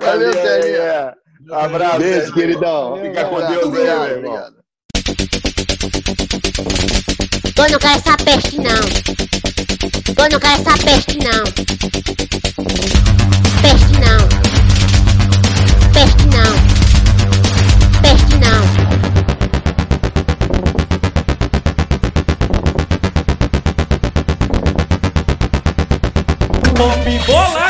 Valeu, 0.00 0.32
Serginho. 0.32 0.76
é. 0.76 1.14
Abraço. 1.52 1.98
Beijo, 1.98 2.32
queridão. 2.34 3.00
Fica 3.00 3.24
com 3.24 3.36
Deus 3.36 3.48
aí, 3.50 3.56
meu 3.56 3.66
obrigado, 3.68 4.06
irmão. 4.10 4.32
obrigado. 4.32 4.60
Eu 7.56 7.70
não 7.70 7.78
quero 7.78 7.98
essa 7.98 8.16
peste, 8.24 8.56
não. 8.58 8.80
Eu 10.24 10.30
não 10.30 10.38
quero 10.38 10.60
essa. 10.60 10.84
Peste, 10.84 11.18
não. 11.18 11.44
Peste, 13.62 13.92
não. 14.00 14.28
Peste, 15.92 16.24
não. 16.26 16.89
Pop 26.80 27.04
bolado. 27.26 27.69